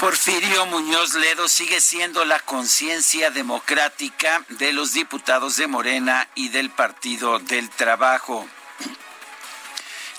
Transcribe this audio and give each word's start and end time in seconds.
Porfirio 0.00 0.64
Muñoz 0.64 1.12
Ledo 1.12 1.46
sigue 1.46 1.78
siendo 1.78 2.24
la 2.24 2.40
conciencia 2.40 3.30
democrática 3.30 4.42
de 4.48 4.72
los 4.72 4.94
diputados 4.94 5.58
de 5.58 5.66
Morena 5.66 6.26
y 6.34 6.48
del 6.48 6.70
Partido 6.70 7.38
del 7.38 7.68
Trabajo. 7.68 8.48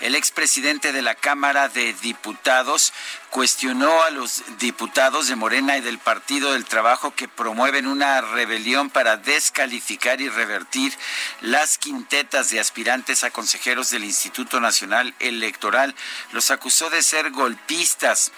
El 0.01 0.13
expresidente 0.13 0.91
de 0.91 1.01
la 1.01 1.15
Cámara 1.15 1.67
de 1.67 1.93
Diputados 1.93 2.93
cuestionó 3.31 4.03
a 4.03 4.11
los 4.11 4.43
diputados 4.59 5.27
de 5.27 5.35
Morena 5.35 5.77
y 5.77 5.81
del 5.81 5.97
Partido 5.97 6.53
del 6.53 6.65
Trabajo 6.65 7.15
que 7.15 7.27
promueven 7.27 7.87
una 7.87 8.21
rebelión 8.21 8.91
para 8.91 9.17
descalificar 9.17 10.21
y 10.21 10.29
revertir 10.29 10.95
las 11.41 11.79
quintetas 11.79 12.51
de 12.51 12.59
aspirantes 12.59 13.23
a 13.23 13.31
consejeros 13.31 13.89
del 13.89 14.03
Instituto 14.03 14.59
Nacional 14.59 15.15
Electoral. 15.19 15.95
Los 16.33 16.51
acusó 16.51 16.91
de 16.91 17.01
ser 17.01 17.31
golpistas 17.31 18.31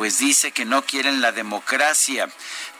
pues 0.00 0.18
dice 0.18 0.50
que 0.52 0.64
no 0.64 0.80
quieren 0.80 1.20
la 1.20 1.30
democracia, 1.30 2.26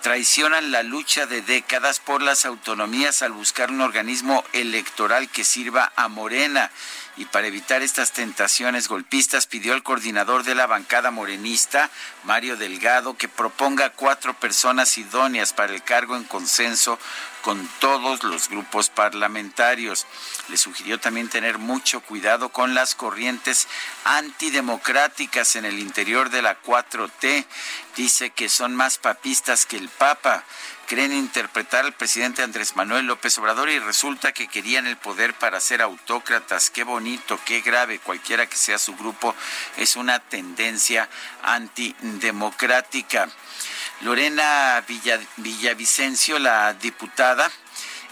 traicionan 0.01 0.73
la 0.73 0.83
lucha 0.83 1.27
de 1.27 1.43
décadas 1.43 2.01
por 2.01 2.23
las 2.23 2.47
autonomías 2.47 3.21
al 3.21 3.33
buscar 3.33 3.71
un 3.71 3.83
organismo 3.83 4.43
electoral 4.55 5.29
que 5.29 5.45
sirva 5.45 5.93
a 5.97 6.09
Morena. 6.09 6.71
Y 7.17 7.25
para 7.27 7.49
evitar 7.49 7.83
estas 7.83 8.13
tentaciones 8.13 8.89
golpistas 8.89 9.47
pidió 9.47 9.75
al 9.75 9.83
coordinador 9.83 10.45
de 10.45 10.55
la 10.55 10.67
bancada 10.67 11.11
morenista, 11.11 11.91
Mario 12.25 12.57
Delgado, 12.57 13.17
que 13.17 13.29
proponga 13.29 13.91
cuatro 13.91 14.35
personas 14.35 14.97
idóneas 14.97 15.53
para 15.53 15.75
el 15.75 15.83
cargo 15.83 16.17
en 16.17 16.25
consenso 16.25 16.99
con 17.43 17.69
todos 17.81 18.23
los 18.23 18.49
grupos 18.49 18.91
parlamentarios. 18.91 20.07
Le 20.49 20.57
sugirió 20.57 21.01
también 21.01 21.29
tener 21.29 21.59
mucho 21.59 22.01
cuidado 22.01 22.51
con 22.51 22.75
las 22.75 22.95
corrientes 22.95 23.67
antidemocráticas 24.05 25.57
en 25.57 25.65
el 25.65 25.79
interior 25.79 26.31
de 26.31 26.43
la 26.43 26.61
4T. 26.63 27.45
Dice 27.97 28.31
que 28.31 28.49
son 28.49 28.75
más 28.75 28.99
papistas 28.99 29.67
que 29.67 29.77
el 29.77 29.89
Papa. 29.89 30.45
Creen 30.91 31.13
interpretar 31.13 31.85
al 31.85 31.93
presidente 31.93 32.43
Andrés 32.43 32.75
Manuel 32.75 33.07
López 33.07 33.39
Obrador 33.39 33.71
y 33.71 33.79
resulta 33.79 34.33
que 34.33 34.49
querían 34.49 34.89
el 34.89 34.97
poder 34.97 35.35
para 35.35 35.61
ser 35.61 35.83
autócratas. 35.83 36.69
Qué 36.69 36.83
bonito, 36.83 37.39
qué 37.45 37.61
grave, 37.61 38.01
cualquiera 38.01 38.47
que 38.47 38.57
sea 38.57 38.77
su 38.77 38.97
grupo, 38.97 39.37
es 39.77 39.95
una 39.95 40.19
tendencia 40.19 41.09
antidemocrática. 41.45 43.29
Lorena 44.01 44.85
Villavicencio, 45.37 46.41
la 46.41 46.75
diputada, 46.75 47.49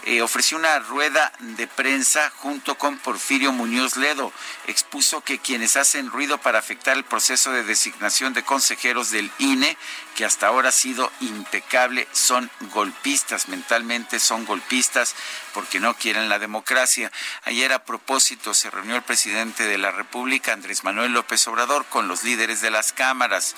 eh, 0.05 0.21
ofreció 0.21 0.57
una 0.57 0.79
rueda 0.79 1.31
de 1.39 1.67
prensa 1.67 2.31
junto 2.37 2.77
con 2.77 2.97
Porfirio 2.97 3.51
Muñoz 3.51 3.97
Ledo. 3.97 4.31
Expuso 4.67 5.21
que 5.21 5.39
quienes 5.39 5.75
hacen 5.75 6.09
ruido 6.09 6.37
para 6.37 6.59
afectar 6.59 6.95
el 6.95 7.03
proceso 7.03 7.51
de 7.51 7.63
designación 7.63 8.33
de 8.33 8.43
consejeros 8.43 9.11
del 9.11 9.31
INE, 9.39 9.77
que 10.15 10.25
hasta 10.25 10.47
ahora 10.47 10.69
ha 10.69 10.73
sido 10.73 11.11
impecable, 11.19 12.07
son 12.11 12.49
golpistas, 12.71 13.49
mentalmente 13.49 14.19
son 14.19 14.45
golpistas 14.45 15.15
porque 15.53 15.79
no 15.79 15.95
quieren 15.95 16.29
la 16.29 16.39
democracia. 16.39 17.11
Ayer 17.43 17.73
a 17.73 17.83
propósito 17.83 18.53
se 18.53 18.69
reunió 18.69 18.95
el 18.95 19.03
presidente 19.03 19.63
de 19.63 19.77
la 19.77 19.91
República, 19.91 20.53
Andrés 20.53 20.83
Manuel 20.83 21.13
López 21.13 21.45
Obrador, 21.47 21.85
con 21.85 22.07
los 22.07 22.23
líderes 22.23 22.61
de 22.61 22.71
las 22.71 22.93
cámaras, 22.93 23.55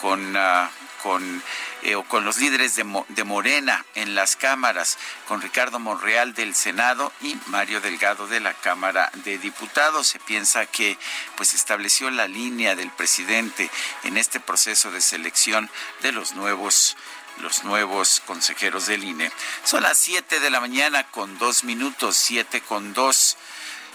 con... 0.00 0.34
Uh, 0.34 0.68
con, 1.02 1.42
eh, 1.82 1.94
o 1.94 2.04
con 2.04 2.24
los 2.24 2.38
líderes 2.38 2.76
de, 2.76 3.24
Morena 3.24 3.84
en 3.94 4.14
las 4.14 4.36
cámaras, 4.36 4.98
con 5.26 5.40
Ricardo 5.40 5.78
Monreal 5.78 6.34
del 6.34 6.54
Senado 6.54 7.12
y 7.20 7.36
Mario 7.46 7.80
Delgado 7.80 8.26
de 8.26 8.40
la 8.40 8.54
Cámara 8.54 9.10
de 9.24 9.38
Diputados. 9.38 10.08
Se 10.08 10.20
piensa 10.20 10.66
que 10.66 10.96
pues 11.36 11.54
estableció 11.54 12.10
la 12.10 12.28
línea 12.28 12.74
del 12.76 12.90
presidente 12.90 13.70
en 14.04 14.16
este 14.16 14.40
proceso 14.40 14.90
de 14.90 15.00
selección 15.00 15.70
de 16.02 16.12
los 16.12 16.34
nuevos 16.34 16.96
los 17.40 17.64
nuevos 17.64 18.20
consejeros 18.26 18.86
del 18.86 19.04
INE. 19.04 19.32
Son 19.64 19.82
las 19.82 19.96
7 19.98 20.38
de 20.38 20.50
la 20.50 20.60
mañana 20.60 21.04
con 21.10 21.38
dos 21.38 21.64
minutos, 21.64 22.14
siete 22.16 22.60
con 22.60 22.92
dos. 22.92 23.38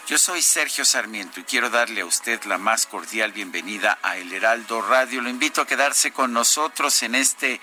Yo 0.07 0.18
soy 0.18 0.41
Sergio 0.41 0.85
Sarmiento 0.85 1.41
y 1.41 1.44
quiero 1.44 1.69
darle 1.69 2.00
a 2.00 2.06
usted 2.06 2.41
la 2.45 2.57
más 2.57 2.85
cordial 2.85 3.34
bienvenida 3.34 4.00
a 4.01 4.16
El 4.16 4.31
Heraldo 4.31 4.81
Radio. 4.81 5.19
Lo 5.19 5.29
invito 5.29 5.59
a 5.59 5.68
quedarse 5.68 6.13
con 6.13 6.31
nosotros 6.31 7.03
en 7.03 7.13
este 7.13 7.59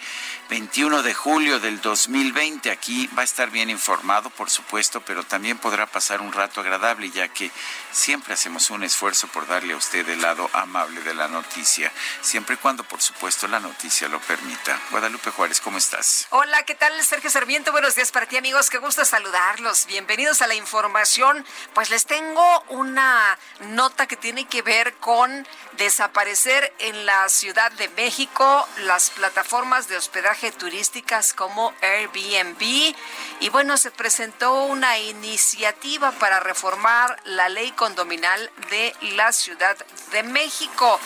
21 0.50 1.02
de 1.02 1.14
julio 1.14 1.58
del 1.58 1.80
2020. 1.80 2.70
Aquí 2.70 3.06
va 3.16 3.22
a 3.22 3.24
estar 3.24 3.48
bien 3.48 3.70
informado, 3.70 4.28
por 4.28 4.50
supuesto, 4.50 5.00
pero 5.00 5.24
también 5.24 5.56
podrá 5.56 5.86
pasar 5.86 6.20
un 6.20 6.34
rato 6.34 6.60
agradable, 6.60 7.10
ya 7.10 7.28
que 7.28 7.50
siempre 7.90 8.34
hacemos 8.34 8.68
un 8.68 8.84
esfuerzo 8.84 9.26
por 9.28 9.46
darle 9.46 9.72
a 9.72 9.78
usted 9.78 10.06
el 10.10 10.20
lado 10.20 10.50
amable 10.52 11.00
de 11.00 11.14
la 11.14 11.28
noticia, 11.28 11.90
siempre 12.20 12.56
y 12.56 12.58
cuando, 12.58 12.84
por 12.84 13.00
supuesto, 13.00 13.48
la 13.48 13.58
noticia 13.58 14.06
lo 14.08 14.20
permita. 14.20 14.78
Guadalupe 14.90 15.30
Juárez, 15.30 15.62
¿cómo 15.62 15.78
estás? 15.78 16.26
Hola, 16.28 16.62
¿qué 16.64 16.74
tal, 16.74 16.92
Sergio 17.02 17.30
Sarmiento? 17.30 17.72
Buenos 17.72 17.94
días 17.94 18.12
para 18.12 18.26
ti, 18.26 18.36
amigos. 18.36 18.68
Qué 18.68 18.76
gusto 18.76 19.02
saludarlos. 19.06 19.86
Bienvenidos 19.86 20.42
a 20.42 20.46
la 20.46 20.54
información. 20.54 21.42
Pues 21.72 21.88
les 21.88 22.04
tengo 22.04 22.33
una 22.70 23.38
nota 23.68 24.06
que 24.06 24.16
tiene 24.16 24.46
que 24.46 24.62
ver 24.62 24.94
con 24.94 25.46
desaparecer 25.76 26.72
en 26.78 27.06
la 27.06 27.28
Ciudad 27.28 27.70
de 27.72 27.88
México 27.90 28.66
las 28.78 29.10
plataformas 29.10 29.88
de 29.88 29.96
hospedaje 29.96 30.52
turísticas 30.52 31.32
como 31.32 31.72
Airbnb. 31.82 32.94
Y 33.40 33.48
bueno, 33.50 33.76
se 33.76 33.90
presentó 33.90 34.64
una 34.64 34.98
iniciativa 34.98 36.12
para 36.12 36.40
reformar 36.40 37.20
la 37.24 37.48
ley 37.48 37.72
condominal 37.72 38.50
de 38.70 38.94
la 39.16 39.32
Ciudad 39.32 39.76
de 40.12 40.22
México. 40.22 40.98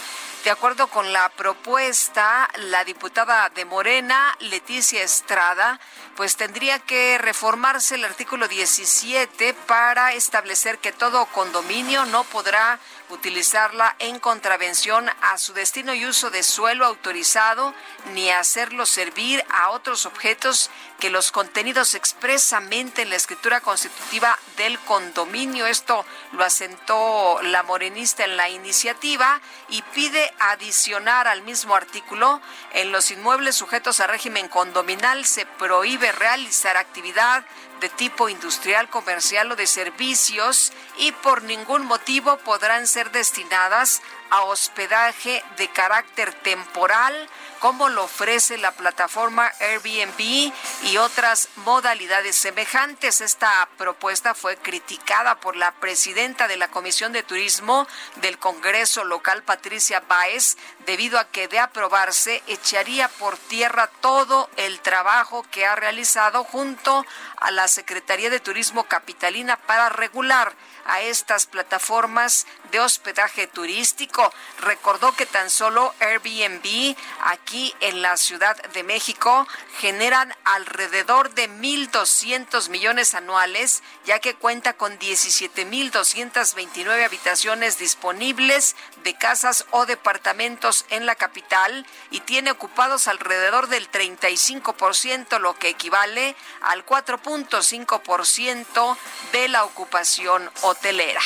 De 0.49 0.53
acuerdo 0.53 0.87
con 0.87 1.13
la 1.13 1.29
propuesta, 1.29 2.49
la 2.57 2.83
diputada 2.83 3.51
de 3.51 3.67
Morena, 3.67 4.35
Leticia 4.41 5.03
Estrada, 5.03 5.79
pues 6.17 6.37
tendría 6.37 6.79
que 6.79 7.19
reformarse 7.19 7.97
el 7.97 8.07
artículo 8.07 8.49
17 8.49 9.53
para 9.53 10.15
establecer 10.15 10.79
que 10.79 10.91
todo 10.91 11.27
condominio 11.27 12.07
no 12.07 12.25
podrá 12.25 12.81
utilizarla 13.11 13.95
en 13.99 14.21
contravención 14.21 15.11
a 15.21 15.37
su 15.37 15.53
destino 15.53 15.93
y 15.93 16.07
uso 16.07 16.31
de 16.31 16.43
suelo 16.43 16.87
autorizado, 16.87 17.75
ni 18.15 18.31
hacerlo 18.31 18.87
servir 18.87 19.45
a 19.51 19.69
otros 19.69 20.07
objetos 20.07 20.71
que 20.99 21.11
los 21.11 21.31
contenidos 21.31 21.95
expresamente 21.95 23.03
en 23.03 23.11
la 23.11 23.17
escritura 23.17 23.61
constitutiva 23.61 24.37
del 24.57 24.79
condominio. 24.81 25.67
Esto 25.67 26.05
lo 26.33 26.45
asentó 26.45 27.41
la 27.43 27.63
morenista 27.63 28.25
en 28.25 28.37
la 28.37 28.49
iniciativa 28.49 29.41
y 29.69 29.83
pide 29.83 30.33
adicionar 30.41 31.29
al 31.29 31.43
mismo 31.43 31.75
artículo, 31.75 32.41
en 32.73 32.91
los 32.91 33.11
inmuebles 33.11 33.55
sujetos 33.57 34.01
a 34.01 34.07
régimen 34.09 34.49
condominal 34.49 35.25
se 35.25 35.47
prohíbe 35.47 36.11
realizar 36.13 36.77
actividad 36.77 37.45
de 37.81 37.89
tipo 37.89 38.29
industrial, 38.29 38.91
comercial 38.91 39.53
o 39.53 39.57
de 39.57 39.67
servicios 39.67 40.73
y 40.99 41.13
por 41.13 41.43
ningún 41.43 41.87
motivo 41.87 42.37
podrán 42.39 42.87
ser 42.87 43.13
destinadas 43.13 44.03
a 44.31 44.43
hospedaje 44.43 45.43
de 45.57 45.69
carácter 45.69 46.33
temporal, 46.35 47.29
como 47.61 47.89
lo 47.89 48.05
ofrece 48.05 48.59
la 48.59 48.73
plataforma 48.73 49.51
Airbnb 49.61 50.53
y 50.91 50.97
otras 50.97 51.49
modalidades 51.57 52.37
semejantes. 52.37 53.21
Esta 53.21 53.69
propuesta 53.77 54.35
fue 54.35 54.57
criticada 54.57 55.39
por 55.39 55.57
la 55.57 55.73
presidenta 55.73 56.49
de 56.49 56.57
la 56.57 56.69
Comisión 56.69 57.13
de 57.13 57.23
Turismo 57.23 57.87
del 58.17 58.39
Congreso 58.39 59.05
local, 59.05 59.43
Patricia 59.43 60.01
Báez, 60.09 60.57
debido 60.89 61.19
a 61.19 61.29
que 61.29 61.49
de 61.49 61.59
aprobarse 61.59 62.43
echaría 62.47 63.09
por 63.09 63.37
tierra 63.37 63.91
todo 64.01 64.49
el 64.57 64.81
trabajo 64.81 65.45
que 65.51 65.67
ha 65.67 65.77
realizado 65.77 66.45
junto 66.45 67.05
a 67.37 67.51
la 67.51 67.69
Secretaría 67.69 68.31
de 68.31 68.41
Turismo 68.41 68.85
Capitalina 68.85 69.59
para 69.59 69.91
regular 69.91 70.55
a 70.87 71.03
estas 71.03 71.45
plataformas 71.45 72.47
de 72.73 72.81
hospedaje 72.81 73.47
turístico. 73.47 74.33
Recordó 74.61 75.13
que 75.13 75.27
tan 75.27 75.51
solo 75.51 75.95
Airbnb 76.01 76.97
aquí 77.23 77.75
en 77.81 78.01
la 78.01 78.17
Ciudad 78.17 78.57
de 78.73 78.83
México 78.83 79.47
generan 79.81 80.35
alrededor 80.45 81.35
de 81.35 81.51
1.200 81.51 82.71
millones 82.71 83.15
anuales, 83.15 83.83
ya 84.07 84.21
que 84.21 84.35
cuenta 84.35 84.73
con 84.73 84.99
17.229 84.99 87.05
habitaciones 87.05 87.79
disponibles 87.79 88.75
de 89.05 89.13
casas 89.15 89.67
o 89.71 89.85
departamentos 89.85 90.78
en 90.91 91.07
la 91.07 91.15
capital 91.15 91.87
y 92.11 92.21
tiene 92.21 92.51
ocupados 92.51 93.09
alrededor 93.09 93.69
del 93.69 93.91
35%, 93.91 95.41
lo 95.41 95.59
que 95.59 95.69
equivale 95.69 96.37
al 96.63 96.85
4.5% 96.85 98.97
de 99.33 99.49
la 99.49 99.65
ocupación 99.65 100.51
hotelera. 100.63 101.23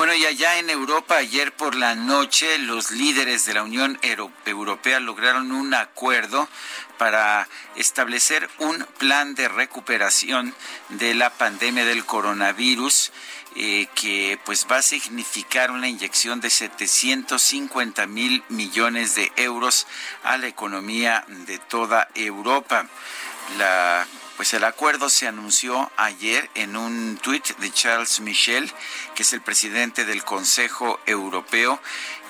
Bueno, 0.00 0.14
y 0.14 0.24
allá 0.24 0.58
en 0.58 0.70
Europa, 0.70 1.16
ayer 1.16 1.52
por 1.52 1.74
la 1.74 1.94
noche, 1.94 2.56
los 2.56 2.90
líderes 2.90 3.44
de 3.44 3.52
la 3.52 3.62
Unión 3.62 3.98
Europea 4.46 4.98
lograron 4.98 5.52
un 5.52 5.74
acuerdo 5.74 6.48
para 6.96 7.46
establecer 7.76 8.48
un 8.60 8.86
plan 8.96 9.34
de 9.34 9.48
recuperación 9.48 10.54
de 10.88 11.12
la 11.12 11.28
pandemia 11.28 11.84
del 11.84 12.06
coronavirus. 12.06 13.12
Eh, 13.56 13.88
que 13.96 14.38
pues 14.44 14.64
va 14.70 14.76
a 14.76 14.82
significar 14.82 15.72
una 15.72 15.88
inyección 15.88 16.40
de 16.40 16.50
750 16.50 18.06
mil 18.06 18.44
millones 18.48 19.16
de 19.16 19.32
euros 19.36 19.88
a 20.22 20.36
la 20.36 20.46
economía 20.46 21.24
de 21.26 21.58
toda 21.58 22.08
Europa. 22.14 22.86
Pues 24.40 24.54
el 24.54 24.64
acuerdo 24.64 25.10
se 25.10 25.28
anunció 25.28 25.92
ayer 25.98 26.48
en 26.54 26.74
un 26.74 27.18
tuit 27.18 27.46
de 27.58 27.70
Charles 27.70 28.20
Michel, 28.20 28.72
que 29.14 29.22
es 29.22 29.34
el 29.34 29.42
presidente 29.42 30.06
del 30.06 30.24
Consejo 30.24 30.98
Europeo. 31.04 31.78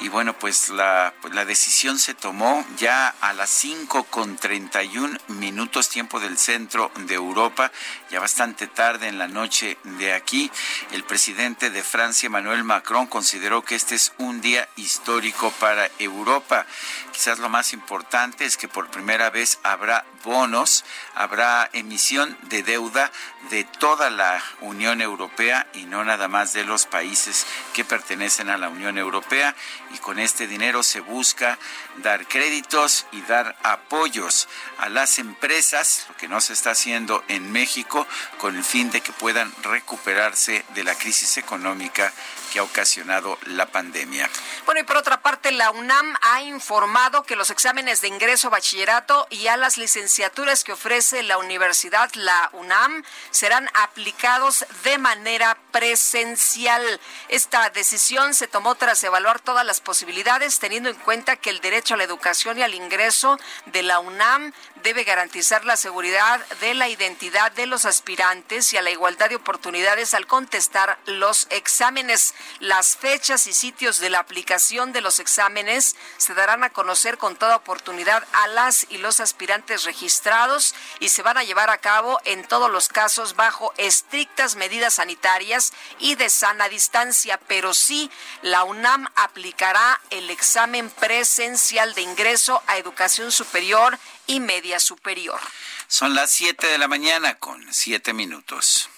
Y 0.00 0.08
bueno, 0.08 0.36
pues 0.36 0.70
la, 0.70 1.14
pues 1.20 1.32
decisión 1.46 2.00
se 2.00 2.14
tomó 2.14 2.66
ya 2.78 3.14
a 3.20 3.32
las 3.32 3.48
5 3.50 4.02
con 4.10 4.36
31 4.36 5.18
minutos 5.28 5.88
tiempo 5.88 6.18
del 6.18 6.36
centro 6.36 6.90
de 6.96 7.14
Europa, 7.14 7.70
ya 8.10 8.18
bastante 8.18 8.66
tarde 8.66 9.06
en 9.06 9.18
la 9.18 9.28
noche 9.28 9.78
de 9.84 10.12
aquí. 10.12 10.50
El 10.90 11.04
presidente 11.04 11.70
de 11.70 11.84
Francia, 11.84 12.26
Emmanuel 12.26 12.64
Macron, 12.64 13.06
consideró 13.06 13.62
que 13.62 13.76
este 13.76 13.94
es 13.94 14.12
un 14.18 14.40
día 14.40 14.68
histórico 14.74 15.52
para 15.60 15.88
Europa. 16.00 16.66
Quizás 17.12 17.38
lo 17.38 17.48
más 17.48 17.72
importante 17.72 18.44
es 18.44 18.56
que 18.56 18.68
por 18.68 18.90
primera 18.90 19.30
vez 19.30 19.58
habrá 19.62 20.04
bonos, 20.24 20.84
habrá 21.14 21.68
emisión 21.72 22.36
de 22.42 22.62
deuda 22.62 23.10
de 23.50 23.64
toda 23.64 24.10
la 24.10 24.42
Unión 24.60 25.00
Europea 25.00 25.66
y 25.74 25.84
no 25.84 26.04
nada 26.04 26.28
más 26.28 26.52
de 26.52 26.64
los 26.64 26.86
países 26.86 27.46
que 27.74 27.84
pertenecen 27.84 28.48
a 28.48 28.58
la 28.58 28.68
Unión 28.68 28.96
Europea. 28.96 29.54
Y 29.92 29.98
con 29.98 30.18
este 30.18 30.46
dinero 30.46 30.82
se 30.82 31.00
busca 31.00 31.58
dar 31.98 32.26
créditos 32.26 33.06
y 33.12 33.20
dar 33.22 33.56
apoyos 33.62 34.48
a 34.78 34.88
las 34.88 35.18
empresas, 35.18 36.06
lo 36.08 36.16
que 36.16 36.28
no 36.28 36.40
se 36.40 36.52
está 36.52 36.70
haciendo 36.70 37.24
en 37.28 37.50
México, 37.50 38.06
con 38.38 38.56
el 38.56 38.64
fin 38.64 38.90
de 38.90 39.00
que 39.00 39.12
puedan 39.12 39.52
recuperarse 39.62 40.64
de 40.74 40.84
la 40.84 40.94
crisis 40.94 41.38
económica 41.38 42.12
que 42.52 42.58
ha 42.58 42.62
ocasionado 42.62 43.38
la 43.46 43.66
pandemia. 43.66 44.28
Bueno, 44.66 44.80
y 44.80 44.84
por 44.84 44.96
otra 44.96 45.22
parte, 45.22 45.52
la 45.52 45.70
UNAM 45.70 46.16
ha 46.22 46.42
informado 46.42 47.22
que 47.22 47.36
los 47.36 47.50
exámenes 47.50 48.00
de 48.00 48.08
ingreso 48.08 48.48
a 48.48 48.50
bachillerato 48.50 49.26
y 49.30 49.46
a 49.46 49.56
las 49.56 49.78
licenciaturas 49.78 50.64
que 50.64 50.72
ofrece 50.72 51.22
la 51.22 51.38
universidad, 51.38 52.10
la 52.14 52.50
UNAM, 52.52 53.02
serán 53.30 53.68
aplicados 53.74 54.66
de 54.84 54.98
manera 54.98 55.56
presencial. 55.72 56.82
Esta 57.28 57.70
decisión 57.70 58.34
se 58.34 58.48
tomó 58.48 58.74
tras 58.74 59.02
evaluar 59.04 59.40
todas 59.40 59.64
las 59.64 59.80
posibilidades, 59.80 60.58
teniendo 60.58 60.88
en 60.88 60.96
cuenta 60.96 61.36
que 61.36 61.50
el 61.50 61.60
derecho 61.60 61.94
a 61.94 61.96
la 61.96 62.04
educación 62.04 62.58
y 62.58 62.62
al 62.62 62.74
ingreso 62.74 63.38
de 63.66 63.82
la 63.82 64.00
UNAM 64.00 64.52
debe 64.82 65.04
garantizar 65.04 65.64
la 65.64 65.76
seguridad 65.76 66.44
de 66.60 66.74
la 66.74 66.88
identidad 66.88 67.52
de 67.52 67.66
los 67.66 67.84
aspirantes 67.84 68.72
y 68.72 68.76
a 68.76 68.82
la 68.82 68.90
igualdad 68.90 69.28
de 69.28 69.36
oportunidades 69.36 70.14
al 70.14 70.26
contestar 70.26 70.98
los 71.06 71.46
exámenes. 71.50 72.34
Las 72.58 72.96
fechas 72.96 73.46
y 73.46 73.52
sitios 73.52 73.98
de 73.98 74.10
la 74.10 74.18
aplicación 74.18 74.92
de 74.92 75.00
los 75.00 75.20
exámenes 75.20 75.96
se 76.16 76.34
darán 76.34 76.64
a 76.64 76.70
conocer 76.70 77.18
con 77.18 77.36
toda 77.36 77.56
oportunidad 77.56 78.26
a 78.32 78.48
las 78.48 78.86
y 78.90 78.98
los 78.98 79.20
aspirantes 79.20 79.84
registrados 79.84 80.74
y 80.98 81.08
se 81.08 81.22
van 81.22 81.38
a 81.38 81.44
llevar 81.44 81.70
a 81.70 81.78
cabo 81.78 82.20
en 82.24 82.46
todos 82.46 82.70
los 82.70 82.88
casos 82.88 83.36
bajo 83.36 83.72
estrictas 83.76 84.56
medidas 84.56 84.94
sanitarias 84.94 85.72
y 85.98 86.14
de 86.14 86.30
sana 86.30 86.68
distancia, 86.68 87.38
pero 87.46 87.74
sí 87.74 88.10
la 88.42 88.64
UNAM 88.64 89.06
aplicará 89.16 90.00
el 90.10 90.30
examen 90.30 90.90
presencial 90.90 91.94
de 91.94 92.02
ingreso 92.02 92.62
a 92.66 92.78
educación 92.78 93.32
superior 93.32 93.98
y 94.30 94.38
media 94.38 94.78
superior. 94.78 95.40
Son 95.88 96.14
las 96.14 96.30
7 96.30 96.68
de 96.68 96.78
la 96.78 96.86
mañana 96.86 97.38
con 97.38 97.60
7 97.72 98.12
minutos. 98.12 98.88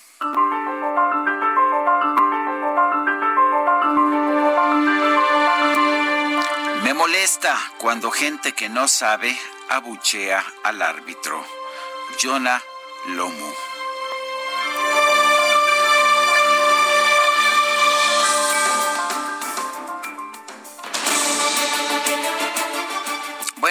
Me 6.82 6.92
molesta 6.92 7.58
cuando 7.78 8.10
gente 8.10 8.52
que 8.52 8.68
no 8.68 8.88
sabe 8.88 9.38
abuchea 9.70 10.44
al 10.64 10.82
árbitro. 10.82 11.42
Jonah 12.20 12.62
Lomu. 13.06 13.71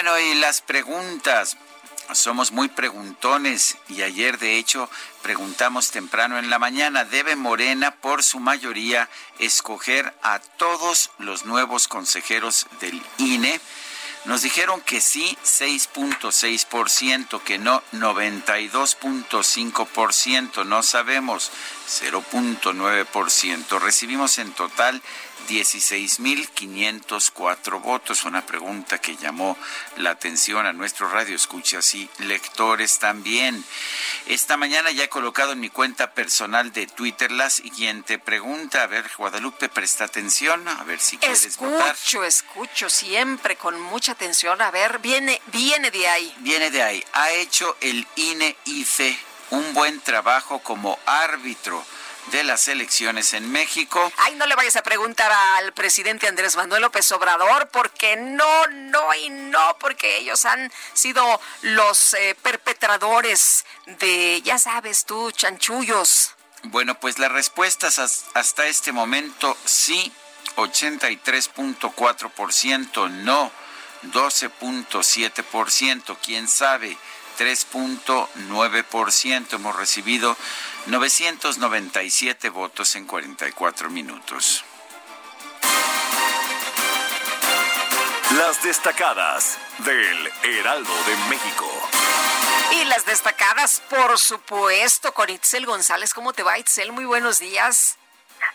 Bueno, 0.03 0.19
y 0.19 0.33
las 0.33 0.61
preguntas. 0.61 1.57
Somos 2.13 2.51
muy 2.51 2.69
preguntones 2.69 3.77
y 3.87 4.01
ayer 4.01 4.39
de 4.39 4.57
hecho 4.57 4.89
preguntamos 5.21 5.91
temprano 5.91 6.39
en 6.39 6.49
la 6.49 6.57
mañana, 6.57 7.05
¿debe 7.05 7.35
Morena 7.35 7.91
por 7.91 8.23
su 8.23 8.39
mayoría 8.39 9.07
escoger 9.37 10.11
a 10.23 10.39
todos 10.39 11.11
los 11.19 11.45
nuevos 11.45 11.87
consejeros 11.87 12.65
del 12.79 12.99
INE? 13.19 13.61
Nos 14.25 14.41
dijeron 14.41 14.81
que 14.81 15.01
sí, 15.01 15.37
6.6%, 15.43 17.43
que 17.43 17.59
no, 17.59 17.83
92.5%, 17.91 20.65
no 20.65 20.81
sabemos, 20.81 21.51
0.9%. 21.87 23.79
Recibimos 23.79 24.39
en 24.39 24.51
total 24.53 24.99
16.504 25.51 27.81
votos, 27.81 28.23
una 28.23 28.45
pregunta 28.45 28.99
que 28.99 29.17
llamó 29.17 29.57
la 29.97 30.11
atención 30.11 30.65
a 30.65 30.71
nuestro 30.71 31.09
radio 31.09 31.35
escuchas 31.35 31.93
y 31.93 32.09
lectores 32.19 32.99
también. 32.99 33.61
Esta 34.27 34.55
mañana 34.55 34.91
ya 34.91 35.03
he 35.03 35.09
colocado 35.09 35.51
en 35.51 35.59
mi 35.59 35.69
cuenta 35.69 36.13
personal 36.13 36.71
de 36.71 36.87
Twitter 36.87 37.33
la 37.33 37.49
siguiente 37.49 38.17
pregunta. 38.17 38.83
A 38.83 38.87
ver, 38.87 39.11
Guadalupe, 39.17 39.67
presta 39.67 40.05
atención, 40.05 40.65
a 40.69 40.85
ver 40.85 41.01
si 41.01 41.17
quieres 41.17 41.43
escucho, 41.43 41.69
votar. 41.69 41.95
Escucho, 41.95 42.23
escucho, 42.23 42.89
siempre 42.89 43.57
con 43.57 43.77
mucha 43.81 44.13
atención. 44.13 44.61
A 44.61 44.71
ver, 44.71 44.99
viene, 44.99 45.41
viene 45.47 45.91
de 45.91 46.07
ahí. 46.07 46.33
Viene 46.37 46.71
de 46.71 46.81
ahí. 46.81 47.03
Ha 47.11 47.29
hecho 47.31 47.75
el 47.81 48.07
INE 48.15 48.55
IFE 48.63 49.19
un 49.49 49.73
buen 49.73 49.99
trabajo 49.99 50.59
como 50.59 50.97
árbitro 51.05 51.85
de 52.27 52.43
las 52.43 52.67
elecciones 52.67 53.33
en 53.33 53.51
México. 53.51 54.13
Ay, 54.17 54.35
no 54.35 54.45
le 54.45 54.53
vayas 54.55 54.75
a 54.75 54.83
preguntar 54.83 55.31
al 55.31 55.73
presidente 55.73 56.27
Andrés 56.27 56.55
Manuel 56.55 56.83
López 56.83 57.11
Obrador, 57.11 57.69
porque 57.69 58.15
no, 58.15 58.67
no 58.67 59.11
y 59.15 59.29
no, 59.29 59.77
porque 59.79 60.17
ellos 60.17 60.45
han 60.45 60.71
sido 60.93 61.41
los 61.61 62.13
eh, 62.13 62.35
perpetradores 62.41 63.65
de, 63.85 64.41
ya 64.43 64.59
sabes 64.59 65.05
tú, 65.05 65.31
chanchullos. 65.31 66.35
Bueno, 66.63 66.99
pues 66.99 67.17
las 67.17 67.31
respuestas 67.31 67.97
hasta 68.33 68.67
este 68.67 68.91
momento 68.91 69.57
sí, 69.65 70.11
83.4%, 70.57 73.09
no, 73.09 73.51
12.7%, 74.03 76.17
quién 76.23 76.47
sabe. 76.47 76.95
3.9%. 77.41 79.53
Hemos 79.53 79.75
recibido 79.75 80.37
997 80.85 82.49
votos 82.49 82.95
en 82.95 83.07
44 83.07 83.89
minutos. 83.89 84.63
Las 88.37 88.61
destacadas 88.61 89.57
del 89.79 90.31
Heraldo 90.43 90.93
de 91.07 91.15
México. 91.29 91.67
Y 92.73 92.85
las 92.85 93.07
destacadas, 93.07 93.81
por 93.89 94.19
supuesto, 94.19 95.15
con 95.15 95.31
Itzel 95.31 95.65
González. 95.65 96.13
¿Cómo 96.13 96.33
te 96.33 96.43
va, 96.43 96.59
Itzel? 96.59 96.91
Muy 96.91 97.05
buenos 97.05 97.39
días. 97.39 97.97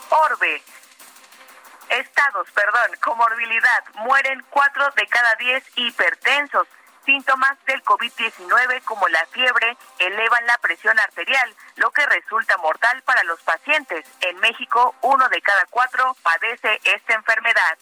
Orbe, 0.10 0.62
estados, 1.92 2.50
perdón, 2.52 2.92
comorbilidad, 3.02 3.84
mueren 3.96 4.44
cuatro 4.50 4.90
de 4.92 5.08
cada 5.08 5.36
diez 5.36 5.64
hipertensos. 5.76 6.68
Síntomas 7.06 7.58
del 7.66 7.84
COVID-19 7.84 8.84
como 8.84 9.08
la 9.08 9.26
fiebre 9.32 9.76
elevan 9.98 10.46
la 10.46 10.58
presión 10.60 11.00
arterial, 11.00 11.56
lo 11.78 11.90
que 11.92 12.06
resulta 12.06 12.58
mortal 12.58 13.02
para 13.04 13.24
los 13.24 13.42
pacientes. 13.42 14.06
En 14.22 14.38
México, 14.38 14.96
uno 15.02 15.28
de 15.30 15.42
cada 15.42 15.66
cuatro 15.66 16.16
padece 16.22 16.80
esta 16.84 17.14
enfermedad. 17.16 17.78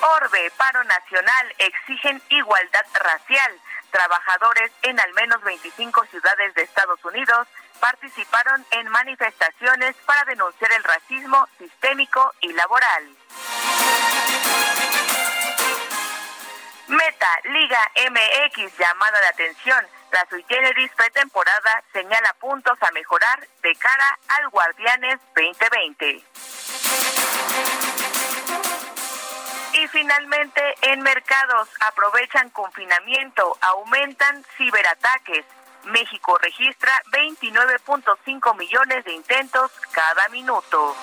Orbe, 0.00 0.52
paro 0.56 0.82
nacional, 0.84 1.54
exigen 1.58 2.22
igualdad 2.30 2.86
racial. 2.94 3.60
Trabajadores 3.90 4.70
en 4.82 5.00
al 5.00 5.12
menos 5.14 5.40
25 5.42 6.04
ciudades 6.06 6.54
de 6.54 6.62
Estados 6.62 7.02
Unidos 7.04 7.46
participaron 7.80 8.64
en 8.70 8.88
manifestaciones 8.88 9.96
para 10.06 10.24
denunciar 10.24 10.72
el 10.72 10.84
racismo 10.84 11.48
sistémico 11.58 12.34
y 12.40 12.52
laboral. 12.52 13.16
Meta, 16.88 17.28
Liga 17.44 17.90
MX, 18.10 18.78
llamada 18.78 19.20
de 19.20 19.26
atención. 19.26 19.86
La 20.10 20.26
sui 20.30 20.42
generis 20.48 20.90
pretemporada 20.96 21.82
señala 21.92 22.34
puntos 22.40 22.78
a 22.82 22.90
mejorar 22.92 23.46
de 23.62 23.74
cara 23.76 24.18
al 24.28 24.48
Guardianes 24.48 25.20
2020. 25.36 26.24
Y 29.74 29.88
finalmente, 29.88 30.62
en 30.82 31.02
mercados 31.02 31.68
aprovechan 31.80 32.48
confinamiento, 32.50 33.56
aumentan 33.60 34.44
ciberataques. 34.56 35.44
México 35.84 36.36
registra 36.38 36.92
29.5 37.12 38.56
millones 38.56 39.04
de 39.04 39.12
intentos 39.12 39.70
cada 39.92 40.28
minuto. 40.28 40.96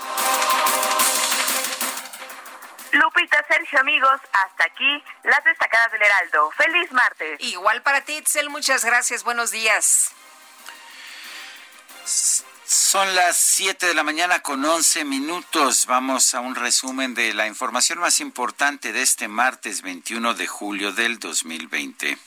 Lupita, 2.92 3.46
Sergio, 3.48 3.80
amigos, 3.80 4.22
hasta 4.32 4.66
aquí 4.66 5.04
las 5.24 5.44
destacadas 5.44 5.92
del 5.92 6.02
Heraldo. 6.02 6.50
Feliz 6.52 6.92
martes. 6.92 7.40
Igual 7.42 7.82
para 7.82 8.02
ti, 8.02 8.14
Itzel, 8.14 8.50
muchas 8.50 8.86
gracias. 8.86 9.24
Buenos 9.24 9.52
días. 9.52 10.12
Son 12.66 13.14
las 13.16 13.38
7 13.38 13.86
de 13.86 13.94
la 13.94 14.04
mañana 14.04 14.42
con 14.42 14.64
11 14.64 15.04
minutos. 15.06 15.86
Vamos 15.88 16.34
a 16.34 16.40
un 16.40 16.56
resumen 16.56 17.14
de 17.14 17.34
la 17.34 17.48
información 17.48 18.00
más 18.00 18.20
importante 18.22 18.94
de 18.94 19.02
este 19.02 19.28
martes 19.28 19.82
21 19.82 20.34
de 20.34 20.48
julio 20.48 20.92
del 20.92 21.20
2020. 21.20 22.18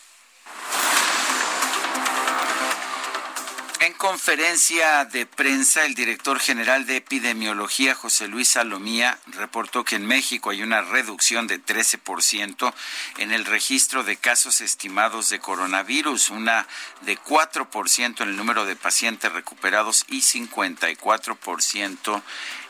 En 3.88 3.94
conferencia 3.94 5.06
de 5.06 5.24
prensa, 5.24 5.86
el 5.86 5.94
director 5.94 6.38
general 6.40 6.84
de 6.84 6.96
epidemiología, 6.96 7.94
José 7.94 8.28
Luis 8.28 8.48
Salomía, 8.48 9.18
reportó 9.28 9.82
que 9.82 9.96
en 9.96 10.04
México 10.04 10.50
hay 10.50 10.62
una 10.62 10.82
reducción 10.82 11.46
de 11.46 11.58
13% 11.58 12.74
en 13.16 13.32
el 13.32 13.46
registro 13.46 14.04
de 14.04 14.18
casos 14.18 14.60
estimados 14.60 15.30
de 15.30 15.38
coronavirus, 15.38 16.28
una 16.28 16.66
de 17.00 17.18
4% 17.18 18.20
en 18.20 18.28
el 18.28 18.36
número 18.36 18.66
de 18.66 18.76
pacientes 18.76 19.32
recuperados 19.32 20.04
y 20.08 20.20
54% 20.20 22.22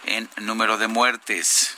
en 0.05 0.29
número 0.37 0.79
de 0.79 0.87
muertes. 0.87 1.77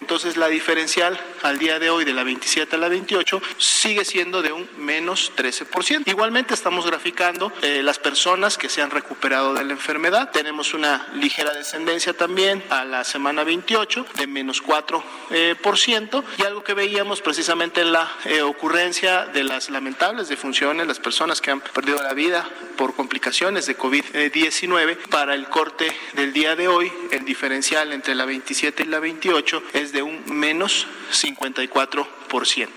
Entonces 0.00 0.36
la 0.36 0.48
diferencial 0.48 1.18
al 1.42 1.58
día 1.58 1.78
de 1.78 1.90
hoy 1.90 2.04
de 2.04 2.12
la 2.12 2.22
27 2.22 2.76
a 2.76 2.78
la 2.78 2.88
28 2.88 3.40
sigue 3.58 4.04
siendo 4.04 4.42
de 4.42 4.52
un 4.52 4.68
menos 4.78 5.32
13%. 5.36 6.02
Igualmente 6.06 6.54
estamos 6.54 6.86
graficando 6.86 7.52
eh, 7.62 7.82
las 7.82 7.98
personas 7.98 8.58
que 8.58 8.68
se 8.68 8.82
han 8.82 8.90
recuperado 8.90 9.54
de 9.54 9.64
la 9.64 9.72
enfermedad. 9.72 10.30
Tenemos 10.30 10.74
una 10.74 11.08
ligera 11.14 11.52
descendencia 11.52 12.12
también 12.12 12.62
a 12.70 12.84
la 12.84 13.04
semana 13.04 13.44
28 13.44 14.06
de 14.16 14.26
menos 14.26 14.62
4%. 14.62 15.02
Eh, 15.30 15.54
por 15.60 15.78
ciento, 15.78 16.24
y 16.38 16.42
algo 16.42 16.62
que 16.62 16.74
veíamos 16.74 17.20
precisamente 17.20 17.80
en 17.80 17.92
la 17.92 18.08
eh, 18.26 18.42
ocurrencia 18.42 19.26
de 19.26 19.42
las 19.44 19.70
lamentables 19.70 20.28
defunciones, 20.28 20.86
las 20.86 21.00
personas 21.00 21.40
que 21.40 21.50
han 21.50 21.60
perdido 21.60 22.00
la 22.02 22.14
vida 22.14 22.48
por 22.76 22.94
complicaciones 22.94 23.66
de 23.66 23.76
COVID-19, 23.76 24.96
para 25.08 25.34
el 25.34 25.48
corte 25.48 25.96
del 26.12 26.32
día 26.32 26.54
de 26.54 26.68
hoy, 26.68 26.92
el 27.10 27.24
diferencial 27.24 27.92
entre 27.92 28.14
la 28.14 28.24
27 28.24 28.84
y 28.84 28.86
la 28.86 29.00
28 29.00 29.62
es 29.72 29.85
de 29.92 30.02
un 30.02 30.24
menos 30.26 30.86
54%. 31.12 32.68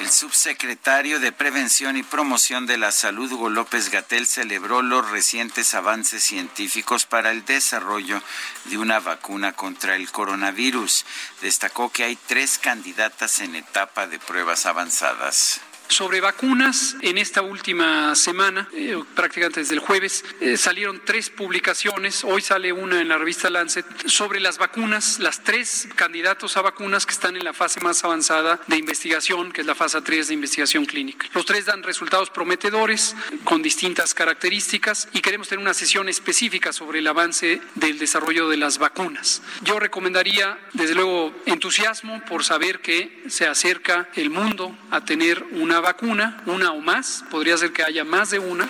El 0.00 0.10
subsecretario 0.10 1.20
de 1.20 1.30
Prevención 1.30 1.96
y 1.96 2.02
Promoción 2.02 2.66
de 2.66 2.78
la 2.78 2.90
Salud, 2.90 3.30
Hugo 3.30 3.48
López 3.48 3.90
Gatel, 3.90 4.26
celebró 4.26 4.82
los 4.82 5.08
recientes 5.08 5.72
avances 5.74 6.24
científicos 6.24 7.06
para 7.06 7.30
el 7.30 7.44
desarrollo 7.44 8.20
de 8.64 8.78
una 8.78 8.98
vacuna 8.98 9.52
contra 9.52 9.94
el 9.94 10.10
coronavirus. 10.10 11.06
Destacó 11.42 11.92
que 11.92 12.04
hay 12.04 12.16
tres 12.16 12.58
candidatas 12.58 13.40
en 13.40 13.54
etapa 13.54 14.08
de 14.08 14.18
pruebas 14.18 14.66
avanzadas. 14.66 15.60
Sobre 15.88 16.20
vacunas, 16.20 16.96
en 17.02 17.18
esta 17.18 17.42
última 17.42 18.14
semana, 18.14 18.68
eh, 18.72 18.98
prácticamente 19.14 19.60
desde 19.60 19.74
el 19.74 19.80
jueves, 19.80 20.24
eh, 20.40 20.56
salieron 20.56 21.02
tres 21.04 21.30
publicaciones, 21.30 22.24
hoy 22.24 22.42
sale 22.42 22.72
una 22.72 23.00
en 23.00 23.08
la 23.08 23.18
revista 23.18 23.50
Lancet, 23.50 23.86
sobre 24.06 24.40
las 24.40 24.58
vacunas, 24.58 25.18
las 25.20 25.44
tres 25.44 25.88
candidatos 25.94 26.56
a 26.56 26.62
vacunas 26.62 27.06
que 27.06 27.12
están 27.12 27.36
en 27.36 27.44
la 27.44 27.52
fase 27.52 27.80
más 27.80 28.02
avanzada 28.02 28.60
de 28.66 28.76
investigación, 28.76 29.52
que 29.52 29.60
es 29.60 29.66
la 29.66 29.74
fase 29.74 30.00
3 30.00 30.28
de 30.28 30.34
investigación 30.34 30.86
clínica. 30.86 31.28
Los 31.34 31.46
tres 31.46 31.66
dan 31.66 31.82
resultados 31.82 32.30
prometedores 32.30 33.14
con 33.44 33.62
distintas 33.62 34.14
características 34.14 35.08
y 35.12 35.20
queremos 35.20 35.48
tener 35.48 35.62
una 35.62 35.74
sesión 35.74 36.08
específica 36.08 36.72
sobre 36.72 36.98
el 36.98 37.06
avance 37.06 37.60
del 37.74 37.98
desarrollo 37.98 38.48
de 38.48 38.56
las 38.56 38.78
vacunas. 38.78 39.42
Yo 39.62 39.78
recomendaría, 39.78 40.58
desde 40.72 40.94
luego, 40.94 41.34
entusiasmo 41.46 42.24
por 42.24 42.44
saber 42.44 42.80
que 42.80 43.22
se 43.28 43.46
acerca 43.46 44.08
el 44.14 44.30
mundo 44.30 44.76
a 44.90 45.04
tener 45.04 45.44
una 45.52 45.80
vacuna, 45.84 46.42
una 46.46 46.72
o 46.72 46.80
más, 46.80 47.24
podría 47.30 47.56
ser 47.56 47.72
que 47.72 47.84
haya 47.84 48.04
más 48.04 48.30
de 48.30 48.40
una. 48.40 48.68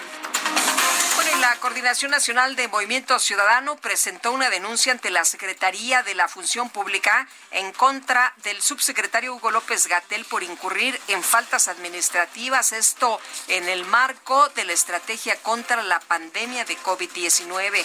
Bueno, 1.15 1.41
la 1.41 1.55
Coordinación 1.57 2.11
Nacional 2.11 2.57
de 2.57 2.67
Movimiento 2.67 3.19
Ciudadano 3.21 3.77
presentó 3.77 4.33
una 4.33 4.51
denuncia 4.51 4.93
ante 4.93 5.11
la 5.11 5.25
Secretaría 5.25 6.03
de 6.03 6.17
la 6.17 6.27
Función 6.29 6.71
Pública 6.71 7.29
en 7.53 7.73
contra 7.73 8.35
del 8.43 8.61
subsecretario 8.61 9.35
Hugo 9.35 9.53
López 9.53 9.87
Gatel 9.87 10.25
por 10.25 10.43
incurrir 10.43 11.01
en 11.09 11.23
faltas 11.23 11.69
administrativas, 11.69 12.73
esto 12.73 13.21
en 13.47 13.69
el 13.69 13.85
marco 13.87 14.49
de 14.57 14.65
la 14.65 14.73
estrategia 14.73 15.37
contra 15.37 15.83
la 15.85 16.01
pandemia 16.01 16.65
de 16.65 16.77
COVID-19. 16.79 17.85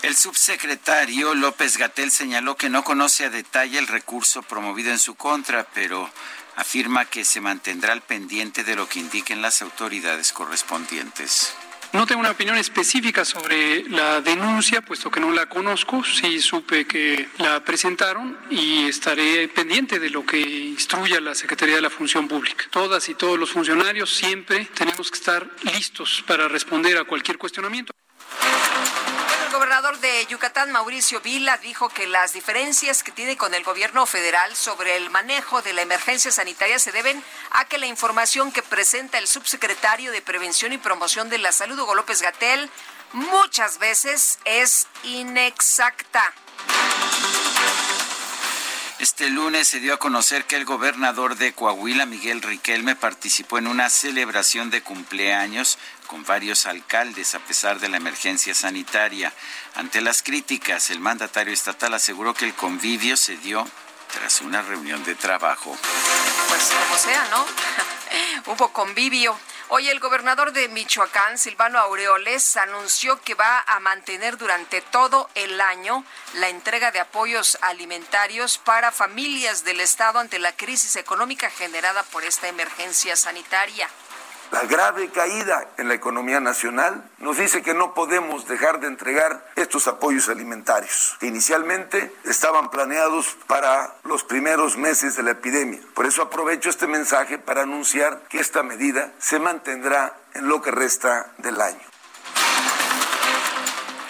El 0.00 0.16
subsecretario 0.16 1.34
López 1.34 1.76
Gatel 1.76 2.12
señaló 2.12 2.56
que 2.56 2.70
no 2.70 2.84
conoce 2.84 3.24
a 3.24 3.30
detalle 3.30 3.78
el 3.78 3.88
recurso 3.88 4.42
promovido 4.42 4.92
en 4.92 4.98
su 4.98 5.16
contra, 5.16 5.66
pero 5.74 6.08
afirma 6.58 7.04
que 7.04 7.24
se 7.24 7.40
mantendrá 7.40 7.92
al 7.92 8.02
pendiente 8.02 8.64
de 8.64 8.74
lo 8.74 8.88
que 8.88 8.98
indiquen 8.98 9.40
las 9.40 9.62
autoridades 9.62 10.32
correspondientes. 10.32 11.54
No 11.92 12.04
tengo 12.04 12.20
una 12.20 12.32
opinión 12.32 12.58
específica 12.58 13.24
sobre 13.24 13.88
la 13.88 14.20
denuncia, 14.20 14.82
puesto 14.82 15.10
que 15.10 15.20
no 15.20 15.30
la 15.32 15.46
conozco. 15.46 16.04
Sí 16.04 16.40
supe 16.40 16.84
que 16.84 17.28
la 17.38 17.64
presentaron 17.64 18.36
y 18.50 18.88
estaré 18.88 19.48
pendiente 19.48 19.98
de 19.98 20.10
lo 20.10 20.26
que 20.26 20.38
instruya 20.38 21.20
la 21.20 21.34
Secretaría 21.34 21.76
de 21.76 21.80
la 21.80 21.90
Función 21.90 22.28
Pública. 22.28 22.66
Todas 22.70 23.08
y 23.08 23.14
todos 23.14 23.38
los 23.38 23.52
funcionarios 23.52 24.14
siempre 24.14 24.66
tenemos 24.74 25.10
que 25.10 25.16
estar 25.16 25.48
listos 25.72 26.22
para 26.26 26.46
responder 26.48 26.98
a 26.98 27.04
cualquier 27.04 27.38
cuestionamiento. 27.38 27.92
Gobernador 29.58 29.98
de 29.98 30.24
Yucatán, 30.26 30.70
Mauricio 30.70 31.20
Vila, 31.20 31.56
dijo 31.58 31.88
que 31.88 32.06
las 32.06 32.32
diferencias 32.32 33.02
que 33.02 33.10
tiene 33.10 33.36
con 33.36 33.54
el 33.54 33.64
gobierno 33.64 34.06
federal 34.06 34.54
sobre 34.54 34.96
el 34.96 35.10
manejo 35.10 35.62
de 35.62 35.72
la 35.72 35.82
emergencia 35.82 36.30
sanitaria 36.30 36.78
se 36.78 36.92
deben 36.92 37.20
a 37.50 37.64
que 37.64 37.78
la 37.78 37.86
información 37.86 38.52
que 38.52 38.62
presenta 38.62 39.18
el 39.18 39.26
subsecretario 39.26 40.12
de 40.12 40.22
Prevención 40.22 40.72
y 40.72 40.78
Promoción 40.78 41.28
de 41.28 41.38
la 41.38 41.50
Salud, 41.50 41.76
Hugo 41.76 41.96
López 41.96 42.22
Gatel, 42.22 42.70
muchas 43.12 43.78
veces 43.80 44.38
es 44.44 44.86
inexacta. 45.02 46.32
Este 49.00 49.30
lunes 49.30 49.68
se 49.68 49.78
dio 49.78 49.94
a 49.94 49.98
conocer 49.98 50.44
que 50.44 50.56
el 50.56 50.64
gobernador 50.64 51.36
de 51.36 51.52
Coahuila, 51.52 52.04
Miguel 52.04 52.42
Riquelme, 52.42 52.96
participó 52.96 53.58
en 53.58 53.66
una 53.66 53.90
celebración 53.90 54.70
de 54.70 54.82
cumpleaños 54.82 55.78
con 56.08 56.24
varios 56.24 56.66
alcaldes 56.66 57.36
a 57.36 57.38
pesar 57.38 57.78
de 57.78 57.88
la 57.88 57.98
emergencia 57.98 58.54
sanitaria. 58.54 59.32
Ante 59.76 60.00
las 60.00 60.22
críticas, 60.22 60.90
el 60.90 60.98
mandatario 60.98 61.54
estatal 61.54 61.94
aseguró 61.94 62.34
que 62.34 62.46
el 62.46 62.54
convivio 62.54 63.16
se 63.16 63.36
dio 63.36 63.64
tras 64.12 64.40
una 64.40 64.62
reunión 64.62 65.04
de 65.04 65.14
trabajo. 65.14 65.76
Pues 66.48 66.72
como 66.72 66.98
sea, 66.98 67.28
¿no? 67.30 67.46
Hubo 68.52 68.72
convivio. 68.72 69.38
Hoy 69.70 69.90
el 69.90 70.00
gobernador 70.00 70.52
de 70.52 70.66
Michoacán, 70.68 71.36
Silvano 71.36 71.78
Aureoles, 71.78 72.56
anunció 72.56 73.20
que 73.20 73.34
va 73.34 73.62
a 73.66 73.78
mantener 73.80 74.38
durante 74.38 74.80
todo 74.80 75.28
el 75.34 75.60
año 75.60 76.06
la 76.34 76.48
entrega 76.48 76.90
de 76.90 77.00
apoyos 77.00 77.58
alimentarios 77.60 78.56
para 78.56 78.92
familias 78.92 79.64
del 79.64 79.80
Estado 79.80 80.20
ante 80.20 80.38
la 80.38 80.56
crisis 80.56 80.96
económica 80.96 81.50
generada 81.50 82.02
por 82.04 82.24
esta 82.24 82.48
emergencia 82.48 83.14
sanitaria. 83.14 83.90
La 84.50 84.62
grave 84.62 85.10
caída 85.10 85.68
en 85.76 85.88
la 85.88 85.94
economía 85.94 86.40
nacional 86.40 87.10
nos 87.18 87.36
dice 87.36 87.62
que 87.62 87.74
no 87.74 87.92
podemos 87.92 88.48
dejar 88.48 88.80
de 88.80 88.86
entregar 88.86 89.46
estos 89.56 89.86
apoyos 89.88 90.30
alimentarios, 90.30 91.16
que 91.20 91.26
inicialmente 91.26 92.14
estaban 92.24 92.70
planeados 92.70 93.36
para 93.46 93.94
los 94.04 94.24
primeros 94.24 94.78
meses 94.78 95.16
de 95.16 95.22
la 95.22 95.32
epidemia. 95.32 95.80
Por 95.94 96.06
eso 96.06 96.22
aprovecho 96.22 96.70
este 96.70 96.86
mensaje 96.86 97.38
para 97.38 97.62
anunciar 97.62 98.22
que 98.28 98.40
esta 98.40 98.62
medida 98.62 99.12
se 99.18 99.38
mantendrá 99.38 100.16
en 100.32 100.48
lo 100.48 100.62
que 100.62 100.70
resta 100.70 101.32
del 101.38 101.60
año. 101.60 101.87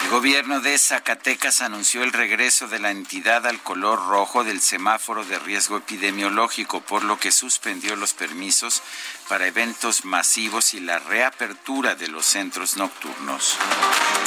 El 0.09 0.15
gobierno 0.15 0.61
de 0.61 0.79
Zacatecas 0.79 1.61
anunció 1.61 2.03
el 2.03 2.15
regreso 2.15 2.67
de 2.67 2.79
la 2.79 2.91
entidad 2.91 3.47
al 3.47 3.62
color 3.62 4.09
rojo 4.09 4.43
del 4.43 4.62
semáforo 4.62 5.23
de 5.23 5.38
riesgo 5.38 5.77
epidemiológico, 5.77 6.81
por 6.81 7.05
lo 7.05 7.19
que 7.21 7.31
suspendió 7.31 7.94
los 7.94 8.14
permisos 8.14 8.83
para 9.29 9.47
eventos 9.47 10.07
masivos 10.07 10.73
y 10.73 10.81
la 10.81 10.99
reapertura 10.99 11.94
de 11.94 12.09
los 12.09 12.25
centros 12.25 12.79
nocturnos. 12.79 13.59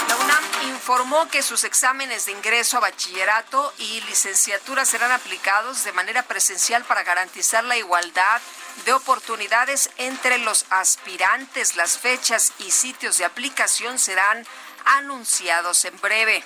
La 0.07 0.17
UNAM 0.17 0.43
informó 0.69 1.27
que 1.29 1.41
sus 1.41 1.63
exámenes 1.63 2.27
de 2.27 2.33
ingreso 2.33 2.77
a 2.77 2.81
bachillerato 2.81 3.73
y 3.79 4.01
licenciatura 4.01 4.85
serán 4.85 5.11
aplicados 5.11 5.83
de 5.83 5.93
manera 5.93 6.21
presencial 6.21 6.83
para 6.83 7.01
garantizar 7.01 7.63
la 7.63 7.77
igualdad 7.77 8.39
de 8.85 8.93
oportunidades 8.93 9.89
entre 9.97 10.37
los 10.37 10.65
aspirantes. 10.69 11.75
Las 11.75 11.97
fechas 11.97 12.53
y 12.59 12.69
sitios 12.69 13.17
de 13.17 13.25
aplicación 13.25 13.97
serán 13.97 14.45
anunciados 14.85 15.85
en 15.85 15.99
breve. 16.01 16.43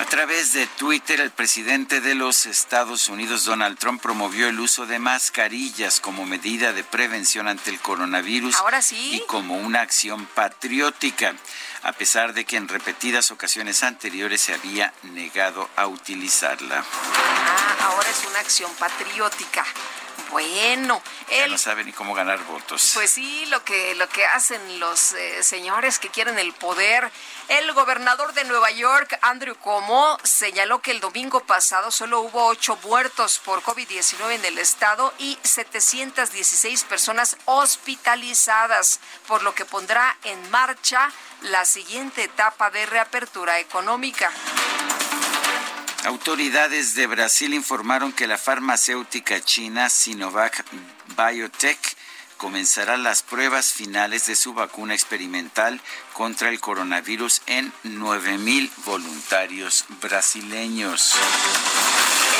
A 0.00 0.04
través 0.06 0.52
de 0.52 0.66
Twitter, 0.66 1.20
el 1.20 1.30
presidente 1.30 2.00
de 2.00 2.14
los 2.14 2.46
Estados 2.46 3.08
Unidos, 3.08 3.44
Donald 3.44 3.78
Trump, 3.78 4.02
promovió 4.02 4.48
el 4.48 4.58
uso 4.58 4.84
de 4.84 4.98
mascarillas 4.98 6.00
como 6.00 6.26
medida 6.26 6.72
de 6.72 6.82
prevención 6.82 7.46
ante 7.46 7.70
el 7.70 7.78
coronavirus 7.78 8.56
Ahora 8.56 8.82
sí. 8.82 9.16
y 9.16 9.26
como 9.26 9.56
una 9.56 9.80
acción 9.80 10.26
patriótica, 10.26 11.34
a 11.82 11.92
pesar 11.92 12.34
de 12.34 12.44
que 12.44 12.56
en 12.56 12.68
repetidas 12.68 13.30
ocasiones 13.30 13.82
anteriores 13.84 14.40
se 14.40 14.54
había 14.54 14.92
negado 15.02 15.70
a 15.76 15.86
utilizarla. 15.86 16.84
Ah, 16.84 17.76
ahora 17.84 18.08
es 18.10 18.24
una 18.28 18.40
acción 18.40 18.72
patriótica. 18.74 19.64
Bueno, 20.32 21.02
Ya 21.28 21.44
él 21.44 21.50
no 21.50 21.58
sabe 21.58 21.84
ni 21.84 21.92
cómo 21.92 22.14
ganar 22.14 22.42
votos. 22.44 22.92
Pues 22.94 23.10
sí, 23.10 23.44
lo 23.46 23.62
que, 23.64 23.94
lo 23.96 24.08
que 24.08 24.24
hacen 24.24 24.80
los 24.80 25.12
eh, 25.12 25.42
señores 25.42 25.98
que 25.98 26.08
quieren 26.08 26.38
el 26.38 26.54
poder. 26.54 27.10
El 27.48 27.70
gobernador 27.74 28.32
de 28.32 28.44
Nueva 28.44 28.70
York, 28.70 29.18
Andrew 29.20 29.54
Cuomo, 29.56 30.16
señaló 30.22 30.80
que 30.80 30.90
el 30.90 31.00
domingo 31.00 31.40
pasado 31.40 31.90
solo 31.90 32.20
hubo 32.20 32.46
ocho 32.46 32.78
muertos 32.82 33.40
por 33.44 33.62
COVID-19 33.62 34.32
en 34.32 34.44
el 34.46 34.56
estado 34.56 35.12
y 35.18 35.38
716 35.42 36.84
personas 36.84 37.36
hospitalizadas, 37.44 39.00
por 39.28 39.42
lo 39.42 39.54
que 39.54 39.66
pondrá 39.66 40.16
en 40.24 40.50
marcha 40.50 41.12
la 41.42 41.66
siguiente 41.66 42.24
etapa 42.24 42.70
de 42.70 42.86
reapertura 42.86 43.58
económica. 43.58 44.32
Autoridades 46.04 46.96
de 46.96 47.06
Brasil 47.06 47.54
informaron 47.54 48.12
que 48.12 48.26
la 48.26 48.36
farmacéutica 48.36 49.40
china 49.40 49.88
Sinovac 49.88 50.64
Biotech 51.16 51.96
comenzará 52.42 52.96
las 52.96 53.22
pruebas 53.22 53.72
finales 53.72 54.26
de 54.26 54.34
su 54.34 54.52
vacuna 54.52 54.94
experimental 54.94 55.80
contra 56.12 56.48
el 56.48 56.58
coronavirus 56.58 57.40
en 57.46 57.72
9.000 57.84 58.68
voluntarios 58.84 59.84
brasileños. 60.00 61.14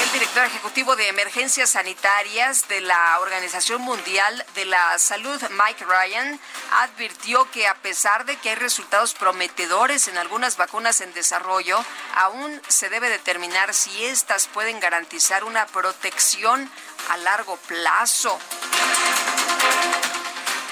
El 0.03 0.13
director 0.13 0.45
ejecutivo 0.45 0.97
de 0.97 1.07
emergencias 1.07 1.71
sanitarias 1.71 2.67
de 2.67 2.81
la 2.81 3.21
Organización 3.21 3.81
Mundial 3.83 4.45
de 4.57 4.65
la 4.65 4.99
Salud, 4.99 5.41
Mike 5.51 5.85
Ryan, 5.85 6.41
advirtió 6.81 7.49
que 7.53 7.69
a 7.69 7.75
pesar 7.75 8.25
de 8.25 8.37
que 8.37 8.51
hay 8.51 8.57
resultados 8.57 9.15
prometedores 9.15 10.09
en 10.09 10.19
algunas 10.19 10.57
vacunas 10.57 11.01
en 11.01 11.15
desarrollo, 11.15 11.79
aún 12.17 12.61
se 12.67 12.89
debe 12.89 13.09
determinar 13.09 13.73
si 13.73 14.05
éstas 14.05 14.49
pueden 14.49 14.81
garantizar 14.81 15.45
una 15.45 15.67
protección 15.67 16.69
a 17.11 17.17
largo 17.19 17.59
plazo. 17.67 18.39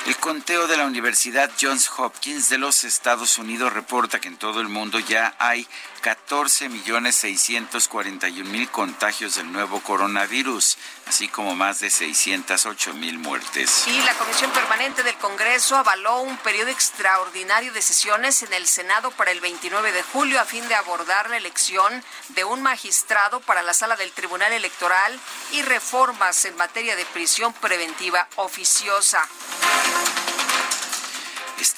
El 0.07 0.17
conteo 0.17 0.67
de 0.67 0.79
la 0.79 0.87
Universidad 0.87 1.51
Johns 1.61 1.91
Hopkins 1.97 2.49
de 2.49 2.57
los 2.57 2.85
Estados 2.85 3.37
Unidos 3.37 3.71
reporta 3.73 4.19
que 4.19 4.29
en 4.29 4.39
todo 4.39 4.63
el 4.63 4.69
mundo 4.69 4.99
ya 4.99 5.35
hay 5.39 5.69
14.641.000 6.03 8.71
contagios 8.71 9.35
del 9.35 9.53
nuevo 9.53 9.81
coronavirus, 9.81 10.79
así 11.07 11.29
como 11.29 11.55
más 11.55 11.81
de 11.81 11.89
608.000 11.89 13.19
muertes. 13.19 13.87
Y 13.89 14.01
la 14.01 14.15
Comisión 14.15 14.51
Permanente 14.53 15.03
del 15.03 15.17
Congreso 15.17 15.77
avaló 15.77 16.23
un 16.23 16.39
periodo 16.39 16.71
extraordinario 16.71 17.75
de 17.75 17.83
sesiones 17.83 18.43
en 18.43 18.55
el 18.55 18.67
Senado 18.67 19.11
para 19.11 19.33
el 19.33 19.41
29 19.41 19.93
de 19.93 20.03
julio 20.03 20.41
a 20.41 20.47
fin 20.47 20.67
de 20.69 20.77
abordar 20.77 21.29
la 21.29 21.37
elección 21.37 22.03
de 22.31 22.45
un 22.45 22.63
magistrado 22.63 23.41
para 23.41 23.61
la 23.63 23.75
sala 23.75 23.97
del 23.97 24.13
Tribunal 24.13 24.55
Electoral 24.55 25.21
y 25.53 25.61
reformas 25.61 26.47
en 26.47 26.57
materia 26.57 26.97
de 26.97 27.05
prisión 27.05 27.53
preventiva 27.53 28.27
oficiosa. 28.37 29.29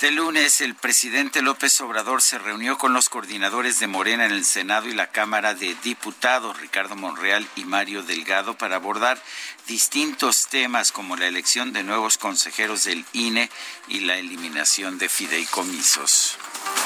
Este 0.02 0.10
lunes 0.10 0.60
el 0.60 0.74
presidente 0.74 1.42
López 1.42 1.80
Obrador 1.80 2.22
se 2.22 2.36
reunió 2.38 2.76
con 2.76 2.92
los 2.92 3.08
coordinadores 3.08 3.78
de 3.78 3.86
Morena 3.86 4.24
en 4.26 4.32
el 4.32 4.44
Senado 4.44 4.88
y 4.88 4.94
la 4.94 5.12
Cámara 5.12 5.54
de 5.54 5.76
Diputados, 5.84 6.58
Ricardo 6.60 6.96
Monreal 6.96 7.46
y 7.54 7.64
Mario 7.64 8.02
Delgado, 8.02 8.54
para 8.54 8.76
abordar 8.76 9.22
distintos 9.66 10.48
temas 10.48 10.92
como 10.92 11.16
la 11.16 11.26
elección 11.26 11.72
de 11.72 11.82
nuevos 11.82 12.18
consejeros 12.18 12.84
del 12.84 13.04
INE 13.12 13.50
y 13.88 14.00
la 14.00 14.16
eliminación 14.16 14.98
de 14.98 15.08
fideicomisos. 15.08 16.38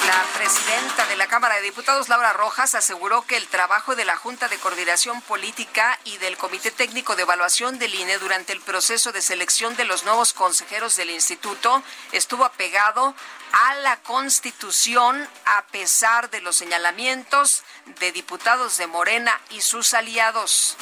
La 0.07 0.23
presidenta 0.39 1.07
de 1.07 1.17
la 1.17 1.27
Cámara 1.27 1.57
de 1.57 1.63
Diputados, 1.63 2.09
Laura 2.09 2.33
Rojas, 2.33 2.75
aseguró 2.75 3.23
que 3.23 3.37
el 3.37 3.47
trabajo 3.49 3.97
de 3.97 4.05
la 4.05 4.17
Junta 4.17 4.49
de 4.49 4.59
Coordinación 4.59 5.21
Política 5.23 5.99
y 6.05 6.17
del 6.19 6.37
Comité 6.37 6.71
Técnico 6.71 7.17
de 7.17 7.23
Evaluación 7.23 7.79
del 7.79 7.95
INE 7.95 8.19
durante 8.19 8.53
el 8.53 8.61
proceso 8.61 9.13
de 9.13 9.21
selección 9.21 9.77
de 9.77 9.85
los 9.85 10.05
nuevos 10.05 10.33
consejeros 10.33 10.97
del 10.97 11.11
instituto 11.11 11.83
estuvo 12.13 12.45
apegado 12.45 13.15
a 13.53 13.75
la 13.77 13.97
Constitución 14.03 15.29
a 15.45 15.67
pesar 15.67 16.31
de 16.31 16.41
los 16.41 16.57
señalamientos 16.57 17.65
de 17.99 18.13
diputados 18.13 18.77
de 18.77 18.87
Morena 18.87 19.41
y 19.51 19.61
sus 19.61 19.95
aliados. 19.95 20.77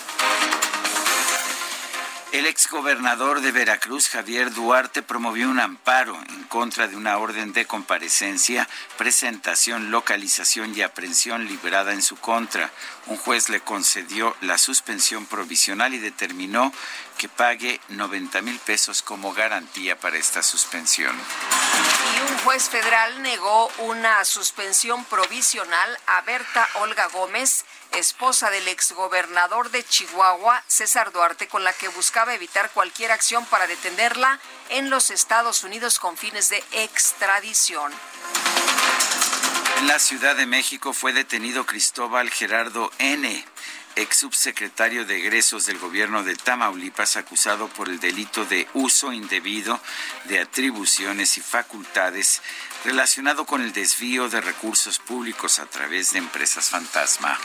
El 2.35 2.47
exgobernador 2.47 3.43
de 3.43 3.53
Veracruz, 3.53 4.09
Javier 4.09 4.53
Duarte, 4.53 5.03
promovió 5.03 5.49
un 5.49 5.61
amparo 5.61 6.21
en 6.31 6.43
contra 6.49 6.89
de 6.89 6.97
una 6.97 7.17
orden 7.19 7.53
de 7.53 7.65
comparecencia, 7.65 8.69
presentación, 8.99 9.93
localización 9.93 10.77
y 10.77 10.83
aprehensión 10.83 11.47
librada 11.47 11.93
en 11.93 12.03
su 12.03 12.17
contra. 12.17 12.73
Un 13.07 13.19
juez 13.19 13.51
le 13.51 13.61
concedió 13.61 14.35
la 14.41 14.59
suspensión 14.59 15.27
provisional 15.27 15.95
y 15.95 15.99
determinó 15.99 16.73
que 17.19 17.29
pague 17.29 17.81
90 17.89 18.43
mil 18.43 18.59
pesos 18.61 19.03
como 19.03 19.33
garantía 19.33 19.99
para 19.99 20.19
esta 20.19 20.43
suspensión. 20.43 21.15
Y 22.15 22.33
un 22.33 22.39
juez 22.39 22.69
federal 22.69 23.23
negó 23.23 23.71
una 23.79 24.25
suspensión 24.25 25.05
provisional 25.07 25.99
a 26.07 26.21
Berta 26.23 26.69
Olga 26.75 27.07
Gómez, 27.09 27.65
esposa 27.93 28.51
del 28.51 28.69
exgobernador 28.69 29.71
de 29.71 29.85
Chihuahua, 29.85 30.63
César 30.67 31.13
Duarte, 31.13 31.49
con 31.49 31.65
la 31.65 31.73
que 31.73 31.89
buscaba 31.89 32.35
evitar 32.35 32.71
cualquier 32.71 33.13
acción 33.13 33.45
para 33.47 33.67
detenerla 33.67 34.41
en 34.71 34.91
los 34.91 35.11
Estados 35.11 35.65
Unidos 35.65 35.99
con 35.99 36.17
fines 36.17 36.49
de 36.51 36.63
extradición. 36.73 37.93
En 39.79 39.89
la 39.89 39.99
Ciudad 39.99 40.37
de 40.37 40.47
México 40.47 40.93
fue 40.93 41.13
detenido 41.13 41.67
Cristóbal 41.67 42.31
Gerardo 42.31 42.91
N 42.99 43.45
ex 43.97 44.19
subsecretario 44.19 45.05
de 45.05 45.19
egresos 45.19 45.67
del 45.67 45.79
gobierno 45.79 46.23
de 46.23 46.37
Tamaulipas 46.37 47.17
acusado 47.17 47.69
por 47.69 47.89
el 47.89 48.01
delito 48.01 48.45
de 48.45 48.69
uso 48.75 49.13
indebido 49.13 49.81
de 50.25 50.41
atribuciones 50.41 51.39
y 51.39 51.41
facultades 51.41 52.43
relacionado 52.85 53.47
con 53.47 53.63
el 53.63 53.73
desvío 53.73 54.29
de 54.29 54.41
recursos 54.41 54.99
públicos 54.99 55.59
a 55.59 55.67
través 55.67 56.13
de 56.13 56.19
empresas 56.19 56.71
fantasma. 56.71 57.39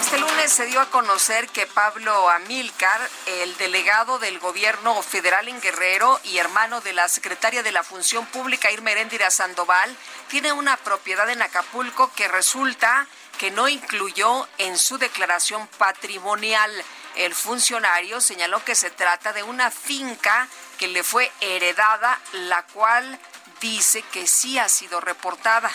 Este 0.00 0.18
lunes 0.18 0.52
se 0.52 0.66
dio 0.66 0.80
a 0.80 0.90
conocer 0.90 1.48
que 1.48 1.66
Pablo 1.66 2.28
Amílcar, 2.28 3.00
el 3.26 3.56
delegado 3.56 4.18
del 4.18 4.38
gobierno 4.40 5.00
federal 5.02 5.48
en 5.48 5.60
Guerrero 5.60 6.20
y 6.24 6.38
hermano 6.38 6.80
de 6.80 6.92
la 6.92 7.08
secretaria 7.08 7.62
de 7.62 7.72
la 7.72 7.82
Función 7.82 8.26
Pública 8.26 8.70
Irma 8.70 8.90
Eréndira 8.90 9.30
Sandoval, 9.30 9.96
tiene 10.28 10.52
una 10.52 10.76
propiedad 10.76 11.30
en 11.30 11.40
Acapulco 11.40 12.12
que 12.14 12.28
resulta 12.28 13.06
que 13.42 13.50
no 13.50 13.68
incluyó 13.68 14.48
en 14.58 14.78
su 14.78 14.98
declaración 14.98 15.66
patrimonial. 15.76 16.70
El 17.16 17.34
funcionario 17.34 18.20
señaló 18.20 18.64
que 18.64 18.76
se 18.76 18.88
trata 18.88 19.32
de 19.32 19.42
una 19.42 19.72
finca 19.72 20.46
que 20.78 20.86
le 20.86 21.02
fue 21.02 21.28
heredada, 21.40 22.20
la 22.34 22.62
cual 22.66 23.18
dice 23.60 24.04
que 24.12 24.28
sí 24.28 24.60
ha 24.60 24.68
sido 24.68 25.00
reportada. 25.00 25.72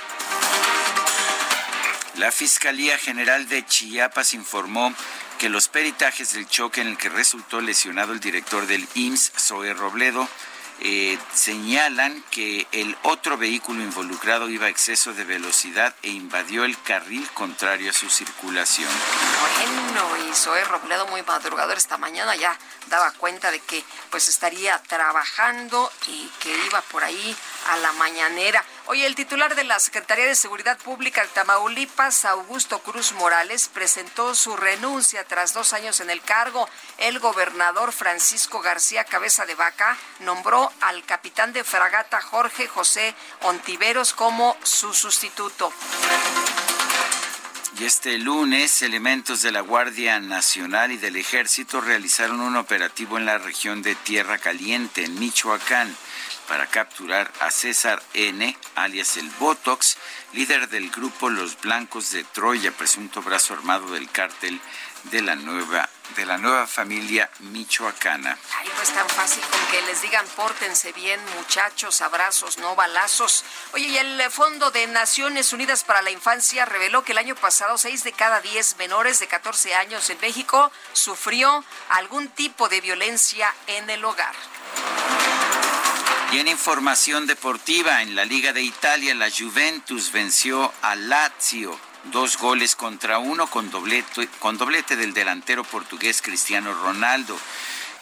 La 2.16 2.32
Fiscalía 2.32 2.98
General 2.98 3.50
de 3.50 3.66
Chiapas 3.66 4.34
informó 4.34 4.94
que 5.38 5.50
los 5.50 5.68
peritajes 5.68 6.32
del 6.32 6.48
choque 6.48 6.80
en 6.80 6.88
el 6.88 6.98
que 6.98 7.10
resultó 7.10 7.60
lesionado 7.60 8.14
el 8.14 8.22
director 8.22 8.66
del 8.66 8.88
IMSS, 8.96 9.34
Zoe 9.38 9.74
Robledo, 9.74 10.30
eh, 10.80 11.18
señalan 11.34 12.24
que 12.30 12.68
el 12.72 12.96
otro 13.04 13.38
vehículo 13.38 13.82
involucrado 13.82 14.50
iba 14.50 14.68
a 14.68 14.70
exceso 14.70 15.14
de 15.14 15.24
velocidad 15.26 15.96
e 16.04 16.10
invadió 16.10 16.66
el 16.66 16.80
carril 16.82 17.28
contrario 17.34 17.90
a 17.90 17.94
su 17.94 18.10
circulación. 18.10 18.90
Bueno, 19.42 20.30
y 20.30 20.36
Zoe 20.36 20.64
Robledo 20.66 21.08
muy 21.08 21.24
madrugador 21.24 21.78
esta 21.78 21.98
mañana 21.98 22.36
ya 22.36 22.58
daba 22.90 23.12
cuenta 23.12 23.52
de 23.52 23.60
que 23.60 23.84
pues 24.10 24.28
estaría 24.28 24.78
trabajando 24.84 25.92
y 26.08 26.30
que 26.40 26.56
iba 26.66 26.82
por 26.82 27.04
ahí 27.04 27.36
a 27.70 27.78
la 27.78 27.92
mañanera. 27.94 28.64
Oye, 28.90 29.06
el 29.06 29.16
titular 29.16 29.54
de 29.54 29.66
la 29.66 29.82
Secretaría 29.82 30.26
de 30.28 30.36
Seguridad 30.36 30.78
Pública 30.78 31.22
de 31.22 31.28
Tamaulipas, 31.28 32.24
Augusto 32.24 32.80
Cruz 32.80 33.12
Morales, 33.12 33.70
presentó 33.74 34.34
su 34.34 34.56
renuncia 34.56 35.26
tras 35.26 35.54
dos 35.54 35.74
años 35.74 36.00
en 36.00 36.10
el 36.10 36.22
cargo. 36.22 36.70
El 36.98 37.20
gobernador 37.20 37.92
Francisco 37.92 38.62
García 38.62 39.04
Cabeza 39.04 39.46
de 39.46 39.56
Vaca 39.56 39.98
nombró 40.22 40.72
al 40.80 41.04
capitán 41.04 41.52
de 41.52 41.66
fragata 41.66 42.22
Jorge 42.22 42.68
José 42.68 43.14
Ontiveros 43.42 44.14
como 44.14 44.56
su 44.64 44.94
sustituto. 44.94 45.74
Y 47.78 47.84
este 47.84 48.18
lunes, 48.18 48.82
elementos 48.82 49.42
de 49.42 49.52
la 49.52 49.62
Guardia 49.62 50.22
Nacional 50.22 50.94
y 50.94 50.98
del 50.98 51.18
Ejército 51.18 51.82
realizaron 51.82 52.40
un 52.40 52.56
operativo 52.56 53.18
en 53.18 53.26
la 53.26 53.38
región 53.38 53.82
de 53.82 53.96
Tierra 53.96 54.38
Caliente, 54.38 55.04
en 55.04 55.20
Michoacán, 55.20 55.94
para 56.48 56.68
capturar 56.68 57.32
a 57.42 57.52
César 57.52 58.02
N., 58.14 58.58
alias 58.76 59.18
el 59.18 59.30
Botox, 59.32 59.98
líder 60.34 60.70
del 60.70 60.90
grupo 60.90 61.30
Los 61.30 61.60
Blancos 61.60 62.12
de 62.12 62.24
Troya, 62.24 62.72
presunto 62.72 63.22
brazo 63.22 63.54
armado 63.54 63.92
del 63.92 64.10
cártel 64.10 64.60
de 65.12 65.22
la 65.22 65.36
nueva 65.36 65.90
de 66.16 66.26
la 66.26 66.38
nueva 66.38 66.66
familia 66.68 67.30
michoacana. 67.40 68.38
Ay, 68.58 68.70
no 68.76 68.82
es 68.82 68.90
tan 68.92 69.08
fácil 69.10 69.44
con 69.44 69.60
que 69.72 69.82
les 69.84 70.02
digan 70.02 70.26
pórtense 70.36 70.94
bien, 70.94 71.20
muchachos, 71.36 72.02
abrazos, 72.02 72.58
no 72.60 72.76
balazos. 72.76 73.44
Oye, 73.74 73.88
y 73.88 73.98
el 73.98 74.22
Fondo 74.32 74.72
de 74.72 74.88
Naciones 74.88 75.52
Unidas 75.54 75.84
para 75.84 76.02
la 76.02 76.12
Infancia 76.12 76.66
reveló 76.66 77.04
que 77.04 77.12
el 77.12 77.18
año 77.18 77.36
pasado 77.36 77.78
6 77.78 78.04
de 78.04 78.14
cada 78.14 78.42
10 78.42 78.78
menores 78.78 79.20
de 79.20 79.28
14 79.28 79.76
años 79.76 80.10
en 80.10 80.20
México 80.22 80.72
sufrió 80.94 81.64
algún 81.90 82.30
tipo 82.30 82.70
de 82.70 82.82
violencia 82.82 83.54
en 83.68 83.90
el 83.90 84.04
hogar. 84.06 84.34
Y 86.32 86.40
en 86.40 86.48
información 86.50 87.26
deportiva, 87.26 88.02
en 88.02 88.16
la 88.16 88.26
Liga 88.26 88.52
de 88.52 88.62
Italia, 88.62 89.16
la 89.16 89.30
Juventus 89.32 90.12
venció 90.12 90.74
a 90.82 90.96
Lazio 90.96 91.80
dos 92.12 92.38
goles 92.38 92.76
contra 92.76 93.20
uno 93.20 93.48
con 93.48 93.70
doblete, 93.70 94.28
con 94.40 94.58
doblete 94.58 94.96
del 94.96 95.14
delantero 95.14 95.64
portugués 95.64 96.22
Cristiano 96.22 96.74
Ronaldo. 96.74 97.38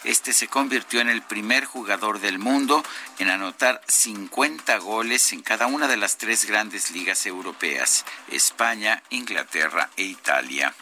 Este 0.04 0.32
se 0.32 0.48
convirtió 0.48 1.00
en 1.00 1.08
el 1.08 1.22
primer 1.22 1.64
jugador 1.64 2.20
del 2.20 2.38
mundo 2.38 2.84
en 3.18 3.28
anotar 3.28 3.80
50 3.88 4.78
goles 4.78 5.32
en 5.32 5.42
cada 5.42 5.66
una 5.66 5.88
de 5.88 5.96
las 5.96 6.16
tres 6.16 6.44
grandes 6.44 6.90
ligas 6.90 7.26
europeas, 7.26 8.04
España, 8.28 9.02
Inglaterra 9.10 9.90
e 9.96 10.04
Italia. 10.04 10.74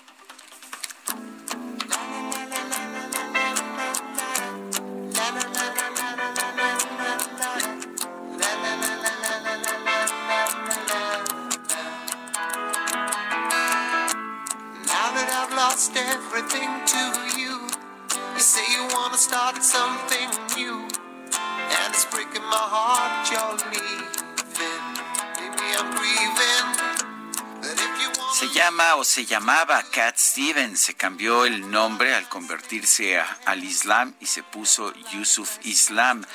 Lost 15.75 15.97
everything 15.97 16.71
to 16.87 17.03
you. 17.37 17.67
You 18.35 18.39
say 18.39 18.63
you 18.71 18.87
wanna 18.95 19.19
start 19.19 19.61
something 19.61 20.31
new, 20.55 20.87
and 21.75 21.89
it's 21.91 22.05
breaking 22.15 22.47
my 22.47 22.67
heart 22.75 23.27
you're 23.27 23.59
leaving. 23.75 24.85
Maybe 25.35 25.67
I'm 25.75 25.91
grieving, 25.99 26.54
Se 28.35 28.49
llama 28.51 28.97
o 28.97 29.05
se 29.05 29.27
llamaba 29.27 29.81
Cat 29.93 30.19
Stevens, 30.19 30.81
se 30.81 30.95
cambió 30.95 31.45
el 31.45 31.71
nombre 31.71 32.17
al 32.17 32.29
convertirse 32.29 33.17
al 33.21 33.63
Islam 33.63 34.13
y 34.19 34.27
se 34.27 34.43
puso 34.43 34.93
Yusuf 35.13 35.59
Islam. 35.63 36.27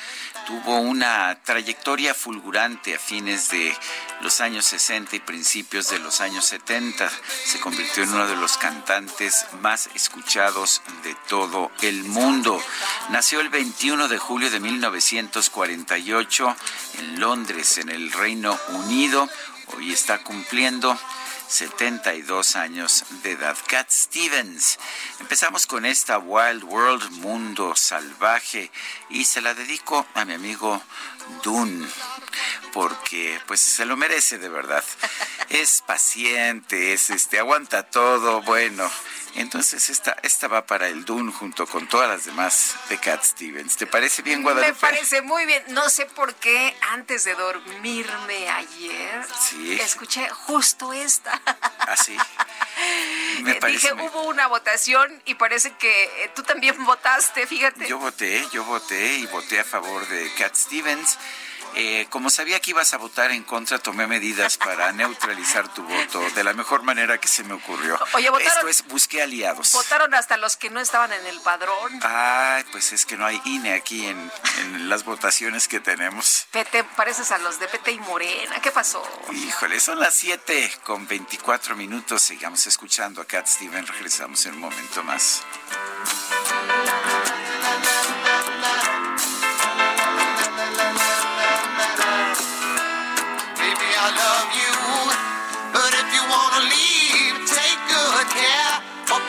Tuvo 0.46 0.80
una 0.80 1.38
trayectoria 1.44 2.14
fulgurante 2.14 2.94
a 2.94 2.98
fines 2.98 3.50
de 3.50 3.76
los 4.22 4.40
años 4.40 4.64
60 4.64 5.14
y 5.16 5.20
principios 5.20 5.90
de 5.90 5.98
los 5.98 6.22
años 6.22 6.46
70. 6.46 7.10
Se 7.44 7.60
convirtió 7.60 8.02
en 8.04 8.14
uno 8.14 8.26
de 8.26 8.36
los 8.36 8.56
cantantes 8.56 9.44
más 9.60 9.90
escuchados 9.94 10.80
de 11.04 11.14
todo 11.28 11.70
el 11.82 12.04
mundo. 12.04 12.62
Nació 13.10 13.40
el 13.40 13.50
21 13.50 14.08
de 14.08 14.16
julio 14.16 14.50
de 14.50 14.58
1948 14.58 16.56
en 16.94 17.20
Londres, 17.20 17.76
en 17.76 17.90
el 17.90 18.10
Reino 18.10 18.58
Unido. 18.70 19.28
Hoy 19.76 19.92
está 19.92 20.24
cumpliendo 20.24 20.98
72 21.50 22.54
años 22.54 23.04
de 23.24 23.32
edad. 23.32 23.56
Cat 23.66 23.90
Stevens. 23.90 24.78
Empezamos 25.18 25.66
con 25.66 25.84
esta 25.84 26.18
Wild 26.18 26.62
World, 26.62 27.10
Mundo 27.10 27.74
Salvaje, 27.74 28.70
y 29.08 29.24
se 29.24 29.40
la 29.40 29.52
dedico 29.54 30.06
a 30.14 30.24
mi 30.24 30.34
amigo 30.34 30.80
Dune, 31.42 31.88
porque 32.72 33.40
pues 33.48 33.58
se 33.60 33.84
lo 33.84 33.96
merece 33.96 34.38
de 34.38 34.48
verdad. 34.48 34.84
Es 35.48 35.82
paciente, 35.84 36.92
es 36.92 37.10
este, 37.10 37.40
aguanta 37.40 37.82
todo, 37.82 38.42
bueno, 38.42 38.88
entonces 39.34 39.90
esta, 39.90 40.16
esta 40.22 40.48
va 40.48 40.66
para 40.66 40.88
el 40.88 41.04
Dune 41.04 41.32
junto 41.32 41.66
con 41.66 41.86
todas 41.88 42.08
las 42.08 42.24
demás 42.24 42.74
de 42.88 42.98
Cat 42.98 43.22
Stevens. 43.22 43.76
¿Te 43.76 43.86
parece 43.86 44.22
bien, 44.22 44.42
Guadalupe? 44.42 44.72
Me 44.72 44.78
parece 44.78 45.22
muy 45.22 45.46
bien. 45.46 45.62
No 45.68 45.88
sé 45.90 46.06
por 46.06 46.34
qué 46.34 46.76
antes 46.90 47.24
de 47.24 47.34
dormirme 47.34 48.48
ayer 48.48 49.26
escuché 49.80 50.28
justo 50.30 50.92
esta. 50.92 51.40
Así. 51.80 52.16
¿Ah, 52.18 52.46
Me 53.42 53.54
parece 53.56 53.92
Dije, 53.94 54.08
hubo 54.08 54.22
una 54.24 54.46
votación 54.46 55.22
y 55.24 55.34
parece 55.34 55.72
que 55.72 56.04
eh, 56.04 56.30
tú 56.34 56.42
también 56.42 56.82
votaste, 56.84 57.46
fíjate. 57.46 57.86
Yo 57.88 57.98
voté, 57.98 58.46
yo 58.52 58.64
voté 58.64 59.16
y 59.16 59.26
voté 59.26 59.60
a 59.60 59.64
favor 59.64 60.06
de 60.08 60.32
Cat 60.34 60.54
Stevens. 60.54 61.18
Eh, 61.74 62.06
como 62.10 62.30
sabía 62.30 62.60
que 62.60 62.70
ibas 62.70 62.92
a 62.94 62.98
votar 62.98 63.30
en 63.30 63.42
contra, 63.44 63.78
tomé 63.78 64.06
medidas 64.06 64.56
para 64.56 64.92
neutralizar 65.00 65.72
tu 65.72 65.82
voto 65.82 66.20
de 66.30 66.44
la 66.44 66.52
mejor 66.52 66.82
manera 66.82 67.18
que 67.18 67.28
se 67.28 67.44
me 67.44 67.54
ocurrió. 67.54 67.98
Oye, 68.14 68.30
votaron, 68.30 68.52
Esto 68.52 68.68
es, 68.68 68.86
busqué 68.88 69.22
aliados. 69.22 69.72
Votaron 69.72 70.14
hasta 70.14 70.36
los 70.36 70.56
que 70.56 70.70
no 70.70 70.80
estaban 70.80 71.12
en 71.12 71.26
el 71.26 71.40
padrón. 71.40 72.00
Ay, 72.02 72.64
pues 72.72 72.92
es 72.92 73.06
que 73.06 73.16
no 73.16 73.26
hay 73.26 73.40
INE 73.44 73.74
aquí 73.74 74.06
en, 74.06 74.30
las 74.88 75.04
votaciones 75.04 75.68
que 75.68 75.80
tenemos. 75.80 76.46
Te 76.50 76.84
pareces 76.84 77.30
a 77.32 77.38
los 77.38 77.58
de 77.58 77.68
PT 77.68 77.92
y 77.92 78.00
Morena. 78.00 78.60
¿Qué 78.60 78.70
pasó? 78.70 79.02
Híjole, 79.32 79.80
son 79.80 79.98
las 79.98 80.14
7 80.14 80.72
con 80.84 81.06
24 81.06 81.76
minutos. 81.76 82.22
Sigamos 82.22 82.66
escuchando 82.66 83.20
a 83.22 83.24
Cat 83.24 83.46
Steven. 83.46 83.86
Regresamos 83.86 84.44
en 84.46 84.54
un 84.54 84.60
momento 84.60 85.02
más. 85.02 85.42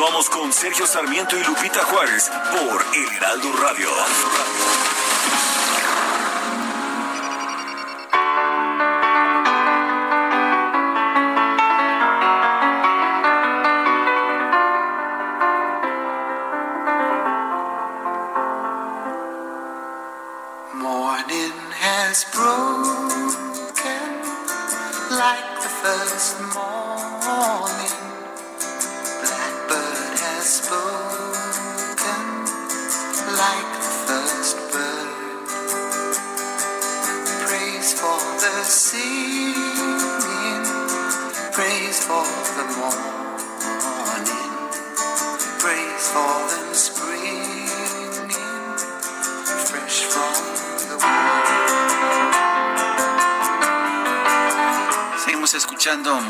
Continuamos 0.00 0.30
con 0.30 0.50
Sergio 0.50 0.86
Sarmiento 0.86 1.36
y 1.36 1.44
Lupita 1.44 1.84
Juárez 1.84 2.30
por 2.30 2.86
El 2.96 3.16
Heraldo 3.16 3.52
Radio. 3.60 3.90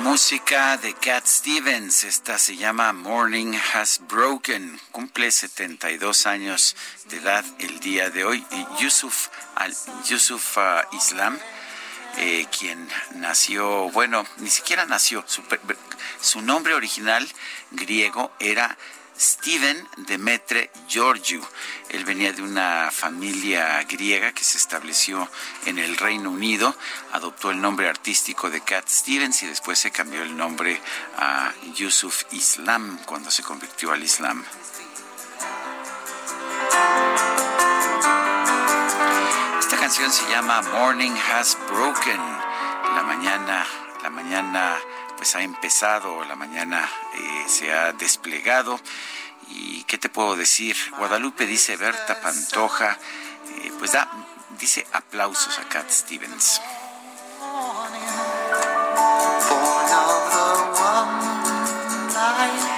Música 0.03 0.77
de 0.79 0.93
Cat 0.95 1.25
Stevens. 1.25 2.03
Esta 2.03 2.37
se 2.37 2.57
llama 2.57 2.93
Morning 2.93 3.55
Has 3.73 4.01
Broken. 4.09 4.81
Cumple 4.91 5.31
72 5.31 6.27
años 6.27 6.75
de 7.09 7.19
edad 7.19 7.45
el 7.61 7.79
día 7.79 8.11
de 8.11 8.25
hoy. 8.25 8.45
Yusuf, 8.81 9.29
al, 9.55 9.73
Yusuf 10.09 10.57
uh, 10.57 10.97
Islam, 10.97 11.39
eh, 12.19 12.47
quien 12.59 12.89
nació, 13.15 13.89
bueno, 13.91 14.27
ni 14.39 14.51
siquiera 14.51 14.85
nació. 14.87 15.25
su 16.21 16.43
nombre 16.43 16.75
original 16.75 17.29
griego 17.71 18.33
era 18.41 18.77
Steven 19.21 19.87
Demetre 19.99 20.71
Georgiou. 20.89 21.47
Él 21.91 22.07
venía 22.07 22.33
de 22.33 22.41
una 22.41 22.89
familia 22.91 23.83
griega 23.83 24.33
que 24.33 24.45
se 24.45 24.57
estableció 24.57 25.29
en 25.67 25.79
el 25.79 25.99
Reino 25.99 26.31
Unido, 26.31 26.75
adoptó 27.13 27.51
el 27.51 27.61
nombre 27.61 27.87
artístico 27.87 28.49
de 28.49 28.63
Cat 28.63 28.89
Stevens 28.89 29.43
y 29.43 29.47
después 29.47 29.79
se 29.79 29.91
cambió 29.91 30.23
el 30.23 30.35
nombre 30.35 30.81
a 31.19 31.53
Yusuf 31.75 32.23
Islam 32.33 32.99
cuando 33.05 33.31
se 33.31 33.43
convirtió 33.43 33.93
al 33.93 34.03
Islam. 34.03 34.43
Esta 39.59 39.77
canción 39.77 40.11
se 40.11 40.31
llama 40.31 40.63
Morning 40.63 41.15
Has 41.31 41.59
Broken. 41.69 42.21
La 42.95 43.03
mañana, 43.03 43.67
la 44.03 44.09
mañana 44.09 44.79
pues 45.21 45.37
ha 45.37 45.43
empezado, 45.43 46.25
la 46.25 46.35
mañana 46.35 46.89
eh, 47.13 47.45
se 47.47 47.71
ha 47.71 47.93
desplegado. 47.93 48.81
¿Y 49.49 49.85
qué 49.85 49.99
te 49.99 50.09
puedo 50.09 50.35
decir? 50.35 50.75
Guadalupe 50.97 51.45
dice 51.45 51.77
Berta 51.77 52.23
Pantoja, 52.23 52.99
eh, 53.59 53.71
pues 53.79 53.93
da, 53.93 54.11
dice 54.59 54.87
aplausos 54.95 55.59
a 55.59 55.69
Cat 55.69 55.91
Stevens. 55.91 56.63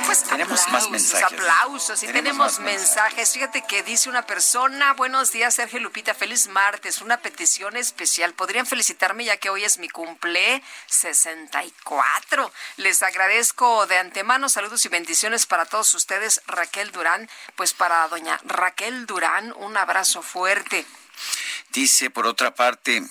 Pues 0.06 0.24
tenemos 0.24 0.68
más 0.68 0.90
mensajes. 0.90 1.32
Aplausos 1.32 2.02
y 2.02 2.06
tenemos, 2.06 2.58
mensajes. 2.60 3.32
Fíjate 3.32 3.62
que 3.62 3.82
dice 3.82 4.08
una 4.08 4.26
persona, 4.26 4.92
buenos 4.92 5.32
días 5.32 5.54
Sergio 5.54 5.80
Lupita, 5.80 6.14
feliz 6.14 6.48
martes, 6.48 7.00
una 7.00 7.16
petición 7.16 7.76
especial. 7.76 8.34
¿Podrían 8.34 8.66
felicitarme 8.66 9.24
ya 9.24 9.36
que 9.38 9.50
hoy 9.50 9.64
es 9.64 9.78
mi 9.78 9.88
cumple 9.88 10.62
64? 10.86 12.52
Les 12.76 13.02
agradezco 13.02 13.86
de 13.86 13.98
antemano, 13.98 14.48
saludos 14.48 14.84
y 14.84 14.88
bendiciones 14.88 15.46
para 15.46 15.64
todos 15.64 15.94
ustedes, 15.94 16.42
Raquel 16.46 16.92
Durán. 16.92 17.28
Pues 17.56 17.72
para 17.74 18.06
doña 18.08 18.38
Raquel 18.44 19.06
Durán, 19.06 19.52
un 19.56 19.76
abrazo 19.76 20.22
fuerte. 20.22 20.84
Dice 21.70 22.10
por 22.10 22.26
otra 22.26 22.54
parte, 22.54 23.02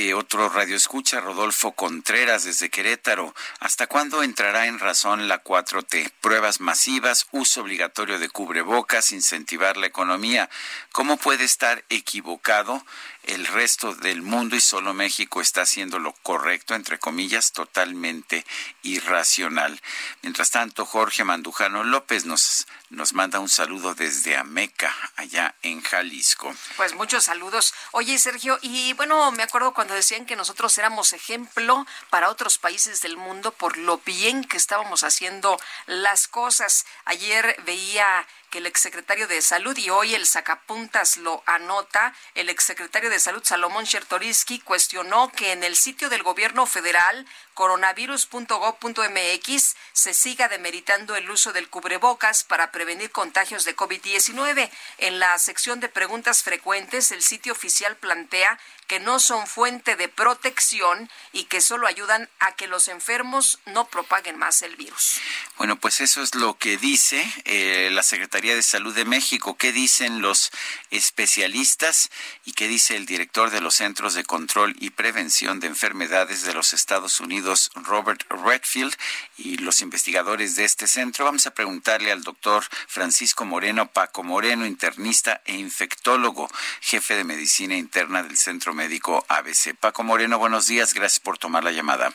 eh, 0.00 0.14
otro 0.14 0.48
radio 0.48 0.76
escucha, 0.76 1.20
Rodolfo 1.20 1.72
Contreras 1.72 2.44
desde 2.44 2.70
Querétaro. 2.70 3.34
¿Hasta 3.58 3.88
cuándo 3.88 4.22
entrará 4.22 4.66
en 4.66 4.78
razón 4.78 5.26
la 5.26 5.42
4T? 5.42 6.12
Pruebas 6.20 6.60
masivas, 6.60 7.26
uso 7.32 7.62
obligatorio 7.62 8.20
de 8.20 8.28
cubrebocas, 8.28 9.10
incentivar 9.10 9.76
la 9.76 9.88
economía. 9.88 10.48
¿Cómo 10.92 11.16
puede 11.16 11.42
estar 11.42 11.84
equivocado 11.88 12.84
el 13.28 13.46
resto 13.46 13.94
del 13.94 14.22
mundo 14.22 14.56
y 14.56 14.60
solo 14.60 14.94
México 14.94 15.40
está 15.40 15.62
haciendo 15.62 15.98
lo 15.98 16.12
correcto, 16.14 16.74
entre 16.74 16.98
comillas, 16.98 17.52
totalmente 17.52 18.44
irracional. 18.82 19.80
Mientras 20.22 20.50
tanto, 20.50 20.86
Jorge 20.86 21.24
Mandujano 21.24 21.84
López 21.84 22.24
nos, 22.24 22.66
nos 22.88 23.12
manda 23.12 23.38
un 23.38 23.50
saludo 23.50 23.94
desde 23.94 24.36
Ameca, 24.36 24.94
allá 25.16 25.54
en 25.62 25.82
Jalisco. 25.82 26.54
Pues 26.78 26.94
muchos 26.94 27.24
saludos. 27.24 27.74
Oye, 27.92 28.18
Sergio, 28.18 28.58
y 28.62 28.94
bueno, 28.94 29.30
me 29.32 29.42
acuerdo 29.42 29.74
cuando 29.74 29.92
decían 29.92 30.24
que 30.24 30.34
nosotros 30.34 30.76
éramos 30.78 31.12
ejemplo 31.12 31.86
para 32.08 32.30
otros 32.30 32.56
países 32.56 33.02
del 33.02 33.18
mundo 33.18 33.52
por 33.52 33.76
lo 33.76 33.98
bien 33.98 34.42
que 34.44 34.56
estábamos 34.56 35.04
haciendo 35.04 35.60
las 35.86 36.28
cosas. 36.28 36.86
Ayer 37.04 37.56
veía 37.66 38.26
que 38.50 38.58
el 38.58 38.66
exsecretario 38.66 39.28
de 39.28 39.40
Salud, 39.42 39.76
y 39.76 39.90
hoy 39.90 40.14
el 40.14 40.24
sacapuntas 40.26 41.16
lo 41.16 41.42
anota, 41.46 42.14
el 42.34 42.48
exsecretario 42.48 43.10
de 43.10 43.18
Salud, 43.18 43.42
Salomón 43.44 43.84
Chertoriski, 43.84 44.60
cuestionó 44.60 45.32
que 45.32 45.50
en 45.52 45.64
el 45.64 45.76
sitio 45.76 46.08
del 46.08 46.22
gobierno 46.22 46.64
federal, 46.66 47.26
coronavirus.gov.mx, 47.54 49.76
se 49.92 50.14
siga 50.14 50.48
demeritando 50.48 51.16
el 51.16 51.28
uso 51.30 51.52
del 51.52 51.68
cubrebocas 51.68 52.44
para 52.44 52.72
prevenir 52.72 53.10
contagios 53.10 53.64
de 53.64 53.76
COVID-19. 53.76 54.70
En 54.98 55.18
la 55.18 55.36
sección 55.38 55.80
de 55.80 55.88
preguntas 55.88 56.42
frecuentes, 56.42 57.10
el 57.12 57.22
sitio 57.22 57.52
oficial 57.52 57.96
plantea 57.96 58.58
que 58.88 59.00
no 59.00 59.20
son 59.20 59.46
fuente 59.46 59.96
de 59.96 60.08
protección 60.08 61.10
y 61.32 61.44
que 61.44 61.60
solo 61.60 61.86
ayudan 61.86 62.28
a 62.40 62.56
que 62.56 62.66
los 62.66 62.88
enfermos 62.88 63.60
no 63.66 63.86
propaguen 63.86 64.38
más 64.38 64.62
el 64.62 64.76
virus. 64.76 65.20
Bueno, 65.58 65.76
pues 65.76 66.00
eso 66.00 66.22
es 66.22 66.34
lo 66.34 66.56
que 66.56 66.78
dice 66.78 67.30
eh, 67.44 67.90
la 67.92 68.02
Secretaría 68.02 68.56
de 68.56 68.62
Salud 68.62 68.94
de 68.94 69.04
México. 69.04 69.56
¿Qué 69.58 69.72
dicen 69.72 70.22
los 70.22 70.50
especialistas 70.90 72.10
y 72.46 72.52
qué 72.52 72.66
dice 72.66 72.96
el 72.96 73.04
director 73.04 73.50
de 73.50 73.60
los 73.60 73.74
Centros 73.74 74.14
de 74.14 74.24
Control 74.24 74.74
y 74.80 74.90
Prevención 74.90 75.60
de 75.60 75.66
Enfermedades 75.66 76.42
de 76.44 76.54
los 76.54 76.72
Estados 76.72 77.20
Unidos, 77.20 77.70
Robert 77.74 78.24
Redfield, 78.30 78.96
y 79.36 79.58
los 79.58 79.82
investigadores 79.82 80.56
de 80.56 80.64
este 80.64 80.86
centro? 80.86 81.26
Vamos 81.26 81.46
a 81.46 81.52
preguntarle 81.52 82.10
al 82.10 82.22
doctor 82.22 82.64
Francisco 82.86 83.44
Moreno, 83.44 83.90
Paco 83.90 84.22
Moreno, 84.22 84.64
internista 84.64 85.42
e 85.44 85.56
infectólogo, 85.56 86.48
jefe 86.80 87.16
de 87.16 87.24
medicina 87.24 87.76
interna 87.76 88.22
del 88.22 88.38
Centro 88.38 88.72
Médico 88.78 89.26
ABC. 89.28 89.74
Paco 89.74 90.04
Moreno, 90.04 90.38
buenos 90.38 90.68
días, 90.68 90.94
gracias 90.94 91.18
por 91.18 91.36
tomar 91.36 91.64
la 91.64 91.72
llamada. 91.72 92.14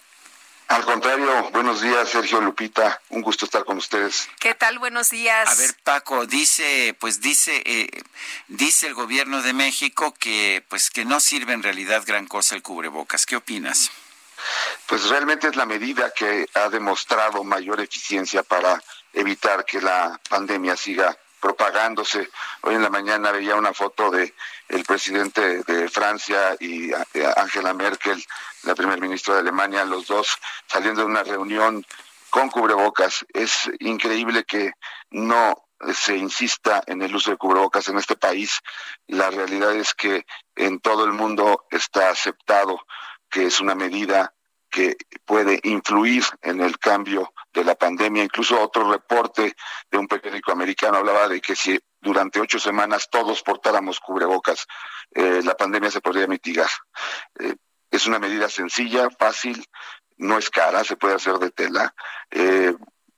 Al 0.70 0.86
contrario, 0.86 1.50
buenos 1.52 1.82
días, 1.82 2.08
Sergio 2.08 2.40
Lupita, 2.40 3.02
un 3.10 3.22
gusto 3.22 3.44
estar 3.44 3.66
con 3.66 3.78
ustedes. 3.78 4.30
¿Qué 4.40 4.56
tal? 4.56 4.80
Buenos 4.80 5.10
días. 5.10 5.50
A 5.50 5.56
ver, 5.56 5.76
Paco, 5.84 6.26
dice, 6.26 6.96
pues 7.02 7.20
dice, 7.20 7.62
eh, 7.66 7.90
dice 8.48 8.88
el 8.88 8.94
gobierno 8.94 9.42
de 9.42 9.52
México 9.52 10.14
que, 10.14 10.64
pues 10.70 10.90
que 10.90 11.04
no 11.04 11.20
sirve 11.20 11.52
en 11.52 11.64
realidad 11.64 12.04
gran 12.08 12.28
cosa 12.28 12.56
el 12.56 12.62
cubrebocas. 12.62 13.26
¿Qué 13.26 13.36
opinas? 13.36 13.92
Pues 14.88 15.10
realmente 15.10 15.50
es 15.50 15.58
la 15.58 15.66
medida 15.66 16.14
que 16.14 16.48
ha 16.54 16.70
demostrado 16.70 17.44
mayor 17.44 17.82
eficiencia 17.82 18.42
para 18.42 18.82
evitar 19.12 19.66
que 19.66 19.82
la 19.82 20.18
pandemia 20.30 20.78
siga 20.78 21.18
propagándose. 21.44 22.30
Hoy 22.62 22.76
en 22.76 22.82
la 22.82 22.90
mañana 22.90 23.34
veía 23.34 23.56
una 23.56 23.74
foto 23.74 24.10
de 24.10 24.34
el 24.70 24.86
presidente 24.86 25.62
de 25.64 25.90
Francia 25.90 26.56
y 26.58 26.90
Angela 27.36 27.74
Merkel, 27.74 28.24
la 28.64 28.74
primer 28.74 29.02
ministra 29.02 29.34
de 29.34 29.42
Alemania, 29.42 29.84
los 29.84 30.08
dos 30.08 30.38
saliendo 30.68 31.02
de 31.02 31.08
una 31.08 31.24
reunión 31.24 31.86
con 32.30 32.50
cubrebocas. 32.50 33.26
Es 33.34 33.70
increíble 33.80 34.46
que 34.46 34.72
no 35.12 35.68
se 35.94 36.16
insista 36.16 36.82
en 36.88 37.02
el 37.02 37.14
uso 37.14 37.32
de 37.32 37.38
cubrebocas 37.38 37.90
en 37.90 37.98
este 37.98 38.16
país. 38.16 38.62
La 39.08 39.30
realidad 39.30 39.74
es 39.76 39.94
que 39.94 40.26
en 40.56 40.80
todo 40.80 41.04
el 41.04 41.12
mundo 41.12 41.66
está 41.72 42.10
aceptado 42.10 42.86
que 43.30 43.48
es 43.48 43.60
una 43.60 43.76
medida 43.76 44.34
que 44.74 44.98
puede 45.24 45.60
influir 45.66 46.24
en 46.42 46.60
el 46.60 46.80
cambio 46.80 47.32
de 47.54 47.64
la 47.64 47.76
pandemia. 47.76 48.24
Incluso 48.24 48.60
otro 48.60 48.92
reporte 48.92 49.56
de 49.92 49.98
un 50.00 50.08
periódico 50.08 50.52
americano 50.52 50.98
hablaba 50.98 51.28
de 51.28 51.40
que 51.40 51.56
si 51.56 51.80
durante 52.02 52.42
ocho 52.42 52.58
semanas 52.58 53.08
todos 53.12 53.44
portáramos 53.44 54.00
cubrebocas, 54.00 54.66
eh, 55.12 55.42
la 55.44 55.56
pandemia 55.56 55.92
se 55.92 56.02
podría 56.02 56.26
mitigar. 56.26 56.70
Eh, 57.40 57.56
es 57.92 58.08
una 58.08 58.18
medida 58.18 58.50
sencilla, 58.50 59.12
fácil, 59.12 59.64
no 60.18 60.40
es 60.40 60.50
cara, 60.50 60.84
se 60.84 60.98
puede 60.98 61.14
hacer 61.14 61.36
de 61.36 61.52
tela. 61.52 61.94
Eh, 62.32 62.74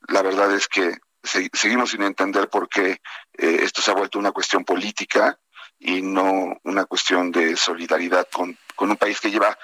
la 0.09 0.21
verdad 0.21 0.53
es 0.53 0.67
que 0.67 0.97
seguimos 1.23 1.91
sin 1.91 2.03
entender 2.03 2.49
por 2.49 2.67
qué 2.67 3.01
esto 3.31 3.81
se 3.81 3.91
ha 3.91 3.95
vuelto 3.95 4.19
una 4.19 4.33
cuestión 4.33 4.65
política 4.65 5.39
y 5.79 6.01
no 6.01 6.57
una 6.63 6.85
cuestión 6.85 7.31
de 7.31 7.55
solidaridad 7.55 8.27
con, 8.29 8.57
con 8.75 8.91
un 8.91 8.97
país 8.97 9.19
que 9.21 9.31
lleva 9.31 9.57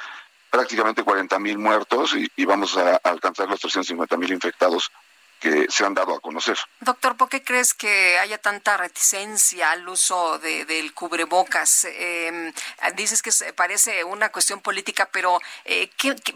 prácticamente 0.51 1.03
40 1.03 1.39
mil 1.39 1.57
muertos 1.57 2.13
y, 2.13 2.45
vamos 2.45 2.77
a, 2.77 2.97
alcanzar 2.97 3.49
los 3.49 3.59
350 3.59 4.17
mil 4.17 4.31
infectados 4.31 4.91
que 5.39 5.65
se 5.69 5.83
han 5.83 5.95
dado 5.95 6.13
a 6.13 6.19
conocer. 6.19 6.55
Doctor, 6.81 7.17
¿por 7.17 7.27
qué 7.27 7.43
crees 7.43 7.73
que 7.73 8.19
haya 8.19 8.37
tanta 8.37 8.77
reticencia 8.77 9.71
al 9.71 9.89
uso 9.89 10.37
del 10.37 10.93
cubrebocas? 10.93 11.85
Em, 11.85 12.53
dices 12.95 13.23
que 13.23 13.31
parece 13.53 14.03
una 14.03 14.29
cuestión 14.29 14.61
política, 14.61 15.09
pero 15.11 15.39
eh, 15.65 15.89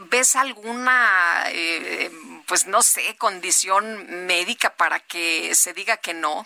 ves 0.09 0.35
alguna, 0.35 1.43
eh, 1.49 2.09
pues 2.47 2.65
no 2.65 2.81
sé, 2.81 3.15
condición 3.17 4.25
médica 4.25 4.71
para 4.71 4.99
que 4.99 5.53
se 5.53 5.73
diga 5.73 5.97
que 5.97 6.15
no? 6.15 6.43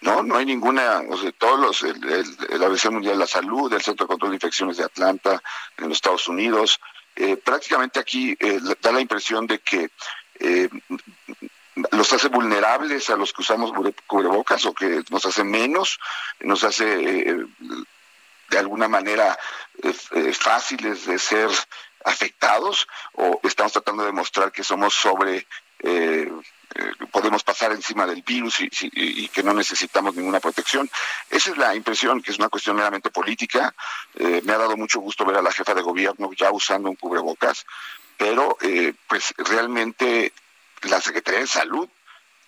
No, 0.00 0.22
no 0.22 0.36
hay 0.36 0.46
ninguna, 0.46 1.02
o 1.08 1.16
sea, 1.16 1.32
todos 1.32 1.58
los, 1.58 1.82
el, 1.82 2.04
el, 2.50 2.62
ABC 2.62 2.90
Mundial 2.90 3.14
de 3.14 3.20
la 3.20 3.26
Salud, 3.26 3.72
el 3.72 3.82
Centro 3.82 4.06
de 4.06 4.08
Control 4.08 4.30
de 4.30 4.36
Infecciones 4.36 4.76
de 4.76 4.84
Atlanta, 4.84 5.42
en 5.76 5.88
los 5.88 5.98
Estados 5.98 6.28
Unidos, 6.28 6.80
eh, 7.16 7.36
prácticamente 7.36 7.98
aquí 7.98 8.36
eh, 8.38 8.60
da 8.80 8.92
la 8.92 9.00
impresión 9.00 9.44
de 9.48 9.58
que 9.58 9.90
eh, 10.38 10.68
los 11.90 12.12
hace 12.12 12.28
vulnerables 12.28 13.10
a 13.10 13.16
los 13.16 13.32
que 13.32 13.42
usamos 13.42 13.72
cubrebocas 14.06 14.64
o 14.66 14.72
que 14.72 15.02
nos 15.10 15.26
hace 15.26 15.42
menos, 15.42 15.98
nos 16.38 16.62
hace 16.62 16.84
de 16.84 18.58
alguna 18.58 18.86
manera 18.86 19.36
fáciles 20.32 21.06
de 21.06 21.18
ser 21.18 21.50
afectados 22.04 22.86
o 23.14 23.40
estamos 23.42 23.72
tratando 23.72 24.02
de 24.04 24.10
demostrar 24.10 24.52
que 24.52 24.62
somos 24.62 24.94
sobre 24.94 25.46
podemos 27.10 27.42
pasar 27.42 27.72
encima 27.72 28.06
del 28.06 28.22
virus 28.22 28.60
y, 28.60 29.28
que 29.28 29.42
no 29.42 29.54
necesitamos 29.54 30.14
ninguna 30.14 30.40
protección. 30.40 30.90
Esa 31.30 31.50
es 31.50 31.58
la 31.58 31.74
impresión, 31.74 32.22
que 32.22 32.30
es 32.30 32.38
una 32.38 32.48
cuestión 32.48 32.76
meramente 32.76 33.10
política. 33.10 33.74
Eh, 34.14 34.42
me 34.44 34.52
ha 34.52 34.58
dado 34.58 34.76
mucho 34.76 35.00
gusto 35.00 35.24
ver 35.24 35.36
a 35.36 35.42
la 35.42 35.52
jefa 35.52 35.74
de 35.74 35.82
gobierno 35.82 36.30
ya 36.36 36.50
usando 36.50 36.90
un 36.90 36.96
cubrebocas, 36.96 37.66
pero 38.16 38.58
eh, 38.60 38.92
pues 39.06 39.34
realmente 39.38 40.32
la 40.82 41.00
Secretaría 41.00 41.40
de 41.40 41.46
Salud 41.46 41.88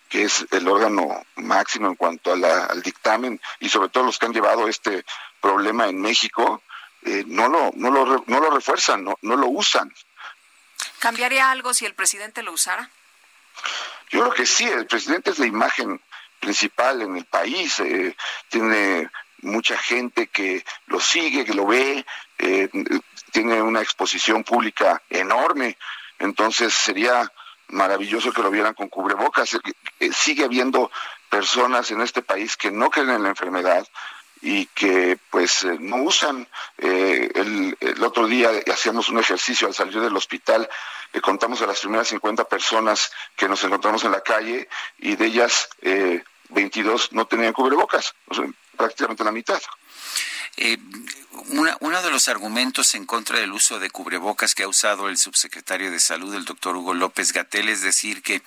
que 0.08 0.24
es 0.24 0.44
el 0.50 0.66
órgano 0.66 1.24
máximo 1.36 1.86
en 1.86 1.94
cuanto 1.94 2.32
al 2.32 2.82
dictamen 2.82 3.40
y 3.60 3.68
sobre 3.68 3.90
todo 3.90 4.02
los 4.02 4.18
que 4.18 4.26
han 4.26 4.32
llevado 4.32 4.66
este 4.66 5.04
problema 5.40 5.86
en 5.86 6.00
México, 6.00 6.64
no, 7.26 7.48
lo, 7.48 7.70
no, 7.76 7.90
lo, 7.92 8.24
no 8.26 8.40
lo 8.40 8.50
refuerzan, 8.50 9.04
no, 9.04 9.16
no 9.22 9.36
lo 9.36 9.46
usan. 9.46 9.94
¿Cambiaría 10.98 11.52
algo 11.52 11.74
si 11.74 11.86
el 11.86 11.94
presidente 11.94 12.42
lo 12.42 12.50
usara? 12.52 12.90
Yo 14.10 14.20
creo 14.20 14.32
que 14.32 14.46
sí, 14.46 14.64
el 14.64 14.86
presidente 14.86 15.30
es 15.30 15.38
la 15.38 15.46
imagen 15.46 16.00
principal 16.40 17.02
en 17.02 17.16
el 17.16 17.26
país, 17.26 17.78
eh, 17.80 18.16
tiene 18.48 19.10
mucha 19.42 19.76
gente 19.78 20.26
que 20.26 20.64
lo 20.86 21.00
sigue, 21.00 21.44
que 21.44 21.54
lo 21.54 21.66
ve, 21.66 22.04
eh, 22.38 22.68
tiene 23.30 23.62
una 23.62 23.82
exposición 23.82 24.42
pública 24.42 25.02
enorme, 25.08 25.76
entonces 26.18 26.74
sería 26.74 27.30
maravilloso 27.68 28.32
que 28.32 28.42
lo 28.42 28.50
vieran 28.50 28.74
con 28.74 28.88
cubrebocas. 28.88 29.58
Eh, 30.00 30.12
sigue 30.12 30.44
habiendo 30.44 30.90
personas 31.28 31.90
en 31.90 32.00
este 32.00 32.22
país 32.22 32.56
que 32.56 32.70
no 32.70 32.90
creen 32.90 33.10
en 33.10 33.22
la 33.22 33.28
enfermedad, 33.28 33.86
y 34.42 34.66
que 34.66 35.18
pues 35.30 35.64
eh, 35.64 35.76
no 35.78 35.96
usan. 35.96 36.46
Eh, 36.78 37.30
el, 37.34 37.76
el, 37.80 38.02
otro 38.04 38.26
día 38.26 38.50
hacíamos 38.72 39.08
un 39.08 39.18
ejercicio 39.18 39.66
al 39.66 39.74
salir 39.74 40.00
del 40.00 40.16
hospital, 40.16 40.68
contamos 41.20 41.60
a 41.62 41.66
las 41.66 41.80
primeras 41.80 42.08
50 42.08 42.44
personas 42.44 43.10
que 43.36 43.48
nos 43.48 43.62
encontramos 43.64 44.04
en 44.04 44.12
la 44.12 44.22
calle 44.22 44.68
y 44.98 45.16
de 45.16 45.26
ellas 45.26 45.68
eh, 45.82 46.22
22 46.50 47.12
no 47.12 47.26
tenían 47.26 47.52
cubrebocas, 47.52 48.14
prácticamente 48.76 49.24
la 49.24 49.32
mitad. 49.32 49.60
Eh, 50.62 50.76
uno 51.80 52.02
de 52.02 52.10
los 52.10 52.28
argumentos 52.28 52.94
en 52.94 53.06
contra 53.06 53.38
del 53.38 53.52
uso 53.52 53.78
de 53.78 53.88
cubrebocas 53.88 54.54
que 54.54 54.64
ha 54.64 54.68
usado 54.68 55.08
el 55.08 55.16
subsecretario 55.16 55.90
de 55.90 55.98
Salud, 55.98 56.34
el 56.34 56.44
doctor 56.44 56.76
Hugo 56.76 56.92
López 56.92 57.32
Gatel, 57.32 57.70
es 57.70 57.80
decir 57.80 58.22
que 58.22 58.42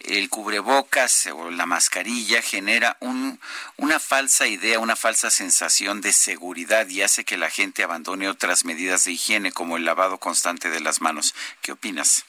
el 0.00 0.30
cubrebocas 0.30 1.26
o 1.26 1.50
la 1.50 1.66
mascarilla 1.66 2.40
genera 2.40 2.96
un, 3.00 3.38
una 3.76 4.00
falsa 4.00 4.46
idea, 4.46 4.78
una 4.78 4.96
falsa 4.96 5.30
sensación 5.30 6.00
de 6.00 6.14
seguridad 6.14 6.88
y 6.88 7.02
hace 7.02 7.24
que 7.24 7.36
la 7.36 7.50
gente 7.50 7.82
abandone 7.82 8.30
otras 8.30 8.64
medidas 8.64 9.04
de 9.04 9.12
higiene 9.12 9.52
como 9.52 9.76
el 9.76 9.84
lavado 9.84 10.16
constante 10.18 10.70
de 10.70 10.80
las 10.80 11.02
manos. 11.02 11.34
¿Qué 11.60 11.72
opinas? 11.72 12.24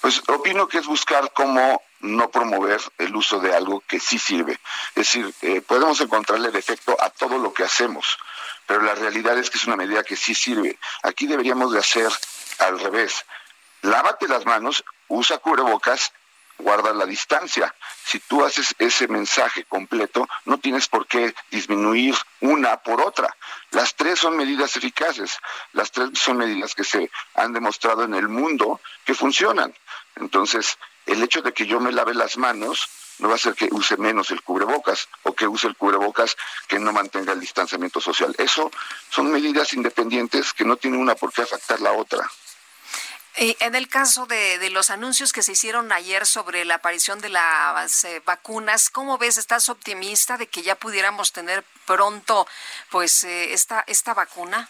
Pues 0.00 0.22
opino 0.28 0.68
que 0.68 0.78
es 0.78 0.86
buscar 0.86 1.32
cómo 1.32 1.82
no 2.00 2.30
promover 2.30 2.80
el 2.98 3.16
uso 3.16 3.40
de 3.40 3.54
algo 3.54 3.82
que 3.86 3.98
sí 3.98 4.18
sirve. 4.18 4.52
Es 4.90 4.94
decir, 4.94 5.34
eh, 5.42 5.60
podemos 5.62 6.00
encontrarle 6.00 6.50
defecto 6.50 6.96
a 7.00 7.10
todo 7.10 7.38
lo 7.38 7.54
que 7.54 7.64
hacemos, 7.64 8.18
pero 8.66 8.82
la 8.82 8.94
realidad 8.94 9.38
es 9.38 9.50
que 9.50 9.58
es 9.58 9.66
una 9.66 9.76
medida 9.76 10.04
que 10.04 10.16
sí 10.16 10.34
sirve. 10.34 10.78
Aquí 11.02 11.26
deberíamos 11.26 11.72
de 11.72 11.78
hacer 11.78 12.10
al 12.58 12.78
revés. 12.78 13.24
Lávate 13.82 14.28
las 14.28 14.44
manos, 14.46 14.84
usa 15.08 15.38
cubrebocas 15.38 16.12
guarda 16.58 16.92
la 16.92 17.06
distancia. 17.06 17.74
Si 18.04 18.20
tú 18.20 18.44
haces 18.44 18.74
ese 18.78 19.08
mensaje 19.08 19.64
completo, 19.64 20.28
no 20.44 20.58
tienes 20.58 20.88
por 20.88 21.06
qué 21.06 21.34
disminuir 21.50 22.14
una 22.40 22.76
por 22.78 23.00
otra. 23.00 23.34
Las 23.70 23.94
tres 23.94 24.18
son 24.18 24.36
medidas 24.36 24.76
eficaces, 24.76 25.38
las 25.72 25.90
tres 25.90 26.10
son 26.14 26.36
medidas 26.36 26.74
que 26.74 26.84
se 26.84 27.10
han 27.34 27.52
demostrado 27.52 28.04
en 28.04 28.14
el 28.14 28.28
mundo 28.28 28.80
que 29.04 29.14
funcionan. 29.14 29.74
Entonces, 30.16 30.78
el 31.06 31.22
hecho 31.22 31.42
de 31.42 31.52
que 31.52 31.66
yo 31.66 31.80
me 31.80 31.92
lave 31.92 32.14
las 32.14 32.36
manos 32.36 32.88
no 33.18 33.28
va 33.28 33.34
a 33.34 33.36
hacer 33.36 33.54
que 33.54 33.68
use 33.70 33.96
menos 33.96 34.30
el 34.30 34.42
cubrebocas 34.42 35.08
o 35.22 35.34
que 35.34 35.46
use 35.46 35.66
el 35.68 35.76
cubrebocas 35.76 36.36
que 36.66 36.78
no 36.78 36.92
mantenga 36.92 37.32
el 37.32 37.40
distanciamiento 37.40 38.00
social. 38.00 38.34
Eso 38.38 38.70
son 39.10 39.30
medidas 39.30 39.72
independientes 39.72 40.52
que 40.52 40.64
no 40.64 40.76
tienen 40.76 41.00
una 41.00 41.14
por 41.14 41.32
qué 41.32 41.42
afectar 41.42 41.80
la 41.80 41.92
otra. 41.92 42.28
Y 43.36 43.56
en 43.58 43.74
el 43.74 43.88
caso 43.88 44.26
de, 44.26 44.70
los 44.70 44.90
anuncios 44.90 45.32
que 45.32 45.42
se 45.42 45.52
hicieron 45.52 45.90
ayer 45.90 46.24
sobre 46.24 46.64
la 46.64 46.76
aparición 46.76 47.20
de 47.20 47.30
las 47.30 48.04
eh, 48.04 48.22
vacunas, 48.24 48.90
¿cómo 48.90 49.18
ves? 49.18 49.38
¿Estás 49.38 49.68
optimista 49.68 50.36
de 50.36 50.46
que 50.46 50.62
ya 50.62 50.76
pudiéramos 50.76 51.32
tener 51.32 51.64
pronto 51.84 52.46
pues 52.90 53.24
eh, 53.24 53.52
esta, 53.52 53.82
esta 53.88 54.14
vacuna? 54.14 54.68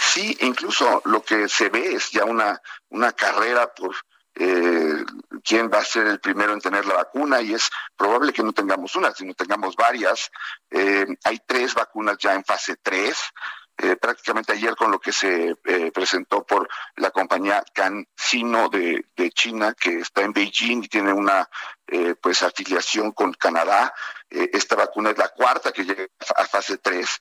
Sí, 0.00 0.36
incluso 0.42 1.02
lo 1.06 1.24
que 1.24 1.48
se 1.48 1.70
ve 1.70 1.94
es 1.94 2.10
ya 2.10 2.24
una, 2.24 2.60
una 2.90 3.12
carrera 3.12 3.74
por 3.74 3.96
eh, 4.36 5.04
quién 5.42 5.68
va 5.68 5.78
a 5.78 5.84
ser 5.84 6.06
el 6.06 6.20
primero 6.20 6.52
en 6.52 6.60
tener 6.60 6.86
la 6.86 6.94
vacuna 6.94 7.40
y 7.40 7.54
es 7.54 7.68
probable 7.96 8.32
que 8.32 8.44
no 8.44 8.52
tengamos 8.52 8.94
una, 8.94 9.12
sino 9.12 9.34
tengamos 9.34 9.74
varias. 9.74 10.30
hay 10.70 11.40
tres 11.46 11.74
vacunas 11.74 12.16
ya 12.18 12.34
en 12.34 12.44
fase 12.44 12.76
3. 12.76 13.16
Eh, 13.78 13.96
prácticamente 13.96 14.52
ayer 14.52 14.76
con 14.76 14.90
lo 14.90 15.00
que 15.00 15.12
se 15.12 15.56
eh, 15.64 15.90
presentó 15.92 16.44
por 16.44 16.68
la 16.96 17.10
compañía 17.10 17.64
CanSino 17.74 18.68
de, 18.68 19.06
de 19.16 19.30
China, 19.30 19.74
que 19.74 20.00
está 20.00 20.22
en 20.22 20.32
Beijing 20.32 20.84
y 20.84 20.88
tiene 20.88 21.12
una 21.12 21.48
eh, 21.86 22.14
pues 22.20 22.42
afiliación 22.42 23.12
con 23.12 23.32
Canadá. 23.32 23.92
esta 24.28 24.76
vacuna 24.76 25.10
es 25.10 25.18
la 25.18 25.28
cuarta 25.28 25.72
que 25.72 25.84
llega 25.84 26.06
a 26.36 26.44
fase 26.44 26.78
3 26.78 27.20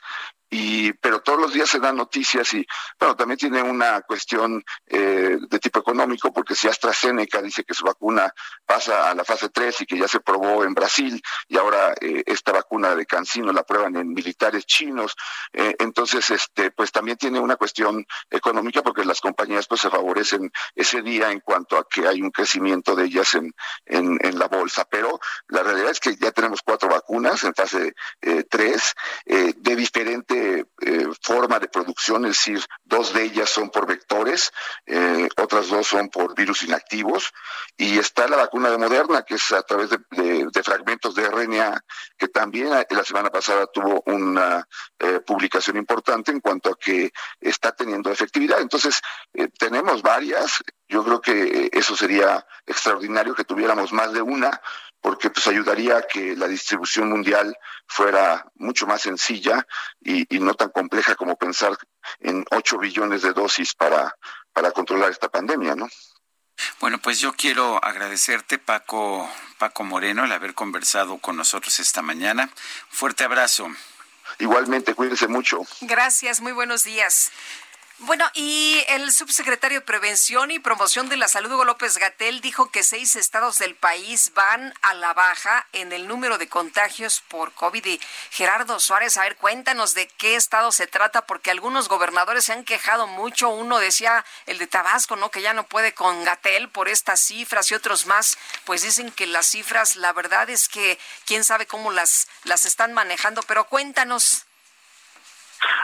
y 0.54 0.92
pero 0.94 1.22
todos 1.22 1.40
los 1.40 1.54
días 1.54 1.70
se 1.70 1.80
dan 1.80 1.96
noticias 1.96 2.54
y 2.54 2.68
bueno 3.00 3.16
también 3.16 3.38
tiene 3.38 3.64
una 3.64 4.02
cuestión 4.02 4.62
eh, 4.86 5.38
de 5.50 5.60
tipo 5.60 5.80
económico 5.80 6.34
porque 6.34 6.56
si 6.56 6.68
AstraZeneca 6.68 7.42
dice 7.42 7.64
que 7.64 7.74
su 7.74 7.86
vacuna 7.86 8.32
pasa 8.66 9.10
a 9.10 9.16
la 9.16 9.24
fase 9.24 9.48
3 9.48 9.82
y 9.82 9.86
que 9.86 9.98
ya 9.98 10.10
se 10.10 10.20
probó 10.20 10.66
en 10.66 10.74
Brasil 10.74 11.22
y 11.48 11.58
ahora 11.58 11.94
eh, 12.02 12.24
esta 12.26 12.52
vacuna 12.52 12.94
de 12.96 13.06
Cancino 13.06 13.54
la 13.54 13.64
prueban 13.64 13.96
en 13.96 14.10
militares 14.10 14.66
chinos 14.66 15.16
eh, 15.54 15.74
entonces 15.80 16.30
este 16.30 16.72
pues 16.72 16.92
también 16.92 17.18
tiene 17.18 17.40
una 17.40 17.56
cuestión 17.56 18.06
económica 18.30 18.84
porque 18.84 19.06
las 19.06 19.22
compañías 19.22 19.68
pues 19.68 19.80
se 19.80 19.90
favorecen 19.90 20.52
ese 20.76 21.02
día 21.02 21.32
en 21.32 21.40
cuanto 21.40 21.78
a 21.78 21.88
que 21.88 22.06
hay 22.10 22.22
un 22.22 22.32
crecimiento 22.32 22.94
de 22.94 23.06
ellas 23.06 23.36
en, 23.36 23.54
en, 23.86 24.40
la 24.40 24.48
bolsa. 24.48 24.86
Pero 24.90 25.20
la 25.48 25.64
realidad 25.64 25.92
es 25.92 26.00
que 26.00 26.16
ya 26.16 26.32
tenemos 26.32 26.62
cuatro 26.64 26.90
vacunas 26.90 27.44
en 27.44 27.54
fase 27.54 27.94
3 28.50 28.94
de 29.26 29.76
diferente 29.76 30.41
eh, 30.42 31.08
forma 31.22 31.60
de 31.60 31.68
producción, 31.68 32.26
es 32.26 32.32
decir, 32.32 32.66
dos 32.84 33.14
de 33.14 33.24
ellas 33.24 33.50
son 33.50 33.70
por 33.70 33.86
vectores, 33.86 34.52
eh, 34.86 35.30
otras 35.38 35.70
dos 35.70 35.86
son 35.86 36.10
por 36.10 36.36
virus 36.36 36.64
inactivos, 36.64 37.32
y 37.78 38.00
está 38.00 38.28
la 38.28 38.38
vacuna 38.38 38.72
de 38.72 38.78
Moderna, 38.80 39.22
que 39.22 39.36
es 39.36 39.52
a 39.52 39.62
través 39.62 39.90
de, 39.90 40.64
fragmentos 40.64 41.14
de 41.14 41.30
RNA, 41.30 41.84
que 42.18 42.28
también 42.28 42.74
eh, 42.74 42.88
la 42.90 43.04
semana 43.04 43.30
pasada 43.30 43.68
tuvo 43.68 44.02
una 44.08 44.68
publicación 45.26 45.78
importante 45.78 46.32
en 46.32 46.40
cuanto 46.40 46.72
a 46.72 46.78
que 46.78 47.12
está 47.40 47.72
teniendo 47.72 48.12
efectividad. 48.12 48.62
Entonces, 48.62 49.02
tenemos 49.58 50.04
varias, 50.04 50.64
yo 50.88 51.04
creo 51.04 51.22
que 51.22 51.70
eso 51.74 51.96
sería 51.96 52.46
extraordinario 52.66 53.34
que 53.34 53.44
tuviéramos 53.44 53.92
más 53.94 54.14
de 54.14 54.22
una, 54.22 54.62
porque 55.02 55.30
pues 55.30 55.48
ayudaría 55.48 55.98
a 55.98 56.02
que 56.04 56.36
la 56.36 56.48
distribución 56.48 57.10
mundial 57.10 57.58
fuera 57.88 58.46
mucho 58.56 58.88
más 58.88 59.02
sencilla 59.02 59.66
y, 60.00 60.26
no 60.40 60.54
tan 60.54 60.70
compleja 60.70 61.16
como 61.16 61.36
pensar 61.36 61.78
en 62.20 62.46
8 62.52 62.78
billones 62.78 63.24
de 63.24 63.34
dosis 63.34 63.74
para, 63.74 64.16
para 64.54 64.72
controlar 64.72 65.12
esta 65.12 65.30
pandemia, 65.30 65.76
¿no? 65.76 65.90
Bueno, 66.80 67.00
pues 67.00 67.20
yo 67.20 67.34
quiero 67.34 67.84
agradecerte, 67.84 68.60
Paco, 68.60 69.30
Paco 69.58 69.84
Moreno, 69.84 70.26
el 70.26 70.32
haber 70.32 70.54
conversado 70.54 71.18
con 71.18 71.36
nosotros 71.36 71.80
esta 71.80 72.02
mañana. 72.02 72.50
Fuerte 72.90 73.24
abrazo. 73.24 73.68
Igualmente, 74.40 74.94
cuídense 74.94 75.28
mucho. 75.28 75.62
Gracias, 75.82 76.42
muy 76.42 76.52
buenos 76.52 76.84
días. 76.84 77.32
Bueno, 78.04 78.28
y 78.34 78.84
el 78.88 79.12
subsecretario 79.12 79.82
de 79.82 79.86
Prevención 79.86 80.50
y 80.50 80.58
Promoción 80.58 81.08
de 81.08 81.18
la 81.18 81.28
Salud, 81.28 81.52
Hugo 81.52 81.66
López 81.66 82.00
Gatel, 82.00 82.42
dijo 82.42 82.72
que 82.72 82.82
seis 82.82 83.16
estados 83.16 83.60
del 83.60 83.76
país 83.76 84.32
van 84.34 84.74
a 84.82 84.96
la 84.96 85.14
baja 85.14 85.68
en 85.72 85.92
el 85.92 86.08
número 86.08 86.40
de 86.40 86.50
contagios 86.50 87.22
por 87.28 87.54
COVID. 87.54 87.86
Y 87.86 88.02
Gerardo 88.32 88.80
Suárez, 88.80 89.18
a 89.18 89.22
ver, 89.22 89.36
cuéntanos 89.36 89.94
de 89.94 90.08
qué 90.08 90.36
estado 90.36 90.72
se 90.72 90.88
trata, 90.88 91.28
porque 91.28 91.52
algunos 91.52 91.90
gobernadores 91.90 92.46
se 92.46 92.54
han 92.54 92.64
quejado 92.64 93.06
mucho. 93.06 93.50
Uno 93.50 93.78
decía, 93.78 94.26
el 94.48 94.58
de 94.58 94.66
Tabasco, 94.66 95.16
¿no? 95.16 95.30
Que 95.30 95.44
ya 95.44 95.54
no 95.54 95.68
puede 95.68 95.94
con 95.94 96.24
Gatel 96.24 96.70
por 96.70 96.90
estas 96.90 97.20
cifras 97.20 97.70
y 97.70 97.76
otros 97.76 98.08
más, 98.08 98.40
pues 98.66 98.82
dicen 98.82 99.12
que 99.12 99.28
las 99.28 99.46
cifras, 99.46 99.96
la 99.96 100.12
verdad 100.12 100.50
es 100.50 100.70
que 100.70 100.98
quién 101.28 101.44
sabe 101.44 101.68
cómo 101.68 101.92
las, 101.92 102.28
las 102.46 102.66
están 102.66 102.94
manejando, 102.94 103.44
pero 103.44 103.66
cuéntanos. 103.66 104.48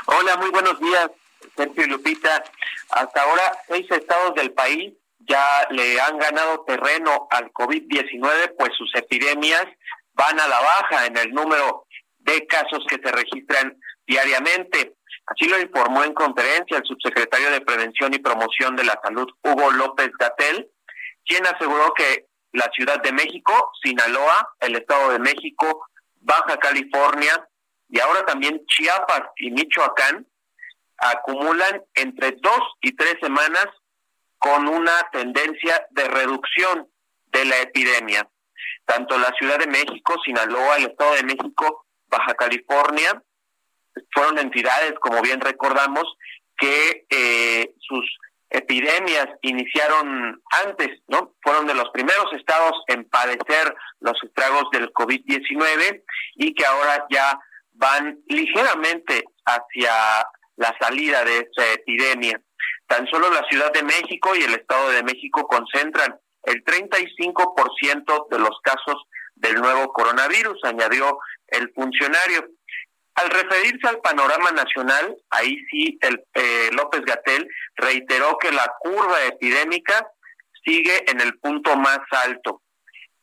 Hola, 0.07 0.35
muy 0.37 0.49
buenos 0.49 0.79
días. 0.79 1.11
Sergio 1.55 1.87
Lupita, 1.87 2.43
hasta 2.89 3.21
ahora 3.21 3.51
seis 3.67 3.85
estados 3.89 4.35
del 4.35 4.51
país 4.51 4.93
ya 5.19 5.67
le 5.71 5.99
han 5.99 6.17
ganado 6.17 6.63
terreno 6.65 7.27
al 7.31 7.51
COVID-19, 7.51 8.55
pues 8.57 8.71
sus 8.77 8.93
epidemias 8.95 9.65
van 10.13 10.39
a 10.39 10.47
la 10.47 10.59
baja 10.59 11.05
en 11.05 11.17
el 11.17 11.31
número 11.31 11.85
de 12.19 12.45
casos 12.47 12.85
que 12.89 12.99
se 13.03 13.11
registran 13.11 13.77
diariamente. 14.05 14.95
Así 15.25 15.49
lo 15.49 15.59
informó 15.59 16.03
en 16.03 16.13
conferencia 16.13 16.77
el 16.77 16.85
subsecretario 16.85 17.51
de 17.51 17.61
Prevención 17.61 18.13
y 18.13 18.19
Promoción 18.19 18.75
de 18.75 18.85
la 18.85 18.99
Salud, 19.03 19.27
Hugo 19.43 19.71
López 19.71 20.11
Gatel, 20.17 20.69
quien 21.25 21.45
aseguró 21.45 21.93
que 21.93 22.27
la 22.53 22.69
Ciudad 22.73 23.01
de 23.01 23.11
México, 23.11 23.71
Sinaloa, 23.83 24.53
el 24.61 24.75
Estado 24.75 25.11
de 25.11 25.19
México, 25.19 25.85
Baja 26.21 26.57
California 26.57 27.47
y 27.89 27.99
ahora 27.99 28.25
también 28.25 28.65
Chiapas 28.67 29.23
y 29.37 29.51
Michoacán 29.51 30.25
acumulan 30.97 31.81
entre 31.93 32.31
dos 32.41 32.61
y 32.81 32.95
tres 32.95 33.15
semanas 33.21 33.67
con 34.37 34.67
una 34.67 34.91
tendencia 35.11 35.87
de 35.91 36.07
reducción 36.07 36.87
de 37.27 37.45
la 37.45 37.59
epidemia. 37.61 38.27
Tanto 38.85 39.17
la 39.17 39.33
Ciudad 39.37 39.59
de 39.59 39.67
México, 39.67 40.15
Sinaloa, 40.23 40.77
el 40.77 40.85
Estado 40.85 41.15
de 41.15 41.23
México, 41.23 41.85
Baja 42.07 42.33
California, 42.35 43.21
fueron 44.13 44.37
entidades, 44.39 44.93
como 44.99 45.21
bien 45.21 45.41
recordamos, 45.41 46.05
que 46.57 47.05
eh, 47.09 47.73
sus 47.79 48.05
epidemias 48.49 49.27
iniciaron 49.41 50.41
antes, 50.65 51.01
¿no? 51.07 51.35
Fueron 51.41 51.67
de 51.67 51.73
los 51.73 51.89
primeros 51.89 52.31
estados 52.33 52.81
en 52.87 53.03
padecer 53.09 53.75
los 53.99 54.17
estragos 54.23 54.65
del 54.71 54.91
COVID-19 54.93 56.03
y 56.35 56.53
que 56.53 56.65
ahora 56.65 57.05
ya 57.09 57.39
van 57.73 58.19
ligeramente 58.27 59.23
hacia 59.45 60.25
la 60.57 60.75
salida 60.79 61.23
de 61.23 61.37
esta 61.39 61.73
epidemia. 61.73 62.41
Tan 62.87 63.07
solo 63.07 63.29
la 63.29 63.45
Ciudad 63.49 63.71
de 63.71 63.83
México 63.83 64.35
y 64.35 64.43
el 64.43 64.53
Estado 64.53 64.89
de 64.89 65.03
México 65.03 65.47
concentran 65.47 66.19
el 66.43 66.63
35% 66.63 68.27
de 68.29 68.39
los 68.39 68.59
casos 68.61 69.03
del 69.35 69.55
nuevo 69.55 69.91
coronavirus, 69.93 70.63
añadió 70.63 71.19
el 71.47 71.71
funcionario. 71.73 72.47
Al 73.15 73.29
referirse 73.29 73.87
al 73.87 73.99
panorama 73.99 74.51
nacional, 74.51 75.15
ahí 75.31 75.57
sí 75.69 75.97
el 76.01 76.23
eh, 76.35 76.69
López 76.71 77.01
Gatel 77.01 77.47
reiteró 77.75 78.37
que 78.37 78.51
la 78.51 78.71
curva 78.79 79.25
epidémica 79.25 80.07
sigue 80.63 81.09
en 81.09 81.21
el 81.21 81.37
punto 81.39 81.75
más 81.77 81.99
alto, 82.11 82.61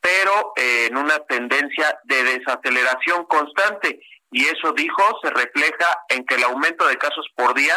pero 0.01 0.53
eh, 0.57 0.87
en 0.89 0.97
una 0.97 1.19
tendencia 1.19 1.97
de 2.03 2.23
desaceleración 2.23 3.25
constante 3.25 4.01
y 4.35 4.43
eso 4.47 4.73
dijo 4.73 5.01
se 5.23 5.29
refleja 5.29 5.97
en 6.09 6.25
que 6.25 6.35
el 6.35 6.43
aumento 6.43 6.85
de 6.87 6.97
casos 6.97 7.25
por 7.37 7.53
día 7.53 7.73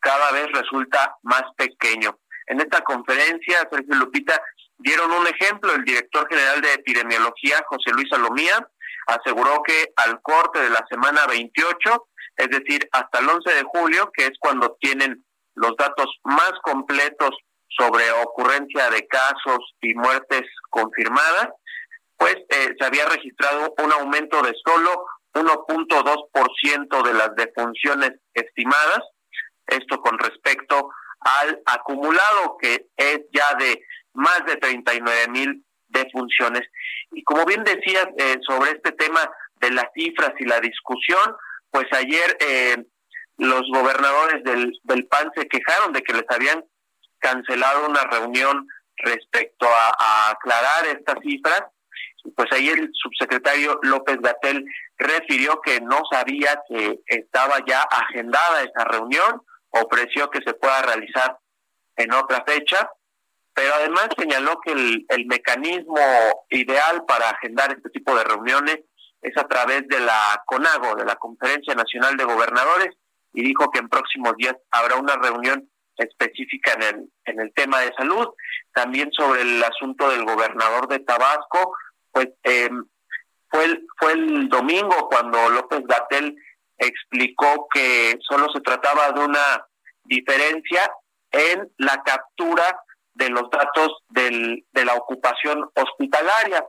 cada 0.00 0.32
vez 0.32 0.48
resulta 0.52 1.16
más 1.22 1.44
pequeño. 1.56 2.18
En 2.48 2.60
esta 2.60 2.80
conferencia, 2.80 3.68
Sergio 3.70 3.94
Lupita, 3.94 4.42
dieron 4.76 5.12
un 5.12 5.24
ejemplo, 5.28 5.72
el 5.72 5.84
director 5.84 6.26
general 6.28 6.60
de 6.60 6.74
epidemiología, 6.74 7.64
José 7.68 7.92
Luis 7.92 8.08
Salomía, 8.10 8.68
aseguró 9.06 9.62
que 9.62 9.92
al 9.94 10.20
corte 10.20 10.62
de 10.62 10.70
la 10.70 10.84
semana 10.90 11.28
28, 11.28 12.08
es 12.38 12.48
decir, 12.48 12.88
hasta 12.90 13.20
el 13.20 13.28
11 13.28 13.54
de 13.54 13.62
julio, 13.62 14.10
que 14.12 14.24
es 14.24 14.32
cuando 14.40 14.76
tienen 14.80 15.24
los 15.54 15.76
datos 15.76 16.08
más 16.24 16.54
completos 16.64 17.30
sobre 17.68 18.10
ocurrencia 18.24 18.90
de 18.90 19.06
casos 19.06 19.76
y 19.80 19.94
muertes 19.94 20.42
confirmadas, 20.70 21.50
pues 22.16 22.34
eh, 22.48 22.74
se 22.78 22.84
había 22.84 23.06
registrado 23.06 23.72
un 23.78 23.92
aumento 23.92 24.42
de 24.42 24.54
solo 24.64 25.06
1.2% 25.34 27.02
de 27.02 27.14
las 27.14 27.34
defunciones 27.36 28.12
estimadas, 28.32 29.00
esto 29.66 30.00
con 30.00 30.18
respecto 30.18 30.90
al 31.20 31.60
acumulado 31.66 32.56
que 32.60 32.86
es 32.96 33.20
ya 33.32 33.54
de 33.58 33.82
más 34.12 34.44
de 34.46 34.56
39 34.56 35.28
mil 35.28 35.64
defunciones. 35.88 36.62
Y 37.12 37.22
como 37.24 37.44
bien 37.44 37.64
decías 37.64 38.06
eh, 38.18 38.36
sobre 38.46 38.72
este 38.72 38.92
tema 38.92 39.20
de 39.60 39.70
las 39.70 39.86
cifras 39.94 40.32
y 40.38 40.44
la 40.44 40.60
discusión, 40.60 41.36
pues 41.70 41.86
ayer 41.92 42.36
eh, 42.40 42.84
los 43.38 43.62
gobernadores 43.72 44.44
del, 44.44 44.72
del 44.84 45.06
PAN 45.06 45.30
se 45.34 45.48
quejaron 45.48 45.92
de 45.92 46.02
que 46.02 46.12
les 46.12 46.24
habían 46.28 46.64
cancelado 47.18 47.88
una 47.88 48.02
reunión 48.04 48.66
respecto 48.98 49.66
a, 49.66 50.30
aclarar 50.30 50.86
estas 50.86 51.16
cifras. 51.22 51.62
Pues 52.36 52.50
ahí 52.52 52.68
el 52.68 52.90
subsecretario 52.92 53.78
López 53.82 54.18
Gatel 54.20 54.64
refirió 54.96 55.60
que 55.60 55.80
no 55.80 56.00
sabía 56.10 56.60
que 56.68 57.00
estaba 57.06 57.58
ya 57.66 57.82
agendada 57.82 58.62
esa 58.62 58.84
reunión, 58.84 59.42
ofreció 59.70 60.30
que 60.30 60.40
se 60.44 60.54
pueda 60.54 60.82
realizar 60.82 61.38
en 61.96 62.12
otra 62.12 62.44
fecha, 62.46 62.90
pero 63.52 63.74
además 63.74 64.08
señaló 64.18 64.58
que 64.64 64.72
el, 64.72 65.06
el 65.08 65.26
mecanismo 65.26 65.96
ideal 66.50 67.04
para 67.06 67.30
agendar 67.30 67.72
este 67.72 67.90
tipo 67.90 68.16
de 68.16 68.24
reuniones 68.24 68.80
es 69.20 69.36
a 69.36 69.46
través 69.46 69.86
de 69.88 70.00
la 70.00 70.42
CONAGO, 70.46 70.96
de 70.96 71.04
la 71.04 71.16
Conferencia 71.16 71.74
Nacional 71.74 72.16
de 72.16 72.24
Gobernadores, 72.24 72.94
y 73.32 73.42
dijo 73.42 73.70
que 73.70 73.80
en 73.80 73.88
próximos 73.88 74.34
días 74.36 74.54
habrá 74.70 74.96
una 74.96 75.16
reunión 75.16 75.68
específica 75.96 76.72
en 76.74 76.82
el, 76.82 77.08
en 77.24 77.40
el 77.40 77.52
tema 77.54 77.80
de 77.80 77.92
salud. 77.96 78.28
También 78.72 79.10
sobre 79.12 79.42
el 79.42 79.62
asunto 79.62 80.10
del 80.10 80.24
gobernador 80.24 80.88
de 80.88 81.00
Tabasco, 81.00 81.74
pues 82.14 82.28
eh, 82.44 82.70
fue, 83.50 83.64
el, 83.64 83.86
fue 83.98 84.12
el 84.12 84.48
domingo 84.48 85.08
cuando 85.10 85.50
López 85.50 85.80
Gatel 85.84 86.36
explicó 86.78 87.66
que 87.72 88.16
solo 88.20 88.46
se 88.54 88.60
trataba 88.60 89.10
de 89.12 89.20
una 89.20 89.66
diferencia 90.04 90.90
en 91.32 91.68
la 91.78 92.02
captura 92.04 92.80
de 93.14 93.28
los 93.30 93.50
datos 93.50 93.98
del, 94.08 94.64
de 94.72 94.84
la 94.84 94.94
ocupación 94.94 95.68
hospitalaria. 95.74 96.64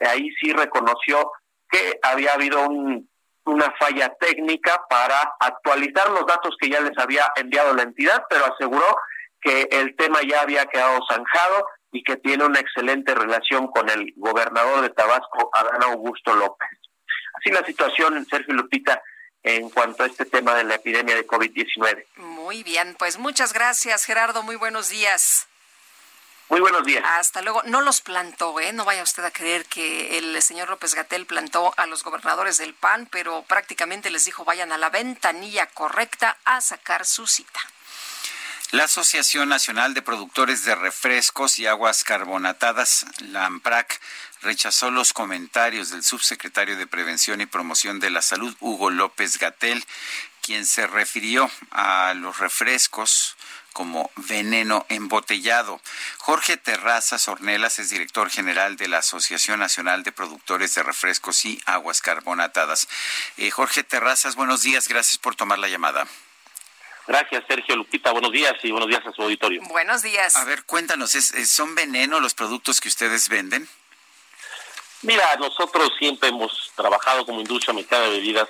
Ahí 0.00 0.30
sí 0.40 0.52
reconoció 0.52 1.30
que 1.68 1.98
había 2.02 2.32
habido 2.32 2.66
un, 2.68 3.08
una 3.46 3.74
falla 3.78 4.14
técnica 4.20 4.84
para 4.88 5.34
actualizar 5.40 6.08
los 6.10 6.26
datos 6.26 6.56
que 6.60 6.68
ya 6.68 6.80
les 6.80 6.96
había 6.98 7.32
enviado 7.36 7.74
la 7.74 7.82
entidad, 7.82 8.24
pero 8.28 8.46
aseguró 8.46 8.96
que 9.40 9.68
el 9.70 9.94
tema 9.96 10.20
ya 10.26 10.42
había 10.42 10.66
quedado 10.66 11.00
zanjado 11.10 11.66
y 11.94 12.02
que 12.02 12.16
tiene 12.16 12.44
una 12.44 12.58
excelente 12.58 13.14
relación 13.14 13.68
con 13.68 13.88
el 13.88 14.12
gobernador 14.16 14.82
de 14.82 14.90
Tabasco, 14.90 15.48
Adán 15.54 15.80
Augusto 15.84 16.34
López. 16.34 16.68
Así 17.38 17.50
la 17.50 17.64
situación, 17.64 18.26
Sergio 18.28 18.52
Lupita, 18.52 19.00
en 19.44 19.70
cuanto 19.70 20.02
a 20.02 20.06
este 20.06 20.24
tema 20.24 20.54
de 20.54 20.64
la 20.64 20.74
epidemia 20.74 21.14
de 21.14 21.24
COVID-19. 21.24 22.04
Muy 22.16 22.64
bien, 22.64 22.96
pues 22.98 23.16
muchas 23.16 23.52
gracias, 23.52 24.04
Gerardo. 24.04 24.42
Muy 24.42 24.56
buenos 24.56 24.88
días. 24.88 25.46
Muy 26.48 26.60
buenos 26.60 26.84
días. 26.84 27.04
Hasta 27.06 27.42
luego. 27.42 27.62
No 27.62 27.80
los 27.80 28.00
plantó, 28.00 28.58
¿eh? 28.58 28.72
No 28.72 28.84
vaya 28.84 29.04
usted 29.04 29.24
a 29.24 29.30
creer 29.30 29.64
que 29.66 30.18
el 30.18 30.42
señor 30.42 30.68
López 30.68 30.96
Gatel 30.96 31.26
plantó 31.26 31.74
a 31.76 31.86
los 31.86 32.02
gobernadores 32.02 32.58
del 32.58 32.74
PAN, 32.74 33.06
pero 33.10 33.42
prácticamente 33.42 34.10
les 34.10 34.24
dijo 34.24 34.44
vayan 34.44 34.72
a 34.72 34.78
la 34.78 34.90
ventanilla 34.90 35.66
correcta 35.66 36.36
a 36.44 36.60
sacar 36.60 37.06
su 37.06 37.28
cita. 37.28 37.60
La 38.74 38.86
Asociación 38.86 39.50
Nacional 39.50 39.94
de 39.94 40.02
Productores 40.02 40.64
de 40.64 40.74
Refrescos 40.74 41.60
y 41.60 41.66
Aguas 41.68 42.02
Carbonatadas, 42.02 43.06
la 43.20 43.46
AMPRAC, 43.46 44.00
rechazó 44.42 44.90
los 44.90 45.12
comentarios 45.12 45.90
del 45.90 46.02
subsecretario 46.02 46.76
de 46.76 46.88
Prevención 46.88 47.40
y 47.40 47.46
Promoción 47.46 48.00
de 48.00 48.10
la 48.10 48.20
Salud, 48.20 48.52
Hugo 48.58 48.90
López 48.90 49.38
Gatel, 49.38 49.84
quien 50.42 50.66
se 50.66 50.88
refirió 50.88 51.48
a 51.70 52.14
los 52.16 52.38
refrescos 52.38 53.36
como 53.72 54.10
veneno 54.16 54.86
embotellado. 54.88 55.80
Jorge 56.18 56.56
Terrazas 56.56 57.28
Ornelas 57.28 57.78
es 57.78 57.90
director 57.90 58.28
general 58.28 58.74
de 58.74 58.88
la 58.88 58.98
Asociación 58.98 59.60
Nacional 59.60 60.02
de 60.02 60.10
Productores 60.10 60.74
de 60.74 60.82
Refrescos 60.82 61.44
y 61.44 61.62
Aguas 61.66 62.02
Carbonatadas. 62.02 62.88
Eh, 63.36 63.52
Jorge 63.52 63.84
Terrazas, 63.84 64.34
buenos 64.34 64.62
días, 64.62 64.88
gracias 64.88 65.18
por 65.18 65.36
tomar 65.36 65.60
la 65.60 65.68
llamada. 65.68 66.08
Gracias, 67.06 67.44
Sergio 67.46 67.76
Lupita. 67.76 68.12
Buenos 68.12 68.32
días 68.32 68.54
y 68.62 68.70
buenos 68.70 68.88
días 68.88 69.06
a 69.06 69.12
su 69.12 69.22
auditorio. 69.22 69.60
Buenos 69.68 70.02
días. 70.02 70.36
A 70.36 70.44
ver, 70.44 70.64
cuéntanos, 70.64 71.10
¿son 71.10 71.74
veneno 71.74 72.18
los 72.18 72.34
productos 72.34 72.80
que 72.80 72.88
ustedes 72.88 73.28
venden? 73.28 73.68
Mira, 75.02 75.36
nosotros 75.38 75.90
siempre 75.98 76.30
hemos 76.30 76.72
trabajado 76.74 77.26
como 77.26 77.40
industria 77.40 77.74
mexicana 77.74 78.04
de 78.04 78.10
bebidas 78.10 78.48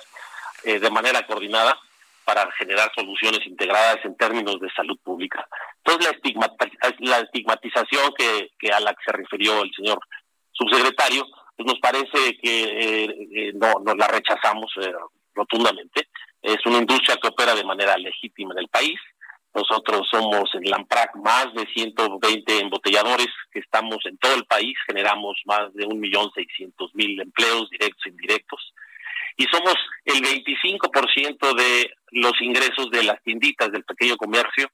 eh, 0.63 0.79
de 0.79 0.89
manera 0.89 1.25
coordinada 1.27 1.77
para 2.23 2.49
generar 2.53 2.89
soluciones 2.95 3.45
integradas 3.45 3.97
en 4.05 4.15
términos 4.15 4.59
de 4.61 4.69
salud 4.71 4.97
pública. 5.03 5.45
Entonces, 5.83 6.11
la, 6.99 7.19
estigmatización 7.19 8.13
que, 8.17 8.71
a 8.71 8.79
la 8.79 8.93
que 8.93 9.03
se 9.05 9.11
refirió 9.11 9.61
el 9.61 9.71
señor 9.75 9.99
subsecretario, 10.53 11.27
pues 11.57 11.67
nos 11.67 11.79
parece 11.79 12.37
que 12.41 12.63
eh, 12.63 13.27
eh, 13.35 13.51
no 13.53 13.73
nos 13.83 13.97
la 13.97 14.07
rechazamos 14.07 14.73
rotundamente 15.35 16.07
es 16.45 16.63
una 16.65 16.77
industria 16.77 17.17
que 17.17 17.27
opera 17.27 17.55
de 17.55 17.63
manera 17.63 17.97
legítima 17.97 18.53
en 18.53 18.59
el 18.59 18.67
país. 18.67 18.99
Nosotros 19.53 20.07
somos 20.11 20.53
en 20.53 20.69
Lamprac 20.69 21.15
más 21.15 21.53
de 21.53 21.65
120 21.73 22.59
embotelladores 22.59 23.29
que 23.51 23.59
estamos 23.59 23.97
en 24.05 24.17
todo 24.17 24.35
el 24.35 24.45
país, 24.45 24.75
generamos 24.85 25.41
más 25.45 25.73
de 25.73 25.87
1.600.000 25.87 27.21
empleos 27.21 27.69
directos 27.69 28.05
e 28.05 28.09
indirectos. 28.09 28.73
Y 29.37 29.45
somos 29.45 29.75
el 30.05 30.21
25% 30.21 31.55
de 31.55 31.91
los 32.11 32.33
ingresos 32.41 32.91
de 32.91 33.03
las 33.03 33.21
tienditas 33.23 33.71
del 33.71 33.83
pequeño 33.83 34.17
comercio, 34.17 34.69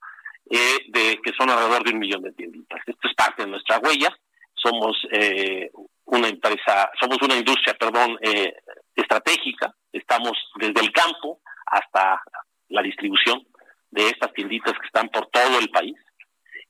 eh, 0.50 0.80
de, 0.90 1.20
que 1.24 1.32
son 1.38 1.50
alrededor 1.50 1.84
de 1.84 1.94
un 1.94 2.00
millón 2.00 2.24
de 2.24 2.34
tienditas. 2.34 2.82
Esto 2.86 3.08
es 3.08 3.14
parte 3.16 3.44
de 3.44 3.50
nuestra 3.50 3.80
huella. 3.80 4.10
Somos 4.54 4.98
eh, 5.12 5.72
una 6.06 6.28
empresa, 6.28 6.92
somos 7.00 7.18
una 7.22 7.36
industria, 7.36 7.76
perdón, 7.76 8.18
eh, 8.22 8.54
estratégica. 8.96 9.74
Estamos 9.94 10.34
desde 10.56 10.82
el 10.82 10.92
campo 10.92 11.40
hasta 11.72 12.22
la 12.70 12.82
distribución 12.82 13.46
de 13.90 14.10
estas 14.10 14.32
tienditas 14.34 14.78
que 14.80 14.86
están 14.86 15.10
por 15.10 15.28
todo 15.28 15.60
el 15.60 15.70
país 15.70 15.96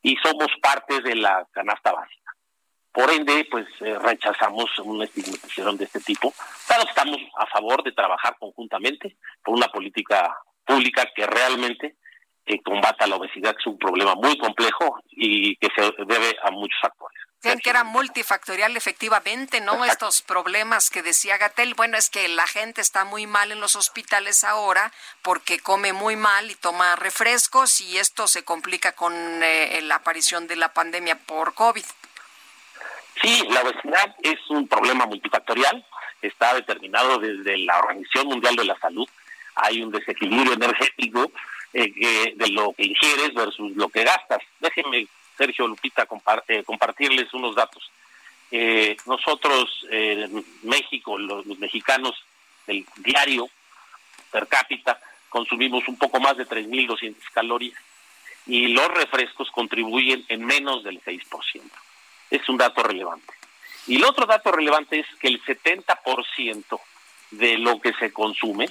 y 0.02 0.16
somos 0.18 0.48
parte 0.62 1.02
de 1.02 1.16
la 1.16 1.48
canasta 1.52 1.92
básica. 1.92 2.22
Por 2.92 3.10
ende, 3.10 3.48
pues 3.50 3.68
eh, 3.82 3.98
rechazamos 4.00 4.68
una 4.80 5.06
estigmatización 5.06 5.78
de 5.78 5.86
este 5.86 6.02
tipo, 6.02 6.34
pero 6.68 6.84
estamos 6.84 7.18
a 7.38 7.46
favor 7.48 7.84
de 7.84 7.94
trabajar 7.94 8.36
conjuntamente 8.38 9.16
por 9.44 9.56
una 9.56 9.68
política 9.68 10.36
pública 10.66 11.08
que 11.16 11.26
realmente 11.26 11.96
eh, 12.46 12.62
combata 12.62 13.08
la 13.08 13.16
obesidad, 13.16 13.54
que 13.54 13.62
es 13.62 13.68
un 13.68 13.78
problema 13.78 14.16
muy 14.16 14.38
complejo 14.38 15.00
y 15.12 15.56
que 15.56 15.70
se 15.76 15.84
debe 16.06 16.36
a 16.44 16.52
muchos 16.52 16.80
actores. 16.84 17.21
Decían 17.42 17.60
que 17.60 17.72
era 17.72 17.84
multifactorial 17.84 18.78
efectivamente, 18.78 19.62
¿no? 19.62 19.84
Estos 19.86 20.22
problemas 20.22 20.92
que 20.92 21.02
decía 21.02 21.38
Gatel, 21.38 21.74
bueno, 21.74 21.98
es 21.98 22.12
que 22.12 22.28
la 22.28 22.46
gente 22.46 22.82
está 22.82 23.04
muy 23.04 23.26
mal 23.26 23.52
en 23.52 23.60
los 23.60 23.76
hospitales 23.76 24.44
ahora 24.44 24.92
porque 25.24 25.60
come 25.60 25.92
muy 25.92 26.16
mal 26.16 26.52
y 26.52 26.56
toma 26.56 26.96
refrescos 26.96 27.82
y 27.82 27.98
esto 27.98 28.28
se 28.28 28.44
complica 28.44 28.92
con 28.92 29.14
eh, 29.42 29.80
la 29.82 29.96
aparición 29.96 30.46
de 30.46 30.56
la 30.56 30.72
pandemia 30.72 31.16
por 31.16 31.56
COVID. 31.56 31.84
Sí, 33.24 33.48
la 33.50 33.62
obesidad 33.62 34.16
es 34.22 34.40
un 34.50 34.68
problema 34.68 35.08
multifactorial, 35.08 35.84
está 36.22 36.54
determinado 36.54 37.18
desde 37.18 37.58
la 37.58 37.80
Organización 37.80 38.28
Mundial 38.28 38.56
de 38.56 38.66
la 38.66 38.80
Salud. 38.80 39.08
Hay 39.56 39.82
un 39.82 39.92
desequilibrio 39.92 40.54
energético 40.54 41.32
eh, 41.74 42.34
de 42.36 42.48
lo 42.50 42.74
que 42.74 42.84
ingieres 42.84 43.34
versus 43.34 43.76
lo 43.76 43.90
que 43.90 44.04
gastas. 44.04 44.44
Déjenme 44.60 45.08
Sergio 45.42 45.68
Lupita, 45.68 46.08
eh, 46.48 46.64
compartirles 46.64 47.34
unos 47.34 47.56
datos. 47.56 47.92
Eh, 48.52 48.96
nosotros, 49.08 49.88
en 49.90 50.46
México, 50.62 51.18
los, 51.18 51.48
mexicanos, 51.58 52.14
el 52.68 52.86
diario 52.98 53.50
per 54.30 54.48
cápita, 54.48 55.02
consumimos 55.30 55.88
un 55.88 55.98
poco 55.98 56.20
más 56.20 56.38
de 56.38 56.46
3.200 56.48 57.16
calorías 57.34 57.80
y 58.46 58.68
los 58.68 58.88
refrescos 58.90 59.50
contribuyen 59.50 60.24
en 60.28 60.46
menos 60.46 60.84
del 60.84 61.02
6%. 61.02 61.62
Es 62.30 62.48
un 62.48 62.58
dato 62.58 62.84
relevante. 62.84 63.34
Y 63.88 63.96
el 63.96 64.04
otro 64.04 64.28
dato 64.28 64.52
relevante 64.52 65.00
es 65.00 65.08
que 65.20 65.28
el 65.28 65.42
70% 65.44 66.80
de 67.32 67.58
lo 67.58 67.82
que 67.82 67.94
se 67.94 68.14
consume 68.14 68.70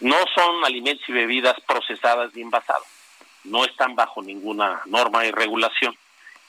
no 0.00 0.16
son 0.34 0.64
alimentos 0.64 1.08
y 1.08 1.12
bebidas 1.12 1.58
procesadas 1.66 2.34
ni 2.34 2.42
envasadas. 2.42 2.82
No 3.44 3.64
están 3.64 3.94
bajo 3.94 4.22
ninguna 4.22 4.82
norma 4.86 5.24
y 5.24 5.30
regulación 5.30 5.96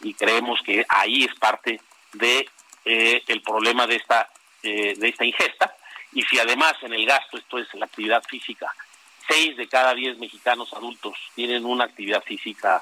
y 0.04 0.14
creemos 0.14 0.62
que 0.62 0.86
ahí 0.90 1.24
es 1.24 1.36
parte 1.36 1.82
de 2.14 2.48
eh, 2.86 3.24
el 3.28 3.42
problema 3.42 3.88
de 3.88 3.96
esta 3.96 4.30
eh, 4.62 4.94
de 4.98 5.10
esta 5.10 5.26
ingesta 5.26 5.76
y 6.14 6.22
si 6.24 6.40
además 6.40 6.74
en 6.82 6.94
el 6.94 7.06
gasto 7.06 7.38
esto 7.38 7.58
es 7.58 7.74
la 7.74 7.86
actividad 7.86 8.24
física 8.24 8.74
seis 9.28 9.58
de 9.58 9.68
cada 9.68 9.94
diez 9.94 10.18
mexicanos 10.18 10.74
adultos 10.74 11.18
tienen 11.34 11.66
una 11.66 11.86
actividad 11.86 12.24
física 12.24 12.82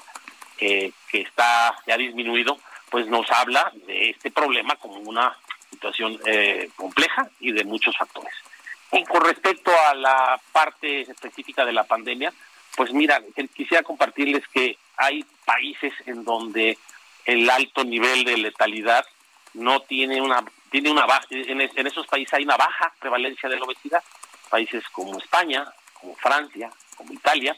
que 0.58 0.92
está 1.10 1.74
ya 1.88 1.96
disminuido 1.96 2.56
pues 2.92 3.06
nos 3.06 3.28
habla 3.32 3.72
de 3.86 4.10
este 4.10 4.30
problema 4.30 4.76
como 4.76 4.96
una 4.96 5.34
situación 5.70 6.20
eh, 6.26 6.68
compleja 6.76 7.26
y 7.40 7.50
de 7.50 7.64
muchos 7.64 7.96
factores. 7.96 8.34
Y 8.92 9.02
con 9.04 9.24
respecto 9.24 9.72
a 9.88 9.94
la 9.94 10.38
parte 10.52 11.00
específica 11.00 11.64
de 11.64 11.72
la 11.72 11.84
pandemia, 11.84 12.30
pues 12.76 12.92
mira, 12.92 13.22
quisiera 13.54 13.82
compartirles 13.82 14.46
que 14.48 14.76
hay 14.98 15.24
países 15.46 15.94
en 16.04 16.22
donde 16.22 16.76
el 17.24 17.48
alto 17.50 17.84
nivel 17.84 18.24
de 18.24 18.36
letalidad 18.36 19.04
no 19.54 19.80
tiene 19.80 20.20
una 20.20 20.44
tiene 20.70 20.90
una 20.90 21.06
baja 21.06 21.26
en, 21.30 21.86
esos 21.86 22.06
países 22.06 22.32
hay 22.34 22.44
una 22.44 22.56
baja 22.56 22.92
prevalencia 22.98 23.48
de 23.48 23.56
la 23.56 23.64
obesidad 23.64 24.02
países 24.50 24.82
como 24.92 25.18
España 25.18 25.64
como 25.92 26.14
Francia 26.16 26.70
como 26.96 27.12
Italia 27.12 27.56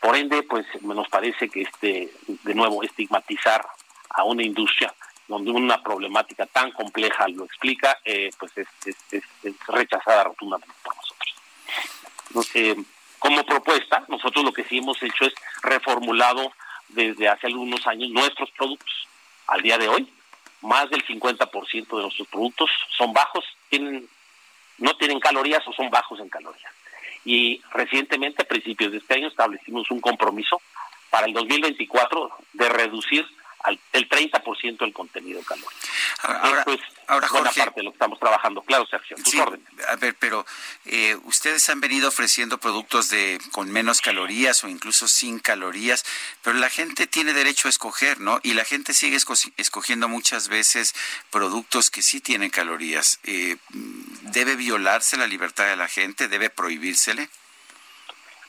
por 0.00 0.16
ende 0.16 0.42
pues 0.42 0.66
nos 0.82 1.08
parece 1.08 1.48
que 1.48 1.62
este 1.62 2.10
de 2.26 2.54
nuevo 2.54 2.82
estigmatizar 2.82 3.64
a 4.10 4.24
una 4.24 4.42
industria 4.42 4.94
donde 5.28 5.50
una 5.50 5.82
problemática 5.82 6.46
tan 6.46 6.70
compleja 6.72 7.26
lo 7.28 7.44
explica, 7.44 7.98
eh, 8.04 8.30
pues 8.38 8.52
es, 8.56 8.68
rechazada 9.68 10.24
rotundamente 10.24 10.74
por 10.82 10.94
nosotros. 10.96 12.54
Eh, 12.54 12.76
como 13.18 13.44
propuesta, 13.44 14.04
nosotros 14.08 14.44
lo 14.44 14.52
que 14.52 14.64
sí 14.64 14.78
hemos 14.78 15.02
hecho 15.02 15.24
es 15.24 15.32
reformulado 15.62 16.52
desde 16.94 17.28
hace 17.28 17.46
algunos 17.46 17.86
años 17.86 18.10
nuestros 18.10 18.50
productos. 18.52 19.08
Al 19.46 19.60
día 19.60 19.78
de 19.78 19.88
hoy, 19.88 20.08
más 20.62 20.88
del 20.90 21.04
50% 21.04 21.96
de 21.96 22.02
nuestros 22.02 22.28
productos 22.28 22.70
son 22.96 23.12
bajos, 23.12 23.44
tienen, 23.68 24.08
no 24.78 24.96
tienen 24.96 25.20
calorías 25.20 25.66
o 25.68 25.72
son 25.72 25.90
bajos 25.90 26.20
en 26.20 26.28
calorías. 26.28 26.72
Y 27.24 27.62
recientemente, 27.72 28.42
a 28.42 28.48
principios 28.48 28.92
de 28.92 28.98
este 28.98 29.14
año, 29.14 29.28
establecimos 29.28 29.90
un 29.90 30.00
compromiso 30.00 30.60
para 31.10 31.26
el 31.26 31.32
2024 31.32 32.30
de 32.54 32.68
reducir 32.68 33.26
al, 33.64 33.80
el 33.92 34.08
30% 34.08 34.78
del 34.78 34.92
contenido 34.92 35.42
calórico. 35.42 35.72
Ahora, 36.22 36.60
Esto 36.60 36.72
es 36.74 36.80
ahora 37.06 37.28
buena 37.28 37.50
parte 37.50 37.80
de 37.80 37.82
lo 37.82 37.90
que 37.90 37.96
estamos 37.96 38.20
trabajando. 38.20 38.62
Claro, 38.62 38.86
Sergio, 38.86 39.16
tus 39.16 39.34
órdenes. 39.34 39.66
A 39.88 39.96
ver, 39.96 40.14
pero 40.18 40.46
eh, 40.84 41.16
ustedes 41.24 41.68
han 41.70 41.80
venido 41.80 42.08
ofreciendo 42.08 42.58
productos 42.58 43.08
de 43.08 43.40
con 43.52 43.70
menos 43.70 44.00
calorías 44.00 44.62
o 44.64 44.68
incluso 44.68 45.08
sin 45.08 45.38
calorías, 45.38 46.04
pero 46.42 46.56
la 46.58 46.70
gente 46.70 47.06
tiene 47.06 47.32
derecho 47.32 47.68
a 47.68 47.70
escoger, 47.70 48.20
¿no? 48.20 48.38
Y 48.42 48.54
la 48.54 48.64
gente 48.64 48.92
sigue 48.92 49.16
escogiendo 49.56 50.08
muchas 50.08 50.48
veces 50.48 50.94
productos 51.30 51.90
que 51.90 52.02
sí 52.02 52.20
tienen 52.20 52.50
calorías. 52.50 53.18
Eh, 53.24 53.56
¿Debe 53.70 54.56
violarse 54.56 55.16
la 55.16 55.26
libertad 55.26 55.66
de 55.66 55.76
la 55.76 55.88
gente? 55.88 56.28
¿Debe 56.28 56.50
prohibírsele? 56.50 57.28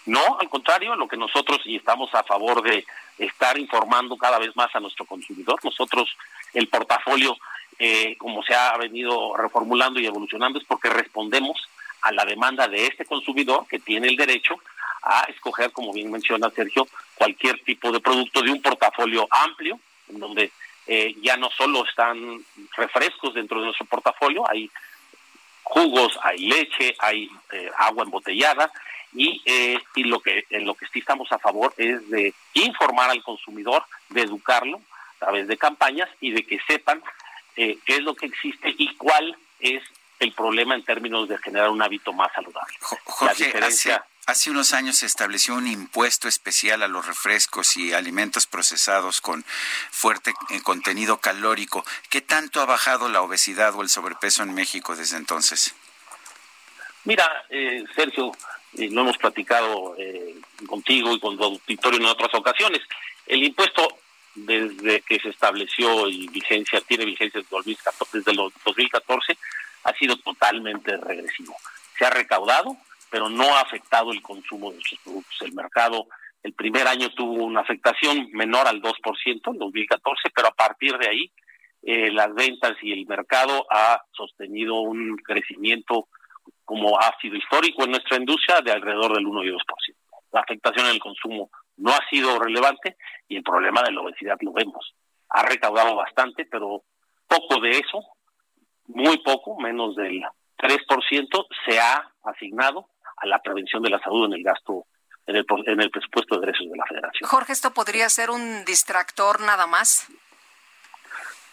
No, 0.05 0.37
al 0.39 0.49
contrario, 0.49 0.95
lo 0.95 1.07
que 1.07 1.17
nosotros, 1.17 1.61
y 1.65 1.77
estamos 1.77 2.13
a 2.13 2.23
favor 2.23 2.61
de 2.61 2.85
estar 3.17 3.57
informando 3.57 4.17
cada 4.17 4.39
vez 4.39 4.55
más 4.55 4.73
a 4.75 4.79
nuestro 4.79 5.05
consumidor. 5.05 5.59
Nosotros, 5.63 6.15
el 6.53 6.67
portafolio, 6.67 7.37
eh, 7.79 8.15
como 8.17 8.43
se 8.43 8.53
ha 8.53 8.75
venido 8.77 9.35
reformulando 9.35 9.99
y 9.99 10.05
evolucionando, 10.05 10.59
es 10.59 10.65
porque 10.65 10.89
respondemos 10.89 11.57
a 12.01 12.11
la 12.11 12.25
demanda 12.25 12.67
de 12.67 12.87
este 12.87 13.05
consumidor 13.05 13.65
que 13.67 13.79
tiene 13.79 14.07
el 14.07 14.15
derecho 14.15 14.55
a 15.01 15.21
escoger, 15.29 15.71
como 15.71 15.93
bien 15.93 16.11
menciona 16.11 16.49
Sergio, 16.49 16.87
cualquier 17.15 17.63
tipo 17.63 17.91
de 17.91 17.99
producto 17.99 18.41
de 18.41 18.51
un 18.51 18.61
portafolio 18.61 19.27
amplio, 19.29 19.79
en 20.09 20.19
donde 20.19 20.51
eh, 20.87 21.15
ya 21.21 21.37
no 21.37 21.49
solo 21.51 21.85
están 21.85 22.43
refrescos 22.75 23.33
dentro 23.33 23.59
de 23.59 23.65
nuestro 23.65 23.85
portafolio, 23.85 24.43
hay 24.49 24.69
jugos, 25.63 26.17
hay 26.21 26.39
leche, 26.39 26.95
hay 26.99 27.29
eh, 27.51 27.71
agua 27.77 28.03
embotellada 28.03 28.71
y, 29.15 29.41
eh, 29.45 29.79
y 29.95 30.03
lo 30.03 30.19
que 30.19 30.45
en 30.49 30.65
lo 30.65 30.75
que 30.75 30.85
sí 30.87 30.99
estamos 30.99 31.31
a 31.31 31.39
favor 31.39 31.73
es 31.77 32.07
de 32.09 32.33
informar 32.53 33.09
al 33.09 33.23
consumidor, 33.23 33.83
de 34.09 34.21
educarlo 34.21 34.77
a 34.77 35.25
través 35.25 35.47
de 35.47 35.57
campañas 35.57 36.09
y 36.19 36.31
de 36.31 36.45
que 36.45 36.59
sepan 36.67 37.01
eh, 37.55 37.77
qué 37.85 37.95
es 37.95 38.01
lo 38.01 38.15
que 38.15 38.25
existe 38.25 38.73
y 38.77 38.95
cuál 38.95 39.37
es 39.59 39.81
el 40.19 40.33
problema 40.33 40.75
en 40.75 40.83
términos 40.83 41.27
de 41.27 41.37
generar 41.37 41.69
un 41.69 41.81
hábito 41.81 42.13
más 42.13 42.31
saludable. 42.33 42.75
Jorge, 43.03 43.53
hace, 44.27 44.49
unos 44.49 44.73
años 44.73 44.97
se 44.97 45.05
estableció 45.05 45.55
un 45.55 45.67
impuesto 45.67 46.27
especial 46.27 46.83
a 46.83 46.87
los 46.87 47.05
refrescos 47.05 47.77
y 47.77 47.93
alimentos 47.93 48.47
procesados 48.47 49.21
con 49.21 49.45
fuerte 49.91 50.33
eh, 50.49 50.61
contenido 50.61 51.17
calórico. 51.19 51.85
¿Qué 52.09 52.21
tanto 52.21 52.61
ha 52.61 52.65
bajado 52.65 53.09
la 53.09 53.21
obesidad 53.21 53.75
o 53.75 53.81
el 53.81 53.89
sobrepeso 53.89 54.43
en 54.43 54.53
México 54.53 54.95
desde 54.95 55.17
entonces? 55.17 55.75
Mira, 57.03 57.45
eh, 57.49 57.83
Sergio, 57.95 58.31
y 58.77 58.89
lo 58.89 59.01
hemos 59.01 59.17
platicado 59.17 59.95
eh, 59.97 60.35
contigo 60.67 61.11
y 61.13 61.19
con 61.19 61.37
tu 61.37 61.43
auditorio 61.43 61.99
en 61.99 62.05
otras 62.05 62.33
ocasiones. 62.33 62.81
El 63.25 63.43
impuesto, 63.43 63.87
desde 64.35 65.01
que 65.01 65.19
se 65.19 65.29
estableció 65.29 66.07
y 66.09 66.27
vigencia, 66.27 66.81
tiene 66.81 67.05
vigencia 67.05 67.41
desde 68.13 68.31
el 68.31 68.37
2014, 68.37 69.37
ha 69.83 69.93
sido 69.93 70.17
totalmente 70.17 70.97
regresivo. 70.97 71.55
Se 71.97 72.05
ha 72.05 72.09
recaudado, 72.09 72.77
pero 73.09 73.29
no 73.29 73.55
ha 73.55 73.61
afectado 73.61 74.11
el 74.11 74.21
consumo 74.21 74.71
de 74.71 74.79
estos 74.79 74.99
productos. 74.99 75.41
El 75.41 75.53
mercado, 75.53 76.07
el 76.43 76.53
primer 76.53 76.87
año 76.87 77.09
tuvo 77.11 77.43
una 77.43 77.61
afectación 77.61 78.29
menor 78.33 78.67
al 78.67 78.81
2% 78.81 79.51
en 79.51 79.57
2014, 79.57 80.29
pero 80.35 80.47
a 80.47 80.53
partir 80.53 80.97
de 80.97 81.07
ahí 81.07 81.31
eh, 81.83 82.11
las 82.11 82.33
ventas 82.33 82.75
y 82.81 82.91
el 82.91 83.05
mercado 83.05 83.67
ha 83.69 84.01
sostenido 84.11 84.81
un 84.81 85.17
crecimiento 85.17 86.07
como 86.65 86.99
ha 86.99 87.15
sido 87.21 87.35
histórico 87.35 87.83
en 87.83 87.91
nuestra 87.91 88.17
industria, 88.17 88.61
de 88.61 88.71
alrededor 88.71 89.13
del 89.13 89.25
1 89.25 89.43
y 89.43 89.49
2%. 89.49 89.57
La 90.31 90.41
afectación 90.41 90.87
en 90.87 90.93
el 90.93 90.99
consumo 90.99 91.49
no 91.77 91.91
ha 91.91 92.09
sido 92.09 92.37
relevante 92.39 92.97
y 93.27 93.37
el 93.37 93.43
problema 93.43 93.81
de 93.83 93.91
la 93.91 94.01
obesidad 94.01 94.37
lo 94.41 94.51
vemos. 94.51 94.93
Ha 95.29 95.43
recaudado 95.43 95.95
bastante, 95.95 96.45
pero 96.45 96.83
poco 97.27 97.61
de 97.61 97.71
eso, 97.71 98.03
muy 98.87 99.17
poco, 99.19 99.57
menos 99.59 99.95
del 99.95 100.21
3%, 100.57 101.47
se 101.65 101.79
ha 101.79 102.11
asignado 102.23 102.89
a 103.17 103.27
la 103.27 103.39
prevención 103.39 103.81
de 103.83 103.89
la 103.89 103.99
salud 103.99 104.25
en 104.25 104.33
el 104.33 104.43
gasto, 104.43 104.85
en 105.25 105.37
el, 105.37 105.45
en 105.65 105.81
el 105.81 105.89
presupuesto 105.89 106.35
de 106.35 106.47
derechos 106.47 106.69
de 106.69 106.77
la 106.77 106.85
Federación. 106.85 107.29
Jorge, 107.29 107.53
¿esto 107.53 107.71
podría 107.71 108.09
ser 108.09 108.29
un 108.29 108.65
distractor 108.65 109.41
nada 109.41 109.67
más? 109.67 110.07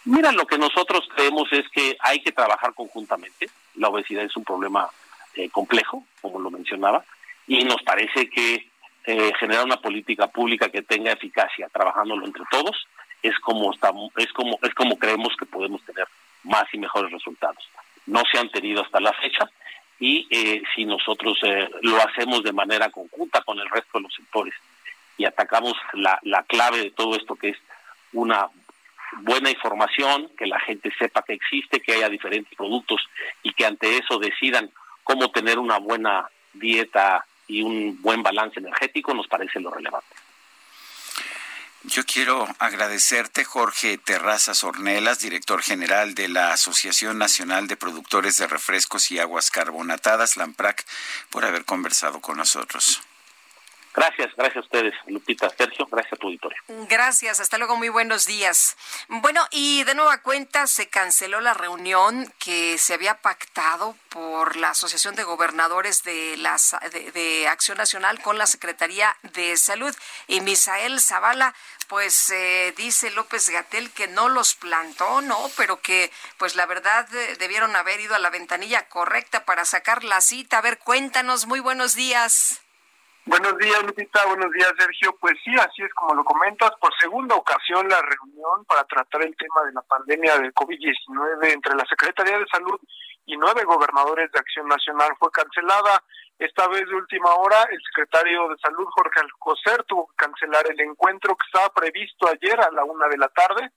Mira, 0.04 0.32
lo 0.32 0.46
que 0.46 0.58
nosotros 0.58 1.08
creemos 1.14 1.48
es 1.52 1.64
que 1.72 1.96
hay 2.00 2.20
que 2.20 2.32
trabajar 2.32 2.74
conjuntamente. 2.74 3.48
La 3.76 3.88
obesidad 3.88 4.24
es 4.24 4.36
un 4.36 4.44
problema 4.44 4.90
eh, 5.34 5.48
complejo, 5.50 6.04
como 6.20 6.40
lo 6.40 6.50
mencionaba, 6.50 7.04
y 7.46 7.64
nos 7.64 7.82
parece 7.82 8.28
que 8.28 8.68
eh, 9.04 9.32
generar 9.38 9.64
una 9.64 9.80
política 9.80 10.28
pública 10.28 10.68
que 10.68 10.82
tenga 10.82 11.12
eficacia, 11.12 11.68
trabajándolo 11.72 12.26
entre 12.26 12.44
todos, 12.50 12.86
es 13.22 13.38
como 13.40 13.72
estamos, 13.72 14.12
es 14.16 14.32
como 14.32 14.58
es 14.62 14.74
como 14.74 14.98
creemos 14.98 15.34
que 15.38 15.46
podemos 15.46 15.82
tener 15.84 16.06
más 16.44 16.64
y 16.72 16.78
mejores 16.78 17.10
resultados. 17.12 17.68
No 18.06 18.22
se 18.30 18.38
han 18.38 18.50
tenido 18.50 18.82
hasta 18.82 19.00
la 19.00 19.12
fecha 19.12 19.50
y 19.98 20.26
eh, 20.30 20.62
si 20.74 20.84
nosotros 20.84 21.38
lo 21.82 21.96
hacemos 21.98 22.42
de 22.42 22.52
manera 22.52 22.90
conjunta 22.90 23.42
con 23.42 23.58
el 23.60 23.68
resto 23.70 23.98
de 23.98 24.02
los 24.02 24.14
sectores 24.14 24.54
y 25.16 25.24
atacamos 25.24 25.74
la, 25.92 26.18
la 26.22 26.42
clave 26.42 26.78
de 26.78 26.90
todo 26.90 27.14
esto 27.14 27.36
que 27.36 27.50
es 27.50 27.58
una 28.12 28.48
buena 29.20 29.50
información, 29.50 30.30
que 30.36 30.46
la 30.46 30.58
gente 30.60 30.92
sepa 30.98 31.22
que 31.22 31.34
existe, 31.34 31.80
que 31.80 31.92
haya 31.94 32.08
diferentes 32.08 32.54
productos 32.56 33.00
y 33.42 33.52
que 33.52 33.66
ante 33.66 33.98
eso 33.98 34.18
decidan 34.18 34.70
cómo 35.12 35.30
tener 35.30 35.58
una 35.58 35.78
buena 35.78 36.26
dieta 36.54 37.26
y 37.46 37.60
un 37.60 38.00
buen 38.00 38.22
balance 38.22 38.58
energético 38.58 39.12
nos 39.12 39.28
parece 39.28 39.60
lo 39.60 39.70
relevante. 39.70 40.16
Yo 41.84 42.04
quiero 42.06 42.48
agradecerte, 42.58 43.44
Jorge 43.44 43.98
Terrazas 43.98 44.64
Ornelas, 44.64 45.20
director 45.20 45.60
general 45.60 46.14
de 46.14 46.28
la 46.28 46.52
Asociación 46.52 47.18
Nacional 47.18 47.66
de 47.68 47.76
Productores 47.76 48.38
de 48.38 48.46
Refrescos 48.46 49.10
y 49.10 49.18
Aguas 49.18 49.50
Carbonatadas, 49.50 50.38
LAMPRAC, 50.38 50.86
por 51.28 51.44
haber 51.44 51.66
conversado 51.66 52.20
con 52.22 52.38
nosotros. 52.38 53.02
Gracias, 53.94 54.34
gracias 54.36 54.56
a 54.56 54.60
ustedes, 54.60 54.94
Lupita, 55.06 55.50
Sergio, 55.50 55.86
gracias 55.90 56.14
a 56.14 56.16
tu 56.16 56.28
auditorio. 56.28 56.58
Gracias, 56.88 57.40
hasta 57.40 57.58
luego, 57.58 57.76
muy 57.76 57.90
buenos 57.90 58.26
días. 58.26 58.76
Bueno, 59.08 59.46
y 59.50 59.84
de 59.84 59.94
nueva 59.94 60.22
cuenta 60.22 60.66
se 60.66 60.88
canceló 60.88 61.40
la 61.40 61.52
reunión 61.52 62.32
que 62.38 62.78
se 62.78 62.94
había 62.94 63.20
pactado 63.20 63.94
por 64.08 64.56
la 64.56 64.70
Asociación 64.70 65.14
de 65.14 65.24
Gobernadores 65.24 66.04
de, 66.04 66.38
las, 66.38 66.74
de, 67.12 67.48
Acción 67.48 67.76
Nacional 67.76 68.20
con 68.22 68.38
la 68.38 68.46
Secretaría 68.46 69.14
de 69.34 69.58
Salud. 69.58 69.94
Y 70.26 70.40
Misael 70.40 70.98
Zavala, 71.00 71.54
pues 71.88 72.30
eh, 72.30 72.72
dice 72.76 73.10
López 73.10 73.50
Gatel 73.50 73.90
que 73.90 74.08
no 74.08 74.30
los 74.30 74.54
plantó, 74.54 75.20
¿no? 75.20 75.50
Pero 75.58 75.82
que, 75.82 76.10
pues 76.38 76.56
la 76.56 76.64
verdad, 76.64 77.06
eh, 77.14 77.36
debieron 77.38 77.76
haber 77.76 78.00
ido 78.00 78.14
a 78.14 78.18
la 78.18 78.30
ventanilla 78.30 78.88
correcta 78.88 79.44
para 79.44 79.66
sacar 79.66 80.02
la 80.02 80.22
cita. 80.22 80.58
A 80.58 80.62
ver, 80.62 80.78
cuéntanos, 80.78 81.46
muy 81.46 81.60
buenos 81.60 81.94
días. 81.94 82.61
Buenos 83.24 83.56
días, 83.58 83.80
Lupita. 83.84 84.26
Buenos 84.26 84.50
días, 84.50 84.72
Sergio. 84.76 85.16
Pues 85.20 85.34
sí, 85.44 85.54
así 85.54 85.82
es 85.82 85.94
como 85.94 86.14
lo 86.14 86.24
comentas. 86.24 86.72
Por 86.80 86.92
segunda 86.98 87.36
ocasión, 87.36 87.88
la 87.88 88.02
reunión 88.02 88.64
para 88.66 88.82
tratar 88.84 89.22
el 89.22 89.36
tema 89.36 89.62
de 89.64 89.72
la 89.72 89.82
pandemia 89.82 90.38
del 90.38 90.52
COVID-19 90.52 91.52
entre 91.52 91.76
la 91.76 91.84
Secretaría 91.86 92.38
de 92.38 92.46
Salud 92.50 92.80
y 93.26 93.36
nueve 93.36 93.62
gobernadores 93.64 94.30
de 94.32 94.40
Acción 94.40 94.66
Nacional 94.66 95.10
fue 95.20 95.30
cancelada. 95.30 96.02
Esta 96.36 96.66
vez 96.66 96.88
de 96.88 96.96
última 96.96 97.32
hora, 97.36 97.62
el 97.70 97.78
secretario 97.94 98.48
de 98.48 98.56
Salud, 98.58 98.86
Jorge 98.90 99.20
Alcocer, 99.20 99.84
tuvo 99.84 100.08
que 100.08 100.16
cancelar 100.16 100.68
el 100.68 100.80
encuentro 100.80 101.36
que 101.36 101.46
estaba 101.46 101.72
previsto 101.72 102.28
ayer 102.28 102.60
a 102.60 102.72
la 102.72 102.82
una 102.82 103.06
de 103.06 103.18
la 103.18 103.28
tarde 103.28 103.70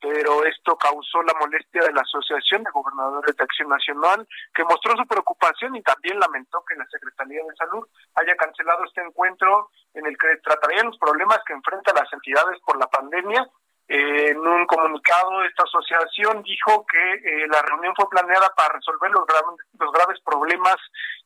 pero 0.00 0.44
esto 0.44 0.76
causó 0.76 1.22
la 1.22 1.34
molestia 1.38 1.82
de 1.82 1.92
la 1.92 2.00
Asociación 2.00 2.64
de 2.64 2.70
Gobernadores 2.70 3.36
de 3.36 3.44
Acción 3.44 3.68
Nacional, 3.68 4.26
que 4.54 4.64
mostró 4.64 4.96
su 4.96 5.06
preocupación 5.06 5.76
y 5.76 5.82
también 5.82 6.18
lamentó 6.18 6.64
que 6.66 6.76
la 6.76 6.86
Secretaría 6.86 7.42
de 7.44 7.56
Salud 7.56 7.86
haya 8.14 8.34
cancelado 8.36 8.84
este 8.84 9.02
encuentro 9.02 9.70
en 9.94 10.06
el 10.06 10.16
que 10.16 10.36
tratarían 10.42 10.86
los 10.86 10.98
problemas 10.98 11.40
que 11.46 11.52
enfrentan 11.52 11.94
las 11.94 12.12
entidades 12.12 12.58
por 12.64 12.78
la 12.78 12.86
pandemia 12.86 13.46
en 13.92 14.38
un 14.38 14.66
comunicado, 14.66 15.42
esta 15.42 15.64
asociación 15.64 16.44
dijo 16.44 16.86
que 16.86 17.12
eh, 17.14 17.48
la 17.48 17.60
reunión 17.62 17.92
fue 17.96 18.08
planeada 18.08 18.48
para 18.54 18.74
resolver 18.74 19.10
los, 19.10 19.24
los 19.80 19.92
graves 19.92 20.20
problemas 20.24 20.76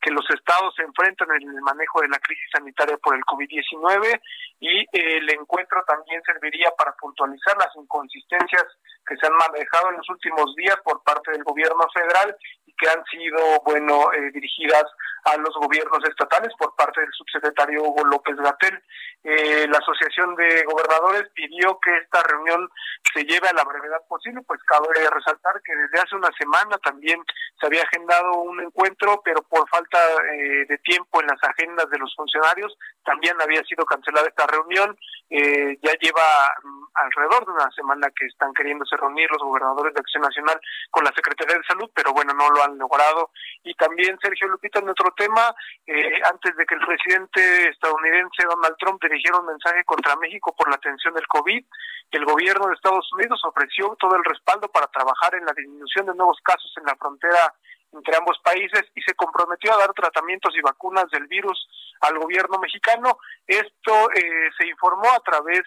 que 0.01 0.11
los 0.11 0.25
estados 0.31 0.75
enfrentan 0.79 1.29
en 1.43 1.47
el 1.47 1.61
manejo 1.61 2.01
de 2.01 2.09
la 2.09 2.19
crisis 2.21 2.49
sanitaria 2.51 2.97
por 2.97 3.17
el 3.17 3.21
COVID-19 3.21 4.19
y 4.61 4.81
eh, 4.81 4.87
el 4.93 5.29
encuentro 5.31 5.85
también 5.87 6.23
serviría 6.23 6.71
para 6.71 6.93
puntualizar 6.93 7.55
las 7.59 7.77
inconsistencias 7.77 8.65
que 9.07 9.17
se 9.17 9.27
han 9.27 9.37
manejado 9.37 9.91
en 9.91 9.97
los 9.97 10.09
últimos 10.09 10.55
días 10.57 10.77
por 10.85 11.03
parte 11.03 11.33
del 11.33 11.45
gobierno 11.45 11.87
federal 11.93 12.37
y 12.67 12.75
que 12.75 12.89
han 12.89 13.05
sido, 13.07 13.39
bueno, 13.65 14.13
eh, 14.13 14.31
dirigidas 14.33 14.85
a 15.25 15.37
los 15.39 15.55
gobiernos 15.55 16.05
estatales 16.05 16.53
por 16.59 16.75
parte 16.77 17.01
del 17.01 17.13
subsecretario 17.13 17.83
Hugo 17.83 18.05
López 18.05 18.37
Gatel. 18.37 18.83
Eh, 19.23 19.67
la 19.69 19.79
Asociación 19.79 20.35
de 20.37 20.65
Gobernadores 20.65 21.31
pidió 21.35 21.79
que 21.83 21.97
esta 21.97 22.23
reunión 22.23 22.69
se 23.15 23.25
lleve 23.25 23.49
a 23.49 23.55
la 23.55 23.65
brevedad 23.65 24.03
posible, 24.07 24.43
pues 24.47 24.61
cabe 24.65 24.89
resaltar 24.93 25.63
que 25.63 25.75
desde 25.75 25.99
hace 25.99 26.17
una 26.17 26.31
semana 26.39 26.77
también 26.79 27.23
se 27.59 27.67
había 27.67 27.83
agendado 27.85 28.35
un 28.43 28.61
encuentro, 28.61 29.23
pero 29.25 29.41
por 29.43 29.67
falta 29.69 29.99
eh, 30.31 30.67
de 30.69 30.79
tiempo 30.79 31.23
en 31.23 31.29
las 31.29 31.43
agendas 31.43 31.89
de 31.89 31.99
los 31.99 32.15
funcionarios 32.15 32.77
también 33.05 33.41
había 33.41 33.63
sido 33.65 33.85
cancelada 33.87 34.29
esta 34.29 34.47
reunión. 34.47 34.97
Eh, 35.31 35.79
ya 35.83 35.93
lleva 36.01 36.23
mm, 36.63 36.85
alrededor 36.95 37.47
de 37.47 37.53
una 37.53 37.71
semana 37.71 38.09
que 38.15 38.27
están 38.27 38.53
queriéndose 38.53 38.94
reunir 38.97 39.31
los 39.31 39.43
gobernadores 39.43 39.95
de 39.95 40.01
Acción 40.01 40.23
Nacional 40.23 40.61
con 40.91 41.05
la 41.05 41.13
Secretaría 41.15 41.57
de 41.57 41.65
Salud, 41.65 41.91
pero 41.95 42.13
bueno, 42.13 42.33
no 42.35 42.51
lo 42.51 42.63
han 42.63 42.79
logrado. 42.79 43.31
Y 43.63 43.75
también, 43.75 44.19
Sergio 44.23 44.49
Lupita, 44.49 44.79
en 44.79 44.89
otro 44.89 45.13
tema, 45.17 45.55
eh, 45.87 46.21
antes 46.31 46.57
de 46.57 46.67
que 46.67 46.75
el 46.75 46.87
presidente 46.87 47.69
estadounidense 47.69 48.47
Donald 48.49 48.77
Trump 48.79 49.03
dirigiera 49.03 49.39
un 49.39 49.47
mensaje 49.47 49.85
contra 49.85 50.17
México 50.17 50.55
por 50.57 50.69
la 50.69 50.77
atención 50.77 51.15
del 51.15 51.27
COVID, 51.27 51.65
el 52.11 52.25
gobierno 52.25 52.69
de 52.69 52.75
Estados 52.75 53.11
Unidos 53.15 53.41
ofreció 53.45 53.97
todo 53.99 54.17
el 54.17 54.25
respaldo 54.25 54.69
para 54.69 54.87
trabajar 54.89 55.35
en 55.35 55.45
la 55.45 55.53
disminución 55.53 56.07
de 56.07 56.15
nuevos 56.15 56.39
casos 56.43 56.73
en 56.77 56.85
la 56.85 56.97
frontera 56.97 57.55
entre 57.93 58.17
ambos 58.17 58.39
países 58.43 58.83
y 58.95 59.03
se 59.03 59.15
comprometió 59.15 59.73
a 59.73 59.79
dar 59.79 59.93
tratamientos 59.93 60.55
y 60.57 60.61
vacunas 60.61 61.07
del 61.11 61.27
virus 61.27 61.69
al 62.01 62.19
gobierno 62.19 62.59
mexicano. 62.59 63.19
Esto 63.47 64.11
eh, 64.13 64.51
se 64.59 64.67
informó 64.67 65.11
a 65.13 65.21
través 65.21 65.63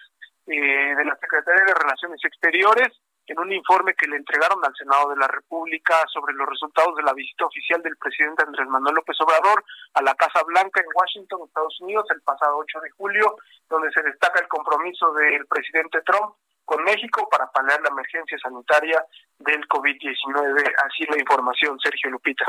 eh, 0.46 0.94
de 0.96 1.04
la 1.04 1.16
Secretaría 1.16 1.64
de 1.66 1.74
Relaciones 1.74 2.20
Exteriores 2.24 2.88
en 3.28 3.38
un 3.38 3.52
informe 3.52 3.94
que 3.94 4.06
le 4.06 4.16
entregaron 4.16 4.64
al 4.64 4.74
Senado 4.74 5.10
de 5.10 5.16
la 5.16 5.28
República 5.28 5.94
sobre 6.12 6.34
los 6.34 6.48
resultados 6.48 6.96
de 6.96 7.02
la 7.02 7.12
visita 7.12 7.44
oficial 7.44 7.82
del 7.82 7.96
presidente 7.96 8.42
Andrés 8.42 8.66
Manuel 8.68 8.96
López 8.96 9.16
Obrador 9.20 9.64
a 9.94 10.02
la 10.02 10.14
Casa 10.14 10.42
Blanca 10.44 10.80
en 10.80 10.86
Washington, 10.94 11.40
Estados 11.46 11.80
Unidos, 11.80 12.06
el 12.10 12.22
pasado 12.22 12.56
8 12.56 12.80
de 12.80 12.90
julio, 12.92 13.36
donde 13.68 13.92
se 13.92 14.02
destaca 14.02 14.40
el 14.40 14.48
compromiso 14.48 15.12
del 15.12 15.46
presidente 15.46 16.00
Trump 16.06 16.34
con 16.64 16.82
México 16.84 17.28
para 17.30 17.50
paliar 17.50 17.80
la 17.82 17.88
emergencia 17.88 18.38
sanitaria 18.38 19.04
del 19.38 19.66
COVID-19. 19.68 20.72
Así 20.84 21.04
la 21.10 21.18
información, 21.18 21.78
Sergio 21.80 22.10
Lupita. 22.10 22.46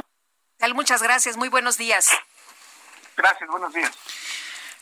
Muchas 0.74 1.04
gracias, 1.04 1.38
muy 1.38 1.50
buenos 1.50 1.78
días. 1.78 2.10
Gracias, 3.18 3.50
buenos 3.50 3.74
días. 3.74 3.92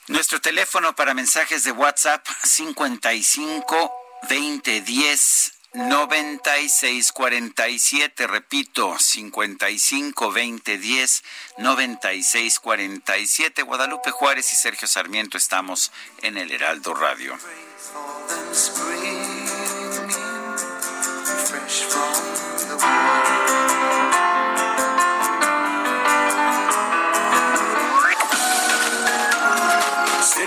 Nuestro 0.08 0.40
teléfono 0.40 0.96
para 0.96 1.14
mensajes 1.14 1.64
de 1.64 1.72
WhatsApp 1.72 2.26
55 2.26 3.92
2010 4.30 5.57
9647, 5.74 8.28
repito, 8.28 8.98
55 8.98 10.32
20 10.32 10.78
10 10.78 11.24
96 11.58 12.60
47. 12.60 13.64
Guadalupe 13.64 14.12
Juárez 14.12 14.54
y 14.54 14.56
Sergio 14.56 14.88
Sarmiento 14.88 15.38
estamos 15.38 15.92
en 16.22 16.38
el 16.38 16.52
Heraldo 16.52 16.94
Radio. 16.94 17.38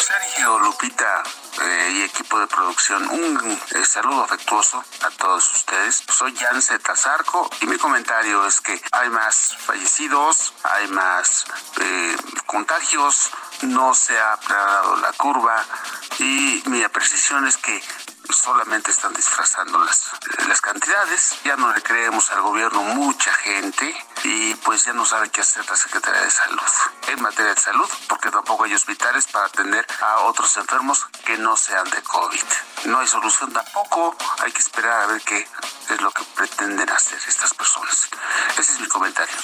Sergio, 0.00 0.58
Lupita 0.60 1.22
eh, 1.60 1.90
y 1.94 2.02
equipo 2.02 2.38
de 2.38 2.46
producción, 2.46 3.08
un 3.08 3.60
eh, 3.74 3.84
saludo 3.84 4.22
afectuoso 4.22 4.84
a 5.02 5.10
todos 5.10 5.50
ustedes. 5.54 6.04
Soy 6.08 6.34
Jan 6.36 6.60
Tazarco 6.82 7.50
y 7.60 7.66
mi 7.66 7.76
comentario 7.78 8.46
es 8.46 8.60
que 8.60 8.80
hay 8.92 9.10
más 9.10 9.56
fallecidos, 9.58 10.54
hay 10.62 10.88
más 10.88 11.46
eh, 11.80 12.16
contagios, 12.46 13.30
no 13.62 13.92
se 13.94 14.18
ha 14.18 14.34
aplanado 14.34 14.96
la 14.98 15.12
curva 15.14 15.64
y 16.18 16.62
mi 16.66 16.82
apreciación 16.82 17.46
es 17.46 17.56
que 17.56 17.82
solamente 18.34 18.90
están 18.90 19.12
disfrazando 19.14 19.78
las, 19.78 20.60
cantidades. 20.60 21.36
Ya 21.44 21.56
no 21.56 21.72
le 21.72 21.80
creemos 21.82 22.30
al 22.30 22.42
gobierno 22.42 22.82
mucha 22.82 23.32
gente 23.32 23.96
y 24.24 24.54
pues 24.56 24.84
ya 24.84 24.92
no 24.92 25.06
sabe 25.06 25.30
qué 25.30 25.40
hacer 25.40 25.64
la 25.68 25.76
Secretaría 25.76 26.20
de 26.20 26.30
Salud 26.30 26.62
en 27.06 27.22
materia 27.22 27.54
de 27.54 27.60
salud, 27.60 27.88
porque 28.08 28.30
tampoco 28.30 28.64
hay 28.64 28.74
hospitales 28.74 29.26
para 29.28 29.46
atender 29.46 29.86
a 30.00 30.20
otros 30.20 30.56
enfermos 30.56 31.06
que 31.24 31.38
no 31.38 31.56
sean 31.56 31.88
de 31.90 32.02
COVID. 32.02 32.44
No 32.86 32.98
hay 32.98 33.06
solución 33.06 33.52
tampoco, 33.52 34.16
hay 34.40 34.52
que 34.52 34.60
esperar 34.60 35.02
a 35.02 35.06
ver 35.06 35.22
qué 35.22 35.48
es 35.90 36.00
lo 36.00 36.10
que 36.10 36.24
pretenden 36.36 36.90
hacer 36.90 37.18
estas 37.26 37.54
personas. 37.54 38.08
Ese 38.58 38.72
es 38.72 38.80
mi 38.80 38.88
comentario. 38.88 39.36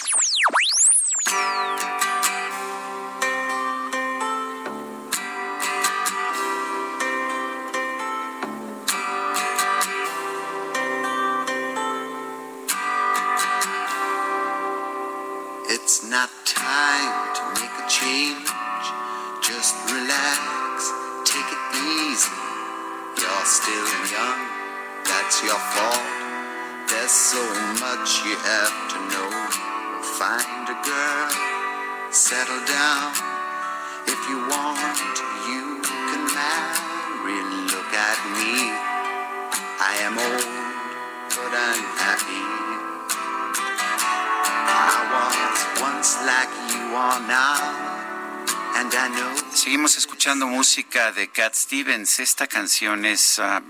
Seguimos 49.74 49.96
escuchando 49.96 50.46
música 50.46 51.10
de 51.10 51.26
Cat 51.30 51.52
Stevens. 51.52 52.20
Esta 52.20 52.46
canción 52.46 53.04
es, 53.04 53.40
ah, 53.40 53.60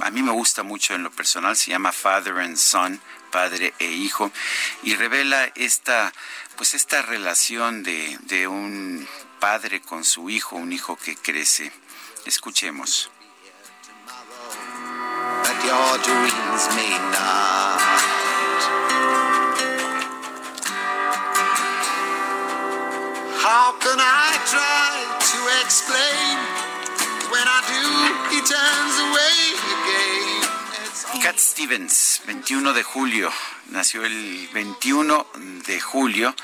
a 0.00 0.10
mí 0.10 0.20
me 0.22 0.30
gusta 0.30 0.62
mucho 0.62 0.94
en 0.94 1.04
lo 1.04 1.10
personal, 1.10 1.56
se 1.56 1.70
llama 1.70 1.90
Father 1.90 2.36
and 2.38 2.58
Son, 2.58 3.00
padre 3.32 3.72
e 3.78 3.86
hijo, 3.86 4.30
y 4.82 4.94
revela 4.94 5.50
esta, 5.54 6.12
pues 6.56 6.74
esta 6.74 7.00
relación 7.00 7.82
de, 7.82 8.18
de 8.24 8.46
un 8.46 9.08
padre 9.40 9.80
con 9.80 10.04
su 10.04 10.28
hijo, 10.28 10.56
un 10.56 10.74
hijo 10.74 10.96
que 10.96 11.16
crece. 11.16 11.72
Escuchemos. 12.26 13.10
How 23.46 23.78
can 23.78 23.94
I 24.00 24.34
try 24.50 24.90
to 25.30 25.38
explain? 25.62 26.34
When 27.30 27.46
I 27.46 27.60
do, 27.70 27.82
he 28.34 28.42
turns 28.42 28.96
away 29.06 29.38
again. 29.76 30.42
Cat 31.22 31.38
Stevens, 31.38 32.22
21 32.26 32.72
de 32.72 32.82
julio, 32.82 33.30
nació 33.70 34.04
el 34.04 34.48
21 34.52 35.26
de 35.64 35.80
julio 35.80 36.34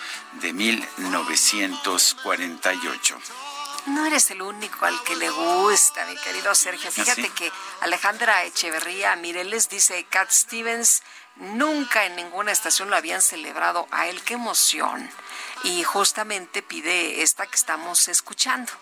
de 0.43 0.53
1948. 0.53 3.19
No 3.87 4.07
eres 4.07 4.31
el 4.31 4.41
único 4.41 4.87
al 4.87 5.03
que 5.03 5.17
le 5.17 5.29
gusta, 5.29 6.07
mi 6.07 6.17
querido 6.19 6.55
Sergio. 6.55 6.89
¿Ah, 6.89 6.93
Fíjate 6.93 7.29
que 7.31 7.51
Alejandra 7.81 8.45
Echeverría 8.45 9.17
Mireles 9.17 9.69
dice, 9.69 10.07
Cat 10.09 10.31
Stevens, 10.31 11.03
nunca 11.37 12.07
en 12.07 12.17
ninguna 12.17 12.53
estación 12.53 12.91
lo 12.91 12.97
habían 12.97 13.23
celebrado 13.23 13.87
a 13.91 14.07
él. 14.09 14.23
¡Qué 14.23 14.35
emoción! 14.35 15.09
Y 15.65 15.83
justamente 15.85 16.63
pide 16.63 17.23
esta 17.23 17.47
que 17.47 17.57
estamos 17.57 18.09
escuchando. 18.09 18.73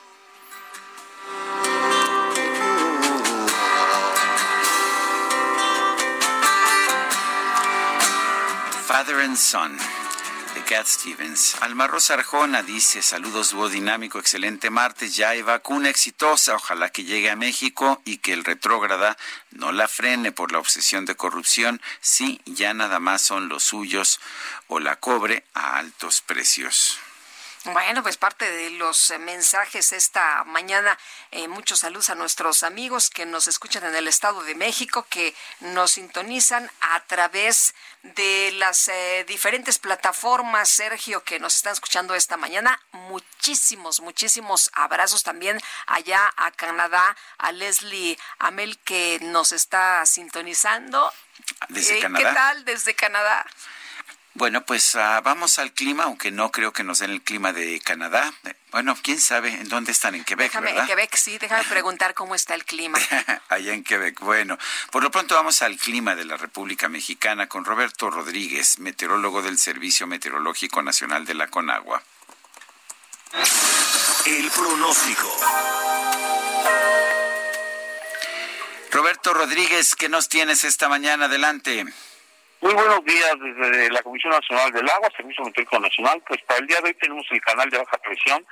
Father 8.87 9.21
and 9.21 9.37
Son, 9.37 9.79
Cat 10.71 10.87
Stevens. 10.87 11.57
Alma 11.63 11.89
Rosa 11.89 12.15
Arjona 12.15 12.63
dice, 12.63 13.03
saludos 13.03 13.51
dúo 13.51 13.69
dinámico, 13.69 14.21
excelente 14.21 14.71
martes, 14.71 15.17
ya 15.17 15.31
hay 15.31 15.43
vacuna 15.43 15.89
exitosa, 15.89 16.55
ojalá 16.55 16.91
que 16.91 17.03
llegue 17.03 17.29
a 17.29 17.35
México 17.35 18.01
y 18.05 18.19
que 18.19 18.33
el 18.33 18.45
retrógrada 18.45 19.17
no 19.51 19.73
la 19.73 19.89
frene 19.89 20.31
por 20.31 20.53
la 20.53 20.61
obsesión 20.61 21.07
de 21.07 21.17
corrupción, 21.17 21.83
sí, 22.01 22.41
ya 22.45 22.73
nada 22.73 23.01
más 23.01 23.21
son 23.21 23.49
los 23.49 23.65
suyos 23.65 24.21
o 24.69 24.79
la 24.79 24.95
cobre 24.95 25.45
a 25.55 25.77
altos 25.77 26.21
precios. 26.21 27.01
Bueno, 27.65 28.03
pues 28.03 28.17
parte 28.17 28.51
de 28.51 28.71
los 28.71 29.11
eh, 29.11 29.19
mensajes 29.19 29.93
esta 29.93 30.45
mañana, 30.45 30.99
eh, 31.31 31.47
muchos 31.47 31.81
saludos 31.81 32.09
a 32.09 32.15
nuestros 32.15 32.63
amigos 32.63 33.11
que 33.11 33.27
nos 33.27 33.49
escuchan 33.49 33.85
en 33.85 33.95
el 33.95 34.09
Estado 34.09 34.43
de 34.45 34.55
México, 34.55 35.07
que 35.11 35.35
nos 35.61 35.93
sintonizan 35.93 36.71
a 36.81 37.01
través 37.05 37.75
de 38.03 38.53
las 38.53 38.89
eh, 38.89 39.27
diferentes 39.29 39.79
plataformas, 39.79 40.71
Sergio, 40.71 41.23
que 41.23 41.39
nos 41.39 41.55
están 41.55 41.75
escuchando 41.75 42.15
esta 42.15 42.39
mañana. 42.39 42.81
Muchísimos, 42.93 44.01
muchísimos 44.01 44.71
abrazos 44.73 45.23
también 45.23 45.61
allá 45.87 46.33
a 46.39 46.53
Canadá, 46.53 47.15
a 47.37 47.53
Leslie 47.53 48.19
Amel 48.39 48.79
que 48.79 49.19
nos 49.21 49.53
está 49.53 50.07
sintonizando. 50.07 51.13
Desde 51.69 51.99
Eh, 51.99 52.01
Canadá. 52.01 52.29
¿Qué 52.31 52.35
tal 52.35 52.65
desde 52.65 52.95
Canadá? 52.95 53.47
Bueno, 54.35 54.65
pues 54.65 54.95
ah, 54.95 55.21
vamos 55.23 55.59
al 55.59 55.73
clima, 55.73 56.05
aunque 56.05 56.31
no 56.31 56.53
creo 56.53 56.73
que 56.73 56.85
nos 56.85 57.01
den 57.01 57.11
el 57.11 57.21
clima 57.21 57.53
de 57.53 57.81
Canadá. 57.81 58.33
Eh, 58.45 58.55
Bueno, 58.71 58.97
quién 59.03 59.21
sabe 59.21 59.51
en 59.51 59.69
dónde 59.69 59.91
están, 59.91 60.15
en 60.15 60.23
Quebec, 60.25 60.47
Déjame, 60.49 60.69
¿verdad? 60.69 60.83
en 60.83 60.87
Quebec, 60.89 61.17
sí, 61.17 61.37
déjame 61.39 61.65
preguntar 61.69 62.15
cómo 62.15 62.37
está 62.37 62.55
el 62.55 62.65
clima. 62.65 62.99
Allá 63.49 63.73
en 63.75 63.83
Quebec. 63.83 64.21
Bueno, 64.21 64.57
por 64.93 65.03
lo 65.03 65.11
pronto 65.11 65.35
vamos 65.35 65.63
al 65.63 65.77
clima 65.77 66.15
de 66.15 66.25
la 66.25 66.37
República 66.37 66.89
Mexicana 66.89 67.49
con 67.49 67.65
Roberto 67.65 68.09
Rodríguez, 68.09 68.79
meteorólogo 68.79 69.43
del 69.43 69.59
Servicio 69.59 70.07
Meteorológico 70.07 70.81
Nacional 70.83 71.27
de 71.27 71.35
la 71.35 71.49
Conagua. 71.49 72.03
El 74.27 74.49
pronóstico. 74.51 75.29
Roberto 78.93 79.35
Rodríguez, 79.35 79.95
¿qué 79.97 80.09
nos 80.09 80.29
tienes 80.29 80.65
esta 80.65 80.89
mañana? 80.89 81.27
Adelante. 81.27 81.85
Muy 82.61 82.75
buenos 82.75 83.03
días 83.07 83.35
desde 83.41 83.91
la 83.91 84.03
Comisión 84.03 84.33
Nacional 84.33 84.71
del 84.71 84.87
Agua, 84.91 85.09
Servicio 85.17 85.45
Meteorológico 85.45 85.81
Nacional. 85.81 86.23
Pues 86.29 86.43
para 86.43 86.61
el 86.61 86.67
día 86.67 86.77
de 86.83 86.89
hoy 86.89 86.95
tenemos 86.95 87.27
el 87.31 87.41
canal 87.41 87.71
de 87.71 87.79
baja 87.79 87.97
presión 87.97 88.45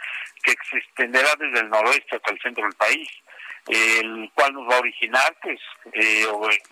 que 0.43 0.55
se 0.71 0.79
extenderá 0.79 1.29
desde 1.39 1.61
el 1.61 1.69
noroeste 1.69 2.17
hasta 2.17 2.31
el 2.31 2.41
centro 2.41 2.65
del 2.65 2.73
país, 2.73 3.07
el 3.67 4.31
cual 4.33 4.55
nos 4.55 4.67
va 4.67 4.77
a 4.77 4.81
originar 4.81 5.37
pues 5.43 5.61
eh, 5.93 6.27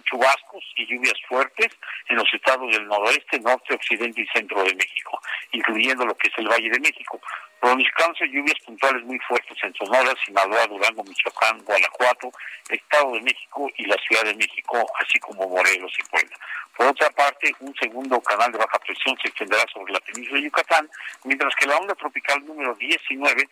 chubascos 0.05 0.65
y 0.77 0.87
lluvias 0.87 1.21
fuertes 1.29 1.69
en 2.09 2.17
los 2.17 2.33
estados 2.33 2.73
del 2.73 2.87
noroeste, 2.87 3.39
norte, 3.41 3.75
occidente 3.75 4.23
y 4.23 4.27
centro 4.29 4.65
de 4.65 4.75
México, 4.75 5.21
incluyendo 5.53 6.07
lo 6.07 6.17
que 6.17 6.29
es 6.29 6.35
el 6.39 6.49
Valle 6.49 6.71
de 6.71 6.81
México. 6.81 7.21
Pronosticándose 7.61 8.29
lluvias 8.29 8.59
puntuales 8.65 9.03
muy 9.05 9.19
fuertes 9.19 9.59
en 9.63 9.75
Sonora, 9.75 10.15
Sinaloa, 10.25 10.67
Durango, 10.69 11.05
Michoacán, 11.05 11.63
Guanajuato, 11.65 12.33
Estado 12.71 13.13
de 13.13 13.21
México 13.21 13.69
y 13.77 13.85
la 13.85 13.97
Ciudad 13.97 14.25
de 14.25 14.35
México, 14.35 14.87
así 15.01 15.19
como 15.19 15.47
Morelos 15.49 15.93
y 15.99 16.03
Puebla. 16.05 16.37
Por 16.77 16.87
otra 16.87 17.11
parte, 17.11 17.55
un 17.61 17.75
segundo 17.75 18.21
canal 18.21 18.53
de 18.53 18.59
baja 18.59 18.79
presión 18.79 19.17
se 19.23 19.29
extenderá 19.29 19.65
sobre 19.73 19.93
la 19.93 20.01
península 20.01 20.37
de 20.39 20.45
Yucatán, 20.45 20.89
mientras 21.25 21.55
que 21.57 21.67
la 21.67 21.79
onda 21.79 21.95
tropical 21.95 22.45
número 22.45 22.75
19, 22.75 23.49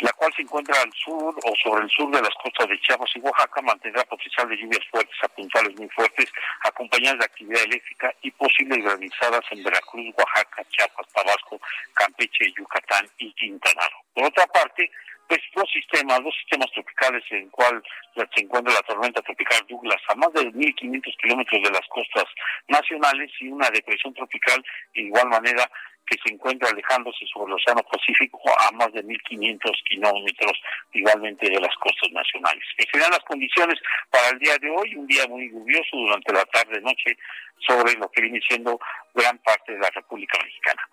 la 0.00 0.12
cual 0.12 0.32
se 0.34 0.42
encuentra 0.42 0.80
al 0.80 0.92
sur 0.92 1.34
o 1.34 1.52
sobre 1.62 1.82
el 1.82 1.90
sur 1.90 2.08
de 2.14 2.22
las 2.22 2.34
costas 2.42 2.68
de 2.68 2.80
Chiapas 2.80 3.10
y 3.16 3.20
Oaxaca, 3.20 3.60
mantendrá 3.62 4.04
potencial 4.04 4.48
de 4.48 4.56
lluvias 4.56 4.86
fuertes 4.90 5.16
a 5.22 5.28
puntuales 5.28 5.74
muy 5.76 5.88
fuertes, 5.88 6.30
acompañadas 6.62 7.18
de 7.18 7.24
actividad 7.24 7.62
eléctrica 7.62 8.14
y 8.22 8.30
posibles 8.30 8.84
granizadas 8.84 9.44
en 9.50 9.64
Veracruz, 9.64 10.14
Oaxaca, 10.16 10.62
Chiapas, 10.70 11.06
Tabasco, 11.12 11.60
Campeche, 11.94 12.52
Yucatán 12.56 13.08
y 13.18 13.32
Quintana 13.32 13.82
Roo. 13.88 14.04
Por 14.14 14.24
otra 14.26 14.46
parte, 14.46 14.88
pues 15.28 15.40
dos 15.54 15.70
sistemas, 15.70 16.22
dos 16.24 16.34
sistemas 16.34 16.70
tropicales 16.72 17.22
en 17.30 17.44
el 17.44 17.50
cual 17.50 17.82
se 18.14 18.42
encuentra 18.42 18.72
la 18.72 18.82
tormenta 18.82 19.20
tropical 19.22 19.60
Douglas 19.68 20.00
a 20.08 20.14
más 20.14 20.32
de 20.32 20.50
1.500 20.50 21.16
kilómetros 21.20 21.62
de 21.62 21.70
las 21.70 21.86
costas 21.88 22.24
nacionales 22.66 23.30
y 23.40 23.48
una 23.48 23.68
depresión 23.70 24.14
tropical 24.14 24.64
de 24.94 25.02
igual 25.02 25.28
manera 25.28 25.70
que 26.08 26.16
se 26.24 26.32
encuentra 26.32 26.70
alejándose 26.70 27.26
sobre 27.32 27.52
el 27.52 27.58
Océano 27.60 27.82
Pacífico 27.82 28.40
a 28.58 28.70
más 28.72 28.90
de 28.92 29.04
1.500 29.04 29.60
kilómetros 29.84 30.58
igualmente 30.94 31.50
de 31.50 31.60
las 31.60 31.74
costas 31.76 32.10
nacionales. 32.12 32.64
En 32.78 32.86
general 32.86 33.10
las 33.10 33.24
condiciones 33.24 33.78
para 34.10 34.30
el 34.30 34.38
día 34.38 34.56
de 34.56 34.70
hoy, 34.70 34.94
un 34.96 35.06
día 35.06 35.26
muy 35.28 35.50
lluvioso 35.50 35.96
durante 35.96 36.32
la 36.32 36.44
tarde-noche 36.46 37.18
sobre 37.66 37.94
lo 37.94 38.10
que 38.10 38.22
viene 38.22 38.40
siendo 38.48 38.80
gran 39.14 39.36
parte 39.38 39.72
de 39.72 39.78
la 39.78 39.90
República 39.90 40.38
Mexicana. 40.42 40.88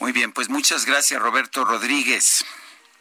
Muy 0.00 0.12
bien, 0.12 0.32
pues 0.32 0.50
muchas 0.50 0.84
gracias, 0.84 1.20
Roberto 1.22 1.64
Rodríguez. 1.64 2.44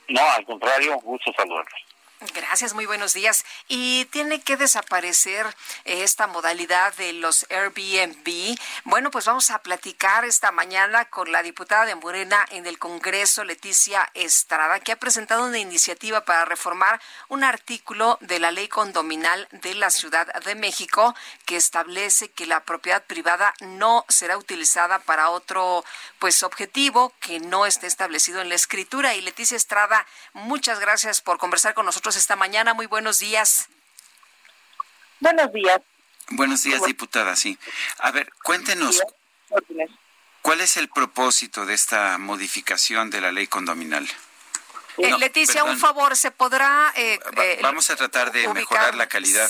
No, 0.09 0.21
al 0.37 0.45
contrario, 0.45 0.99
gusto 1.03 1.31
saludarlos. 1.35 1.92
Gracias, 2.31 2.73
muy 2.73 2.85
buenos 2.85 3.13
días. 3.13 3.43
Y 3.67 4.05
tiene 4.05 4.41
que 4.41 4.55
desaparecer 4.55 5.45
eh, 5.83 6.03
esta 6.03 6.27
modalidad 6.27 6.93
de 6.95 7.11
los 7.13 7.45
Airbnb. 7.49 8.57
Bueno, 8.85 9.11
pues 9.11 9.25
vamos 9.25 9.49
a 9.49 9.59
platicar 9.59 10.23
esta 10.23 10.51
mañana 10.51 11.05
con 11.05 11.31
la 11.31 11.43
diputada 11.43 11.85
de 11.85 11.95
Morena 11.95 12.45
en 12.51 12.65
el 12.65 12.79
Congreso, 12.79 13.43
Leticia 13.43 14.09
Estrada, 14.13 14.79
que 14.79 14.93
ha 14.93 14.99
presentado 14.99 15.45
una 15.45 15.59
iniciativa 15.59 16.23
para 16.23 16.45
reformar 16.45 17.01
un 17.27 17.43
artículo 17.43 18.17
de 18.21 18.39
la 18.39 18.51
ley 18.51 18.69
condominal 18.69 19.47
de 19.51 19.73
la 19.73 19.89
Ciudad 19.89 20.27
de 20.43 20.55
México 20.55 21.15
que 21.45 21.57
establece 21.57 22.29
que 22.29 22.45
la 22.45 22.63
propiedad 22.63 23.03
privada 23.03 23.53
no 23.59 24.05
será 24.07 24.37
utilizada 24.37 24.99
para 24.99 25.29
otro 25.29 25.83
pues 26.19 26.43
objetivo 26.43 27.13
que 27.19 27.39
no 27.39 27.65
esté 27.65 27.87
establecido 27.87 28.39
en 28.41 28.49
la 28.49 28.55
escritura. 28.55 29.13
Y 29.15 29.21
Leticia 29.21 29.57
Estrada, 29.57 30.05
muchas 30.33 30.79
gracias 30.79 31.21
por 31.21 31.37
conversar 31.37 31.73
con 31.73 31.85
nosotros 31.85 32.12
esta 32.15 32.35
mañana. 32.35 32.73
Muy 32.73 32.85
buenos 32.87 33.19
días. 33.19 33.67
Buenos 35.19 35.51
días. 35.53 35.81
Buenos 36.29 36.63
días, 36.63 36.83
diputada. 36.85 37.35
Sí. 37.35 37.57
A 37.99 38.11
ver, 38.11 38.31
cuéntenos, 38.43 39.01
¿cuál 40.41 40.61
es 40.61 40.77
el 40.77 40.89
propósito 40.89 41.65
de 41.65 41.73
esta 41.73 42.17
modificación 42.17 43.09
de 43.09 43.21
la 43.21 43.31
ley 43.31 43.47
condominal? 43.47 44.07
Eh, 44.97 45.09
No, 45.09 45.17
Leticia, 45.17 45.63
un 45.63 45.79
favor, 45.79 46.15
¿se 46.15 46.29
podrá... 46.29 46.93
eh, 46.95 47.19
Va- 47.35 47.43
eh, 47.45 47.59
Vamos 47.63 47.89
a 47.89 47.95
tratar 47.95 48.31
de 48.31 48.41
ubicar- 48.47 48.53
mejorar 48.53 48.95
la 48.95 49.07
calidad 49.07 49.49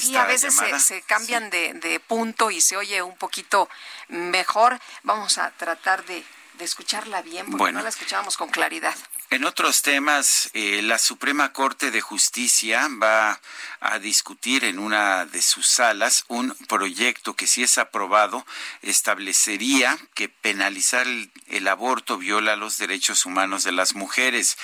Sí, 0.00 0.06
esta 0.08 0.22
a 0.22 0.26
veces 0.26 0.54
se, 0.54 0.60
llamada. 0.66 0.78
se 0.78 1.02
cambian 1.02 1.50
de, 1.50 1.74
de 1.74 1.98
punto 1.98 2.50
y 2.52 2.60
se 2.60 2.76
oye 2.76 3.02
un 3.02 3.16
poquito 3.16 3.68
mejor. 4.08 4.78
Vamos 5.02 5.38
a 5.38 5.50
tratar 5.50 6.04
de, 6.04 6.24
de 6.54 6.64
escucharla 6.64 7.22
bien 7.22 7.46
porque 7.46 7.58
Bueno. 7.58 7.78
no 7.78 7.82
la 7.82 7.88
escuchábamos 7.88 8.36
con 8.36 8.50
claridad. 8.50 8.94
En 9.30 9.44
otros 9.44 9.82
temas, 9.82 10.50
eh, 10.52 10.80
la 10.82 10.98
Suprema 10.98 11.52
Corte 11.52 11.90
de 11.90 12.00
Justicia 12.00 12.88
va 13.02 13.40
a 13.80 13.98
discutir 13.98 14.64
en 14.64 14.78
una 14.78 15.24
de 15.24 15.42
sus 15.42 15.66
salas 15.66 16.24
un 16.28 16.54
proyecto 16.68 17.34
que, 17.34 17.46
si 17.46 17.62
es 17.62 17.78
aprobado, 17.78 18.46
establecería 18.82 19.98
que 20.14 20.28
penalizar 20.28 21.06
el, 21.06 21.30
el 21.48 21.66
aborto 21.68 22.18
viola 22.18 22.54
los 22.54 22.78
derechos 22.78 23.24
humanos 23.26 23.64
de 23.64 23.72
las 23.72 23.94
mujeres. 23.94 24.56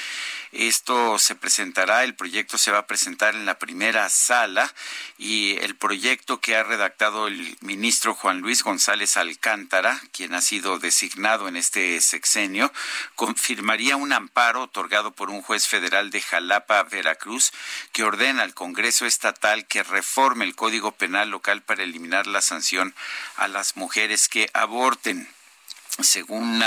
Esto 0.52 1.18
se 1.18 1.36
presentará, 1.36 2.02
el 2.02 2.16
proyecto 2.16 2.58
se 2.58 2.72
va 2.72 2.78
a 2.78 2.86
presentar 2.86 3.36
en 3.36 3.46
la 3.46 3.58
primera 3.58 4.08
sala 4.08 4.72
y 5.16 5.56
el 5.58 5.76
proyecto 5.76 6.40
que 6.40 6.56
ha 6.56 6.64
redactado 6.64 7.28
el 7.28 7.56
ministro 7.60 8.14
Juan 8.14 8.40
Luis 8.40 8.64
González 8.64 9.16
Alcántara, 9.16 10.00
quien 10.12 10.34
ha 10.34 10.40
sido 10.40 10.78
designado 10.78 11.46
en 11.46 11.56
este 11.56 12.00
sexenio, 12.00 12.72
confirmaría 13.14 13.96
un 13.96 14.12
amparo 14.12 14.49
otorgado 14.56 15.12
por 15.12 15.30
un 15.30 15.42
juez 15.42 15.66
federal 15.66 16.10
de 16.10 16.20
Jalapa, 16.20 16.82
Veracruz, 16.84 17.52
que 17.92 18.04
ordena 18.04 18.42
al 18.42 18.54
Congreso 18.54 19.06
estatal 19.06 19.66
que 19.66 19.82
reforme 19.82 20.44
el 20.44 20.54
Código 20.54 20.92
Penal 20.92 21.30
local 21.30 21.62
para 21.62 21.82
eliminar 21.82 22.26
la 22.26 22.40
sanción 22.40 22.94
a 23.36 23.48
las 23.48 23.76
mujeres 23.76 24.28
que 24.28 24.50
aborten 24.52 25.28
según 26.04 26.62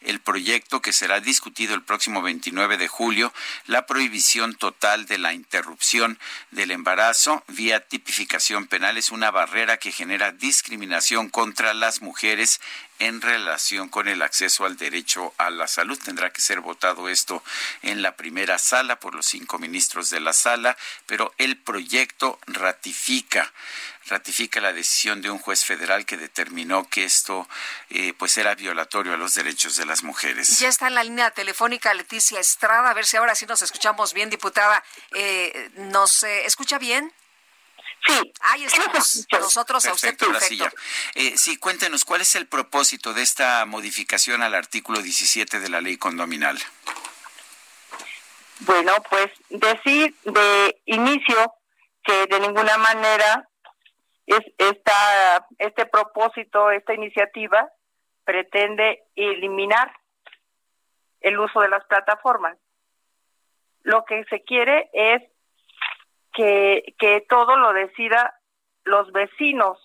el 0.00 0.20
proyecto 0.20 0.80
que 0.82 0.92
será 0.92 1.20
discutido 1.20 1.74
el 1.74 1.82
próximo 1.82 2.22
29 2.22 2.76
de 2.76 2.88
julio, 2.88 3.32
la 3.66 3.86
prohibición 3.86 4.54
total 4.54 5.06
de 5.06 5.18
la 5.18 5.32
interrupción 5.32 6.18
del 6.50 6.70
embarazo 6.70 7.42
vía 7.48 7.80
tipificación 7.80 8.66
penal 8.66 8.96
es 8.96 9.10
una 9.10 9.30
barrera 9.30 9.78
que 9.78 9.92
genera 9.92 10.32
discriminación 10.32 11.28
contra 11.28 11.74
las 11.74 12.02
mujeres 12.02 12.60
en 12.98 13.20
relación 13.20 13.88
con 13.88 14.08
el 14.08 14.22
acceso 14.22 14.64
al 14.64 14.76
derecho 14.76 15.34
a 15.38 15.50
la 15.50 15.66
salud. 15.66 15.98
Tendrá 16.02 16.32
que 16.32 16.40
ser 16.40 16.60
votado 16.60 17.08
esto 17.08 17.42
en 17.82 18.02
la 18.02 18.16
primera 18.16 18.58
sala 18.58 19.00
por 19.00 19.14
los 19.14 19.26
cinco 19.26 19.58
ministros 19.58 20.10
de 20.10 20.20
la 20.20 20.32
sala, 20.32 20.76
pero 21.06 21.34
el 21.38 21.56
proyecto 21.56 22.38
ratifica 22.46 23.52
ratifica 24.08 24.60
la 24.60 24.72
decisión 24.72 25.22
de 25.22 25.30
un 25.30 25.38
juez 25.38 25.64
federal 25.64 26.04
que 26.04 26.16
determinó 26.16 26.88
que 26.88 27.04
esto 27.04 27.48
eh, 27.90 28.12
pues 28.18 28.36
era 28.38 28.54
violatorio 28.54 29.14
a 29.14 29.16
los 29.16 29.34
derechos 29.34 29.76
de 29.76 29.86
las 29.86 30.02
mujeres. 30.02 30.58
Ya 30.58 30.68
está 30.68 30.88
en 30.88 30.94
la 30.94 31.04
línea 31.04 31.30
telefónica 31.30 31.94
Leticia 31.94 32.40
Estrada, 32.40 32.90
a 32.90 32.94
ver 32.94 33.06
si 33.06 33.16
ahora 33.16 33.34
sí 33.34 33.46
nos 33.46 33.62
escuchamos 33.62 34.12
bien, 34.12 34.30
diputada. 34.30 34.82
Eh, 35.14 35.70
¿Nos 35.76 36.22
eh, 36.22 36.44
escucha 36.46 36.78
bien? 36.78 37.12
Sí. 38.06 38.32
Ahí 38.40 38.64
estamos. 38.64 39.26
Nosotros 39.32 39.86
a 39.86 39.92
usted 39.92 40.16
perfecto. 40.16 40.68
Eh, 41.14 41.34
sí, 41.36 41.56
cuéntenos, 41.56 42.04
¿cuál 42.04 42.20
es 42.20 42.34
el 42.34 42.46
propósito 42.46 43.14
de 43.14 43.22
esta 43.22 43.64
modificación 43.64 44.42
al 44.42 44.54
artículo 44.54 45.00
17 45.00 45.60
de 45.60 45.68
la 45.68 45.80
ley 45.80 45.96
condominal? 45.96 46.62
Bueno, 48.60 48.92
pues 49.08 49.30
decir 49.48 50.14
de 50.24 50.80
inicio 50.86 51.54
que 52.04 52.26
de 52.26 52.40
ninguna 52.40 52.76
manera 52.76 53.48
es 54.26 54.40
esta, 54.58 55.46
este 55.58 55.86
propósito, 55.86 56.70
esta 56.70 56.94
iniciativa 56.94 57.70
pretende 58.24 59.04
eliminar 59.14 59.92
el 61.20 61.38
uso 61.38 61.60
de 61.60 61.68
las 61.68 61.84
plataformas. 61.84 62.56
Lo 63.82 64.04
que 64.04 64.24
se 64.24 64.42
quiere 64.42 64.90
es 64.92 65.22
que, 66.32 66.94
que 66.98 67.24
todo 67.28 67.56
lo 67.56 67.72
decida 67.72 68.38
los 68.84 69.10
vecinos. 69.12 69.78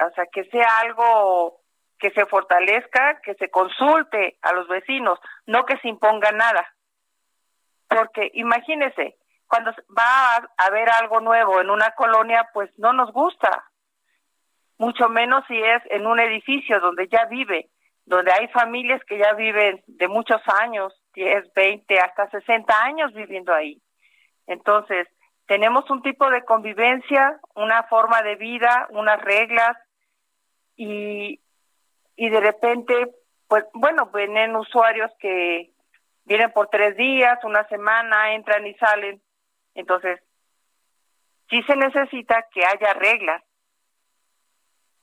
O 0.00 0.10
sea, 0.10 0.26
que 0.26 0.44
sea 0.46 0.78
algo 0.80 1.60
que 1.98 2.10
se 2.10 2.26
fortalezca, 2.26 3.20
que 3.22 3.34
se 3.34 3.50
consulte 3.50 4.38
a 4.42 4.52
los 4.52 4.68
vecinos, 4.68 5.18
no 5.46 5.64
que 5.64 5.78
se 5.78 5.88
imponga 5.88 6.32
nada. 6.32 6.74
Porque 7.88 8.30
imagínese, 8.34 9.16
cuando 9.54 9.70
va 9.96 10.34
a 10.34 10.66
haber 10.66 10.90
algo 10.90 11.20
nuevo 11.20 11.60
en 11.60 11.70
una 11.70 11.92
colonia, 11.92 12.50
pues 12.52 12.76
no 12.76 12.92
nos 12.92 13.12
gusta. 13.12 13.70
Mucho 14.78 15.08
menos 15.08 15.44
si 15.46 15.56
es 15.56 15.80
en 15.90 16.08
un 16.08 16.18
edificio 16.18 16.80
donde 16.80 17.06
ya 17.06 17.26
vive, 17.26 17.70
donde 18.04 18.32
hay 18.32 18.48
familias 18.48 19.00
que 19.04 19.16
ya 19.16 19.32
viven 19.34 19.80
de 19.86 20.08
muchos 20.08 20.40
años, 20.60 20.92
10, 21.14 21.52
20, 21.54 22.00
hasta 22.00 22.28
60 22.30 22.82
años 22.82 23.14
viviendo 23.14 23.54
ahí. 23.54 23.80
Entonces, 24.48 25.06
tenemos 25.46 25.88
un 25.88 26.02
tipo 26.02 26.28
de 26.30 26.44
convivencia, 26.44 27.38
una 27.54 27.84
forma 27.84 28.22
de 28.22 28.34
vida, 28.34 28.88
unas 28.90 29.22
reglas 29.22 29.76
y, 30.74 31.38
y 32.16 32.28
de 32.28 32.40
repente, 32.40 33.14
pues 33.46 33.64
bueno, 33.72 34.06
vienen 34.06 34.56
usuarios 34.56 35.12
que 35.20 35.70
vienen 36.24 36.50
por 36.50 36.70
tres 36.70 36.96
días, 36.96 37.38
una 37.44 37.68
semana, 37.68 38.34
entran 38.34 38.66
y 38.66 38.74
salen. 38.74 39.22
Entonces, 39.74 40.20
sí 41.50 41.62
se 41.62 41.76
necesita 41.76 42.46
que 42.52 42.64
haya 42.64 42.94
reglas. 42.94 43.42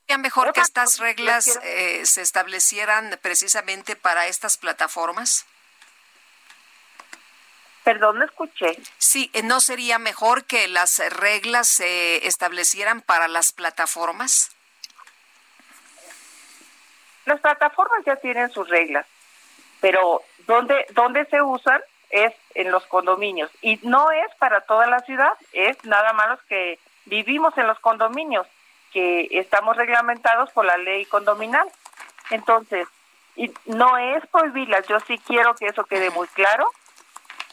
¿Sería 0.06 0.18
mejor 0.18 0.52
que 0.52 0.60
estas 0.60 0.98
reglas 0.98 1.58
eh, 1.62 2.04
se 2.04 2.22
establecieran 2.22 3.18
precisamente 3.22 3.96
para 3.96 4.26
estas 4.26 4.58
plataformas? 4.58 5.46
Perdón, 7.84 8.18
no 8.18 8.24
escuché. 8.24 8.78
Sí, 8.98 9.30
eh, 9.32 9.42
¿no 9.42 9.60
sería 9.60 9.98
mejor 9.98 10.44
que 10.44 10.68
las 10.68 10.98
reglas 11.10 11.68
se 11.68 12.26
establecieran 12.26 13.00
para 13.00 13.28
las 13.28 13.52
plataformas? 13.52 14.50
Las 17.24 17.40
plataformas 17.40 18.04
ya 18.04 18.16
tienen 18.16 18.50
sus 18.50 18.68
reglas, 18.68 19.06
pero 19.80 20.22
¿dónde, 20.46 20.86
dónde 20.90 21.24
se 21.26 21.40
usan? 21.40 21.80
Es 22.12 22.32
en 22.54 22.70
los 22.70 22.86
condominios. 22.86 23.50
Y 23.60 23.80
no 23.82 24.12
es 24.12 24.32
para 24.36 24.60
toda 24.60 24.86
la 24.86 25.00
ciudad, 25.00 25.32
es 25.52 25.82
nada 25.84 26.12
más 26.12 26.28
los 26.28 26.42
que 26.42 26.78
vivimos 27.06 27.56
en 27.58 27.66
los 27.66 27.78
condominios, 27.80 28.46
que 28.92 29.26
estamos 29.32 29.76
reglamentados 29.76 30.50
por 30.52 30.64
la 30.64 30.76
ley 30.76 31.04
condominal. 31.06 31.68
Entonces, 32.30 32.86
y 33.34 33.52
no 33.64 33.98
es 33.98 34.24
prohibirlas, 34.28 34.86
yo 34.86 35.00
sí 35.00 35.18
quiero 35.26 35.54
que 35.54 35.66
eso 35.66 35.84
quede 35.84 36.10
muy 36.10 36.28
claro, 36.28 36.70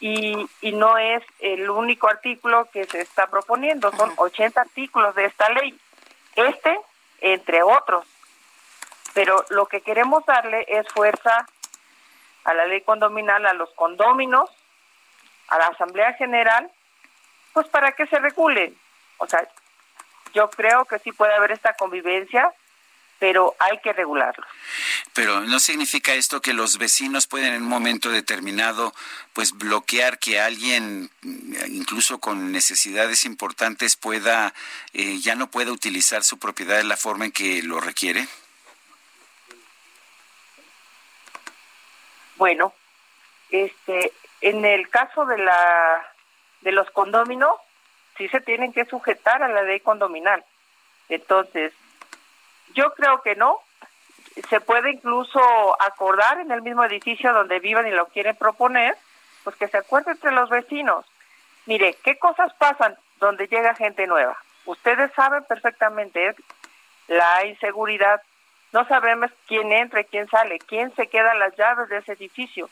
y, 0.01 0.47
y 0.61 0.71
no 0.73 0.97
es 0.97 1.23
el 1.39 1.69
único 1.69 2.07
artículo 2.07 2.69
que 2.71 2.85
se 2.85 3.01
está 3.01 3.27
proponiendo, 3.27 3.91
son 3.93 4.13
80 4.15 4.61
artículos 4.61 5.15
de 5.15 5.25
esta 5.25 5.49
ley, 5.49 5.77
este 6.35 6.79
entre 7.21 7.63
otros. 7.63 8.05
Pero 9.13 9.43
lo 9.49 9.65
que 9.65 9.81
queremos 9.81 10.25
darle 10.25 10.65
es 10.67 10.87
fuerza 10.89 11.45
a 12.49 12.53
la 12.55 12.65
ley 12.65 12.81
condominal, 12.81 13.45
a 13.45 13.53
los 13.53 13.69
condóminos, 13.75 14.49
a 15.49 15.59
la 15.59 15.67
Asamblea 15.67 16.13
General, 16.13 16.69
pues 17.53 17.67
para 17.67 17.91
que 17.91 18.07
se 18.07 18.17
regulen. 18.17 18.75
O 19.17 19.27
sea, 19.27 19.47
yo 20.33 20.49
creo 20.49 20.85
que 20.85 20.97
sí 20.97 21.11
puede 21.11 21.35
haber 21.35 21.51
esta 21.51 21.73
convivencia, 21.75 22.51
pero 23.19 23.55
hay 23.59 23.77
que 23.83 23.93
regularlo. 23.93 24.43
Pero 25.13 25.41
no 25.41 25.59
significa 25.59 26.15
esto 26.15 26.41
que 26.41 26.53
los 26.53 26.79
vecinos 26.79 27.27
pueden 27.27 27.53
en 27.53 27.61
un 27.61 27.69
momento 27.69 28.09
determinado 28.09 28.95
pues 29.33 29.51
bloquear 29.51 30.17
que 30.17 30.39
alguien 30.39 31.11
incluso 31.67 32.19
con 32.19 32.51
necesidades 32.51 33.25
importantes 33.25 33.95
pueda 33.95 34.55
eh, 34.93 35.19
ya 35.19 35.35
no 35.35 35.51
pueda 35.51 35.71
utilizar 35.71 36.23
su 36.23 36.39
propiedad 36.39 36.77
de 36.77 36.83
la 36.83 36.97
forma 36.97 37.25
en 37.25 37.31
que 37.31 37.61
lo 37.61 37.79
requiere. 37.79 38.27
Bueno, 42.39 42.73
este 43.51 44.13
en 44.39 44.63
el 44.63 44.89
caso 44.89 45.25
de 45.25 45.37
la 45.37 46.07
de 46.61 46.71
los 46.71 46.89
condóminos 46.91 47.53
sí 48.17 48.29
se 48.29 48.39
tienen 48.39 48.71
que 48.71 48.85
sujetar 48.85 49.43
a 49.43 49.49
la 49.49 49.61
ley 49.63 49.81
condominal. 49.81 50.43
Entonces, 51.09 51.73
yo 52.73 52.93
creo 52.93 53.21
que 53.21 53.35
no. 53.35 53.59
Se 54.49 54.61
puede 54.61 54.91
incluso 54.91 55.41
acordar 55.81 56.39
en 56.39 56.51
el 56.51 56.61
mismo 56.61 56.83
edificio 56.85 57.33
donde 57.33 57.59
vivan 57.59 57.87
y 57.87 57.91
lo 57.91 58.07
quieren 58.07 58.37
proponer, 58.37 58.95
pues 59.43 59.57
que 59.57 59.67
se 59.67 59.77
acuerde 59.77 60.11
entre 60.11 60.31
los 60.31 60.49
vecinos. 60.49 61.05
Mire, 61.65 61.97
¿qué 62.03 62.17
cosas 62.17 62.53
pasan 62.53 62.95
donde 63.19 63.47
llega 63.47 63.75
gente 63.75 64.07
nueva? 64.07 64.37
Ustedes 64.65 65.11
saben 65.13 65.43
perfectamente 65.43 66.35
la 67.09 67.45
inseguridad. 67.45 68.21
No 68.71 68.85
sabemos 68.85 69.31
quién 69.47 69.71
entra 69.71 70.01
y 70.01 70.05
quién 70.05 70.27
sale, 70.29 70.59
quién 70.59 70.93
se 70.95 71.07
queda 71.07 71.33
las 71.33 71.55
llaves 71.55 71.89
de 71.89 71.97
ese 71.97 72.13
edificio. 72.13 72.69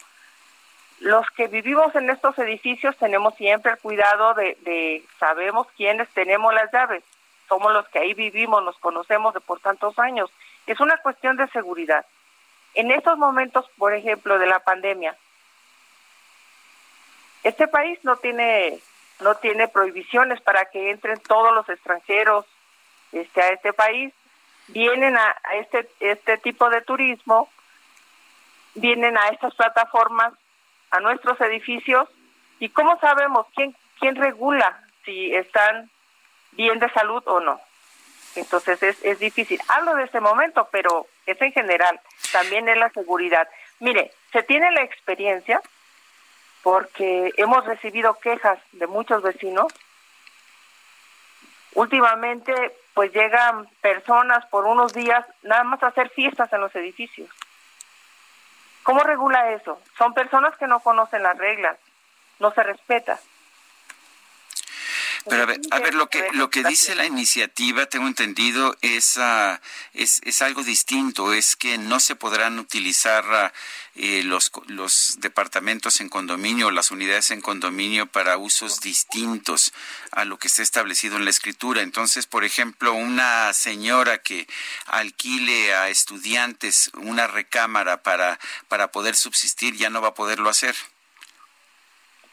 Los 0.99 1.29
que 1.31 1.47
vivimos 1.47 1.93
en 1.95 2.09
estos 2.09 2.37
edificios 2.39 2.97
tenemos 2.97 3.35
siempre 3.35 3.71
el 3.71 3.77
cuidado 3.79 4.33
de, 4.33 4.57
de 4.61 5.03
sabemos 5.19 5.67
quiénes 5.75 6.09
tenemos 6.09 6.53
las 6.53 6.71
llaves 6.71 7.03
somos 7.47 7.73
los 7.73 7.87
que 7.89 7.99
ahí 7.99 8.13
vivimos, 8.13 8.63
nos 8.63 8.77
conocemos 8.79 9.33
de 9.33 9.39
por 9.39 9.59
tantos 9.59 9.97
años. 9.99 10.29
Es 10.65 10.79
una 10.79 10.97
cuestión 10.97 11.37
de 11.37 11.47
seguridad. 11.47 12.05
En 12.73 12.91
estos 12.91 13.17
momentos, 13.17 13.65
por 13.77 13.93
ejemplo, 13.93 14.37
de 14.37 14.47
la 14.47 14.59
pandemia, 14.59 15.15
este 17.43 17.67
país 17.67 17.99
no 18.03 18.17
tiene 18.17 18.79
no 19.19 19.35
tiene 19.35 19.67
prohibiciones 19.67 20.39
para 20.41 20.65
que 20.65 20.91
entren 20.91 21.19
todos 21.21 21.53
los 21.53 21.67
extranjeros 21.69 22.45
este 23.11 23.41
a 23.41 23.49
este 23.49 23.73
país 23.73 24.13
vienen 24.67 25.17
a, 25.17 25.35
este 25.53 25.89
este 25.99 26.37
tipo 26.37 26.69
de 26.69 26.81
turismo 26.81 27.49
vienen 28.77 29.17
a 29.17 29.29
estas 29.29 29.53
plataformas, 29.55 30.33
a 30.91 30.99
nuestros 30.99 31.39
edificios, 31.41 32.07
y 32.59 32.69
cómo 32.69 32.99
sabemos 32.99 33.45
quién, 33.55 33.75
quién 33.99 34.15
regula 34.15 34.79
si 35.05 35.35
están 35.35 35.89
bien 36.51 36.79
de 36.79 36.89
salud 36.91 37.23
o 37.25 37.39
no. 37.39 37.59
Entonces 38.35 38.81
es, 38.83 39.03
es 39.03 39.19
difícil. 39.19 39.59
Hablo 39.67 39.95
de 39.95 40.03
este 40.03 40.19
momento, 40.19 40.67
pero 40.71 41.07
es 41.25 41.41
en 41.41 41.51
general. 41.51 41.99
También 42.31 42.69
es 42.69 42.77
la 42.77 42.89
seguridad. 42.91 43.47
Mire, 43.79 44.11
se 44.31 44.43
tiene 44.43 44.71
la 44.71 44.83
experiencia 44.83 45.61
porque 46.63 47.31
hemos 47.37 47.65
recibido 47.65 48.15
quejas 48.15 48.59
de 48.73 48.87
muchos 48.87 49.23
vecinos. 49.23 49.67
Últimamente, 51.73 52.53
pues 52.97 53.13
llegan 53.13 53.67
personas 53.79 54.43
por 54.47 54.65
unos 54.65 54.91
días 54.91 55.23
nada 55.43 55.63
más 55.63 55.83
a 55.83 55.89
hacer 55.89 56.09
fiestas 56.09 56.51
en 56.51 56.61
los 56.61 56.75
edificios. 56.75 57.29
¿Cómo 58.81 59.03
regula 59.03 59.51
eso? 59.51 59.79
Son 59.99 60.15
personas 60.15 60.57
que 60.57 60.65
no 60.65 60.79
conocen 60.79 61.21
las 61.21 61.37
reglas, 61.37 61.77
no 62.39 62.49
se 62.49 62.63
respeta. 62.63 63.19
Pero 65.29 65.43
a 65.43 65.45
ver, 65.45 65.59
a 65.71 65.79
ver, 65.79 65.93
lo 65.93 66.09
que 66.09 66.27
lo 66.33 66.49
que 66.49 66.63
dice 66.63 66.95
la 66.95 67.05
iniciativa, 67.05 67.85
tengo 67.85 68.07
entendido, 68.07 68.75
es, 68.81 69.17
uh, 69.17 69.57
es, 69.93 70.21
es 70.23 70.41
algo 70.41 70.63
distinto, 70.63 71.33
es 71.33 71.55
que 71.55 71.77
no 71.77 71.99
se 71.99 72.15
podrán 72.15 72.59
utilizar 72.59 73.25
uh, 73.25 73.49
eh, 73.95 74.23
los, 74.23 74.51
los 74.67 75.17
departamentos 75.19 75.99
en 76.01 76.09
condominio, 76.09 76.71
las 76.71 76.91
unidades 76.91 77.31
en 77.31 77.41
condominio 77.41 78.05
para 78.05 78.37
usos 78.37 78.79
distintos 78.79 79.73
a 80.11 80.23
lo 80.23 80.37
que 80.37 80.47
está 80.47 80.61
establecido 80.61 81.17
en 81.17 81.25
la 81.25 81.31
escritura. 81.31 81.81
Entonces, 81.81 82.25
por 82.27 82.43
ejemplo, 82.43 82.93
una 82.93 83.51
señora 83.53 84.19
que 84.19 84.47
alquile 84.85 85.73
a 85.73 85.89
estudiantes 85.89 86.91
una 86.93 87.27
recámara 87.27 88.03
para, 88.03 88.39
para 88.67 88.91
poder 88.91 89.15
subsistir 89.15 89.75
ya 89.75 89.89
no 89.89 90.01
va 90.01 90.09
a 90.09 90.13
poderlo 90.13 90.49
hacer. 90.49 90.75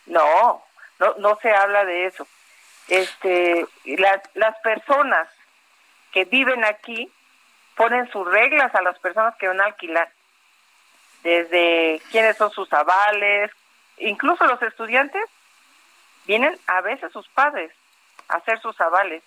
No, 0.06 0.62
no, 0.98 1.14
no 1.18 1.38
se 1.40 1.50
habla 1.50 1.84
de 1.84 2.06
eso 2.06 2.26
este, 2.88 3.66
las, 3.84 4.20
las 4.34 4.58
personas 4.60 5.28
que 6.12 6.24
viven 6.24 6.64
aquí 6.64 7.10
ponen 7.76 8.10
sus 8.10 8.26
reglas 8.30 8.74
a 8.74 8.82
las 8.82 8.98
personas 8.98 9.34
que 9.36 9.48
van 9.48 9.60
a 9.60 9.66
alquilar, 9.66 10.10
desde 11.22 12.00
quiénes 12.10 12.36
son 12.36 12.50
sus 12.50 12.72
avales, 12.72 13.50
incluso 13.98 14.44
los 14.46 14.60
estudiantes, 14.62 15.24
vienen 16.26 16.58
a 16.66 16.80
veces 16.82 17.12
sus 17.12 17.28
padres 17.28 17.72
a 18.28 18.36
hacer 18.36 18.60
sus 18.60 18.80
avales 18.80 19.22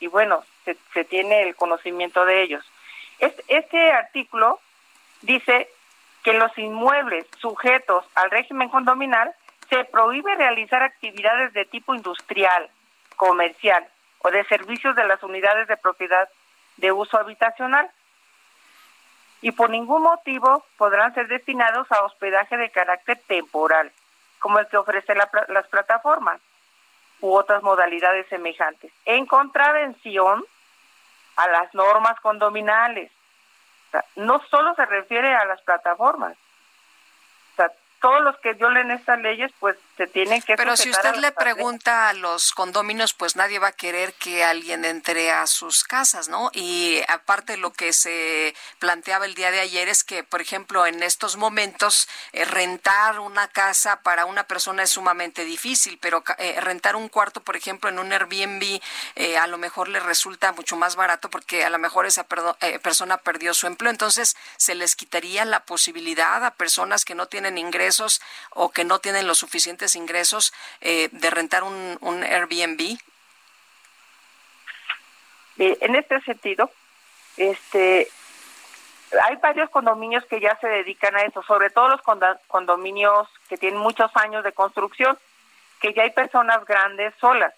y 0.00 0.06
bueno, 0.06 0.44
se, 0.64 0.76
se 0.92 1.04
tiene 1.04 1.42
el 1.42 1.54
conocimiento 1.54 2.24
de 2.24 2.42
ellos. 2.42 2.64
Este, 3.18 3.44
este 3.48 3.92
artículo 3.92 4.60
dice 5.22 5.68
que 6.22 6.32
los 6.32 6.56
inmuebles 6.58 7.26
sujetos 7.38 8.04
al 8.14 8.30
régimen 8.30 8.68
condominal 8.68 9.32
se 9.68 9.84
prohíbe 9.84 10.34
realizar 10.34 10.82
actividades 10.82 11.52
de 11.52 11.64
tipo 11.64 11.94
industrial, 11.94 12.68
comercial 13.16 13.86
o 14.20 14.30
de 14.30 14.44
servicios 14.44 14.96
de 14.96 15.06
las 15.06 15.22
unidades 15.22 15.68
de 15.68 15.76
propiedad 15.76 16.28
de 16.76 16.92
uso 16.92 17.18
habitacional 17.18 17.90
y 19.42 19.52
por 19.52 19.68
ningún 19.68 20.02
motivo 20.02 20.64
podrán 20.78 21.12
ser 21.14 21.28
destinados 21.28 21.90
a 21.92 22.04
hospedaje 22.04 22.56
de 22.56 22.70
carácter 22.70 23.20
temporal, 23.26 23.92
como 24.38 24.58
el 24.58 24.66
que 24.68 24.78
ofrecen 24.78 25.18
las 25.18 25.68
plataformas 25.68 26.40
u 27.20 27.34
otras 27.34 27.62
modalidades 27.62 28.26
semejantes, 28.28 28.90
en 29.04 29.26
contravención 29.26 30.44
a 31.36 31.48
las 31.48 31.74
normas 31.74 32.18
condominales. 32.20 33.10
no 34.16 34.40
solo 34.50 34.74
se 34.74 34.86
refiere 34.86 35.34
a 35.34 35.44
las 35.44 35.60
plataformas, 35.62 36.36
todos 38.04 38.22
los 38.22 38.36
que 38.40 38.52
violen 38.52 38.90
estas 38.90 39.18
leyes, 39.20 39.50
pues 39.58 39.78
se 39.96 40.06
tienen 40.06 40.42
que... 40.42 40.56
Pero 40.56 40.76
si 40.76 40.90
usted 40.90 41.14
le 41.14 41.32
pregunta 41.32 42.10
a 42.10 42.12
los 42.12 42.52
condóminos, 42.52 43.14
pues 43.14 43.34
nadie 43.34 43.58
va 43.58 43.68
a 43.68 43.72
querer 43.72 44.12
que 44.12 44.44
alguien 44.44 44.84
entre 44.84 45.30
a 45.30 45.46
sus 45.46 45.84
casas, 45.84 46.28
¿no? 46.28 46.50
Y 46.52 47.00
aparte 47.08 47.56
lo 47.56 47.72
que 47.72 47.94
se 47.94 48.54
planteaba 48.78 49.24
el 49.24 49.34
día 49.34 49.50
de 49.50 49.60
ayer 49.60 49.88
es 49.88 50.04
que, 50.04 50.22
por 50.22 50.42
ejemplo, 50.42 50.86
en 50.86 51.02
estos 51.02 51.38
momentos, 51.38 52.06
eh, 52.34 52.44
rentar 52.44 53.20
una 53.20 53.48
casa 53.48 54.02
para 54.02 54.26
una 54.26 54.44
persona 54.44 54.82
es 54.82 54.90
sumamente 54.90 55.46
difícil, 55.46 55.98
pero 55.98 56.22
eh, 56.36 56.60
rentar 56.60 56.96
un 56.96 57.08
cuarto, 57.08 57.40
por 57.40 57.56
ejemplo, 57.56 57.88
en 57.88 57.98
un 57.98 58.12
Airbnb, 58.12 58.82
eh, 59.14 59.38
a 59.38 59.46
lo 59.46 59.56
mejor 59.56 59.88
le 59.88 60.00
resulta 60.00 60.52
mucho 60.52 60.76
más 60.76 60.94
barato 60.94 61.30
porque 61.30 61.64
a 61.64 61.70
lo 61.70 61.78
mejor 61.78 62.04
esa 62.04 62.24
persona 62.24 63.16
perdió 63.16 63.54
su 63.54 63.66
empleo. 63.66 63.90
Entonces, 63.90 64.36
se 64.58 64.74
les 64.74 64.94
quitaría 64.94 65.46
la 65.46 65.60
posibilidad 65.60 66.44
a 66.44 66.50
personas 66.50 67.06
que 67.06 67.14
no 67.14 67.28
tienen 67.28 67.56
ingresos 67.56 67.93
o 68.50 68.70
que 68.70 68.84
no 68.84 68.98
tienen 68.98 69.26
los 69.26 69.38
suficientes 69.38 69.96
ingresos 69.96 70.52
eh, 70.80 71.08
de 71.12 71.30
rentar 71.30 71.62
un, 71.62 72.22
Airbnb? 72.22 72.98
en 75.56 75.94
este 75.94 76.20
sentido, 76.22 76.68
este, 77.36 78.08
hay 79.22 79.36
varios 79.36 79.70
condominios 79.70 80.24
que 80.24 80.40
ya 80.40 80.56
se 80.60 80.66
dedican 80.66 81.14
a 81.14 81.22
eso, 81.22 81.42
sobre 81.42 81.70
todo 81.70 81.88
los 81.88 82.02
condominios 82.48 83.28
que 83.48 83.56
tienen 83.56 83.78
muchos 83.78 84.10
años 84.16 84.42
de 84.42 84.52
construcción, 84.52 85.16
que 85.80 85.92
ya 85.92 86.02
hay 86.02 86.10
personas 86.10 86.64
grandes 86.64 87.14
solas, 87.20 87.54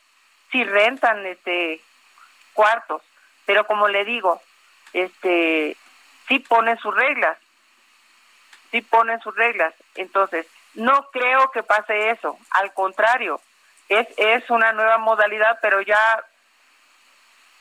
si 0.51 0.63
rentan 0.65 1.25
este 1.27 1.81
cuartos, 2.53 3.03
pero 3.45 3.67
como 3.67 3.89
le 3.89 4.05
digo, 4.05 4.41
este 4.93 5.77
sí 6.29 6.39
ponen 6.41 6.79
sus 6.79 6.95
reglas 6.95 7.39
sí 8.77 8.83
ponen 8.83 9.21
sus 9.21 9.35
reglas. 9.35 9.75
Entonces, 9.95 10.47
no 10.75 11.09
creo 11.11 11.51
que 11.51 11.63
pase 11.63 12.11
eso. 12.11 12.39
Al 12.51 12.73
contrario, 12.75 13.41
es, 13.89 14.07
es 14.17 14.49
una 14.51 14.73
nueva 14.73 14.99
modalidad, 14.99 15.59
pero 15.63 15.81
ya 15.81 16.25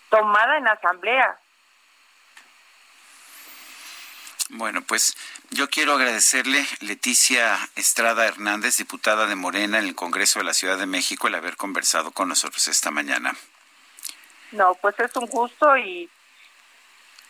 tomada 0.09 0.57
en 0.57 0.67
asamblea. 0.67 1.37
Bueno, 4.49 4.81
pues 4.83 5.17
yo 5.49 5.69
quiero 5.69 5.93
agradecerle 5.93 6.65
Leticia 6.81 7.57
Estrada 7.75 8.27
Hernández, 8.27 8.77
diputada 8.77 9.25
de 9.25 9.35
Morena 9.35 9.79
en 9.79 9.85
el 9.85 9.95
Congreso 9.95 10.39
de 10.39 10.45
la 10.45 10.53
Ciudad 10.53 10.77
de 10.77 10.85
México, 10.85 11.27
el 11.27 11.35
haber 11.35 11.57
conversado 11.57 12.11
con 12.11 12.29
nosotros 12.29 12.67
esta 12.67 12.91
mañana. 12.91 13.35
No, 14.51 14.75
pues 14.75 14.99
es 14.99 15.15
un 15.15 15.25
gusto 15.25 15.75
y 15.77 16.09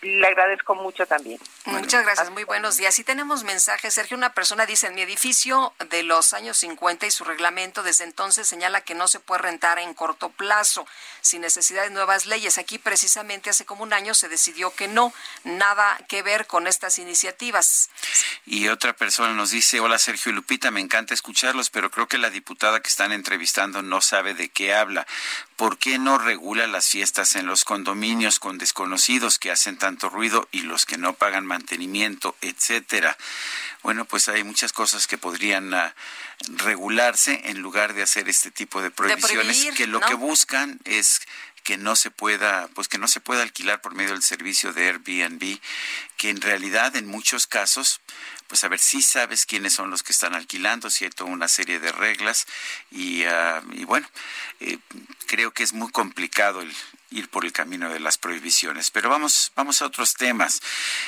le 0.06 0.28
agradezco 0.28 0.76
mucho 0.76 1.06
también. 1.06 1.40
Muchas 1.66 2.04
gracias, 2.04 2.30
muy 2.30 2.44
buenos 2.44 2.78
días. 2.78 2.98
Y 3.00 3.04
tenemos 3.04 3.44
mensajes. 3.44 3.94
Sergio, 3.94 4.16
una 4.16 4.34
persona 4.34 4.66
dice, 4.66 4.88
en 4.88 4.96
mi 4.96 5.02
edificio 5.02 5.74
de 5.90 6.04
los 6.04 6.34
años 6.34 6.58
50 6.58 7.08
y 7.08 7.12
su 7.12 7.24
reglamento 7.24 7.82
desde 7.82 8.04
entonces 8.04 8.48
señala 8.48 8.82
que 8.82 8.94
no 8.94 9.08
se 9.08 9.20
puede 9.20 9.42
rentar 9.42 9.80
en 9.80 9.94
corto 9.94 10.30
plazo, 10.30 10.88
sin 11.22 11.42
necesidad 11.42 11.84
de 11.84 11.90
nuevas 11.90 12.28
leyes. 12.28 12.58
Aquí 12.58 12.78
precisamente 12.78 13.50
hace 13.50 13.66
como 13.66 13.84
un 13.84 13.94
año 13.94 14.14
se 14.14 14.30
decidió 14.30 14.74
que 14.76 14.88
no, 14.88 15.12
nada 15.44 16.00
que 16.08 16.22
ver 16.22 16.46
con 16.46 16.68
estas 16.68 17.00
iniciativas. 17.00 17.90
Y 18.46 18.68
otra 18.68 18.94
persona 18.94 19.34
nos 19.34 19.50
dice, 19.50 19.80
hola 19.80 19.98
Sergio 19.98 20.32
y 20.32 20.36
Lupita, 20.36 20.70
me 20.70 20.82
encanta 20.82 21.14
escucharlos, 21.14 21.70
pero 21.72 21.90
creo 21.90 22.08
que 22.08 22.18
la 22.20 22.30
diputada 22.30 22.80
que 22.80 22.90
están 22.90 23.12
entrevistando 23.12 23.82
no 23.82 24.02
sabe 24.02 24.36
de 24.36 24.50
qué 24.50 24.76
habla. 24.76 25.08
¿Por 25.56 25.78
qué 25.78 26.00
no 26.00 26.18
regula 26.18 26.68
las 26.68 26.88
fiestas 26.90 27.36
en 27.36 27.46
los 27.46 27.64
condominios 27.64 28.40
con 28.40 28.58
desconocidos 28.58 29.40
que 29.40 29.52
hacen 29.52 29.78
tanto 29.78 30.10
ruido 30.10 30.50
y 30.52 30.62
los 30.62 30.86
que 30.86 30.98
no 30.98 31.14
pagan 31.14 31.46
mantenimiento, 31.46 32.36
etcétera? 32.42 33.18
Bueno, 33.82 34.04
pues 34.04 34.28
hay 34.28 34.44
muchas 34.44 34.74
cosas 34.74 35.08
que 35.08 35.18
podrían 35.18 35.74
uh, 35.74 35.92
regularse 36.58 37.42
en 37.46 37.60
lugar 37.60 37.94
de 37.94 38.04
hacer 38.04 38.28
este 38.28 38.52
tipo 38.52 38.82
de 38.82 38.92
prohibiciones 38.92 39.48
de 39.48 39.54
prohibir, 39.54 39.74
que 39.76 39.88
lo 39.88 40.02
¿no? 40.02 40.08
que 40.08 40.16
buscan 40.16 40.80
es 40.84 41.22
que 41.66 41.78
no 41.78 41.96
se 41.96 42.12
pueda, 42.12 42.70
pues 42.76 42.88
que 42.88 43.00
no 43.00 43.08
se 43.08 43.20
pueda 43.20 43.42
alquilar 43.42 43.82
por 43.82 43.96
medio 43.96 44.12
del 44.12 44.22
servicio 44.22 44.72
de 44.72 44.86
Airbnb, 44.88 45.60
que 46.16 46.30
en 46.30 46.40
realidad 46.40 46.96
en 46.96 47.08
muchos 47.08 47.48
casos, 47.48 48.02
pues 48.48 48.64
a 48.64 48.68
ver 48.68 48.80
si 48.80 49.02
sabes 49.02 49.48
quiénes 49.48 49.74
son 49.74 49.90
los 49.90 50.04
que 50.04 50.14
están 50.14 50.36
alquilando, 50.36 50.92
si 50.92 51.06
hay 51.06 51.10
toda 51.10 51.32
una 51.32 51.48
serie 51.48 51.80
de 51.80 51.92
reglas 51.92 52.46
y, 52.92 53.26
uh, 53.26 53.74
y 53.74 53.84
bueno, 53.84 54.08
eh, 54.60 54.78
creo 55.26 55.52
que 55.52 55.64
es 55.64 55.74
muy 55.74 55.92
complicado 55.92 56.62
el 56.62 56.72
ir 57.10 57.30
por 57.30 57.46
el 57.46 57.52
camino 57.52 57.92
de 57.92 58.00
las 58.00 58.20
prohibiciones. 58.20 58.92
Pero 58.92 59.10
vamos, 59.10 59.52
vamos 59.56 59.82
a 59.82 59.88
otros 59.88 60.14
temas. 60.14 60.62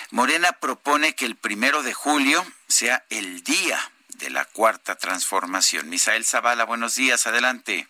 Morena 0.09 0.53
propone 0.53 1.13
que 1.13 1.25
el 1.25 1.35
primero 1.35 1.83
de 1.83 1.93
julio 1.93 2.45
sea 2.67 3.05
el 3.11 3.43
día 3.43 3.79
de 4.15 4.31
la 4.31 4.45
cuarta 4.45 4.95
transformación. 4.95 5.87
Misael 5.89 6.25
Zavala, 6.25 6.65
buenos 6.65 6.95
días, 6.95 7.27
adelante. 7.27 7.87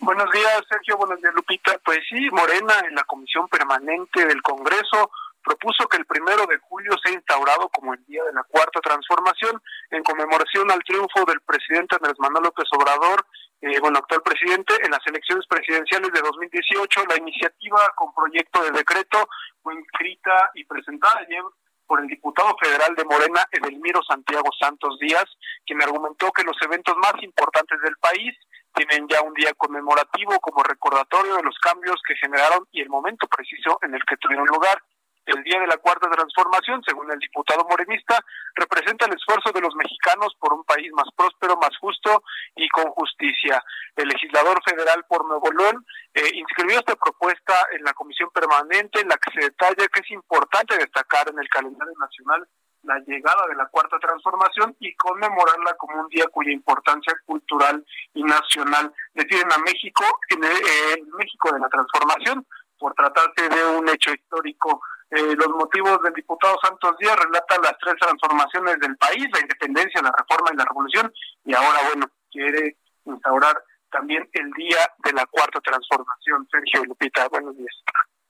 Buenos 0.00 0.30
días, 0.32 0.62
Sergio. 0.66 0.96
Buenos 0.96 1.20
días, 1.20 1.34
Lupita. 1.34 1.78
Pues 1.84 1.98
sí, 2.08 2.30
Morena 2.30 2.72
en 2.88 2.94
la 2.94 3.04
Comisión 3.04 3.46
Permanente 3.48 4.24
del 4.24 4.40
Congreso 4.40 5.10
propuso 5.44 5.86
que 5.88 5.98
el 5.98 6.06
primero 6.06 6.46
de 6.46 6.56
julio 6.56 6.92
sea 7.04 7.12
instaurado 7.12 7.68
como 7.68 7.92
el 7.92 8.02
día 8.06 8.24
de 8.24 8.32
la 8.32 8.42
cuarta 8.44 8.80
transformación 8.80 9.60
en 9.90 10.02
conmemoración 10.02 10.70
al 10.70 10.82
triunfo 10.84 11.26
del 11.26 11.42
presidente 11.42 11.96
Andrés 11.96 12.16
Manuel 12.18 12.44
López 12.44 12.64
Obrador, 12.72 13.26
eh, 13.60 13.78
bueno, 13.80 13.98
actual 13.98 14.22
presidente, 14.22 14.72
en 14.82 14.90
las 14.90 15.06
elecciones 15.06 15.44
presidenciales 15.46 16.10
de 16.12 16.22
2018. 16.22 17.04
La 17.06 17.18
iniciativa 17.18 17.92
con 17.94 18.14
proyecto 18.14 18.64
de 18.64 18.70
decreto 18.70 19.28
fue 19.62 19.74
inscrita 19.74 20.50
y 20.54 20.64
presentada 20.64 21.20
ayer 21.20 21.44
por 21.86 22.00
el 22.00 22.06
diputado 22.06 22.56
federal 22.56 22.94
de 22.94 23.04
Morena, 23.04 23.44
Edelmiro 23.52 24.00
Santiago 24.08 24.48
Santos 24.58 24.98
Díaz, 24.98 25.28
quien 25.66 25.82
argumentó 25.82 26.32
que 26.32 26.44
los 26.44 26.56
eventos 26.62 26.96
más 26.96 27.20
importantes 27.22 27.78
del 27.82 27.96
país 28.00 28.34
tienen 28.74 29.06
ya 29.08 29.22
un 29.22 29.34
día 29.34 29.52
conmemorativo 29.56 30.38
como 30.40 30.62
recordatorio 30.62 31.36
de 31.36 31.42
los 31.42 31.58
cambios 31.58 32.00
que 32.06 32.16
generaron 32.16 32.66
y 32.72 32.80
el 32.80 32.88
momento 32.88 33.26
preciso 33.28 33.78
en 33.82 33.94
el 33.94 34.02
que 34.04 34.16
tuvieron 34.16 34.46
lugar. 34.46 34.82
El 35.26 35.44
Día 35.44 35.60
de 35.60 35.66
la 35.66 35.76
Cuarta 35.76 36.10
Transformación, 36.10 36.82
según 36.84 37.10
el 37.12 37.18
diputado 37.18 37.64
morenista, 37.68 38.18
representa 38.54 39.06
el 39.06 39.14
esfuerzo 39.14 39.52
de 39.52 39.60
los 39.60 39.74
mexicanos 39.76 40.34
por 40.40 40.52
un 40.52 40.64
país 40.64 40.90
más 40.92 41.06
próspero, 41.14 41.56
más 41.56 41.76
justo 41.78 42.22
y 42.56 42.68
con 42.70 42.90
justicia. 42.92 43.62
El 43.94 44.08
legislador 44.08 44.60
federal 44.64 45.04
por 45.08 45.26
Nuevo 45.26 45.52
León 45.52 45.84
eh, 46.14 46.30
inscribió 46.34 46.78
esta 46.78 46.96
propuesta 46.96 47.66
en 47.70 47.84
la 47.84 47.92
comisión 47.92 48.30
permanente 48.30 49.02
en 49.02 49.08
la 49.08 49.18
que 49.18 49.30
se 49.32 49.46
detalla 49.46 49.86
que 49.88 50.00
es 50.00 50.10
importante 50.10 50.76
destacar 50.78 51.28
en 51.28 51.38
el 51.38 51.48
calendario 51.48 51.94
nacional 52.00 52.48
la 52.82 52.98
llegada 53.00 53.46
de 53.48 53.54
la 53.54 53.66
cuarta 53.66 53.98
transformación 53.98 54.76
y 54.80 54.94
conmemorarla 54.94 55.74
como 55.76 56.00
un 56.00 56.08
día 56.08 56.26
cuya 56.32 56.52
importancia 56.52 57.14
cultural 57.26 57.84
y 58.14 58.22
nacional 58.22 58.92
deciden 59.14 59.52
a 59.52 59.58
México 59.58 60.04
en 60.28 60.44
el, 60.44 61.06
México 61.12 61.52
de 61.52 61.60
la 61.60 61.68
transformación 61.68 62.46
por 62.78 62.94
tratarse 62.94 63.48
de 63.48 63.76
un 63.76 63.88
hecho 63.88 64.12
histórico. 64.12 64.80
Eh, 65.10 65.34
los 65.36 65.48
motivos 65.48 66.00
del 66.02 66.14
diputado 66.14 66.56
Santos 66.62 66.96
Díaz 66.98 67.16
relatan 67.16 67.60
las 67.62 67.76
tres 67.78 67.96
transformaciones 68.00 68.78
del 68.78 68.96
país, 68.96 69.26
la 69.32 69.40
independencia, 69.40 70.00
la 70.02 70.12
reforma 70.16 70.50
y 70.52 70.56
la 70.56 70.64
revolución, 70.64 71.12
y 71.44 71.52
ahora, 71.52 71.80
bueno, 71.88 72.06
quiere 72.30 72.76
instaurar 73.04 73.62
también 73.90 74.28
el 74.32 74.50
día 74.52 74.78
de 74.98 75.12
la 75.12 75.26
cuarta 75.26 75.60
transformación. 75.60 76.46
Sergio 76.50 76.84
Lupita, 76.84 77.28
buenos 77.28 77.56
días. 77.56 77.74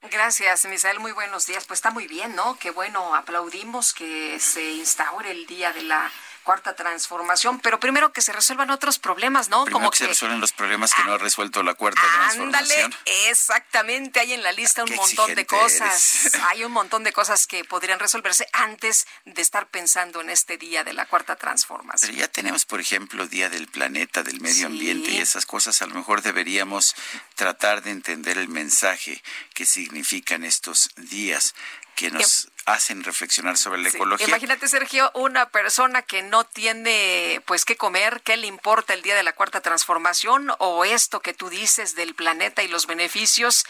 Gracias, 0.02 0.64
Misael. 0.64 0.98
Muy 0.98 1.12
buenos 1.12 1.46
días. 1.46 1.66
Pues 1.66 1.78
está 1.78 1.90
muy 1.90 2.06
bien, 2.06 2.34
¿no? 2.34 2.58
Qué 2.58 2.70
bueno, 2.70 3.14
aplaudimos 3.14 3.92
que 3.92 4.40
se 4.40 4.72
instaure 4.72 5.30
el 5.30 5.46
Día 5.46 5.72
de 5.72 5.82
la 5.82 6.10
cuarta 6.50 6.74
transformación, 6.74 7.60
pero 7.60 7.78
primero 7.78 8.12
que 8.12 8.22
se 8.22 8.32
resuelvan 8.32 8.72
otros 8.72 8.98
problemas, 8.98 9.50
¿no? 9.50 9.62
Primero 9.62 9.78
Como 9.78 9.90
que, 9.92 9.98
se 9.98 10.08
resuelven 10.08 10.40
los 10.40 10.50
problemas 10.50 10.92
que 10.92 11.04
no 11.04 11.12
ha 11.12 11.18
resuelto 11.18 11.62
la 11.62 11.74
cuarta 11.74 12.00
transformación. 12.00 12.86
Ándale, 12.86 12.96
exactamente, 13.28 14.18
hay 14.18 14.32
en 14.32 14.42
la 14.42 14.50
lista 14.50 14.82
un 14.82 14.92
montón 14.96 15.36
de 15.36 15.46
cosas. 15.46 16.28
Hay 16.48 16.64
un 16.64 16.72
montón 16.72 17.04
de 17.04 17.12
cosas 17.12 17.46
que 17.46 17.64
podrían 17.64 18.00
resolverse 18.00 18.48
antes 18.52 19.06
de 19.24 19.40
estar 19.40 19.68
pensando 19.68 20.20
en 20.22 20.30
este 20.30 20.58
día 20.58 20.82
de 20.82 20.92
la 20.92 21.06
cuarta 21.06 21.36
transformación. 21.36 22.10
Pero 22.10 22.20
ya 22.20 22.26
tenemos, 22.26 22.64
por 22.64 22.80
ejemplo, 22.80 23.28
Día 23.28 23.48
del 23.48 23.68
Planeta, 23.68 24.24
del 24.24 24.40
Medio 24.40 24.66
Ambiente 24.66 25.10
y 25.12 25.18
esas 25.18 25.46
cosas. 25.46 25.80
A 25.82 25.86
lo 25.86 25.94
mejor 25.94 26.22
deberíamos 26.22 26.96
tratar 27.36 27.82
de 27.82 27.92
entender 27.92 28.38
el 28.38 28.48
mensaje 28.48 29.22
que 29.54 29.66
significan 29.66 30.42
estos 30.42 30.90
días 30.96 31.54
que 32.00 32.10
nos 32.10 32.48
hacen 32.64 33.04
reflexionar 33.04 33.58
sobre 33.58 33.82
la 33.82 33.90
ecología. 33.90 34.26
Imagínate, 34.26 34.68
Sergio, 34.68 35.10
una 35.14 35.50
persona 35.50 36.00
que 36.00 36.22
no 36.22 36.44
tiene 36.44 37.42
pues 37.46 37.66
qué 37.66 37.76
comer, 37.76 38.22
qué 38.22 38.38
le 38.38 38.46
importa 38.46 38.94
el 38.94 39.02
día 39.02 39.14
de 39.14 39.22
la 39.22 39.34
cuarta 39.34 39.60
transformación 39.60 40.50
o 40.58 40.86
esto 40.86 41.20
que 41.20 41.34
tú 41.34 41.50
dices 41.50 41.94
del 41.96 42.14
planeta 42.14 42.62
y 42.62 42.68
los 42.68 42.86
beneficios, 42.86 43.66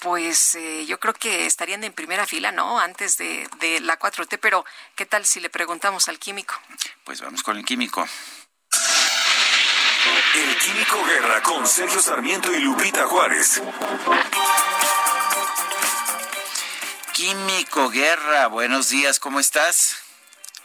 pues 0.00 0.56
eh, 0.56 0.86
yo 0.86 0.98
creo 0.98 1.14
que 1.14 1.46
estarían 1.46 1.84
en 1.84 1.92
primera 1.92 2.26
fila, 2.26 2.50
¿no? 2.50 2.80
Antes 2.80 3.16
de, 3.16 3.48
de 3.60 3.80
la 3.80 3.96
4T, 3.96 4.38
pero 4.40 4.64
¿qué 4.96 5.06
tal 5.06 5.24
si 5.24 5.38
le 5.38 5.48
preguntamos 5.48 6.08
al 6.08 6.18
químico? 6.18 6.54
Pues 7.04 7.20
vamos 7.20 7.44
con 7.44 7.56
el 7.56 7.64
químico. 7.64 8.08
El 10.34 10.56
Químico 10.58 11.04
Guerra 11.04 11.42
con 11.42 11.66
Sergio 11.66 12.00
Sarmiento 12.00 12.52
y 12.52 12.60
Lupita 12.60 13.06
Juárez. 13.06 13.60
Químico 17.18 17.90
Guerra, 17.90 18.46
buenos 18.46 18.90
días, 18.90 19.18
¿cómo 19.18 19.40
estás? 19.40 20.00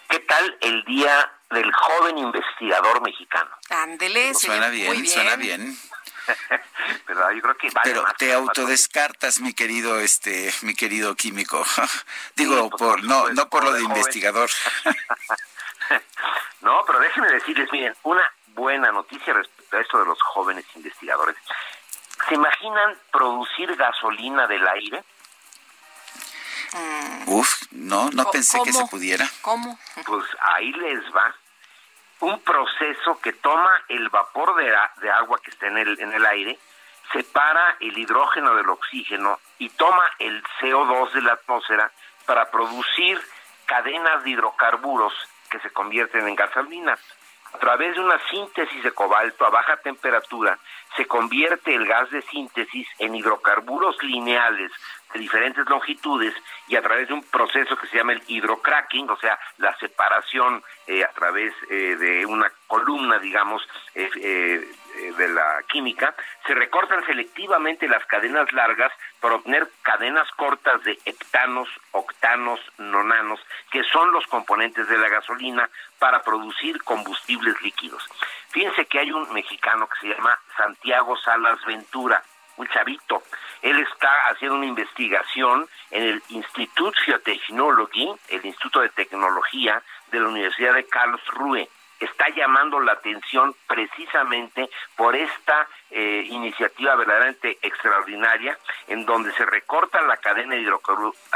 ¿Qué 0.08 0.20
tal 0.20 0.56
el 0.62 0.86
día 0.86 1.32
del 1.50 1.74
joven 1.74 2.20
investigador 2.20 3.02
mexicano? 3.02 3.50
Ándele, 3.72 4.36
suena 4.36 4.70
bien, 4.70 5.08
suena 5.08 5.36
bien. 5.36 5.76
Pero 7.08 7.32
yo 7.32 7.42
creo 7.42 7.58
que 7.58 7.70
Pero 7.84 8.06
te 8.20 8.34
autodescartas, 8.34 9.40
mi 9.40 9.56
querido, 9.56 10.00
este, 10.00 10.54
mi 10.62 10.76
querido 10.76 11.16
químico. 11.16 11.66
Digo, 12.36 12.70
pues, 12.70 12.80
por, 12.80 13.04
no, 13.04 13.30
no 13.30 13.50
por 13.50 13.64
lo 13.64 13.74
de 13.74 13.82
investigador. 13.82 14.52
no, 16.62 16.84
pero 16.86 17.00
déjenme 17.00 17.32
decirles, 17.32 17.68
miren, 17.72 17.96
una 18.04 18.32
buena 18.50 18.92
noticia 18.92 19.34
respecto 19.34 19.76
a 19.76 19.82
esto 19.82 19.98
de 19.98 20.06
los 20.06 20.22
jóvenes 20.22 20.66
investigadores. 20.76 21.36
¿Se 22.30 22.36
imaginan 22.36 22.96
producir 23.12 23.76
gasolina 23.76 24.46
del 24.46 24.68
aire? 24.68 25.04
Mm. 26.74 27.30
Uf, 27.30 27.64
no, 27.72 28.10
no 28.12 28.30
pensé 28.32 28.60
que 28.64 28.74
se 28.74 28.86
pudiera. 28.88 29.30
¿Cómo? 29.42 29.78
Pues 30.06 30.26
ahí 30.42 30.72
les 30.74 31.04
va. 31.16 31.36
Un 32.20 32.40
proceso 32.40 33.20
que 33.22 33.34
toma 33.34 33.70
el 33.90 34.10
vapor 34.10 34.56
de, 34.56 34.74
de 35.02 35.12
agua 35.12 35.40
que 35.44 35.52
está 35.52 35.68
en 35.68 35.78
el, 35.78 36.00
en 36.00 36.14
el 36.14 36.26
aire, 36.26 36.58
separa 37.12 37.78
el 37.80 37.98
hidrógeno 37.98 38.56
del 38.56 38.70
oxígeno 38.70 39.40
y 39.60 39.70
toma 39.70 40.04
el 40.20 40.44
CO2 40.60 41.12
de 41.12 41.22
la 41.22 41.34
atmósfera 41.34 41.92
para 42.26 42.50
producir 42.50 43.22
cadenas 43.66 44.24
de 44.24 44.32
hidrocarburos 44.32 45.14
que 45.50 45.60
se 45.60 45.70
convierten 45.70 46.28
en 46.28 46.36
gasolinas. 46.36 47.00
A 47.54 47.60
través 47.60 47.94
de 47.94 48.02
una 48.02 48.20
síntesis 48.30 48.84
de 48.84 48.92
cobalto 48.92 49.46
a 49.46 49.52
baja 49.52 49.78
temperatura, 49.78 50.58
se 50.98 51.06
convierte 51.06 51.76
el 51.76 51.86
gas 51.86 52.10
de 52.10 52.24
síntesis 52.24 52.88
en 52.98 53.16
hidrocarburos 53.16 54.02
lineales 54.02 54.72
diferentes 55.20 55.68
longitudes 55.68 56.34
y 56.68 56.76
a 56.76 56.82
través 56.82 57.08
de 57.08 57.14
un 57.14 57.24
proceso 57.24 57.76
que 57.78 57.88
se 57.88 57.98
llama 57.98 58.14
el 58.14 58.24
hidrocracking, 58.28 59.10
o 59.10 59.18
sea, 59.18 59.40
la 59.58 59.76
separación 59.78 60.64
eh, 60.88 61.04
a 61.04 61.10
través 61.10 61.54
eh, 61.70 61.96
de 61.98 62.26
una 62.26 62.52
columna, 62.68 63.20
digamos, 63.20 63.68
eh, 63.96 64.68
de 65.18 65.28
la 65.28 65.64
química, 65.68 66.16
se 66.46 66.54
recortan 66.54 67.06
selectivamente 67.06 67.88
las 67.88 68.06
cadenas 68.06 68.52
largas 68.54 68.92
para 69.20 69.36
obtener 69.36 69.68
cadenas 69.82 70.30
cortas 70.32 70.84
de 70.84 71.00
heptanos, 71.06 71.68
octanos, 71.92 72.60
nonanos, 72.78 73.40
que 73.72 73.84
son 73.86 74.12
los 74.12 74.26
componentes 74.28 74.88
de 74.88 74.98
la 74.98 75.10
gasolina 75.10 75.70
para 76.00 76.22
producir 76.22 76.82
combustibles 76.84 77.60
líquidos. 77.62 78.08
Fíjense 78.50 78.86
que 78.86 79.00
hay 79.00 79.12
un 79.12 79.32
mexicano 79.34 79.88
que 79.88 80.00
se 80.08 80.14
llama 80.14 80.38
Santiago 80.56 81.18
Salas 81.18 81.64
Ventura, 81.66 82.22
un 82.58 82.68
chavito. 82.68 83.24
Él 83.64 83.80
está 83.80 84.12
haciendo 84.28 84.58
una 84.58 84.66
investigación 84.66 85.68
en 85.90 86.04
el 86.04 86.24
Institut 86.30 86.94
für 87.06 87.18
Technology, 87.20 88.12
el 88.28 88.46
Instituto 88.46 88.82
de 88.82 88.90
Tecnología 88.90 89.82
de 90.12 90.20
la 90.20 90.28
Universidad 90.28 90.74
de 90.74 90.86
Karlsruhe. 90.86 91.70
Está 91.98 92.28
llamando 92.28 92.82
la 92.82 92.92
atención 92.92 93.56
precisamente 93.66 94.70
por 94.98 95.16
esta 95.16 95.66
eh, 95.92 96.26
iniciativa 96.30 96.96
verdaderamente 96.96 97.58
extraordinaria, 97.62 98.60
en 98.88 99.06
donde 99.06 99.32
se 99.32 99.46
recorta 99.46 100.02
la 100.02 100.18
cadena 100.18 100.56
de 100.56 100.62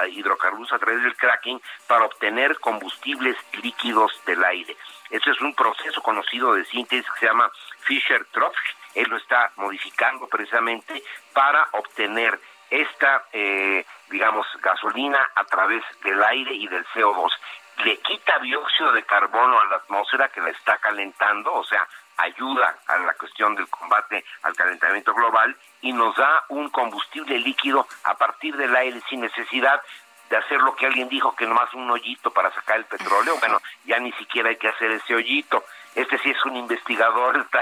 hidrocarburos 0.10 0.74
a 0.74 0.80
través 0.80 1.02
del 1.04 1.16
cracking 1.16 1.62
para 1.88 2.04
obtener 2.04 2.60
combustibles 2.60 3.38
líquidos 3.64 4.12
del 4.26 4.44
aire. 4.44 4.76
Ese 5.10 5.32
es 5.32 5.40
un 5.40 5.56
proceso 5.56 6.02
conocido 6.02 6.54
de 6.56 6.66
síntesis 6.66 7.10
que 7.14 7.20
se 7.22 7.26
llama 7.28 7.50
Fischer-Tropsch 7.86 8.76
él 8.98 9.10
lo 9.10 9.18
está 9.18 9.52
modificando 9.58 10.28
precisamente 10.28 11.04
para 11.34 11.68
obtener 11.74 12.40
esta, 12.70 13.26
eh, 13.32 13.86
digamos, 14.10 14.46
gasolina 14.62 15.20
a 15.36 15.44
través 15.46 15.84
del 16.04 16.22
aire 16.24 16.54
y 16.54 16.68
del 16.68 16.86
CO2. 16.88 17.32
Le 17.84 17.98
quita 18.00 18.40
dióxido 18.40 18.92
de 18.92 19.04
carbono 19.04 19.60
a 19.60 19.66
la 19.66 19.76
atmósfera 19.78 20.30
que 20.30 20.42
la 20.42 20.50
está 20.50 20.78
calentando, 20.78 21.54
o 21.54 21.64
sea, 21.64 21.88
ayuda 22.18 22.76
a 22.88 22.98
la 22.98 23.14
cuestión 23.14 23.56
del 23.56 23.70
combate 23.70 24.26
al 24.42 24.56
calentamiento 24.56 25.14
global 25.14 25.56
y 25.82 25.94
nos 25.94 26.16
da 26.16 26.46
un 26.50 26.70
combustible 26.70 27.38
líquido 27.38 27.88
a 28.04 28.16
partir 28.16 28.58
del 28.58 28.76
aire 28.76 29.00
sin 29.08 29.22
necesidad 29.22 29.82
de 30.30 30.38
hacer 30.38 30.60
lo 30.60 30.76
que 30.76 30.88
alguien 30.88 31.08
dijo 31.08 31.36
que 31.36 31.46
nomás 31.46 31.74
un 31.74 31.90
hoyito 31.90 32.32
para 32.32 32.52
sacar 32.54 32.78
el 32.78 32.86
petróleo. 32.86 33.38
Bueno, 33.40 33.62
ya 33.86 34.00
ni 34.00 34.12
siquiera 34.14 34.50
hay 34.50 34.58
que 34.58 34.68
hacer 34.68 34.92
ese 34.92 35.16
hoyito. 35.16 35.64
Este 35.98 36.20
sí 36.20 36.30
es 36.30 36.46
un 36.46 36.56
investigador. 36.56 37.46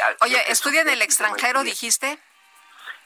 Ah, 0.00 0.14
Oye, 0.20 0.40
¿estudia 0.50 0.82
en 0.82 0.88
el 0.88 1.02
extranjero, 1.02 1.62
dijiste? 1.62 2.18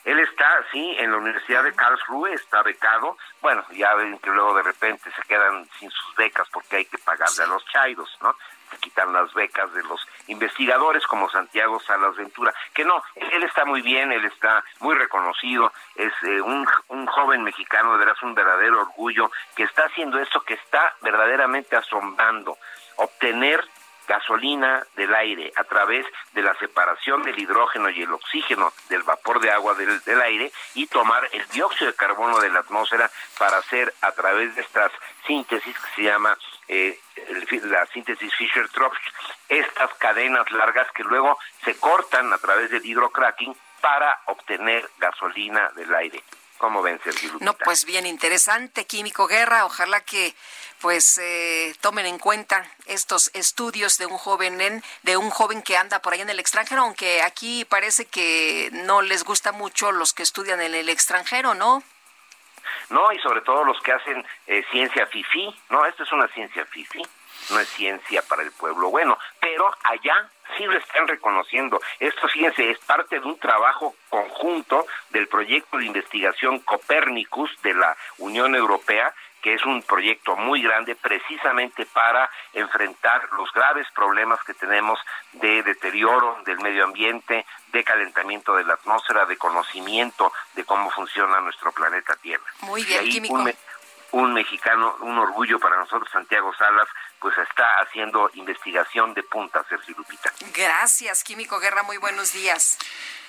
Él 0.05 0.19
está, 0.21 0.65
sí, 0.71 0.95
en 0.99 1.11
la 1.11 1.17
Universidad 1.17 1.65
de 1.65 1.73
Karlsruhe, 1.75 2.33
está 2.35 2.63
becado. 2.63 3.17
Bueno, 3.41 3.65
ya 3.73 3.95
ven 3.95 4.19
que 4.19 4.31
luego 4.31 4.55
de 4.55 4.63
repente 4.63 5.11
se 5.11 5.23
quedan 5.23 5.69
sin 5.79 5.91
sus 5.91 6.15
becas 6.15 6.49
porque 6.51 6.77
hay 6.77 6.85
que 6.85 6.99
pagarle 6.99 7.43
a 7.43 7.47
los 7.47 7.65
chairos, 7.67 8.09
¿no? 8.21 8.35
Se 8.71 8.77
quitan 8.79 9.13
las 9.13 9.33
becas 9.35 9.73
de 9.73 9.83
los 9.83 10.01
investigadores 10.29 11.07
como 11.07 11.31
Santiago 11.31 11.81
Salas 11.81 12.17
Ventura. 12.17 12.55
Que 12.75 12.85
no, 12.85 13.03
él 13.17 13.43
está 13.43 13.65
muy 13.65 13.83
bien, 13.83 14.13
él 14.13 14.25
está 14.27 14.63
muy 14.81 14.95
reconocido, 14.95 15.73
es 15.97 16.13
eh, 16.23 16.41
un, 16.41 16.67
un 16.89 17.07
joven 17.07 17.43
mexicano, 17.43 17.93
de 17.93 17.99
verdad 17.99 18.17
un 18.23 18.35
verdadero 18.35 18.81
orgullo, 18.81 19.31
que 19.57 19.65
está 19.65 19.85
haciendo 19.87 20.21
esto 20.21 20.43
que 20.43 20.55
está 20.55 20.95
verdaderamente 21.01 21.77
asombrando. 21.77 22.59
Obtener 22.97 23.65
gasolina 24.09 24.85
del 24.97 25.15
aire 25.15 25.53
a 25.55 25.65
través 25.65 26.07
de 26.33 26.43
la 26.43 26.55
separación 26.55 27.23
del 27.23 27.39
hidrógeno 27.39 27.91
y 27.91 28.03
el 28.03 28.13
oxígeno 28.13 28.73
del 28.89 29.03
vapor 29.03 29.41
de 29.41 29.51
agua 29.51 29.75
del, 29.75 30.03
del 30.05 30.21
aire 30.23 30.51
y 30.75 30.87
tomar 30.87 31.29
el 31.33 31.47
dióxido 31.49 31.91
de 31.91 31.97
carbono 31.97 32.41
de 32.41 32.51
la 32.51 32.61
atmósfera 32.61 33.11
para 33.39 33.59
hacer 33.59 33.95
a 34.01 34.13
través 34.13 34.55
de 34.57 34.63
estas 34.63 34.91
síntesis 35.27 35.77
que 35.79 35.95
se 35.95 36.03
llama 36.03 36.37
eh, 36.69 36.99
la 37.65 37.87
síntesis 37.87 38.35
Fischer-Tropsch, 38.35 39.13
estas 39.49 39.93
cadenas 39.95 40.51
largas 40.53 40.91
que 40.93 41.05
luego 41.05 41.39
se 41.65 41.77
cortan 41.79 42.33
a 42.33 42.39
través 42.39 42.71
del 42.71 42.85
hidrocracking 42.85 43.55
para 43.81 44.21
obtener 44.27 44.89
gasolina 44.99 45.71
del 45.77 45.95
aire. 45.95 46.23
¿Cómo 46.59 46.83
ven, 46.83 47.01
Sergio 47.03 47.31
No, 47.41 47.55
pues 47.55 47.85
bien 47.85 48.05
interesante, 48.05 48.85
Químico 48.85 49.27
Guerra. 49.29 49.65
Ojalá 49.65 50.01
que 50.01 50.35
pues 50.81 51.19
eh, 51.19 51.75
tomen 51.81 52.07
en 52.07 52.19
cuenta 52.19 52.65
estos 52.87 53.31
estudios 53.35 53.99
de 53.99 54.07
un 54.07 54.17
joven 54.19 54.83
de 55.03 55.17
un 55.17 55.31
joven 55.31 55.63
que 55.63 55.77
anda 55.77 56.01
por 56.01 56.13
ahí 56.13 56.21
en 56.21 56.31
el 56.31 56.41
extranjero, 56.41 56.83
aunque 56.83 57.23
aquí 57.23 57.65
parece 57.65 58.07
que 58.07 58.71
no 58.73 59.03
les 59.03 59.25
gusta 59.25 59.53
mucho 59.53 59.93
los 59.93 60.13
que 60.13 60.23
estudian 60.23 60.61
en 60.61 60.75
el 60.75 60.89
extranjero, 60.89 61.55
¿no? 61.55 61.83
No, 62.91 63.13
y 63.13 63.19
sobre 63.19 63.41
todo 63.43 63.65
los 63.65 63.81
que 63.83 63.93
hacen 63.93 64.25
eh, 64.47 64.65
ciencia 64.71 65.07
fifi, 65.07 65.55
no, 65.71 65.85
esto 65.87 66.03
es 66.05 66.13
una 66.13 66.29
ciencia 66.29 66.65
fifi, 66.67 67.03
no 67.51 67.61
es 67.61 67.69
ciencia 67.69 68.23
para 68.23 68.43
el 68.43 68.53
pueblo 68.53 68.91
bueno, 68.91 69.19
pero 69.41 69.71
allá 69.85 70.29
sí 70.57 70.65
lo 70.65 70.79
están 70.79 71.07
reconociendo. 71.07 71.81
Esto, 71.99 72.29
fíjense, 72.29 72.71
es 72.71 72.79
parte 72.81 73.21
de 73.21 73.27
un 73.27 73.39
trabajo 73.39 73.95
conjunto 74.09 74.87
del 75.11 75.29
proyecto 75.29 75.79
de 75.79 75.87
investigación 75.87 76.61
Copernicus 76.61 77.51
de 77.63 77.75
la 77.75 77.97
Unión 78.19 78.55
Europea, 78.55 79.15
que 79.43 79.55
es 79.55 79.65
un 79.65 79.83
proyecto 79.83 80.35
muy 80.37 80.63
grande 80.63 80.97
precisamente 80.97 81.87
para 81.87 82.29
enfrentar 82.53 83.29
los 83.37 83.53
graves 83.53 83.87
problemas 83.95 84.43
que 84.45 84.55
tenemos 84.55 84.99
de 85.33 85.63
deterioro 85.63 86.39
del 86.45 86.59
medio 86.59 86.85
ambiente, 86.85 87.47
de 87.69 87.85
calentamiento 87.85 88.57
de 88.57 88.65
la 88.65 88.75
atmósfera, 88.75 89.27
de 89.27 89.37
conocimiento 89.37 90.33
de 90.55 90.65
cómo 90.65 90.91
funciona 90.91 91.41
nuestro 91.41 91.71
planeta 91.71 92.17
Tierra. 92.17 92.45
Muy 92.63 92.85
bien, 92.85 93.05
químico. 93.05 93.35
Un, 93.35 93.53
un 94.13 94.33
mexicano, 94.33 94.97
un 95.01 95.19
orgullo 95.19 95.59
para 95.59 95.77
nosotros, 95.77 96.09
Santiago 96.11 96.53
Salas, 96.57 96.89
pues 97.21 97.37
está 97.39 97.81
haciendo 97.81 98.31
investigación 98.35 99.13
de 99.15 99.23
punta, 99.23 99.65
Sergio 99.69 99.95
Lupita. 99.99 100.33
Gracias, 100.55 101.25
Químico 101.25 101.59
Guerra, 101.59 101.83
muy 101.83 101.97
buenos 101.97 102.33
días. 102.33 102.79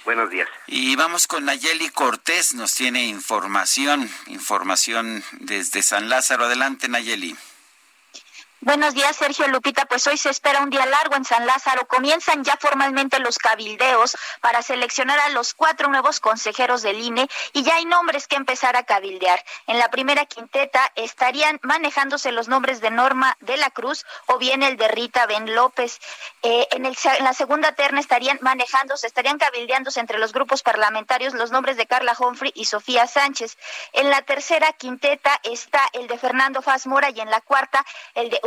Buenos 0.06 0.30
días. 0.30 0.48
Y 0.68 0.96
vamos 0.96 1.28
con 1.28 1.46
Nayeli 1.46 1.90
Cortés, 1.90 2.54
nos 2.54 2.74
tiene 2.74 3.04
información, 3.04 4.10
información 4.28 5.24
desde 5.34 5.84
San 5.84 6.10
Lázaro. 6.10 6.46
Adelante, 6.46 6.88
Nayeli. 6.88 7.36
Buenos 8.62 8.94
días, 8.94 9.16
Sergio 9.16 9.48
Lupita. 9.48 9.86
Pues 9.86 10.06
hoy 10.08 10.18
se 10.18 10.30
espera 10.30 10.62
un 10.62 10.70
día 10.70 10.86
largo 10.86 11.16
en 11.16 11.24
San 11.24 11.46
Lázaro. 11.48 11.88
Comienzan 11.88 12.44
ya 12.44 12.58
formalmente 12.58 13.18
los 13.20 13.38
cabildeos 13.38 14.18
para 14.42 14.62
seleccionar 14.62 15.18
a 15.18 15.30
los 15.30 15.54
cuatro 15.54 15.88
nuevos 15.88 16.20
consejeros 16.20 16.82
del 16.82 17.00
INE 17.00 17.30
y 17.54 17.64
ya 17.64 17.76
hay 17.76 17.86
nombres 17.86 18.28
que 18.28 18.36
empezar 18.36 18.76
a 18.76 18.84
cabildear. 18.84 19.42
En 19.68 19.80
la 19.80 19.90
primera 19.90 20.26
quinteta 20.26 20.92
estarían 20.96 21.62
manejándose 21.64 22.34
los 22.34 22.50
nombres 22.50 22.82
de 22.82 22.92
Norma 22.92 23.38
de 23.40 23.56
la 23.56 23.70
Cruz 23.70 24.06
o 24.26 24.38
bien 24.38 24.62
el 24.62 24.76
de 24.76 24.90
Rita 24.90 25.26
Ben 25.26 25.56
López. 25.56 25.98
Eh, 26.44 26.68
en, 26.72 26.86
el, 26.86 26.98
en 27.18 27.24
la 27.24 27.34
segunda 27.34 27.72
terna 27.72 28.02
estarían 28.02 28.40
manejándose, 28.42 29.08
estarían 29.08 29.38
cabildeándose 29.38 30.02
entre 30.02 30.20
los 30.20 30.34
grupos 30.34 30.64
parlamentarios 30.64 31.34
los 31.34 31.52
nombres 31.52 31.78
de 31.78 31.88
Carla 31.88 32.14
Humphrey 32.20 32.52
y 32.54 32.66
Sofía 32.66 33.08
Sánchez. 33.08 33.58
En 33.94 34.10
la 34.10 34.22
tercera 34.24 34.74
quinteta 34.74 35.40
está 35.44 35.82
el 35.94 36.08
de 36.08 36.18
Fernando 36.18 36.62
Faz 36.62 36.88
Mora 36.88 37.10
y 37.10 37.22
en 37.22 37.32
la 37.32 37.40
cuarta 37.40 37.86
el 38.16 38.30
de 38.30 38.42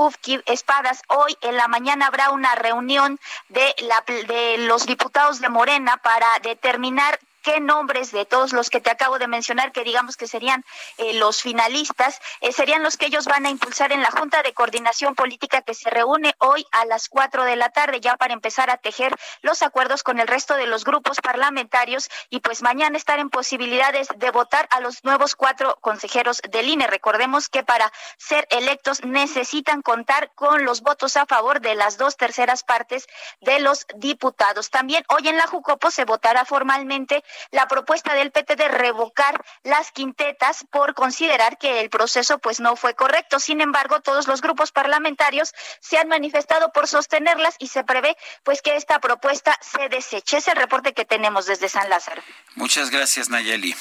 Espadas. 0.46 1.02
Hoy 1.08 1.36
en 1.42 1.56
la 1.56 1.68
mañana 1.68 2.06
habrá 2.06 2.30
una 2.30 2.54
reunión 2.54 3.18
de, 3.48 3.74
la, 3.78 4.02
de 4.06 4.58
los 4.58 4.86
diputados 4.86 5.40
de 5.40 5.48
Morena 5.48 5.96
para 5.98 6.26
determinar 6.42 7.18
qué 7.42 7.60
nombres 7.60 8.12
de 8.12 8.24
todos 8.24 8.52
los 8.52 8.70
que 8.70 8.80
te 8.80 8.90
acabo 8.90 9.18
de 9.18 9.28
mencionar, 9.28 9.72
que 9.72 9.84
digamos 9.84 10.16
que 10.16 10.26
serían 10.26 10.64
eh, 10.98 11.14
los 11.14 11.42
finalistas, 11.42 12.20
eh, 12.40 12.52
serían 12.52 12.82
los 12.82 12.96
que 12.96 13.06
ellos 13.06 13.26
van 13.26 13.46
a 13.46 13.50
impulsar 13.50 13.92
en 13.92 14.02
la 14.02 14.10
Junta 14.10 14.42
de 14.42 14.54
Coordinación 14.54 15.14
Política 15.14 15.62
que 15.62 15.74
se 15.74 15.90
reúne 15.90 16.34
hoy 16.38 16.66
a 16.72 16.84
las 16.86 17.08
cuatro 17.08 17.44
de 17.44 17.56
la 17.56 17.70
tarde 17.70 18.00
ya 18.00 18.16
para 18.16 18.34
empezar 18.34 18.70
a 18.70 18.76
tejer 18.76 19.14
los 19.42 19.62
acuerdos 19.62 20.02
con 20.02 20.18
el 20.18 20.28
resto 20.28 20.54
de 20.54 20.66
los 20.66 20.84
grupos 20.84 21.20
parlamentarios 21.20 22.08
y 22.30 22.40
pues 22.40 22.62
mañana 22.62 22.96
estar 22.96 23.18
en 23.18 23.30
posibilidades 23.30 24.08
de 24.16 24.30
votar 24.30 24.68
a 24.70 24.80
los 24.80 25.04
nuevos 25.04 25.36
cuatro 25.36 25.76
consejeros 25.80 26.40
del 26.50 26.68
INE. 26.68 26.86
Recordemos 26.86 27.48
que 27.48 27.62
para 27.62 27.92
ser 28.16 28.46
electos 28.50 29.04
necesitan 29.04 29.82
contar 29.82 30.32
con 30.34 30.64
los 30.64 30.82
votos 30.82 31.16
a 31.16 31.26
favor 31.26 31.60
de 31.60 31.74
las 31.74 31.98
dos 31.98 32.16
terceras 32.16 32.62
partes 32.62 33.06
de 33.40 33.60
los 33.60 33.86
diputados. 33.96 34.70
También 34.70 35.04
hoy 35.08 35.28
en 35.28 35.36
la 35.36 35.46
Jucopo 35.46 35.90
se 35.90 36.04
votará 36.04 36.44
formalmente 36.44 37.24
la 37.50 37.66
propuesta 37.68 38.14
del 38.14 38.30
PT 38.30 38.56
de 38.56 38.68
revocar 38.68 39.44
las 39.62 39.90
quintetas 39.92 40.64
por 40.70 40.94
considerar 40.94 41.58
que 41.58 41.80
el 41.80 41.90
proceso 41.90 42.38
pues 42.38 42.60
no 42.60 42.76
fue 42.76 42.94
correcto. 42.94 43.38
Sin 43.38 43.60
embargo, 43.60 44.00
todos 44.00 44.26
los 44.28 44.40
grupos 44.40 44.72
parlamentarios 44.72 45.52
se 45.80 45.98
han 45.98 46.08
manifestado 46.08 46.72
por 46.72 46.88
sostenerlas 46.88 47.56
y 47.58 47.68
se 47.68 47.84
prevé 47.84 48.16
pues 48.42 48.62
que 48.62 48.76
esta 48.76 49.00
propuesta 49.00 49.58
se 49.60 49.88
deseche. 49.88 50.38
Es 50.38 50.48
el 50.48 50.56
reporte 50.56 50.92
que 50.94 51.04
tenemos 51.04 51.46
desde 51.46 51.68
San 51.68 51.88
Lázaro. 51.88 52.22
Muchas 52.54 52.90
gracias, 52.90 53.28
Nayeli. 53.28 53.74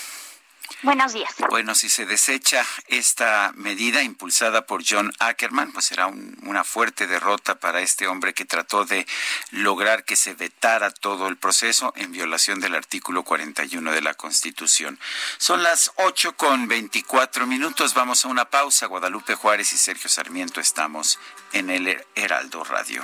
Buenos 0.83 1.13
días. 1.13 1.33
Bueno, 1.49 1.75
si 1.75 1.89
se 1.89 2.05
desecha 2.05 2.65
esta 2.87 3.51
medida 3.55 4.01
impulsada 4.03 4.65
por 4.65 4.83
John 4.87 5.11
Ackerman, 5.19 5.71
pues 5.71 5.85
será 5.85 6.07
un, 6.07 6.37
una 6.43 6.63
fuerte 6.63 7.07
derrota 7.07 7.55
para 7.59 7.81
este 7.81 8.07
hombre 8.07 8.33
que 8.33 8.45
trató 8.45 8.85
de 8.85 9.05
lograr 9.51 10.03
que 10.03 10.15
se 10.15 10.33
vetara 10.33 10.91
todo 10.91 11.27
el 11.27 11.37
proceso 11.37 11.93
en 11.95 12.11
violación 12.11 12.59
del 12.59 12.75
artículo 12.75 13.23
41 13.23 13.91
de 13.91 14.01
la 14.01 14.13
Constitución. 14.13 14.99
Son 15.37 15.63
las 15.63 15.91
8 15.95 16.35
con 16.35 16.67
24 16.67 17.47
minutos. 17.47 17.93
Vamos 17.93 18.25
a 18.25 18.27
una 18.27 18.45
pausa. 18.45 18.87
Guadalupe 18.87 19.35
Juárez 19.35 19.73
y 19.73 19.77
Sergio 19.77 20.09
Sarmiento 20.09 20.59
estamos 20.59 21.19
en 21.53 21.69
el 21.69 22.03
Heraldo 22.15 22.63
Radio. 22.63 23.03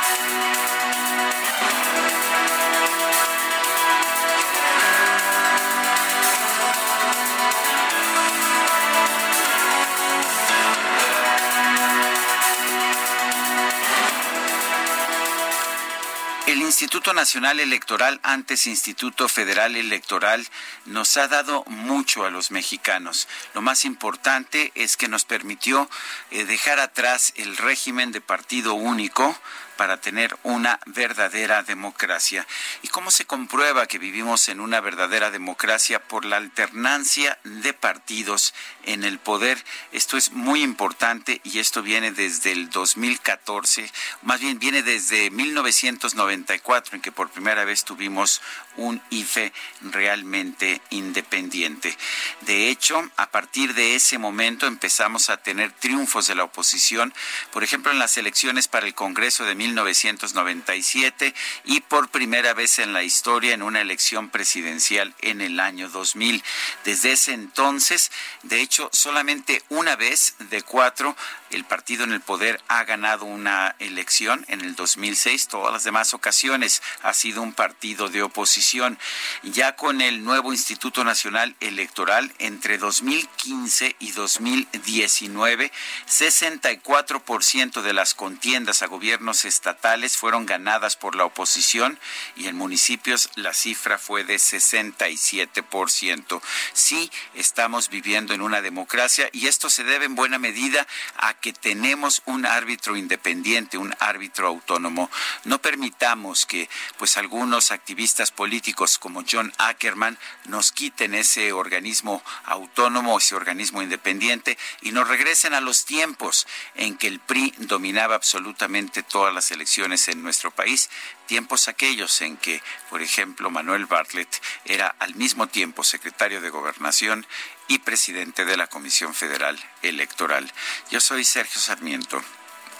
Instituto 16.91 17.13
Nacional 17.13 17.61
Electoral, 17.61 18.19
antes 18.21 18.67
Instituto 18.67 19.29
Federal 19.29 19.77
Electoral, 19.77 20.45
nos 20.83 21.15
ha 21.15 21.29
dado 21.29 21.63
mucho 21.67 22.25
a 22.25 22.29
los 22.29 22.51
mexicanos. 22.51 23.29
Lo 23.53 23.61
más 23.61 23.85
importante 23.85 24.73
es 24.75 24.97
que 24.97 25.07
nos 25.07 25.23
permitió 25.23 25.89
eh, 26.31 26.43
dejar 26.43 26.81
atrás 26.81 27.31
el 27.37 27.55
régimen 27.55 28.11
de 28.11 28.19
partido 28.19 28.73
único 28.73 29.39
para 29.81 29.97
tener 29.97 30.37
una 30.43 30.79
verdadera 30.85 31.63
democracia. 31.63 32.45
¿Y 32.83 32.89
cómo 32.89 33.09
se 33.09 33.25
comprueba 33.25 33.87
que 33.87 33.97
vivimos 33.97 34.47
en 34.47 34.59
una 34.59 34.79
verdadera 34.79 35.31
democracia? 35.31 35.99
Por 35.99 36.23
la 36.23 36.37
alternancia 36.37 37.39
de 37.43 37.73
partidos 37.73 38.53
en 38.83 39.03
el 39.03 39.17
poder. 39.17 39.57
Esto 39.91 40.17
es 40.17 40.33
muy 40.33 40.61
importante 40.61 41.41
y 41.43 41.57
esto 41.57 41.81
viene 41.81 42.11
desde 42.11 42.51
el 42.51 42.69
2014, 42.69 43.91
más 44.21 44.39
bien 44.39 44.59
viene 44.59 44.83
desde 44.83 45.31
1994, 45.31 46.97
en 46.97 47.01
que 47.01 47.11
por 47.11 47.31
primera 47.31 47.65
vez 47.65 47.83
tuvimos 47.83 48.39
un 48.77 49.01
IFE 49.09 49.51
realmente 49.81 50.79
independiente. 50.91 51.97
De 52.41 52.69
hecho, 52.69 53.09
a 53.17 53.31
partir 53.31 53.73
de 53.73 53.95
ese 53.95 54.19
momento 54.19 54.67
empezamos 54.67 55.31
a 55.31 55.37
tener 55.37 55.71
triunfos 55.71 56.27
de 56.27 56.35
la 56.35 56.43
oposición, 56.43 57.13
por 57.51 57.63
ejemplo, 57.63 57.91
en 57.91 57.97
las 57.97 58.17
elecciones 58.17 58.67
para 58.67 58.85
el 58.85 58.93
Congreso 58.93 59.43
de 59.43 59.55
1997 59.71 61.33
y 61.65 61.81
por 61.81 62.09
primera 62.09 62.53
vez 62.53 62.79
en 62.79 62.93
la 62.93 63.03
historia 63.03 63.53
en 63.53 63.63
una 63.63 63.81
elección 63.81 64.29
presidencial 64.29 65.13
en 65.21 65.41
el 65.41 65.59
año 65.59 65.89
2000. 65.89 66.43
Desde 66.83 67.13
ese 67.13 67.33
entonces, 67.33 68.11
de 68.43 68.61
hecho, 68.61 68.89
solamente 68.91 69.63
una 69.69 69.95
vez 69.95 70.35
de 70.39 70.61
cuatro 70.61 71.15
el 71.51 71.65
partido 71.65 72.03
en 72.03 72.11
el 72.11 72.21
poder 72.21 72.61
ha 72.67 72.83
ganado 72.83 73.25
una 73.25 73.75
elección 73.79 74.45
en 74.47 74.61
el 74.61 74.75
2006, 74.75 75.47
todas 75.47 75.71
las 75.71 75.83
demás 75.83 76.13
ocasiones 76.13 76.81
ha 77.01 77.13
sido 77.13 77.41
un 77.41 77.53
partido 77.53 78.09
de 78.09 78.23
oposición. 78.23 78.97
Ya 79.43 79.75
con 79.75 80.01
el 80.01 80.23
nuevo 80.23 80.53
Instituto 80.53 81.03
Nacional 81.03 81.55
Electoral, 81.59 82.33
entre 82.39 82.77
2015 82.77 83.95
y 83.99 84.11
2019, 84.11 85.71
64% 86.07 87.81
de 87.81 87.93
las 87.93 88.13
contiendas 88.13 88.81
a 88.81 88.87
gobiernos 88.87 89.45
estatales 89.45 90.17
fueron 90.17 90.45
ganadas 90.45 90.95
por 90.95 91.15
la 91.15 91.25
oposición 91.25 91.99
y 92.35 92.47
en 92.47 92.55
municipios 92.55 93.29
la 93.35 93.53
cifra 93.53 93.97
fue 93.97 94.23
de 94.23 94.35
67%. 94.35 96.41
Sí, 96.73 97.11
estamos 97.33 97.89
viviendo 97.89 98.33
en 98.33 98.41
una 98.41 98.61
democracia 98.61 99.29
y 99.31 99.47
esto 99.47 99.69
se 99.69 99.83
debe 99.83 100.05
en 100.05 100.15
buena 100.15 100.39
medida 100.39 100.87
a 101.17 101.33
que 101.41 101.53
tenemos 101.53 102.21
un 102.25 102.45
árbitro 102.45 102.95
independiente, 102.95 103.77
un 103.77 103.93
árbitro 103.99 104.47
autónomo. 104.47 105.09
No 105.43 105.59
permitamos 105.59 106.45
que 106.45 106.69
pues 106.97 107.17
algunos 107.17 107.71
activistas 107.71 108.31
políticos 108.31 108.97
como 108.97 109.23
John 109.29 109.51
Ackerman 109.57 110.17
nos 110.45 110.71
quiten 110.71 111.15
ese 111.15 111.51
organismo 111.51 112.23
autónomo, 112.45 113.17
ese 113.17 113.35
organismo 113.35 113.81
independiente 113.81 114.57
y 114.81 114.91
nos 114.91 115.07
regresen 115.07 115.53
a 115.53 115.61
los 115.61 115.85
tiempos 115.85 116.47
en 116.75 116.97
que 116.97 117.07
el 117.07 117.19
PRI 117.19 117.53
dominaba 117.57 118.15
absolutamente 118.15 119.03
todas 119.03 119.33
las 119.33 119.51
elecciones 119.51 120.07
en 120.07 120.21
nuestro 120.21 120.51
país, 120.51 120.89
tiempos 121.25 121.67
aquellos 121.67 122.21
en 122.21 122.37
que, 122.37 122.61
por 122.89 123.01
ejemplo, 123.01 123.49
Manuel 123.49 123.85
Bartlett 123.85 124.41
era 124.65 124.95
al 124.99 125.15
mismo 125.15 125.47
tiempo 125.47 125.83
secretario 125.83 126.41
de 126.41 126.49
Gobernación 126.49 127.25
y 127.67 127.79
presidente 127.79 128.45
de 128.45 128.57
la 128.57 128.67
Comisión 128.67 129.13
Federal 129.13 129.59
Electoral. 129.81 130.51
Yo 130.89 130.99
soy 130.99 131.23
Sergio 131.23 131.59
Sarmiento 131.59 132.21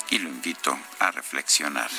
y 0.09 0.19
lo 0.19 0.29
invito 0.29 0.77
a 0.99 1.11
reflexionar. 1.11 1.89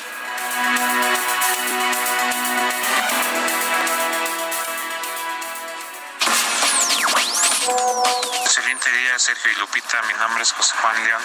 Excelente 8.54 8.90
día, 8.90 9.18
Sergio 9.18 9.50
y 9.50 9.54
Lupita. 9.54 10.02
Mi 10.02 10.12
nombre 10.12 10.42
es 10.42 10.52
José 10.52 10.74
Juan 10.82 11.04
León. 11.04 11.22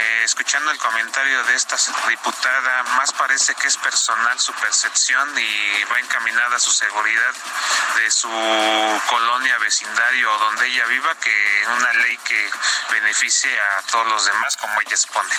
Eh, 0.00 0.22
escuchando 0.24 0.72
el 0.72 0.78
comentario 0.78 1.44
de 1.44 1.54
esta 1.54 1.76
diputada, 2.08 2.82
más 2.96 3.12
parece 3.12 3.54
que 3.54 3.68
es 3.68 3.76
personal 3.76 4.36
su 4.40 4.52
percepción 4.54 5.28
y 5.38 5.84
va 5.84 6.00
encaminada 6.00 6.56
a 6.56 6.58
su 6.58 6.72
seguridad 6.72 7.34
de 7.98 8.10
su 8.10 8.28
colonia, 9.08 9.58
vecindario 9.58 10.34
o 10.34 10.38
donde 10.38 10.66
ella 10.66 10.86
viva 10.86 11.14
que 11.20 11.64
una 11.76 11.92
ley 11.92 12.16
que 12.24 12.50
beneficie 12.90 13.56
a 13.60 13.82
todos 13.82 14.08
los 14.08 14.24
demás 14.26 14.56
como 14.56 14.80
ella 14.80 14.90
expone. 14.90 15.34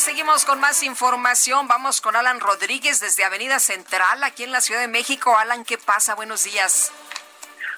Seguimos 0.00 0.46
con 0.46 0.58
más 0.60 0.82
información. 0.82 1.68
Vamos 1.68 2.00
con 2.00 2.16
Alan 2.16 2.40
Rodríguez 2.40 3.00
desde 3.00 3.24
Avenida 3.24 3.58
Central, 3.58 4.24
aquí 4.24 4.44
en 4.44 4.52
la 4.52 4.62
Ciudad 4.62 4.80
de 4.80 4.88
México. 4.88 5.36
Alan, 5.36 5.64
¿qué 5.64 5.76
pasa? 5.76 6.14
Buenos 6.14 6.44
días. 6.44 6.90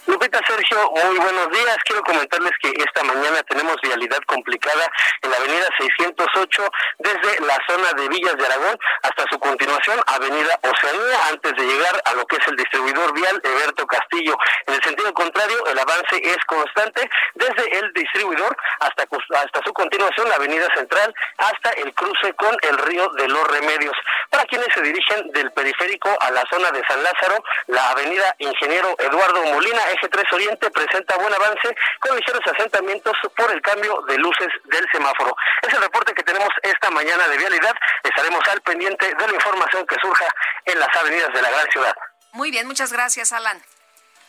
Lupita 0.05 0.41
Sergio, 0.49 0.91
muy 1.05 1.17
buenos 1.17 1.49
días. 1.51 1.77
Quiero 1.85 2.03
comentarles 2.03 2.51
que 2.61 2.73
esta 2.77 3.05
mañana 3.05 3.41
tenemos 3.45 3.77
vialidad 3.83 4.19
complicada 4.27 4.91
en 5.23 5.31
la 5.31 5.37
avenida 5.37 5.69
608 5.79 6.71
desde 6.99 7.47
la 7.47 7.57
zona 7.69 7.93
de 7.93 8.09
Villas 8.09 8.37
de 8.37 8.47
Aragón 8.47 8.77
hasta 9.03 9.25
su 9.31 9.39
continuación, 9.39 10.01
avenida 10.07 10.59
Oceanía, 10.63 11.19
antes 11.31 11.53
de 11.53 11.65
llegar 11.65 12.03
a 12.05 12.15
lo 12.15 12.27
que 12.27 12.37
es 12.37 12.49
el 12.49 12.57
distribuidor 12.57 13.15
vial 13.15 13.41
Eberto 13.45 13.87
Castillo. 13.87 14.37
En 14.67 14.75
el 14.75 14.83
sentido 14.83 15.15
contrario, 15.15 15.65
el 15.67 15.79
avance 15.79 16.17
es 16.21 16.39
constante 16.47 17.09
desde 17.35 17.79
el 17.79 17.93
distribuidor 17.93 18.57
hasta, 18.81 19.05
hasta 19.05 19.61
su 19.65 19.73
continuación, 19.73 20.29
la 20.29 20.35
avenida 20.35 20.67
central, 20.75 21.15
hasta 21.39 21.71
el 21.81 21.95
cruce 21.95 22.35
con 22.35 22.57
el 22.63 22.79
río 22.79 23.09
de 23.11 23.29
los 23.29 23.47
Remedios. 23.47 23.97
Para 24.31 24.45
quienes 24.47 24.69
se 24.75 24.83
dirigen 24.83 25.31
del 25.31 25.53
periférico 25.53 26.11
a 26.21 26.31
la 26.33 26.43
zona 26.51 26.73
de 26.73 26.83
San 26.89 27.01
Lázaro, 27.05 27.45
la 27.69 27.91
avenida 27.91 28.35
Ingeniero 28.39 28.97
Eduardo 28.99 29.45
Molina 29.45 29.92
Eje 29.93 30.09
3 30.09 30.25
Oriente 30.33 30.71
presenta 30.71 31.17
buen 31.19 31.35
avance 31.35 31.77
con 32.01 32.17
ligeros 32.17 32.41
asentamientos 32.47 33.13
por 33.37 33.51
el 33.53 33.61
cambio 33.61 34.03
de 34.09 34.17
luces 34.17 34.49
del 34.65 34.87
semáforo. 34.91 35.37
Es 35.61 35.75
el 35.75 35.83
reporte 35.83 36.15
que 36.15 36.23
tenemos 36.23 36.49
esta 36.63 36.91
mañana 36.91 37.29
de 37.29 37.37
vialidad. 37.37 37.75
Estaremos 38.03 38.41
al 38.51 38.61
pendiente 38.63 39.15
de 39.15 39.27
la 39.27 39.35
información 39.35 39.87
que 39.87 39.97
surja 40.01 40.27
en 40.65 40.79
las 40.79 40.89
avenidas 40.97 41.33
de 41.35 41.43
la 41.43 41.51
gran 41.51 41.71
ciudad. 41.71 41.95
Muy 42.33 42.51
bien, 42.51 42.67
muchas 42.67 42.93
gracias, 42.93 43.33
Alan. 43.33 43.63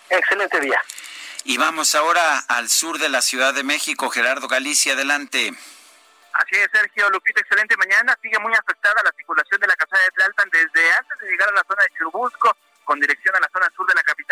Excelente 0.10 0.60
día. 0.60 0.82
Y 1.46 1.58
vamos 1.58 1.96
ahora 1.96 2.40
al 2.50 2.70
sur 2.70 3.00
de 3.00 3.10
la 3.10 3.22
Ciudad 3.22 3.54
de 3.54 3.64
México. 3.64 4.10
Gerardo 4.10 4.48
Galicia, 4.48 4.94
adelante. 4.94 5.54
Así 6.34 6.56
es, 6.56 6.68
Sergio 6.74 7.10
Lupita, 7.10 7.40
excelente 7.40 7.78
mañana. 7.78 8.18
Sigue 8.22 8.40
muy 8.40 8.54
afectada 8.54 8.96
la 9.04 9.12
circulación 9.16 9.62
de 9.62 9.68
la 9.68 9.76
casa 9.76 9.98
de 9.98 10.12
Tlalpan 10.12 10.50
desde 10.50 10.94
antes 10.94 11.20
de 11.20 11.30
llegar 11.30 11.50
a 11.50 11.54
la 11.54 11.64
zona 11.68 11.84
de 11.84 11.90
Churubusco 11.98 12.58
con 12.84 13.00
dirección 13.00 13.36
a 13.36 13.40
la 13.40 13.50
zona 13.52 13.70
sur 13.76 13.88
de 13.88 13.96
la 13.96 14.04
capital 14.04 14.23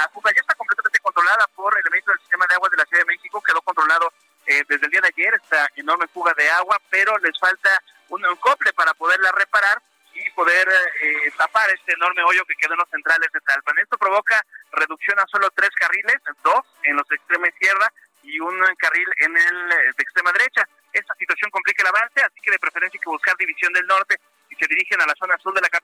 la 0.00 0.08
fuga 0.08 0.32
ya 0.32 0.40
está 0.40 0.54
completamente 0.54 0.98
controlada 1.00 1.46
por 1.54 1.76
elementos 1.78 2.14
del 2.14 2.20
sistema 2.20 2.46
de 2.48 2.54
agua 2.54 2.68
de 2.70 2.76
la 2.76 2.84
Ciudad 2.86 3.02
de 3.02 3.12
México. 3.12 3.42
Quedó 3.42 3.60
controlado 3.62 4.12
eh, 4.46 4.64
desde 4.68 4.86
el 4.86 4.92
día 4.92 5.00
de 5.00 5.08
ayer 5.08 5.34
esta 5.34 5.68
enorme 5.76 6.06
fuga 6.08 6.32
de 6.36 6.50
agua, 6.50 6.80
pero 6.88 7.16
les 7.18 7.38
falta 7.38 7.70
un, 8.08 8.22
cople 8.36 8.72
para 8.72 8.94
poderla 8.94 9.30
reparar 9.32 9.80
y 10.14 10.30
poder 10.30 10.68
eh, 11.02 11.32
tapar 11.36 11.68
este 11.70 11.92
enorme 11.92 12.22
hoyo 12.24 12.44
que 12.46 12.56
quedó 12.56 12.72
en 12.72 12.80
los 12.80 12.88
centrales 12.88 13.30
de 13.32 13.40
Talpan. 13.40 13.78
Esto 13.78 13.98
provoca 13.98 14.42
reducción 14.72 15.18
a 15.18 15.26
solo 15.26 15.50
tres 15.50 15.70
carriles, 15.78 16.16
dos 16.42 16.64
en 16.84 16.96
los 16.96 17.10
extremos 17.10 17.48
izquierda 17.48 17.92
y 18.22 18.40
un 18.40 18.58
carril 18.76 19.08
en 19.18 19.36
el 19.36 19.72
eh, 19.72 19.92
de 19.96 20.02
extrema 20.02 20.32
derecha. 20.32 20.66
Esta 20.92 21.14
situación 21.14 21.50
complica 21.50 21.82
el 21.82 21.88
avance, 21.88 22.20
así 22.20 22.40
que 22.42 22.50
de 22.50 22.58
preferencia 22.58 22.98
hay 22.98 23.04
que 23.04 23.10
buscar 23.10 23.36
división 23.36 23.72
del 23.72 23.86
norte. 23.86 24.18
Si 24.48 24.56
se 24.56 24.66
dirigen 24.66 25.00
a 25.00 25.06
la 25.06 25.14
zona 25.14 25.38
sur 25.38 25.54
de 25.54 25.60
la 25.60 25.68
capital, 25.68 25.79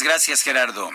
Muchas 0.00 0.12
gracias, 0.14 0.42
Gerardo. 0.42 0.90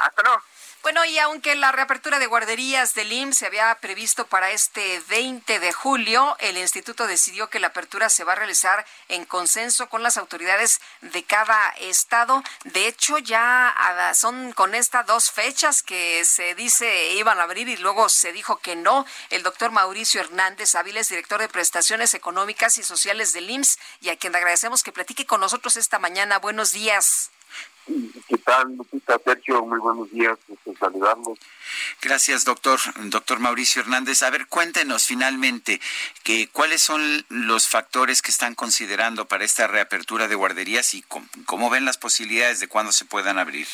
Hasta 0.00 0.22
luego. 0.22 0.42
Bueno, 0.82 1.04
y 1.04 1.16
aunque 1.20 1.54
la 1.54 1.70
reapertura 1.70 2.18
de 2.18 2.26
guarderías 2.26 2.94
del 2.94 3.12
IMSS 3.12 3.38
se 3.38 3.46
había 3.46 3.72
previsto 3.76 4.26
para 4.26 4.50
este 4.50 5.00
20 5.08 5.60
de 5.60 5.72
julio, 5.72 6.36
el 6.40 6.56
instituto 6.56 7.06
decidió 7.06 7.48
que 7.50 7.60
la 7.60 7.68
apertura 7.68 8.08
se 8.10 8.24
va 8.24 8.32
a 8.32 8.36
realizar 8.36 8.84
en 9.06 9.26
consenso 9.26 9.88
con 9.88 10.02
las 10.02 10.16
autoridades 10.16 10.80
de 11.02 11.22
cada 11.22 11.68
estado. 11.78 12.42
De 12.64 12.88
hecho, 12.88 13.18
ya 13.18 13.76
son 14.14 14.52
con 14.54 14.74
estas 14.74 15.06
dos 15.06 15.30
fechas 15.30 15.84
que 15.84 16.24
se 16.24 16.56
dice 16.56 17.12
iban 17.12 17.38
a 17.38 17.44
abrir 17.44 17.68
y 17.68 17.76
luego 17.76 18.08
se 18.08 18.32
dijo 18.32 18.58
que 18.58 18.74
no. 18.74 19.06
El 19.30 19.44
doctor 19.44 19.70
Mauricio 19.70 20.20
Hernández 20.20 20.74
Áviles, 20.74 21.08
director 21.08 21.40
de 21.40 21.48
prestaciones 21.48 22.12
económicas 22.14 22.76
y 22.78 22.82
sociales 22.82 23.32
del 23.32 23.50
IMSS, 23.50 23.78
y 24.00 24.08
a 24.08 24.16
quien 24.16 24.34
agradecemos 24.34 24.82
que 24.82 24.90
platique 24.90 25.26
con 25.26 25.40
nosotros 25.40 25.76
esta 25.76 26.00
mañana. 26.00 26.40
Buenos 26.40 26.72
días. 26.72 27.30
¿Qué 28.28 28.38
tal, 28.38 28.76
Lupita, 28.76 29.18
Sergio? 29.24 29.64
Muy 29.64 29.78
buenos 29.78 30.10
días, 30.10 30.38
saludarlos. 30.78 31.38
Gracias, 32.02 32.44
doctor, 32.44 32.78
doctor 33.04 33.38
Mauricio 33.38 33.80
Hernández. 33.80 34.22
A 34.22 34.30
ver, 34.30 34.46
cuéntenos 34.46 35.06
finalmente 35.06 35.80
que 36.22 36.48
cuáles 36.48 36.82
son 36.82 37.24
los 37.30 37.66
factores 37.66 38.20
que 38.20 38.30
están 38.30 38.54
considerando 38.54 39.26
para 39.26 39.44
esta 39.44 39.66
reapertura 39.66 40.28
de 40.28 40.34
guarderías 40.34 40.92
y 40.94 41.02
cómo, 41.46 41.70
ven 41.70 41.86
las 41.86 41.96
posibilidades 41.96 42.60
de 42.60 42.68
cuándo 42.68 42.92
se 42.92 43.06
puedan 43.06 43.38
abrir. 43.38 43.66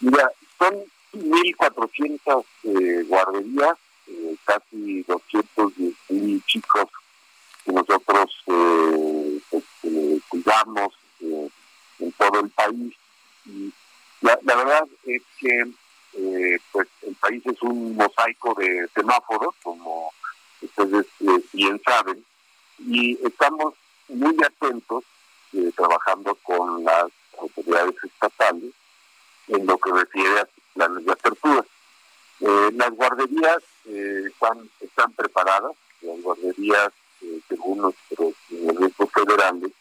Mira, 0.00 0.30
son 0.58 0.74
1.400 1.12 2.44
eh, 2.62 3.04
guarderías, 3.08 3.76
eh, 4.06 4.36
casi 4.44 5.02
210 5.02 6.44
chicos 6.46 6.88
que 7.64 7.72
nosotros 7.72 8.30
eh, 8.46 9.40
pues, 9.50 9.64
eh, 9.82 10.20
cuidamos 10.28 10.94
eh, 11.20 11.48
en 11.98 12.12
todo 12.12 12.40
el 12.40 12.50
país. 12.50 12.94
La, 14.20 14.38
verdad 14.42 14.86
es 15.04 15.22
que 15.38 15.70
pues 16.72 16.88
el 17.02 17.14
país 17.16 17.42
es 17.46 17.62
un 17.62 17.94
mosaico 17.96 18.54
de 18.54 18.88
semáforos, 18.94 19.54
como 19.62 20.12
ustedes 20.60 21.06
bien 21.52 21.80
saben, 21.84 22.24
y 22.78 23.18
estamos 23.24 23.74
muy 24.08 24.36
atentos 24.44 25.04
trabajando 25.76 26.34
con 26.42 26.84
las 26.84 27.06
autoridades 27.38 27.94
estatales 28.02 28.72
en 29.48 29.66
lo 29.66 29.78
que 29.78 29.92
refiere 29.92 30.40
a 30.40 30.48
planes 30.74 31.04
de 31.04 31.12
apertura. 31.12 31.64
las 32.40 32.90
guarderías 32.90 33.62
están, 33.84 35.12
preparadas, 35.16 35.72
las 36.02 36.20
guarderías 36.20 36.90
eh, 37.20 37.40
según 37.48 37.78
nuestros 37.78 38.34
grupos 38.48 39.10
federales, 39.12 39.72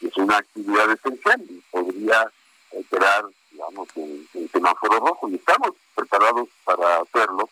es 0.00 0.16
una 0.16 0.38
actividad 0.38 0.90
esencial 0.90 1.42
y 1.48 1.60
podría 1.70 2.30
operar, 2.72 3.24
digamos, 3.50 3.88
en, 3.96 4.48
semáforo 4.50 5.00
rojo. 5.00 5.28
Y 5.28 5.36
estamos 5.36 5.72
preparados 5.94 6.48
para 6.64 6.98
hacerlo, 6.98 7.48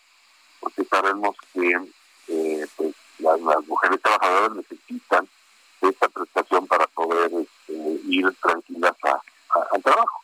porque 0.59 0.83
sabemos 0.85 1.35
que 1.53 1.79
eh, 2.27 2.67
pues, 2.75 2.95
las, 3.19 3.39
mujeres 3.67 4.01
trabajadoras 4.01 4.57
necesitan 4.57 5.27
esta 5.81 6.07
prestación 6.09 6.67
para 6.67 6.87
poder 6.87 7.31
este, 7.33 8.01
ir 8.07 8.25
tranquilas 8.41 8.95
al 9.71 9.83
trabajo. 9.83 10.21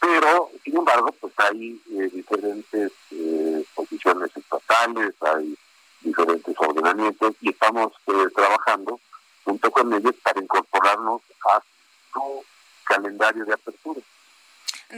Pero, 0.00 0.50
sin 0.64 0.76
embargo, 0.76 1.12
pues 1.20 1.32
hay 1.38 1.80
eh, 1.92 2.10
diferentes 2.12 2.92
posiciones 3.74 4.36
estatales, 4.36 5.14
hay 5.20 5.56
diferentes 6.02 6.54
ordenamientos 6.58 7.34
y 7.40 7.50
estamos 7.50 7.92
eh, 8.06 8.26
trabajando 8.34 9.00
junto 9.44 9.70
con 9.70 9.92
ellos 9.92 10.14
para 10.22 10.40
incorporarnos 10.40 11.22
a 11.50 11.62
su 12.12 12.44
calendario 12.84 13.44
de 13.44 13.54
apertura. 13.54 14.00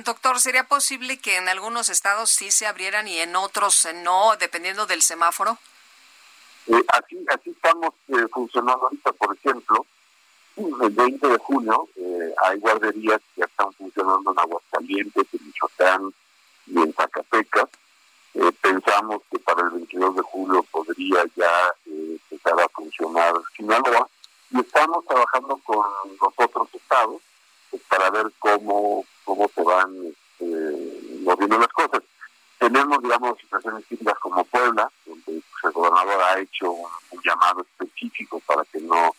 Doctor, 0.02 0.40
¿sería 0.40 0.64
posible 0.64 1.18
que 1.18 1.36
en 1.36 1.48
algunos 1.48 1.88
estados 1.88 2.30
sí 2.30 2.50
se 2.50 2.66
abrieran 2.66 3.06
y 3.06 3.20
en 3.20 3.36
otros 3.36 3.86
no, 4.02 4.36
dependiendo 4.36 4.86
del 4.86 5.02
semáforo? 5.02 5.58
Eh, 6.66 6.84
así, 6.88 7.24
así 7.28 7.50
estamos 7.50 7.94
eh, 8.08 8.26
funcionando 8.32 8.84
ahorita, 8.84 9.12
por 9.12 9.36
ejemplo, 9.36 9.86
el 10.56 10.90
20 10.90 11.28
de 11.28 11.38
junio 11.38 11.88
hay 12.44 12.58
guarderías 12.58 13.20
que 13.20 13.40
ya 13.40 13.46
están 13.46 13.72
funcionando 13.72 14.32
en 14.32 14.38
Aguascalientes, 14.38 15.26
en 15.32 15.46
Michoacán 15.46 16.14
y 16.66 16.78
en 16.78 16.92
Zacatecas, 16.94 17.68
eh, 18.34 18.50
pensamos 18.60 19.22
que 19.30 19.38
para 19.38 19.62
el 19.62 19.70
22 19.70 20.16
de 20.16 20.22
julio 20.22 20.62
podría 20.64 21.24
ya 21.36 21.72
eh, 21.86 22.18
empezar 22.30 22.60
a 22.60 22.68
funcionar 22.70 23.32
Sinaloa 23.56 24.08
y 24.50 24.58
estamos 24.58 25.04
trabajando 25.06 25.56
con 25.64 25.86
los 26.20 26.32
otros 26.36 26.68
estados 26.74 27.22
para 27.88 28.10
ver 28.10 28.32
cómo 28.38 29.04
cómo 29.24 29.50
se 29.54 29.62
van 29.62 29.90
este, 30.06 31.18
moviendo 31.22 31.58
las 31.58 31.68
cosas. 31.68 32.02
Tenemos, 32.58 33.02
digamos, 33.02 33.38
situaciones 33.40 33.84
típicas 33.86 34.18
como 34.20 34.44
Puebla, 34.44 34.90
donde 35.06 35.24
pues, 35.24 35.64
el 35.64 35.72
gobernador 35.72 36.22
ha 36.22 36.38
hecho 36.38 36.70
un, 36.70 36.88
llamado 37.24 37.62
específico 37.62 38.40
para 38.46 38.64
que 38.66 38.80
no 38.80 39.14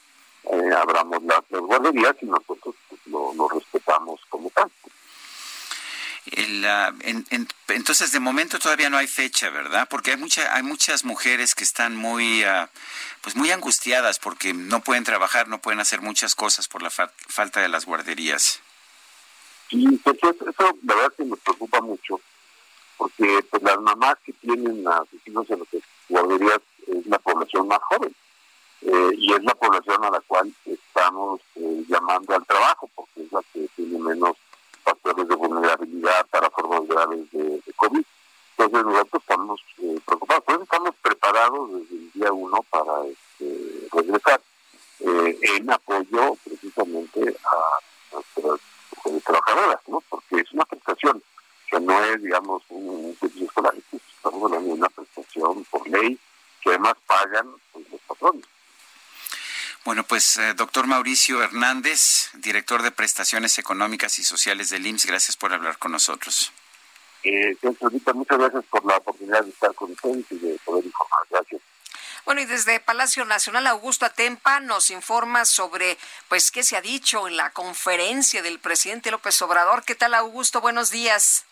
eh, 0.52 0.72
abramos 0.76 1.24
las, 1.24 1.42
guarderías 1.50 2.16
y 2.22 2.26
nosotros 2.28 2.76
pues, 2.88 3.02
lo 3.08 3.48
respetamos 3.50 4.22
como 4.30 4.50
tal. 4.52 4.72
El, 6.32 6.66
entonces, 7.68 8.12
de 8.12 8.20
momento 8.20 8.58
todavía 8.58 8.90
no 8.90 8.98
hay 8.98 9.08
fecha, 9.08 9.50
¿verdad? 9.50 9.88
Porque 9.90 10.12
hay, 10.12 10.18
mucha, 10.18 10.56
hay 10.56 10.64
muchas 10.64 11.06
mujeres 11.06 11.54
que 11.54 11.64
están 11.64 11.96
muy, 11.96 12.44
ah, 12.44 12.70
pues 13.22 13.36
muy 13.36 13.52
angustiadas 13.52 14.18
porque 14.18 14.54
no 14.54 14.82
pueden 14.82 15.04
trabajar, 15.04 15.48
no 15.48 15.62
pueden 15.62 15.80
hacer 15.80 16.02
muchas 16.02 16.34
cosas 16.34 16.68
por 16.68 16.82
la 16.82 16.90
falta 16.90 17.62
de 17.62 17.70
las 17.70 17.86
guarderías. 17.86 18.60
Sí, 19.70 20.00
pues 20.04 20.18
eso, 20.24 20.78
la 20.84 20.96
verdad 20.96 21.14
que 21.16 21.26
nos 21.26 21.40
preocupa 21.40 21.82
mucho, 21.82 22.20
porque 22.98 23.46
pues 23.50 23.64
las 23.64 23.80
mamás 23.82 24.16
que 24.24 24.34
tienen 24.34 24.88
a 24.88 25.04
sus 25.10 25.22
en 25.26 25.34
las 25.34 25.84
guarderías 26.10 26.60
es 26.88 27.06
la 27.06 27.20
población 27.20 27.68
más 27.68 27.80
joven. 27.84 28.16
Eh, 28.82 29.12
y 29.18 29.34
es 29.34 29.44
la 29.44 29.56
población 29.56 30.04
a 30.04 30.12
la 30.12 30.22
cual 30.22 30.54
estamos 30.66 31.42
eh, 31.56 31.84
llamando 31.88 32.36
al 32.36 32.46
trabajo, 32.46 32.90
porque 32.94 33.24
es 33.24 33.32
la 33.32 33.42
que 33.52 33.68
tiene 33.76 33.98
menos 33.98 34.38
factores 34.86 35.28
de 35.28 35.36
vulnerabilidad 35.36 36.26
para 36.28 36.50
formas 36.50 36.88
graves 36.88 37.32
de, 37.32 37.62
COVID. 37.76 38.06
Entonces 38.58 38.86
nosotros 38.86 39.22
estamos 39.22 39.62
eh, 39.80 40.00
preocupados, 40.06 40.44
pues 40.46 40.62
estamos 40.62 40.96
preparados 41.02 41.74
desde 41.74 41.96
el 41.96 42.12
día 42.14 42.32
uno 42.32 42.64
para 42.70 43.06
este, 43.06 43.88
regresar 43.92 44.42
eh, 45.02 45.40
en 45.42 45.70
apoyo 45.70 46.38
precisamente 46.46 47.36
a 47.44 48.16
nuestras 48.16 48.60
trabajadoras, 49.26 49.80
¿no? 49.88 50.02
porque 50.10 50.38
es 50.38 50.52
una 50.54 50.66
prestación 50.66 51.22
que 51.70 51.80
no 51.80 52.04
es, 52.06 52.22
digamos, 52.22 52.64
un, 52.70 53.16
servicio 53.20 53.48
escolar, 53.48 53.74
estamos 53.76 54.44
hablando 54.44 54.68
de 54.68 54.74
una 54.74 54.90
prestación 54.90 55.66
por 55.66 55.88
ley 55.88 56.18
que 56.62 56.70
además 56.70 56.94
pagan 57.06 57.48
pues, 57.74 57.86
los 57.92 58.02
patrones. 58.02 58.46
Bueno, 59.86 60.04
pues 60.04 60.38
eh, 60.38 60.56
doctor 60.56 60.88
Mauricio 60.88 61.44
Hernández, 61.44 62.32
director 62.34 62.82
de 62.82 62.90
Prestaciones 62.90 63.60
Económicas 63.60 64.18
y 64.18 64.24
Sociales 64.24 64.72
del 64.72 64.88
IMSS, 64.88 65.06
gracias 65.06 65.38
por 65.38 65.54
hablar 65.54 65.78
con 65.78 65.92
nosotros. 65.92 66.52
Eh, 67.24 67.56
muchas 67.62 68.38
gracias 68.40 68.66
por 68.66 68.84
la 68.84 68.98
oportunidad 68.98 69.44
de 69.44 69.52
estar 69.52 69.76
con 69.76 69.92
ustedes 69.92 70.26
y 70.32 70.40
de 70.40 70.58
poder 70.66 70.86
informar. 70.86 71.20
Gracias. 71.30 71.62
Bueno, 72.26 72.42
y 72.42 72.46
desde 72.46 72.80
Palacio 72.80 73.26
Nacional, 73.26 73.68
Augusto 73.68 74.08
Atempa 74.08 74.60
nos 74.60 74.90
informa 74.90 75.46
sobre, 75.46 76.00
pues, 76.30 76.50
qué 76.50 76.64
se 76.64 76.78
ha 76.78 76.82
dicho 76.82 77.28
en 77.28 77.38
la 77.38 77.52
conferencia 77.52 78.42
del 78.42 78.58
presidente 78.58 79.12
López 79.12 79.40
Obrador. 79.44 79.84
¿Qué 79.84 79.94
tal, 79.94 80.16
Augusto? 80.16 80.62
Buenos 80.62 80.90
días. 80.90 81.46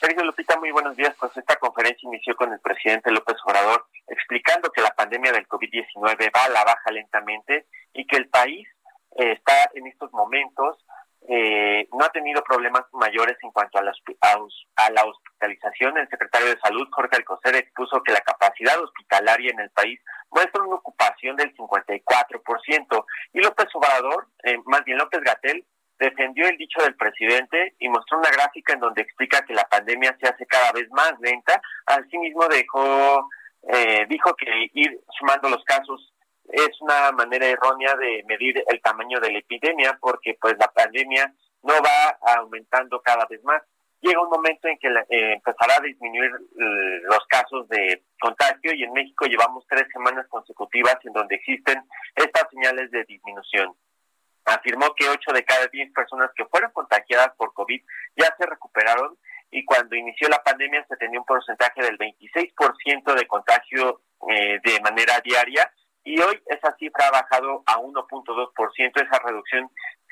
Sergio 0.00 0.24
Lupita, 0.24 0.58
muy 0.58 0.70
buenos 0.70 0.96
días. 0.96 1.14
Pues 1.20 1.36
esta 1.36 1.56
conferencia 1.56 2.08
inició 2.08 2.34
con 2.36 2.50
el 2.50 2.60
presidente 2.60 3.10
López 3.10 3.36
Obrador 3.44 3.86
explicando 4.06 4.70
que 4.70 4.82
la 4.82 4.90
pandemia 4.90 5.32
del 5.32 5.48
COVID-19 5.48 6.30
va 6.34 6.44
a 6.44 6.48
la 6.50 6.64
baja 6.64 6.90
lentamente 6.90 7.66
y 7.92 8.06
que 8.06 8.16
el 8.16 8.28
país 8.28 8.68
eh, 9.16 9.32
está 9.32 9.70
en 9.74 9.86
estos 9.86 10.12
momentos, 10.12 10.84
eh, 11.26 11.88
no 11.92 12.04
ha 12.04 12.10
tenido 12.10 12.42
problemas 12.44 12.82
mayores 12.92 13.36
en 13.42 13.50
cuanto 13.50 13.78
a 13.78 13.82
la, 13.82 13.92
a, 14.20 14.90
la 14.90 15.04
hospitalización. 15.04 15.96
El 15.96 16.08
secretario 16.08 16.48
de 16.48 16.60
Salud, 16.60 16.86
Jorge 16.90 17.16
Alcocer, 17.16 17.56
expuso 17.56 18.02
que 18.02 18.12
la 18.12 18.20
capacidad 18.20 18.78
hospitalaria 18.82 19.50
en 19.50 19.60
el 19.60 19.70
país 19.70 19.98
muestra 20.30 20.62
una 20.62 20.76
ocupación 20.76 21.36
del 21.36 21.54
54%. 21.56 23.06
Y 23.32 23.40
López 23.40 23.66
Obrador, 23.74 24.28
eh, 24.42 24.58
más 24.66 24.84
bien 24.84 24.98
López 24.98 25.20
Gatel, 25.22 25.64
defendió 25.98 26.46
el 26.46 26.58
dicho 26.58 26.82
del 26.82 26.96
presidente 26.96 27.74
y 27.78 27.88
mostró 27.88 28.18
una 28.18 28.30
gráfica 28.30 28.74
en 28.74 28.80
donde 28.80 29.02
explica 29.02 29.44
que 29.46 29.54
la 29.54 29.64
pandemia 29.64 30.14
se 30.20 30.28
hace 30.28 30.44
cada 30.44 30.72
vez 30.72 30.90
más 30.90 31.14
lenta. 31.20 31.60
Asimismo 31.86 32.46
dejó, 32.48 33.28
eh, 33.68 34.06
dijo 34.08 34.34
que 34.34 34.70
ir 34.74 35.00
sumando 35.18 35.48
los 35.48 35.64
casos 35.64 36.12
es 36.52 36.80
una 36.80 37.12
manera 37.12 37.46
errónea 37.46 37.94
de 37.96 38.22
medir 38.26 38.62
el 38.68 38.80
tamaño 38.82 39.18
de 39.20 39.32
la 39.32 39.38
epidemia 39.38 39.98
porque 40.00 40.36
pues 40.40 40.54
la 40.58 40.68
pandemia 40.68 41.32
no 41.62 41.74
va 41.74 42.34
aumentando 42.36 43.00
cada 43.00 43.24
vez 43.26 43.42
más. 43.44 43.62
Llega 44.00 44.20
un 44.20 44.28
momento 44.28 44.68
en 44.68 44.78
que 44.78 44.88
eh, 44.88 45.32
empezará 45.32 45.76
a 45.78 45.82
disminuir 45.82 46.30
los 47.04 47.26
casos 47.26 47.66
de 47.68 48.02
contagio 48.20 48.74
y 48.74 48.84
en 48.84 48.92
México 48.92 49.24
llevamos 49.24 49.64
tres 49.66 49.86
semanas 49.92 50.26
consecutivas 50.28 50.98
en 51.04 51.14
donde 51.14 51.36
existen 51.36 51.82
estas 52.14 52.50
señales 52.50 52.90
de 52.90 53.04
disminución 53.04 53.74
afirmó 54.44 54.94
que 54.94 55.08
8 55.08 55.32
de 55.32 55.44
cada 55.44 55.66
10 55.68 55.92
personas 55.92 56.30
que 56.36 56.44
fueron 56.46 56.70
contagiadas 56.72 57.34
por 57.36 57.52
COVID 57.54 57.80
ya 58.16 58.34
se 58.36 58.46
recuperaron 58.46 59.16
y 59.54 59.64
cuando 59.64 59.94
inició 59.94 60.28
la 60.28 60.42
pandemia 60.42 60.84
se 60.88 60.96
tenía 60.96 61.20
un 61.20 61.24
porcentaje 61.24 61.80
del 61.80 61.96
26% 61.96 63.14
de 63.14 63.26
contagio 63.28 64.00
eh, 64.28 64.58
de 64.64 64.80
manera 64.80 65.20
diaria 65.20 65.70
y 66.02 66.20
hoy 66.20 66.42
esa 66.46 66.74
cifra 66.76 67.06
ha 67.06 67.22
bajado 67.22 67.62
a 67.64 67.78
1.2%. 67.78 68.92
Esa 68.96 69.18
reducción 69.24 69.70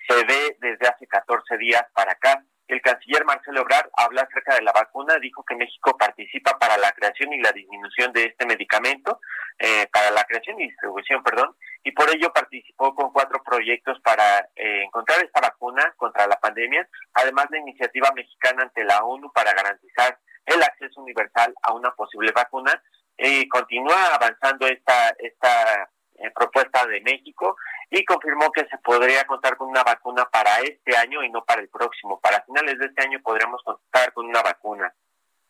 se 0.09 0.25
ve 0.25 0.57
desde 0.61 0.87
hace 0.87 1.09
14 1.09 1.59
días 1.59 1.85
para 1.93 2.13
acá. 2.13 2.45
El 2.69 2.81
canciller 2.81 3.25
Marcelo 3.25 3.63
Obrar 3.63 3.91
habla 3.97 4.23
acerca 4.23 4.55
de 4.55 4.63
la 4.63 4.73
vacuna, 4.73 5.17
dijo 5.21 5.45
que 5.45 5.57
México 5.57 5.97
participa 5.99 6.59
para 6.59 6.77
la 6.79 6.93
creación 6.93 7.33
y 7.33 7.41
la 7.41 7.53
disminución 7.53 8.13
de 8.13 8.25
este 8.25 8.47
medicamento, 8.47 9.21
eh, 9.59 9.87
para 9.93 10.11
la 10.11 10.25
creación 10.25 10.61
y 10.61 10.69
distribución, 10.69 11.23
perdón, 11.23 11.55
y 11.85 11.93
por 11.93 12.09
ello 12.11 12.33
participó 12.33 12.95
con 12.95 13.13
cuatro 13.13 13.43
proyectos 13.43 14.01
para 14.01 14.49
eh, 14.57 14.85
encontrar 14.85 15.23
esta 15.23 15.41
vacuna 15.41 15.93
contra 15.97 16.27
la 16.27 16.37
pandemia, 16.37 16.89
además 17.15 17.47
de 17.51 17.59
iniciativa 17.59 18.11
mexicana 18.15 18.63
ante 18.63 18.85
la 18.85 19.05
ONU 19.05 19.33
para 19.33 19.53
garantizar 19.53 20.19
el 20.47 20.63
acceso 20.63 21.01
universal 21.01 21.55
a 21.63 21.73
una 21.73 21.93
posible 21.95 22.33
vacuna. 22.33 22.83
y 23.19 23.47
continúa 23.49 24.15
avanzando 24.15 24.67
esta, 24.67 25.11
esta 25.19 25.89
eh, 26.23 26.31
propuesta 26.31 26.87
de 26.87 27.01
México 27.01 27.57
y 27.91 28.05
confirmó 28.05 28.51
que 28.53 28.65
se 28.67 28.79
podría 28.79 29.25
contar 29.25 29.57
con 29.57 29.69
una 29.69 29.83
vacuna 29.83 30.25
para 30.31 30.61
este 30.61 30.97
año 30.97 31.23
y 31.23 31.31
no 31.31 31.45
para 31.45 31.61
el 31.61 31.69
próximo. 31.69 32.21
Para 32.21 32.43
finales 32.43 32.79
de 32.79 32.87
este 32.87 33.03
año 33.03 33.21
podremos 33.23 33.63
contar 33.63 34.13
con 34.13 34.27
una 34.27 34.41
vacuna. 34.43 34.93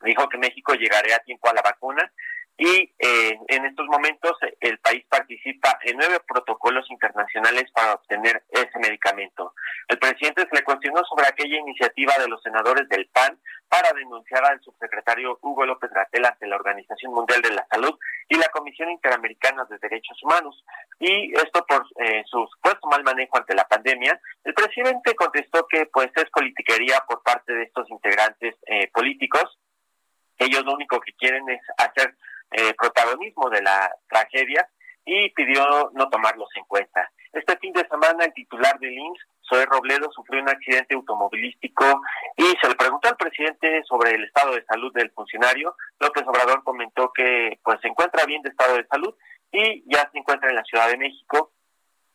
Dijo 0.03 0.29
que 0.29 0.39
México 0.39 0.75
llegaría 0.75 1.17
a 1.17 1.21
tiempo 1.21 1.49
a 1.49 1.55
la 1.55 1.63
vacuna 1.63 2.11
y 2.59 2.93
eh, 2.99 3.39
en 3.49 3.65
estos 3.65 3.87
momentos 3.87 4.33
el 4.61 4.79
país 4.79 5.05
participa 5.09 5.79
en 5.83 5.97
nueve 5.97 6.21
protocolos 6.29 6.89
internacionales 6.91 7.71
para 7.75 7.95
obtener 7.95 8.45
ese 8.51 8.79
medicamento. 8.79 9.55
El 9.89 9.99
presidente 9.99 10.47
se 10.49 10.57
le 10.57 10.65
cuestionó 10.65 11.03
sobre 11.05 11.27
aquella 11.27 11.59
iniciativa 11.59 12.13
de 12.19 12.29
los 12.29 12.43
senadores 12.43 12.89
del 12.89 13.09
PAN 13.09 13.39
para 13.69 13.91
denunciar 13.95 14.45
al 14.45 14.61
subsecretario 14.61 15.39
Hugo 15.41 15.65
López 15.65 15.91
Gatell 15.93 16.27
ante 16.27 16.47
la 16.47 16.57
Organización 16.57 17.15
Mundial 17.15 17.41
de 17.41 17.53
la 17.53 17.67
Salud 17.71 17.99
y 18.29 18.37
la 18.37 18.49
Comisión 18.49 18.91
Interamericana 18.91 19.65
de 19.65 19.79
Derechos 19.79 20.23
Humanos. 20.23 20.63
Y 21.01 21.33
esto 21.35 21.65
por 21.67 21.87
eh, 22.01 22.23
su 22.27 22.47
supuesto 22.47 22.87
mal 22.89 23.03
manejo 23.03 23.39
ante 23.39 23.55
la 23.55 23.65
pandemia. 23.65 24.21
El 24.45 24.53
presidente 24.53 25.15
contestó 25.15 25.67
que 25.69 25.87
pues 25.87 26.11
es 26.15 26.29
politiquería 26.31 27.03
por 27.09 27.23
parte 27.23 27.53
de 27.53 27.63
estos 27.63 27.89
integrantes 27.91 28.55
eh, 28.67 28.91
políticos. 28.93 29.59
Ellos 30.37 30.65
lo 30.65 30.75
único 30.75 31.01
que 31.01 31.15
quieren 31.15 31.49
es 31.49 31.61
hacer 31.79 32.15
eh, 32.53 32.75
protagonismo 32.75 33.51
de 33.51 33.63
la 33.63 33.91
tragedia 34.09 34.69
y 35.05 35.31
pidió 35.31 35.91
no 35.95 36.09
tomarlos 36.09 36.49
en 36.57 36.65
cuenta. 36.65 37.11
Este 37.33 37.57
fin 37.59 37.73
de 37.73 37.87
semana 37.89 38.25
el 38.25 38.33
titular 38.35 38.79
del 38.79 38.93
IMSS, 38.93 39.27
Zoe 39.49 39.67
Robledo, 39.67 40.11
sufrió 40.13 40.41
un 40.43 40.49
accidente 40.49 40.95
automovilístico 40.95 42.03
y 42.37 42.45
se 42.61 42.69
le 42.69 42.75
preguntó 42.75 43.09
al 43.09 43.17
presidente 43.17 43.83
sobre 43.85 44.13
el 44.13 44.25
estado 44.25 44.55
de 44.55 44.65
salud 44.65 44.93
del 44.95 45.11
funcionario. 45.13 45.75
López 45.99 46.25
Obrador 46.27 46.63
comentó 46.63 47.13
que 47.13 47.59
pues 47.65 47.81
se 47.81 47.89
encuentra 47.89 48.27
bien 48.27 48.43
de 48.43 48.51
estado 48.51 48.77
de 48.77 48.87
salud 48.87 49.15
y 49.51 49.83
ya 49.93 50.09
se 50.11 50.19
encuentra 50.19 50.51
en 50.51 50.57
la 50.57 50.65
Ciudad 50.65 50.89
de 50.89 50.99
México. 50.99 51.53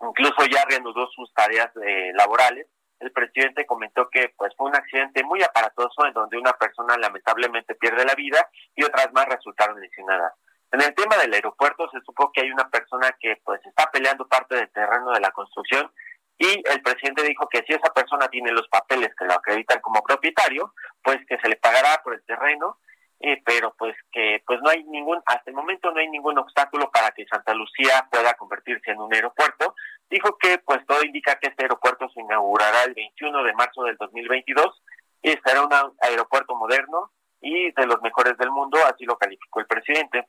Incluso 0.01 0.45
ya 0.45 0.63
reanudó 0.69 1.07
sus 1.07 1.33
tareas 1.33 1.71
eh, 1.83 2.11
laborales 2.13 2.67
el 2.99 3.11
presidente 3.11 3.65
comentó 3.65 4.09
que 4.09 4.33
pues 4.37 4.53
fue 4.57 4.69
un 4.69 4.75
accidente 4.75 5.23
muy 5.23 5.41
aparatoso 5.43 6.05
en 6.05 6.13
donde 6.13 6.37
una 6.37 6.53
persona 6.53 6.97
lamentablemente 6.97 7.75
pierde 7.75 8.05
la 8.05 8.15
vida 8.15 8.49
y 8.75 8.83
otras 8.83 9.11
más 9.13 9.25
resultaron 9.27 9.79
lesionadas. 9.79 10.33
En 10.71 10.81
el 10.81 10.93
tema 10.95 11.15
del 11.17 11.33
aeropuerto 11.33 11.89
se 11.91 12.01
supo 12.01 12.31
que 12.31 12.41
hay 12.41 12.51
una 12.51 12.69
persona 12.69 13.15
que 13.19 13.39
pues 13.43 13.65
está 13.65 13.89
peleando 13.91 14.27
parte 14.27 14.55
del 14.55 14.69
terreno 14.71 15.11
de 15.11 15.19
la 15.19 15.31
construcción 15.31 15.91
y 16.37 16.63
el 16.69 16.81
presidente 16.81 17.23
dijo 17.23 17.47
que 17.49 17.63
si 17.65 17.73
esa 17.73 17.91
persona 17.93 18.27
tiene 18.27 18.51
los 18.51 18.67
papeles 18.67 19.13
que 19.17 19.25
lo 19.25 19.33
acreditan 19.33 19.79
como 19.81 20.03
propietario, 20.03 20.73
pues 21.01 21.17
que 21.27 21.37
se 21.39 21.49
le 21.49 21.55
pagará 21.55 22.01
por 22.03 22.13
el 22.13 22.23
terreno, 22.25 22.77
eh, 23.19 23.41
pero 23.43 23.73
pues 23.77 23.95
que 24.11 24.43
pues 24.45 24.59
no 24.61 24.69
hay 24.69 24.83
ningún, 24.83 25.19
hasta 25.25 25.49
el 25.49 25.55
momento 25.55 25.91
no 25.91 25.99
hay 25.99 26.09
ningún 26.09 26.37
obstáculo 26.37 26.91
para 26.91 27.09
que 27.11 27.25
Santa 27.25 27.55
Lucía 27.55 28.07
pueda 28.11 28.35
convertirse 28.35 28.91
en 28.91 28.99
un 28.99 29.13
aeropuerto, 29.13 29.73
dijo 30.09 30.37
que 30.37 30.59
pues 30.59 30.85
todo 30.85 31.03
indica 31.03 31.37
que 31.39 31.47
este 31.47 31.63
aeropuerto 31.63 32.09
se 32.09 32.21
inaugurará 32.21 32.83
el 32.83 32.93
21 32.93 33.43
de 33.43 33.53
marzo 33.53 33.83
del 33.83 33.97
2022 33.97 34.83
y 35.21 35.31
será 35.45 35.63
un 35.63 35.73
aeropuerto 36.01 36.55
moderno 36.55 37.11
y 37.41 37.71
de 37.71 37.85
los 37.85 38.01
mejores 38.01 38.37
del 38.37 38.51
mundo, 38.51 38.79
así 38.85 39.05
lo 39.05 39.17
calificó 39.17 39.59
el 39.59 39.67
presidente. 39.67 40.27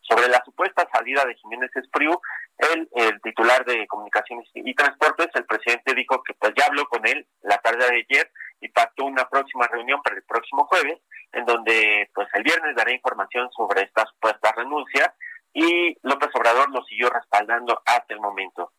Sobre 0.00 0.28
la 0.28 0.42
supuesta 0.44 0.88
salida 0.92 1.24
de 1.24 1.34
Jiménez 1.36 1.70
Espriu, 1.76 2.20
el, 2.58 2.88
el 2.92 3.20
titular 3.20 3.64
de 3.64 3.86
Comunicaciones 3.86 4.48
y 4.54 4.74
Transportes, 4.74 5.28
el 5.34 5.46
presidente 5.46 5.94
dijo 5.94 6.22
que 6.24 6.34
pues 6.34 6.52
ya 6.56 6.66
habló 6.66 6.86
con 6.88 7.06
él 7.06 7.26
la 7.42 7.58
tarde 7.58 7.86
de 7.88 8.04
ayer 8.08 8.30
y 8.60 8.68
pactó 8.68 9.04
una 9.04 9.28
próxima 9.28 9.68
reunión 9.68 10.02
para 10.02 10.16
el 10.16 10.24
próximo 10.24 10.66
jueves, 10.66 11.00
en 11.32 11.44
donde 11.44 12.10
pues 12.14 12.28
el 12.34 12.42
viernes 12.42 12.74
dará 12.74 12.92
información 12.92 13.50
sobre 13.52 13.82
esta 13.82 14.04
supuesta 14.06 14.52
renuncia 14.56 15.14
y 15.52 15.96
López 16.02 16.30
Obrador 16.34 16.70
lo 16.70 16.82
siguió 16.84 17.10
respaldando 17.10 17.80
hasta 17.84 18.14
el 18.14 18.20
momento. 18.20 18.72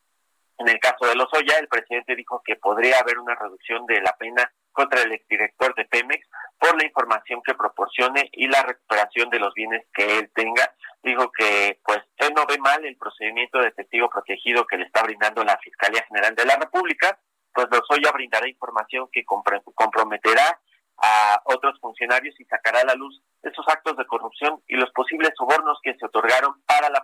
En 0.63 0.69
el 0.69 0.79
caso 0.79 1.05
de 1.05 1.15
Lozoya, 1.15 1.57
el 1.59 1.67
presidente 1.67 2.15
dijo 2.15 2.41
que 2.45 2.55
podría 2.55 2.99
haber 2.99 3.19
una 3.19 3.35
reducción 3.35 3.85
de 3.85 3.99
la 3.99 4.15
pena 4.15 4.49
contra 4.71 5.01
el 5.01 5.11
exdirector 5.11 5.75
de 5.75 5.83
Pemex 5.83 6.25
por 6.57 6.77
la 6.77 6.85
información 6.85 7.41
que 7.43 7.53
proporcione 7.53 8.29
y 8.31 8.47
la 8.47 8.63
recuperación 8.63 9.29
de 9.29 9.39
los 9.39 9.53
bienes 9.53 9.85
que 9.93 10.19
él 10.19 10.31
tenga. 10.33 10.73
Dijo 11.03 11.29
que 11.33 11.81
pues 11.83 11.99
él 12.15 12.31
no 12.33 12.45
ve 12.45 12.57
mal 12.59 12.85
el 12.85 12.95
procedimiento 12.95 13.59
de 13.59 13.71
testigo 13.71 14.09
protegido 14.09 14.65
que 14.65 14.77
le 14.77 14.85
está 14.85 15.03
brindando 15.03 15.43
la 15.43 15.57
Fiscalía 15.57 16.05
General 16.07 16.33
de 16.33 16.45
la 16.45 16.55
República, 16.55 17.19
pues 17.53 17.67
Lozoya 17.69 18.13
brindará 18.13 18.47
información 18.47 19.09
que 19.11 19.25
comprometerá 19.25 20.61
a 20.97 21.41
otros 21.45 21.79
funcionarios 21.79 22.39
y 22.39 22.45
sacará 22.45 22.81
a 22.81 22.85
la 22.85 22.95
luz 22.95 23.21
esos 23.41 23.67
actos 23.67 23.97
de 23.97 24.05
corrupción 24.05 24.61
y 24.67 24.75
los 24.75 24.89
posibles 24.91 25.31
sobornos 25.37 25.79
que 25.83 25.95
se 25.95 26.05
otorgaron 26.05 26.61
para 26.65 26.89
la, 26.89 27.03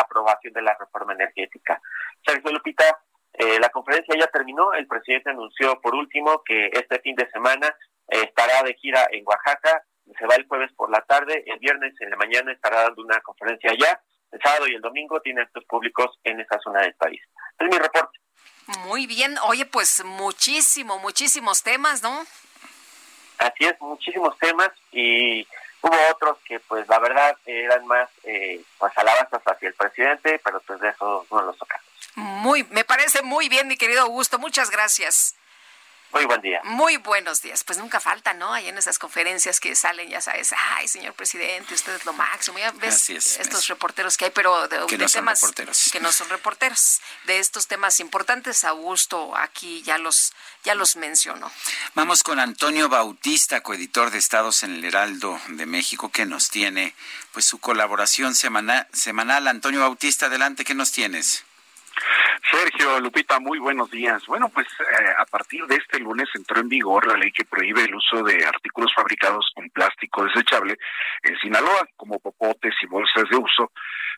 aprobación 0.00 0.52
de 0.52 0.62
la 0.62 0.76
reforma 0.78 1.12
energética. 1.12 1.80
Sergio 2.26 2.50
Lupita, 2.50 2.84
eh, 3.32 3.58
la 3.60 3.68
conferencia 3.68 4.16
ya 4.18 4.26
terminó. 4.26 4.72
El 4.72 4.86
presidente 4.86 5.30
anunció 5.30 5.80
por 5.80 5.94
último 5.94 6.42
que 6.44 6.70
este 6.72 6.98
fin 7.00 7.14
de 7.14 7.30
semana 7.30 7.68
eh, 8.08 8.24
estará 8.24 8.62
de 8.64 8.74
gira 8.74 9.06
en 9.12 9.24
Oaxaca. 9.26 9.84
Se 10.18 10.26
va 10.26 10.34
el 10.36 10.46
jueves 10.48 10.72
por 10.74 10.90
la 10.90 11.02
tarde, 11.02 11.44
el 11.46 11.58
viernes 11.58 11.94
en 12.00 12.10
la 12.10 12.16
mañana 12.16 12.52
estará 12.52 12.82
dando 12.82 13.02
una 13.02 13.20
conferencia 13.20 13.70
allá. 13.70 14.00
El 14.32 14.40
sábado 14.42 14.66
y 14.66 14.74
el 14.74 14.80
domingo 14.80 15.20
tiene 15.20 15.42
actos 15.42 15.64
públicos 15.66 16.18
en 16.24 16.40
esa 16.40 16.58
zona 16.58 16.82
del 16.82 16.94
país. 16.94 17.20
Es 17.58 17.66
mi 17.66 17.78
reporte. 17.78 18.18
Muy 18.86 19.06
bien. 19.06 19.36
Oye, 19.46 19.64
pues 19.64 20.04
muchísimo, 20.04 20.98
muchísimos 20.98 21.62
temas, 21.62 22.02
¿no? 22.02 22.26
Así 23.38 23.64
es, 23.64 23.80
muchísimos 23.80 24.36
temas 24.38 24.70
y 24.92 25.46
hubo 25.80 25.96
otros 26.12 26.38
que 26.44 26.60
pues 26.60 26.88
la 26.88 26.98
verdad 26.98 27.36
eran 27.46 27.86
más 27.86 28.08
eh, 28.24 28.60
pues 28.78 28.92
alabanzas 28.96 29.42
hacia 29.44 29.68
el 29.68 29.74
presidente, 29.74 30.40
pero 30.44 30.60
pues 30.60 30.80
de 30.80 30.88
eso 30.88 31.26
no 31.30 31.42
los 31.42 31.56
tocamos. 31.56 31.86
Muy, 32.14 32.64
me 32.70 32.84
parece 32.84 33.22
muy 33.22 33.48
bien, 33.48 33.68
mi 33.68 33.76
querido 33.76 34.02
Augusto. 34.02 34.38
Muchas 34.38 34.70
gracias. 34.70 35.37
Muy 36.12 36.24
buen 36.24 36.40
día. 36.40 36.60
Muy 36.64 36.96
buenos 36.96 37.42
días. 37.42 37.64
Pues 37.64 37.78
nunca 37.78 38.00
falta, 38.00 38.32
¿no? 38.32 38.52
Ahí 38.54 38.68
en 38.68 38.78
esas 38.78 38.98
conferencias 38.98 39.60
que 39.60 39.74
salen, 39.74 40.08
ya 40.08 40.22
sabes, 40.22 40.54
ay, 40.76 40.88
señor 40.88 41.12
presidente, 41.12 41.74
usted 41.74 41.94
es 41.94 42.06
lo 42.06 42.14
máximo. 42.14 42.58
Ya 42.58 42.70
ves 42.72 43.10
estos 43.10 43.68
reporteros 43.68 44.16
que 44.16 44.26
hay, 44.26 44.30
pero 44.30 44.68
de, 44.68 44.78
temas 45.08 45.40
que 45.92 46.00
no 46.00 46.10
son 46.10 46.28
reporteros. 46.30 47.00
De 47.24 47.38
estos 47.38 47.66
temas 47.66 48.00
importantes, 48.00 48.64
Augusto 48.64 49.36
aquí 49.36 49.82
ya 49.82 49.98
los, 49.98 50.32
ya 50.64 50.74
los 50.74 50.96
mencionó. 50.96 51.50
Vamos 51.94 52.22
con 52.22 52.40
Antonio 52.40 52.88
Bautista, 52.88 53.60
coeditor 53.60 54.10
de 54.10 54.18
Estados 54.18 54.62
en 54.62 54.76
el 54.76 54.84
Heraldo 54.84 55.38
de 55.48 55.66
México, 55.66 56.10
que 56.10 56.24
nos 56.24 56.48
tiene 56.48 56.94
pues 57.32 57.44
su 57.44 57.58
colaboración 57.58 58.34
semanal. 58.34 58.88
semanal. 58.94 59.46
Antonio 59.46 59.80
Bautista, 59.80 60.26
adelante, 60.26 60.64
¿qué 60.64 60.74
nos 60.74 60.90
tienes? 60.90 61.44
Sergio, 62.50 63.00
Lupita, 63.00 63.40
muy 63.40 63.58
buenos 63.58 63.90
días. 63.90 64.24
Bueno, 64.26 64.48
pues 64.48 64.66
eh, 64.66 65.07
partir 65.30 65.64
de 65.66 65.76
este 65.76 66.00
lunes 66.00 66.28
entró 66.34 66.60
en 66.60 66.68
vigor 66.68 67.06
la 67.06 67.16
ley 67.16 67.30
que 67.32 67.44
prohíbe 67.44 67.84
el 67.84 67.94
uso 67.94 68.22
de 68.22 68.44
artículos 68.44 68.92
fabricados 68.94 69.50
con 69.54 69.68
plástico 69.70 70.24
desechable 70.24 70.76
en 71.22 71.38
Sinaloa, 71.38 71.88
como 71.96 72.18
popotes 72.18 72.74
y 72.82 72.86
bolsas 72.86 73.24
de 73.30 73.36
uso, 73.36 73.72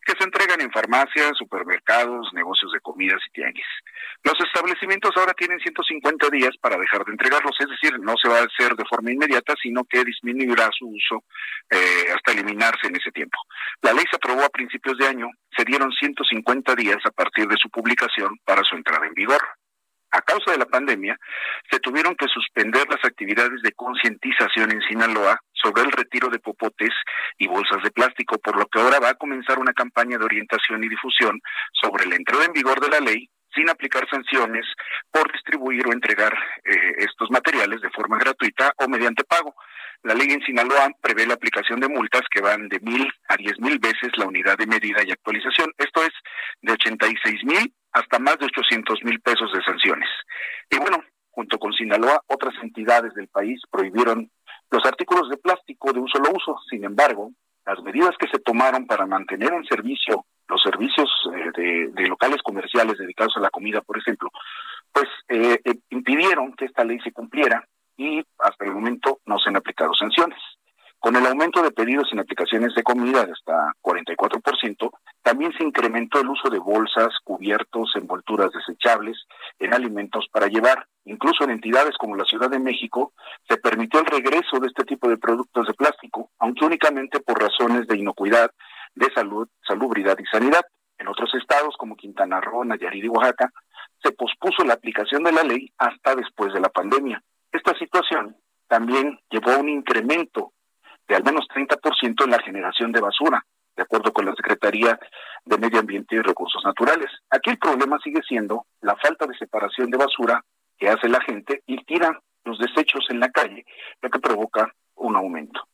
que 0.05 0.15
se 0.19 0.24
entregan 0.24 0.61
en 0.61 0.70
farmacias, 0.70 1.37
supermercados, 1.37 2.32
negocios 2.32 2.73
de 2.73 2.81
comidas 2.81 3.20
y 3.28 3.32
tianguis. 3.32 3.66
Los 4.23 4.35
establecimientos 4.41 5.16
ahora 5.16 5.35
tienen 5.35 5.61
150 5.61 6.28
días 6.31 6.57
para 6.61 6.78
dejar 6.78 7.05
de 7.05 7.12
entregarlos, 7.12 7.57
es 7.59 7.69
decir, 7.69 7.99
no 8.01 8.15
se 8.23 8.28
va 8.28 8.39
a 8.39 8.45
hacer 8.45 8.74
de 8.77 8.85
forma 8.85 9.12
inmediata, 9.12 9.55
sino 9.62 9.85
que 9.85 10.05
disminuirá 10.05 10.70
su 10.77 10.89
uso 10.89 11.24
eh, 11.70 12.07
hasta 12.15 12.32
eliminarse 12.32 12.87
en 12.87 12.97
ese 12.97 13.11
tiempo. 13.11 13.39
La 13.82 13.93
ley 13.93 14.05
se 14.11 14.16
aprobó 14.16 14.45
a 14.45 14.51
principios 14.51 14.97
de 14.99 15.07
año, 15.07 15.28
se 15.57 15.65
dieron 15.65 15.91
150 15.93 16.74
días 16.74 16.99
a 17.05 17.11
partir 17.11 17.47
de 17.47 17.57
su 17.57 17.69
publicación 17.70 18.39
para 18.45 18.62
su 18.65 18.77
entrada 18.77 19.07
en 19.07 19.15
vigor. 19.15 19.41
A 20.12 20.23
causa 20.23 20.51
de 20.51 20.59
la 20.59 20.66
pandemia, 20.66 21.16
se 21.70 21.78
tuvieron 21.78 22.16
que 22.16 22.27
suspender 22.27 22.85
las 22.89 23.05
actividades 23.05 23.62
de 23.62 23.73
concientización 23.73 24.73
en 24.73 24.81
Sinaloa 24.82 25.39
sobre 25.53 25.82
el 25.82 25.93
retiro 25.93 26.28
de 26.28 26.41
popotes 26.41 26.91
y 27.39 27.47
bolsas 27.47 27.82
de 27.82 27.91
plástico, 27.93 28.39
por 28.39 28.59
lo 28.59 28.66
que 28.66 28.81
ahora 28.81 28.99
va 28.99 29.11
a 29.11 29.15
comenzar 29.15 29.59
una 29.59 29.73
campaña 29.73 30.19
de 30.19 30.24
orientación 30.24 30.82
y 30.82 30.89
difusión 30.89 31.41
sobre 31.81 32.07
la 32.07 32.16
entrada 32.16 32.45
en 32.45 32.53
vigor 32.53 32.81
de 32.81 32.89
la 32.89 33.01
ley 33.01 33.28
sin 33.55 33.69
aplicar 33.69 34.09
sanciones 34.09 34.65
por 35.11 35.31
distribuir 35.32 35.87
o 35.87 35.93
entregar 35.93 36.32
eh, 36.65 36.95
estos 36.99 37.31
materiales 37.31 37.81
de 37.81 37.91
forma 37.91 38.19
gratuita 38.19 38.73
o 38.78 38.89
mediante 38.89 39.24
pago. 39.24 39.55
La 40.03 40.15
ley 40.15 40.29
en 40.31 40.41
Sinaloa 40.43 40.91
prevé 41.03 41.27
la 41.27 41.35
aplicación 41.35 41.79
de 41.81 41.89
multas 41.89 42.23
que 42.31 42.41
van 42.41 42.69
de 42.69 42.81
mil 42.81 43.07
a 43.29 43.37
diez 43.37 43.59
mil 43.61 43.79
veces 43.79 44.11
la 44.17 44.27
unidad 44.27 44.57
de 44.57 44.67
medida 44.67 45.03
y 45.05 45.11
actualización. 45.11 45.73
Esto 45.77 46.03
es 46.03 46.13
de 46.63 46.73
ochenta 46.73 47.07
y 47.07 47.15
seis 47.23 47.45
mil 47.45 47.73
hasta 47.93 48.19
más 48.19 48.39
de 48.39 48.47
ochocientos 48.47 48.99
mil 49.03 49.21
pesos 49.21 49.53
de 49.53 49.63
sanciones. 49.63 50.09
Y 50.71 50.79
bueno, 50.79 51.05
junto 51.31 51.59
con 51.59 51.73
Sinaloa, 51.73 52.23
otras 52.29 52.55
entidades 52.63 53.13
del 53.15 53.29
país 53.29 53.61
prohibieron 53.71 54.31
los 54.71 54.85
artículos 54.87 55.29
de 55.29 55.37
plástico 55.37 55.93
de 55.93 56.01
un 56.01 56.09
solo 56.09 56.31
uso. 56.35 56.57
Sin 56.71 56.85
embargo, 56.85 57.33
las 57.67 57.83
medidas 57.83 58.17
que 58.19 58.29
se 58.29 58.39
tomaron 58.39 58.87
para 58.87 59.05
mantener 59.05 59.53
en 59.53 59.65
servicio 59.65 60.25
los 60.49 60.63
servicios 60.63 61.09
eh, 61.33 61.87
de, 61.95 62.09
locales 62.09 62.43
comerciales 62.43 62.99
dedicados 62.99 63.37
a 63.37 63.41
la 63.41 63.51
comida, 63.51 63.83
por 63.83 63.99
ejemplo, 63.99 64.31
pues 64.93 65.07
eh, 65.29 65.61
eh, 65.65 65.75
impidieron 65.91 66.55
que 66.55 66.65
esta 66.65 66.85
ley 66.85 66.99
se 67.01 67.13
cumpliera 67.13 67.65
y 68.01 68.25
hasta 68.39 68.65
el 68.65 68.73
momento 68.73 69.21
no 69.27 69.39
se 69.39 69.51
han 69.51 69.57
aplicado 69.57 69.93
sanciones. 69.93 70.39
Con 70.99 71.17
el 71.17 71.27
aumento 71.27 71.63
de 71.63 71.71
pedidos 71.71 72.09
en 72.13 72.19
aplicaciones 72.19 72.75
de 72.75 72.83
comida 72.83 73.25
de 73.25 73.33
hasta 73.33 73.73
44%, 73.83 74.91
también 75.23 75.53
se 75.57 75.65
incrementó 75.65 76.21
el 76.21 76.29
uso 76.29 76.49
de 76.49 76.59
bolsas, 76.59 77.09
cubiertos, 77.25 77.93
envolturas 77.97 78.51
desechables 78.53 79.19
en 79.59 79.75
alimentos 79.75 80.27
para 80.33 80.47
llevar. 80.47 80.87
Incluso 81.05 81.45
en 81.45 81.51
entidades 81.51 81.97
como 81.99 82.17
la 82.17 82.25
Ciudad 82.25 82.51
de 82.51 82.59
México 82.59 83.13
se 83.49 83.59
permitió 83.59 84.01
el 84.01 84.07
regreso 84.07 84.59
de 84.61 84.69
este 84.69 84.85
tipo 84.85 85.09
de 85.09 85.19
productos 85.19 85.67
de 85.67 85.75
plástico, 85.75 86.31
aunque 86.39 86.65
únicamente 86.65 87.21
por 87.21 87.41
razones 87.41 87.87
de 87.87 87.99
inocuidad 87.99 88.51
de 88.95 89.13
Salud, 89.15 89.49
Salubridad 89.67 90.19
y 90.19 90.25
Sanidad. 90.25 90.65
En 90.99 91.09
otros 91.09 91.35
estados 91.35 91.77
como 91.79 91.97
Quintana 91.97 92.41
Roo, 92.41 92.65
Nayarit 92.65 93.05
y 93.05 93.09
Oaxaca, 93.09 93.51
se 94.03 94.13
pospuso 94.13 94.65
la 94.65 94.75
aplicación 94.75 95.23
de 95.23 95.33
la 95.33 95.43
ley 95.43 95.71
hasta 95.79 96.15
después 96.15 96.53
de 96.53 96.61
la 96.61 96.69
pandemia. 96.69 97.23
Esta 97.53 97.77
situación 97.79 98.37
también 98.69 99.19
llevó 99.31 99.53
a 99.53 99.59
un 99.59 99.69
incremento 99.69 100.53
de 101.09 101.17
al 101.17 101.25
menos 101.25 101.47
30% 101.49 102.25
en 102.25 102.31
la 102.31 102.39
generación 102.41 102.93
de 102.93 103.01
basura, 103.01 103.45
de 103.77 103.83
acuerdo 103.83 104.13
con 104.13 104.27
la 104.27 104.35
Secretaría 104.35 104.99
de 105.45 105.59
Medio 105.59 105.81
Ambiente 105.81 106.15
y 106.15 106.21
Recursos 106.21 106.63
Naturales. 106.65 107.11
Aquí 107.31 107.51
el 107.51 107.59
problema 107.59 107.99
sigue 107.99 108.21
siendo 108.27 108.67
la 108.81 108.97
falta 108.97 109.27
de 109.27 109.37
separación 109.37 109.91
de 109.91 109.99
basura 109.99 110.45
que 110.79 110.89
hace 110.89 111.09
la 111.09 111.21
gente 111.23 111.63
y 111.67 111.83
tira 111.85 112.21
los 112.45 112.59
desechos 112.59 113.07
en 113.11 113.21
la 113.21 113.31
calle, 113.31 113.65
lo 114.01 114.11
que 114.11 114.21
provoca 114.21 114.73
un 114.95 115.17
aumento. 115.17 115.67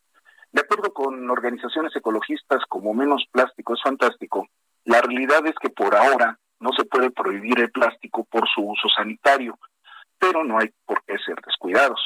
De 0.50 0.62
acuerdo 0.62 0.92
con 0.94 1.28
organizaciones 1.30 1.94
ecologistas 1.94 2.60
como 2.68 2.94
Menos 2.94 3.26
Plástico 3.30 3.74
es 3.74 3.82
Fantástico, 3.82 4.48
la 4.84 5.02
realidad 5.02 5.46
es 5.46 5.54
que 5.60 5.68
por 5.68 5.94
ahora 5.94 6.38
no 6.60 6.72
se 6.72 6.84
puede 6.84 7.10
prohibir 7.10 7.60
el 7.60 7.70
plástico 7.70 8.24
por 8.24 8.48
su 8.48 8.62
uso 8.62 8.88
sanitario, 8.88 9.58
pero 10.26 10.44
no 10.44 10.58
hay 10.58 10.70
por 10.84 11.04
qué 11.04 11.16
ser 11.24 11.36
descuidados. 11.46 12.00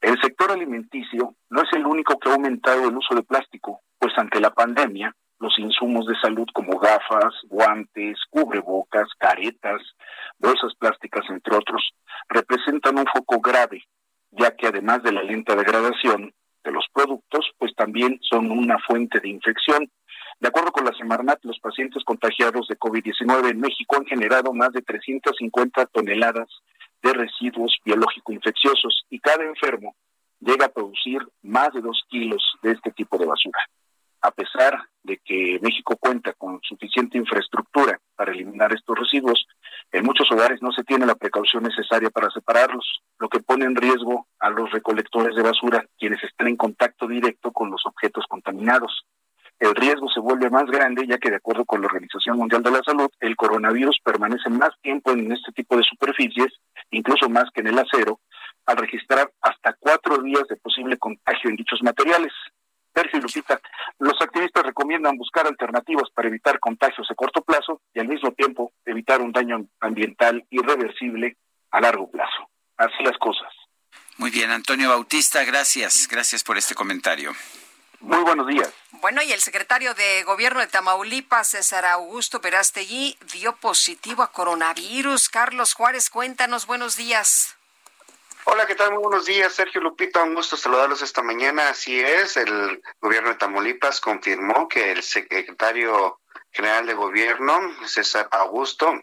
El 0.00 0.20
sector 0.20 0.52
alimenticio 0.52 1.34
no 1.50 1.62
es 1.62 1.68
el 1.72 1.84
único 1.86 2.16
que 2.18 2.28
ha 2.28 2.34
aumentado 2.34 2.88
el 2.88 2.96
uso 2.96 3.16
de 3.16 3.24
plástico, 3.24 3.80
pues 3.98 4.12
ante 4.16 4.40
la 4.40 4.50
pandemia, 4.50 5.12
los 5.40 5.58
insumos 5.58 6.06
de 6.06 6.14
salud 6.20 6.46
como 6.54 6.78
gafas, 6.78 7.34
guantes, 7.48 8.16
cubrebocas, 8.30 9.08
caretas, 9.18 9.82
bolsas 10.38 10.72
plásticas, 10.78 11.24
entre 11.30 11.56
otros, 11.56 11.82
representan 12.28 12.98
un 12.98 13.06
foco 13.06 13.40
grave, 13.40 13.82
ya 14.30 14.54
que 14.54 14.68
además 14.68 15.02
de 15.02 15.12
la 15.12 15.24
lenta 15.24 15.56
degradación 15.56 16.32
de 16.62 16.70
los 16.70 16.86
productos, 16.92 17.50
pues 17.58 17.74
también 17.74 18.20
son 18.22 18.52
una 18.52 18.78
fuente 18.86 19.18
de 19.18 19.30
infección. 19.30 19.90
De 20.38 20.48
acuerdo 20.48 20.70
con 20.70 20.84
la 20.84 20.92
Semarnat, 20.92 21.40
los 21.42 21.58
pacientes 21.58 22.04
contagiados 22.04 22.68
de 22.68 22.78
COVID-19 22.78 23.50
en 23.50 23.60
México 23.60 23.96
han 23.96 24.06
generado 24.06 24.52
más 24.52 24.72
de 24.72 24.82
350 24.82 25.86
toneladas 25.86 26.48
de 27.02 27.12
residuos 27.12 27.76
biológico-infecciosos 27.84 29.04
y 29.10 29.20
cada 29.20 29.44
enfermo 29.44 29.94
llega 30.40 30.66
a 30.66 30.72
producir 30.72 31.20
más 31.42 31.72
de 31.72 31.80
dos 31.80 32.04
kilos 32.08 32.42
de 32.62 32.72
este 32.72 32.90
tipo 32.92 33.18
de 33.18 33.26
basura. 33.26 33.60
A 34.20 34.32
pesar 34.32 34.82
de 35.04 35.18
que 35.18 35.60
México 35.62 35.96
cuenta 35.96 36.32
con 36.32 36.60
suficiente 36.62 37.18
infraestructura 37.18 38.00
para 38.16 38.32
eliminar 38.32 38.72
estos 38.72 38.98
residuos, 38.98 39.46
en 39.92 40.04
muchos 40.04 40.30
hogares 40.32 40.60
no 40.60 40.72
se 40.72 40.82
tiene 40.82 41.06
la 41.06 41.14
precaución 41.14 41.62
necesaria 41.62 42.10
para 42.10 42.30
separarlos, 42.30 43.00
lo 43.18 43.28
que 43.28 43.40
pone 43.40 43.64
en 43.64 43.76
riesgo 43.76 44.26
a 44.40 44.50
los 44.50 44.70
recolectores 44.72 45.36
de 45.36 45.42
basura, 45.42 45.84
quienes 45.98 46.22
están 46.24 46.48
en 46.48 46.56
contacto 46.56 47.06
directo 47.06 47.52
con 47.52 47.70
los 47.70 47.86
objetos 47.86 48.24
contaminados. 48.28 49.04
El 49.58 49.74
riesgo 49.74 50.08
se 50.08 50.20
vuelve 50.20 50.50
más 50.50 50.66
grande 50.66 51.04
ya 51.06 51.18
que 51.18 51.30
de 51.30 51.36
acuerdo 51.36 51.64
con 51.64 51.80
la 51.80 51.88
Organización 51.88 52.36
Mundial 52.36 52.62
de 52.62 52.70
la 52.70 52.82
Salud, 52.84 53.10
el 53.18 53.34
coronavirus 53.34 53.98
permanece 54.04 54.48
más 54.50 54.70
tiempo 54.82 55.10
en 55.10 55.32
este 55.32 55.50
tipo 55.52 55.76
de 55.76 55.82
superficies, 55.82 56.52
incluso 56.90 57.28
más 57.28 57.44
que 57.52 57.60
en 57.60 57.68
el 57.68 57.78
acero, 57.78 58.20
al 58.66 58.76
registrar 58.76 59.32
hasta 59.40 59.74
cuatro 59.80 60.18
días 60.22 60.44
de 60.48 60.56
posible 60.56 60.96
contagio 60.96 61.50
en 61.50 61.56
dichos 61.56 61.82
materiales. 61.82 62.32
Sergio 62.94 63.20
Lupita, 63.20 63.60
los 63.98 64.20
activistas 64.20 64.64
recomiendan 64.64 65.16
buscar 65.16 65.46
alternativas 65.46 66.08
para 66.14 66.28
evitar 66.28 66.58
contagios 66.60 67.08
a 67.10 67.14
corto 67.14 67.42
plazo 67.42 67.80
y 67.94 68.00
al 68.00 68.08
mismo 68.08 68.32
tiempo 68.32 68.72
evitar 68.84 69.20
un 69.20 69.32
daño 69.32 69.66
ambiental 69.80 70.44
irreversible 70.50 71.36
a 71.70 71.80
largo 71.80 72.10
plazo. 72.10 72.48
Así 72.76 73.02
las 73.02 73.18
cosas. 73.18 73.52
Muy 74.18 74.30
bien, 74.30 74.50
Antonio 74.50 74.88
Bautista, 74.88 75.44
gracias. 75.44 76.08
Gracias 76.10 76.42
por 76.42 76.58
este 76.58 76.74
comentario. 76.74 77.32
Muy 78.00 78.20
buenos 78.22 78.46
días. 78.46 78.72
Bueno, 79.00 79.22
y 79.22 79.32
el 79.32 79.40
secretario 79.40 79.94
de 79.94 80.22
Gobierno 80.24 80.60
de 80.60 80.66
Tamaulipas, 80.66 81.48
César 81.48 81.84
Augusto 81.84 82.40
Perastegui, 82.40 83.18
dio 83.32 83.56
positivo 83.56 84.22
a 84.22 84.32
coronavirus. 84.32 85.28
Carlos 85.28 85.74
Juárez, 85.74 86.10
cuéntanos, 86.10 86.66
buenos 86.66 86.96
días. 86.96 87.56
Hola, 88.44 88.66
¿qué 88.66 88.74
tal? 88.74 88.92
Muy 88.92 89.02
buenos 89.02 89.26
días, 89.26 89.52
Sergio 89.52 89.80
Lupita. 89.80 90.22
Un 90.22 90.34
gusto 90.34 90.56
saludarlos 90.56 91.02
esta 91.02 91.22
mañana. 91.22 91.68
Así 91.68 92.00
es, 92.00 92.36
el 92.36 92.82
gobierno 93.00 93.30
de 93.30 93.34
Tamaulipas 93.34 94.00
confirmó 94.00 94.68
que 94.68 94.92
el 94.92 95.02
secretario 95.02 96.20
general 96.50 96.86
de 96.86 96.94
gobierno, 96.94 97.60
César 97.86 98.28
Augusto, 98.30 99.02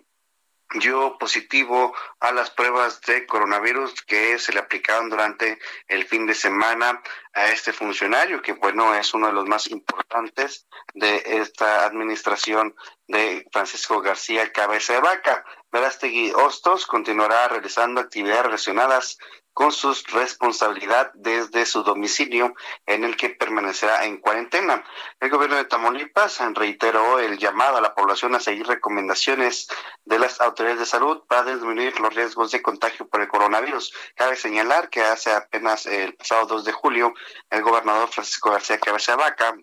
dio 0.74 1.18
positivo 1.18 1.94
a 2.20 2.32
las 2.32 2.50
pruebas 2.52 3.02
de 3.02 3.26
coronavirus 3.26 4.02
que 4.04 4.38
se 4.40 4.52
le 4.54 4.60
aplicaron 4.60 5.10
durante 5.10 5.60
el 5.88 6.06
fin 6.06 6.26
de 6.26 6.36
semana 6.36 7.02
a 7.34 7.48
este 7.48 7.72
funcionario, 7.72 8.42
que 8.42 8.54
bueno, 8.54 8.96
es 8.96 9.14
uno 9.14 9.28
de 9.28 9.34
los 9.34 9.46
más 9.46 9.68
importantes 9.68 10.68
de 10.94 11.22
esta 11.26 11.86
administración 11.86 12.76
de 13.08 13.46
Francisco 13.52 14.02
García 14.02 14.52
Cabeza 14.52 14.94
de 14.94 15.02
Vaca. 15.02 15.46
Verástegui 15.72 16.32
Hostos 16.32 16.86
continuará 16.86 17.48
realizando 17.48 18.02
actividades 18.02 18.46
relacionadas 18.46 19.18
con 19.56 19.72
su 19.72 19.94
responsabilidad 20.12 21.12
desde 21.14 21.66
su 21.66 21.82
domicilio 21.82 22.54
en 22.86 23.06
el 23.06 23.16
que 23.16 23.30
permanecerá 23.30 24.04
en 24.04 24.18
cuarentena. 24.18 24.84
El 25.22 25.30
gobierno 25.30 25.56
de 25.56 25.64
Tamaulipas 25.64 26.42
reiteró 26.54 27.20
el 27.20 27.38
llamado 27.38 27.78
a 27.78 27.82
la 27.82 27.96
población 27.96 28.36
a 28.36 28.42
seguir 28.42 28.68
recomendaciones 28.68 29.70
de 30.04 30.20
las 30.20 30.42
autoridades 30.42 30.82
de 30.82 30.86
salud 30.86 31.24
para 31.30 31.56
disminuir 31.56 31.98
los 32.02 32.14
riesgos 32.14 32.52
de 32.52 32.62
contagio 32.62 33.08
por 33.08 33.22
el 33.22 33.30
coronavirus. 33.30 33.94
Cabe 34.16 34.36
señalar 34.36 34.90
que 34.90 35.02
hace 35.02 35.32
apenas 35.32 35.86
el 35.86 36.16
pasado 36.16 36.48
2 36.48 36.66
de 36.66 36.74
julio 36.74 37.14
el 37.50 37.62
gobernador 37.62 38.10
Francisco 38.10 38.52
García 38.52 38.78
Cabeza 38.78 39.16
Vaca 39.16 39.56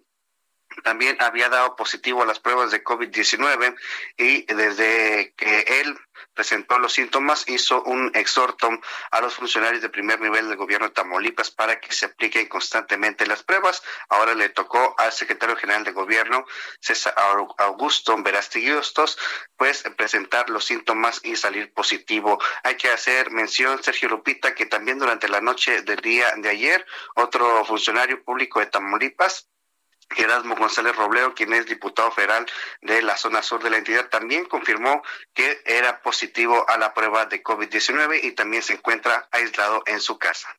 también 0.83 1.17
había 1.21 1.49
dado 1.49 1.77
positivo 1.77 2.23
a 2.23 2.27
las 2.27 2.41
pruebas 2.41 2.71
de 2.71 2.83
COVID-19 2.83 3.77
y 4.17 4.43
desde 4.53 5.35
que 5.37 5.81
él 5.81 5.99
presentó 6.35 6.79
los 6.79 6.93
síntomas 6.93 7.49
hizo 7.49 7.83
un 7.83 8.11
exhorto 8.15 8.71
a 9.11 9.21
los 9.21 9.35
funcionarios 9.35 9.83
de 9.83 9.89
primer 9.89 10.21
nivel 10.21 10.49
del 10.49 10.57
gobierno 10.57 10.89
de 10.89 10.95
Tamaulipas 10.95 11.51
para 11.51 11.81
que 11.81 11.93
se 11.93 12.07
apliquen 12.07 12.49
constantemente 12.49 13.27
las 13.27 13.43
pruebas. 13.43 13.83
Ahora 14.09 14.35
le 14.35 14.49
tocó 14.49 14.95
al 14.99 15.13
secretario 15.13 15.57
general 15.57 15.85
de 15.85 15.93
gobierno, 15.93 16.45
César 16.81 17.15
Augusto 17.59 18.17
Verástegui 18.23 18.73
pues 19.57 19.83
presentar 19.97 20.49
los 20.51 20.65
síntomas 20.65 21.21
y 21.25 21.37
salir 21.37 21.73
positivo. 21.73 22.41
Hay 22.63 22.77
que 22.77 22.89
hacer 22.89 23.31
mención, 23.31 23.83
Sergio 23.83 24.09
Lupita, 24.09 24.55
que 24.55 24.67
también 24.67 24.99
durante 24.99 25.29
la 25.29 25.41
noche 25.41 25.83
del 25.83 26.01
día 26.01 26.33
de 26.37 26.49
ayer, 26.49 26.87
otro 27.15 27.65
funcionario 27.65 28.23
público 28.25 28.61
de 28.61 28.67
Tamaulipas 28.67 29.52
Erasmo 30.17 30.57
González 30.57 30.95
Robleo, 30.97 31.35
quien 31.35 31.53
es 31.53 31.67
diputado 31.67 32.11
federal 32.13 32.47
de 32.81 33.03
la 33.03 33.17
zona 33.17 33.43
sur 33.43 33.63
de 33.63 33.71
la 33.71 33.79
entidad, 33.79 34.09
también 34.09 34.45
confirmó 34.45 35.03
que 35.35 35.63
era 35.65 36.01
positivo 36.03 36.69
a 36.69 36.77
la 36.77 36.95
prueba 36.95 37.27
de 37.27 37.43
COVID-19 37.43 38.21
y 38.23 38.33
también 38.33 38.63
se 38.63 38.75
encuentra 38.75 39.29
aislado 39.31 39.83
en 39.87 40.01
su 40.01 40.19
casa. 40.19 40.57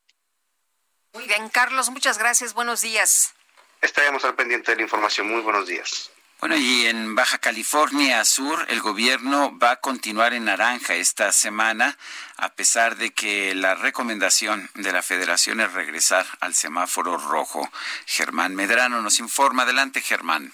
Muy 1.14 1.28
bien, 1.28 1.50
Carlos, 1.50 1.90
muchas 1.90 2.18
gracias. 2.18 2.54
Buenos 2.54 2.82
días. 2.82 3.34
Estaremos 3.82 4.24
al 4.26 4.36
pendiente 4.36 4.72
de 4.72 4.78
la 4.78 4.84
información. 4.84 5.28
Muy 5.28 5.42
buenos 5.42 5.68
días. 5.68 6.10
Bueno, 6.40 6.58
y 6.58 6.88
en 6.88 7.16
Baja 7.16 7.38
California 7.38 8.26
Sur, 8.26 8.66
el 8.70 8.82
gobierno 8.82 9.58
va 9.58 9.72
a 9.72 9.76
continuar 9.80 10.34
en 10.34 10.46
naranja 10.46 10.96
esta 10.96 11.32
semana, 11.32 11.98
a 12.36 12.50
pesar 12.50 12.98
de 12.98 13.12
que 13.12 13.56
la 13.56 13.76
recomendación 13.76 14.70
de 14.76 14.92
la 14.92 15.02
federación 15.02 15.62
es 15.62 15.72
regresar 15.72 16.26
al 16.42 16.54
semáforo 16.54 17.18
rojo. 17.18 17.72
Germán 18.06 18.56
Medrano 18.56 19.02
nos 19.02 19.20
informa. 19.20 19.64
Adelante, 19.64 20.02
Germán. 20.02 20.52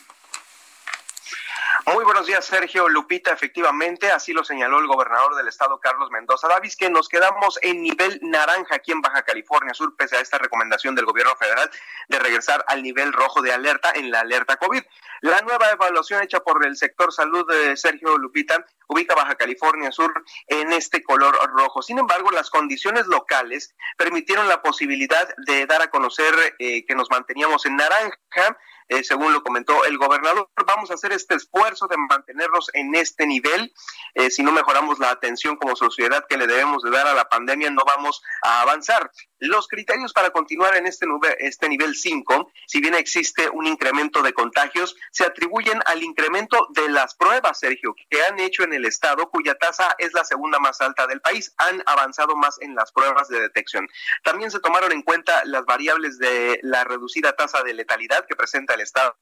Muy 1.85 2.03
buenos 2.03 2.27
días, 2.27 2.45
Sergio 2.45 2.89
Lupita. 2.89 3.31
Efectivamente, 3.31 4.11
así 4.11 4.33
lo 4.33 4.43
señaló 4.43 4.79
el 4.79 4.87
gobernador 4.87 5.35
del 5.35 5.47
estado, 5.47 5.79
Carlos 5.79 6.11
Mendoza 6.11 6.47
Davis, 6.47 6.75
que 6.75 6.89
nos 6.89 7.07
quedamos 7.07 7.57
en 7.61 7.81
nivel 7.81 8.19
naranja 8.21 8.75
aquí 8.75 8.91
en 8.91 9.01
Baja 9.01 9.23
California 9.23 9.73
Sur, 9.73 9.95
pese 9.95 10.17
a 10.17 10.19
esta 10.19 10.37
recomendación 10.37 10.93
del 10.93 11.05
gobierno 11.05 11.35
federal 11.37 11.69
de 12.09 12.19
regresar 12.19 12.65
al 12.67 12.83
nivel 12.83 13.13
rojo 13.13 13.41
de 13.41 13.53
alerta 13.53 13.91
en 13.95 14.11
la 14.11 14.19
alerta 14.19 14.57
COVID. 14.57 14.81
La 15.21 15.41
nueva 15.41 15.69
evaluación 15.71 16.21
hecha 16.21 16.41
por 16.41 16.65
el 16.65 16.75
sector 16.75 17.13
salud 17.13 17.45
de 17.49 17.75
Sergio 17.77 18.17
Lupita 18.17 18.65
ubica 18.87 19.15
Baja 19.15 19.35
California 19.35 19.91
Sur 19.91 20.23
en 20.47 20.73
este 20.73 21.01
color 21.01 21.35
rojo. 21.55 21.81
Sin 21.81 21.97
embargo, 21.97 22.29
las 22.31 22.49
condiciones 22.49 23.07
locales 23.07 23.73
permitieron 23.97 24.47
la 24.47 24.61
posibilidad 24.61 25.27
de 25.45 25.65
dar 25.65 25.81
a 25.81 25.89
conocer 25.89 26.33
eh, 26.59 26.85
que 26.85 26.95
nos 26.95 27.09
manteníamos 27.09 27.65
en 27.65 27.77
naranja 27.77 28.57
eh, 28.89 29.03
según 29.03 29.31
lo 29.31 29.43
comentó 29.43 29.85
el 29.85 29.97
gobernador. 29.97 30.49
Vamos 30.65 30.91
a 30.91 30.95
hacer 30.95 31.11
este 31.11 31.35
esfuerzo 31.35 31.87
de 31.87 31.97
mantenernos 31.97 32.69
en 32.73 32.95
este 32.95 33.25
nivel. 33.27 33.71
Eh, 34.15 34.31
si 34.31 34.43
no 34.43 34.51
mejoramos 34.51 34.99
la 34.99 35.11
atención 35.11 35.55
como 35.55 35.75
sociedad 35.75 36.25
que 36.27 36.37
le 36.37 36.47
debemos 36.47 36.83
de 36.83 36.89
dar 36.89 37.07
a 37.07 37.13
la 37.13 37.29
pandemia, 37.29 37.69
no 37.69 37.83
vamos 37.85 38.21
a 38.41 38.61
avanzar. 38.61 39.11
Los 39.37 39.67
criterios 39.67 40.11
para 40.11 40.31
continuar 40.31 40.75
en 40.75 40.85
este, 40.85 41.05
este 41.37 41.69
nivel 41.69 41.95
5, 41.95 42.51
si 42.67 42.81
bien 42.81 42.95
existe 42.95 43.49
un 43.49 43.67
incremento 43.67 44.21
de 44.21 44.33
contagios, 44.33 44.97
se 45.11 45.23
atribuyen 45.23 45.79
al 45.85 46.03
incremento 46.03 46.67
de 46.71 46.89
las 46.89 47.15
pruebas, 47.15 47.59
Sergio, 47.59 47.95
que 48.09 48.21
han 48.23 48.39
hecho 48.39 48.63
en 48.63 48.73
el 48.73 48.85
estado, 48.85 49.29
cuya 49.29 49.55
tasa 49.55 49.95
es 49.97 50.13
la 50.13 50.25
segunda 50.25 50.59
más 50.59 50.81
alta 50.81 51.07
del 51.07 51.21
país. 51.21 51.53
Han 51.57 51.81
avanzado 51.85 52.35
más 52.35 52.59
en 52.59 52.75
las 52.75 52.91
pruebas 52.91 53.29
de 53.29 53.39
detección. 53.39 53.87
También 54.23 54.51
se 54.51 54.59
tomaron 54.59 54.91
en 54.91 55.03
cuenta 55.03 55.45
las 55.45 55.63
variables 55.65 56.17
de 56.17 56.59
la 56.63 56.83
reducida 56.83 57.33
tasa 57.33 57.63
de 57.63 57.73
letalidad 57.73 58.25
que 58.27 58.35
presenta 58.35 58.75
del 58.79 58.85
Estado 58.85 59.15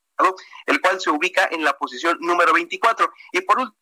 el 0.65 0.81
cual 0.81 0.99
se 0.99 1.09
ubica 1.09 1.47
en 1.51 1.63
la 1.63 1.77
posición 1.77 2.17
número 2.21 2.53
24. 2.53 3.11
Y 3.33 3.41
por 3.41 3.59
último, 3.59 3.77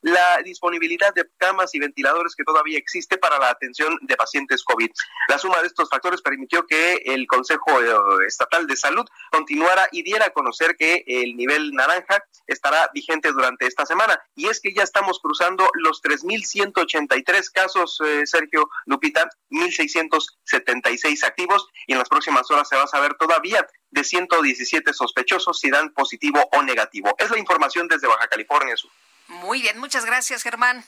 la 0.00 0.42
disponibilidad 0.44 1.14
de 1.14 1.28
camas 1.38 1.74
y 1.74 1.78
ventiladores 1.78 2.34
que 2.34 2.44
todavía 2.44 2.78
existe 2.78 3.18
para 3.18 3.38
la 3.38 3.50
atención 3.50 3.98
de 4.02 4.16
pacientes 4.16 4.64
COVID. 4.64 4.90
La 5.28 5.38
suma 5.38 5.60
de 5.60 5.66
estos 5.66 5.88
factores 5.88 6.22
permitió 6.22 6.66
que 6.66 7.02
el 7.04 7.26
Consejo 7.26 7.80
eh, 7.80 8.26
Estatal 8.26 8.66
de 8.66 8.76
Salud 8.76 9.04
continuara 9.30 9.88
y 9.92 10.02
diera 10.02 10.26
a 10.26 10.30
conocer 10.30 10.76
que 10.76 11.04
el 11.06 11.36
nivel 11.36 11.72
naranja 11.72 12.24
estará 12.46 12.90
vigente 12.92 13.30
durante 13.32 13.66
esta 13.66 13.86
semana. 13.86 14.20
Y 14.34 14.48
es 14.48 14.60
que 14.60 14.72
ya 14.72 14.82
estamos 14.82 15.20
cruzando 15.20 15.68
los 15.74 16.02
3.183 16.02 17.50
casos, 17.52 18.00
eh, 18.04 18.26
Sergio 18.26 18.68
Lupita, 18.86 19.28
1.676 19.50 21.24
activos 21.24 21.68
y 21.86 21.92
en 21.92 21.98
las 21.98 22.08
próximas 22.08 22.50
horas 22.50 22.68
se 22.68 22.76
va 22.76 22.84
a 22.84 22.88
saber 22.88 23.14
todavía 23.14 23.66
de 23.90 24.04
117 24.04 24.92
sospechosos 24.92 25.58
si 25.58 25.70
dan 25.70 25.92
positivo 25.92 26.40
o 26.52 26.62
negativo. 26.62 27.14
Es 27.18 27.30
la 27.30 27.38
información 27.38 27.88
desde 27.88 28.08
Baja 28.08 28.26
California 28.26 28.76
Sur. 28.76 28.90
Muy 29.28 29.62
bien, 29.62 29.78
muchas 29.78 30.04
gracias, 30.04 30.42
Germán. 30.42 30.84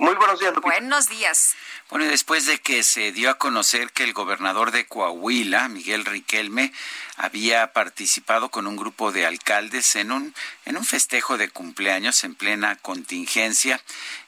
Muy 0.00 0.14
buenos 0.16 0.40
días. 0.40 0.54
Buenos 0.60 1.08
días. 1.08 1.54
Bueno, 1.88 2.06
después 2.06 2.46
de 2.46 2.58
que 2.58 2.82
se 2.82 3.12
dio 3.12 3.30
a 3.30 3.38
conocer 3.38 3.92
que 3.92 4.02
el 4.02 4.12
gobernador 4.12 4.72
de 4.72 4.86
Coahuila, 4.86 5.68
Miguel 5.68 6.04
Riquelme, 6.04 6.72
había 7.16 7.72
participado 7.72 8.48
con 8.48 8.66
un 8.66 8.76
grupo 8.76 9.12
de 9.12 9.24
alcaldes 9.24 9.94
en 9.94 10.10
un, 10.10 10.34
en 10.64 10.76
un 10.76 10.84
festejo 10.84 11.38
de 11.38 11.48
cumpleaños 11.48 12.24
en 12.24 12.34
plena 12.34 12.74
contingencia. 12.76 13.80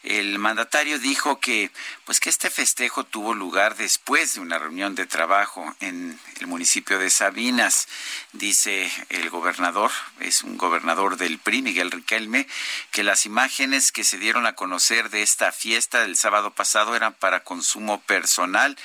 El 0.04 0.38
mandatario 0.38 1.00
dijo 1.00 1.40
que, 1.40 1.72
pues 2.04 2.20
que 2.20 2.30
este 2.30 2.48
festejo 2.48 3.02
tuvo 3.02 3.34
lugar 3.34 3.76
después 3.76 4.34
de 4.34 4.40
una 4.40 4.58
reunión 4.58 4.94
de 4.94 5.06
trabajo 5.06 5.74
en 5.80 6.16
el 6.38 6.46
municipio 6.46 7.00
de 7.00 7.10
Sabinas. 7.10 7.88
Dice 8.32 8.88
el 9.08 9.30
gobernador, 9.30 9.90
es 10.20 10.44
un 10.44 10.56
gobernador 10.56 11.16
del 11.16 11.40
PRI, 11.40 11.62
Miguel 11.62 11.90
Riquelme, 11.90 12.46
que 12.92 13.02
las 13.02 13.26
imágenes 13.26 13.90
que 13.90 14.04
se 14.04 14.18
dieron 14.18 14.46
a 14.46 14.54
conocer 14.54 15.10
de 15.10 15.22
esta 15.22 15.50
fiesta 15.56 16.00
del 16.00 16.16
sábado 16.16 16.52
pasado 16.52 16.94
eran 16.94 17.14
para 17.14 17.42
consumo 17.42 18.00
personal 18.02 18.76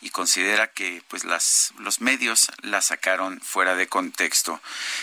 y 0.00 0.10
considera 0.10 0.68
que 0.68 1.02
pues 1.08 1.24
las 1.24 1.72
los 1.78 2.00
medios 2.00 2.48
la 2.62 2.80
sacaron 2.82 3.40
fuera 3.40 3.74
de 3.74 3.88
contexto. 3.88 4.60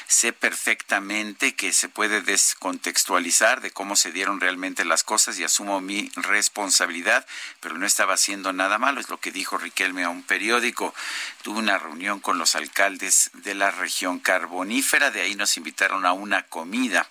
Sé 0.08 0.34
perfectamente 0.34 1.56
que 1.56 1.74
se 1.74 1.90
puede 1.90 2.22
descontextualizar 2.22 3.62
de 3.62 3.72
cómo 3.72 3.96
se 3.96 4.12
dieron 4.12 4.40
realmente 4.40 4.86
las 4.86 5.04
cosas 5.04 5.38
y 5.38 5.44
asumo 5.44 5.82
mi 5.82 6.10
responsabilidad, 6.16 7.26
pero 7.60 7.78
no 7.78 7.86
estaba 7.86 8.14
haciendo 8.14 8.54
nada 8.54 8.78
malo, 8.78 9.02
es 9.02 9.10
lo 9.10 9.20
que 9.20 9.32
dijo 9.32 9.58
Riquelme 9.58 10.04
a 10.04 10.10
un 10.10 10.24
periódico. 10.24 10.94
Tuve 11.42 11.60
una 11.60 11.78
reunión 11.78 12.20
con 12.20 12.38
los 12.38 12.56
alcaldes 12.56 13.32
de 13.34 13.54
la 13.54 13.72
región 13.72 14.20
carbonífera, 14.20 15.12
de 15.12 15.22
ahí 15.22 15.36
nos 15.36 15.58
invitaron 15.58 16.06
a 16.06 16.14
una 16.14 16.44
comida. 16.44 17.08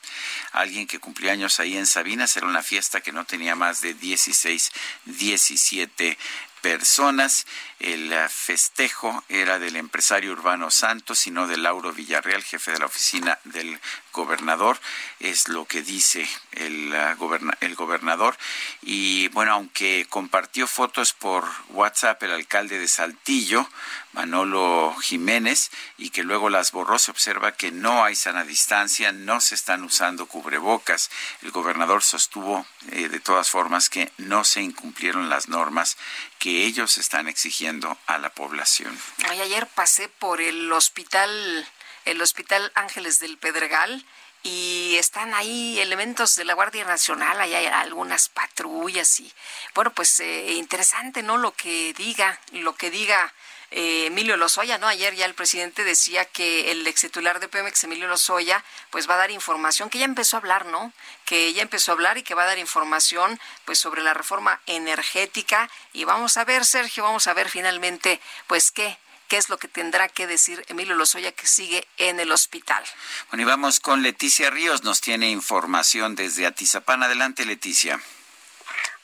Alguien 0.52 0.86
que 0.86 1.00
cumplió 1.00 1.30
años 1.30 1.60
ahí 1.60 1.76
en 1.76 1.86
Sabinas, 1.86 2.36
era 2.36 2.46
una 2.46 2.62
fiesta 2.62 3.00
que 3.00 3.12
no 3.12 3.24
tenía 3.24 3.54
más 3.54 3.80
de 3.80 3.94
16, 3.94 4.72
17 5.04 6.18
personas. 6.64 7.46
El 7.80 8.12
eh, 8.12 8.28
festejo 8.28 9.24
era 9.28 9.58
del 9.58 9.76
empresario 9.76 10.32
Urbano 10.32 10.70
Santos 10.70 11.26
y 11.26 11.30
no 11.30 11.46
de 11.46 11.56
Lauro 11.56 11.92
Villarreal, 11.92 12.42
jefe 12.42 12.72
de 12.72 12.78
la 12.78 12.86
oficina 12.86 13.38
del 13.44 13.80
gobernador. 14.12 14.78
Es 15.20 15.48
lo 15.48 15.66
que 15.66 15.82
dice 15.82 16.28
el, 16.52 16.92
eh, 16.94 17.16
el 17.60 17.74
gobernador. 17.74 18.36
Y 18.82 19.28
bueno, 19.28 19.52
aunque 19.52 20.06
compartió 20.08 20.66
fotos 20.66 21.12
por 21.12 21.44
WhatsApp 21.70 22.22
el 22.22 22.32
alcalde 22.32 22.78
de 22.78 22.88
Saltillo, 22.88 23.68
Manolo 24.12 24.94
Jiménez, 25.02 25.70
y 25.98 26.10
que 26.10 26.22
luego 26.22 26.48
las 26.48 26.70
borró, 26.70 26.98
se 26.98 27.10
observa 27.10 27.52
que 27.52 27.72
no 27.72 28.04
hay 28.04 28.14
sana 28.14 28.44
distancia, 28.44 29.10
no 29.10 29.40
se 29.40 29.56
están 29.56 29.82
usando 29.82 30.26
cubrebocas. 30.26 31.10
El 31.42 31.50
gobernador 31.50 32.02
sostuvo 32.02 32.64
eh, 32.92 33.08
de 33.08 33.20
todas 33.20 33.50
formas 33.50 33.90
que 33.90 34.12
no 34.18 34.44
se 34.44 34.62
incumplieron 34.62 35.28
las 35.28 35.48
normas 35.48 35.96
que 36.38 36.64
ellos 36.64 36.98
están 36.98 37.26
exigiendo 37.26 37.64
a 38.06 38.18
la 38.18 38.30
población. 38.30 38.98
ayer 39.28 39.66
pasé 39.68 40.08
por 40.08 40.40
el 40.40 40.72
hospital, 40.72 41.66
el 42.04 42.20
hospital 42.20 42.70
Ángeles 42.74 43.20
del 43.20 43.38
Pedregal 43.38 44.04
y 44.42 44.96
están 44.98 45.34
ahí 45.34 45.80
elementos 45.80 46.36
de 46.36 46.44
la 46.44 46.54
Guardia 46.54 46.84
Nacional, 46.84 47.40
hay 47.40 47.54
algunas 47.54 48.28
patrullas 48.28 49.20
y 49.20 49.32
bueno, 49.74 49.92
pues 49.92 50.20
eh, 50.20 50.52
interesante, 50.52 51.22
¿no? 51.22 51.38
Lo 51.38 51.52
que 51.52 51.94
diga, 51.94 52.38
lo 52.52 52.74
que 52.74 52.90
diga 52.90 53.32
eh, 53.76 54.06
Emilio 54.06 54.36
Lozoya, 54.36 54.78
¿no? 54.78 54.86
Ayer 54.86 55.16
ya 55.16 55.26
el 55.26 55.34
presidente 55.34 55.82
decía 55.82 56.24
que 56.24 56.70
el 56.70 56.86
ex 56.86 57.00
titular 57.00 57.40
de 57.40 57.48
Pemex, 57.48 57.82
Emilio 57.82 58.06
Lozoya, 58.06 58.62
pues 58.90 59.10
va 59.10 59.14
a 59.14 59.18
dar 59.18 59.32
información, 59.32 59.90
que 59.90 59.98
ya 59.98 60.04
empezó 60.04 60.36
a 60.36 60.38
hablar, 60.38 60.64
¿no? 60.66 60.92
Que 61.24 61.52
ya 61.52 61.62
empezó 61.62 61.90
a 61.90 61.94
hablar 61.94 62.16
y 62.16 62.22
que 62.22 62.36
va 62.36 62.44
a 62.44 62.46
dar 62.46 62.58
información, 62.58 63.40
pues 63.64 63.80
sobre 63.80 64.00
la 64.02 64.14
reforma 64.14 64.60
energética. 64.66 65.68
Y 65.92 66.04
vamos 66.04 66.36
a 66.36 66.44
ver, 66.44 66.64
Sergio, 66.64 67.02
vamos 67.02 67.26
a 67.26 67.34
ver 67.34 67.48
finalmente, 67.50 68.20
pues 68.46 68.70
qué, 68.70 68.96
qué 69.26 69.38
es 69.38 69.48
lo 69.48 69.58
que 69.58 69.66
tendrá 69.66 70.06
que 70.06 70.28
decir 70.28 70.64
Emilio 70.68 70.94
Lozoya 70.94 71.32
que 71.32 71.48
sigue 71.48 71.84
en 71.98 72.20
el 72.20 72.30
hospital. 72.30 72.84
Bueno, 73.30 73.42
y 73.42 73.44
vamos 73.44 73.80
con 73.80 74.04
Leticia 74.04 74.50
Ríos, 74.50 74.84
nos 74.84 75.00
tiene 75.00 75.30
información 75.30 76.14
desde 76.14 76.46
Atizapán. 76.46 77.02
Adelante, 77.02 77.44
Leticia. 77.44 77.98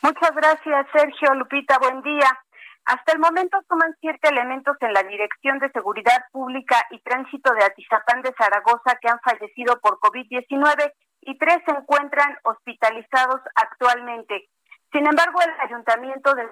Muchas 0.01 0.31
gracias, 0.33 0.87
Sergio 0.93 1.35
Lupita. 1.35 1.77
Buen 1.79 2.03
día. 2.03 2.39
Hasta 2.91 3.13
el 3.13 3.21
momento 3.21 3.57
suman 3.69 3.97
siete 4.01 4.31
elementos 4.31 4.77
en 4.81 4.93
la 4.93 5.05
Dirección 5.05 5.61
de 5.61 5.71
Seguridad 5.71 6.25
Pública 6.33 6.75
y 6.91 6.99
Tránsito 6.99 7.55
de 7.55 7.63
Atizapán 7.63 8.21
de 8.23 8.35
Zaragoza 8.37 8.99
que 9.01 9.09
han 9.09 9.21
fallecido 9.21 9.79
por 9.79 10.01
COVID-19 10.01 10.93
y 11.21 11.39
tres 11.39 11.59
se 11.65 11.71
encuentran 11.71 12.37
hospitalizados 12.43 13.43
actualmente. 13.55 14.49
Sin 14.91 15.07
embargo, 15.07 15.39
el 15.41 15.61
ayuntamiento 15.61 16.35
de 16.35 16.51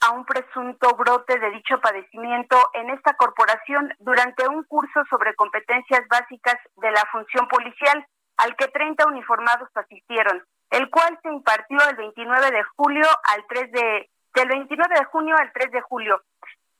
a 0.00 0.10
un 0.10 0.24
presunto 0.24 0.96
brote 0.96 1.38
de 1.38 1.50
dicho 1.52 1.80
padecimiento 1.80 2.56
en 2.74 2.90
esta 2.90 3.14
corporación 3.14 3.94
durante 4.00 4.48
un 4.48 4.64
curso 4.64 5.04
sobre 5.08 5.36
competencias 5.36 6.02
básicas 6.08 6.56
de 6.78 6.90
la 6.90 7.06
función 7.12 7.46
policial 7.46 8.04
al 8.36 8.56
que 8.56 8.66
30 8.66 9.06
uniformados 9.06 9.68
asistieron, 9.76 10.42
el 10.70 10.90
cual 10.90 11.16
se 11.22 11.28
impartió 11.28 11.78
el 11.88 11.94
29 11.94 12.50
de 12.50 12.64
julio 12.74 13.06
al 13.32 13.46
3 13.46 13.70
de 13.70 14.10
del 14.34 14.48
29 14.48 14.94
de 14.98 15.04
junio 15.06 15.36
al 15.36 15.52
3 15.52 15.70
de 15.70 15.80
julio. 15.82 16.22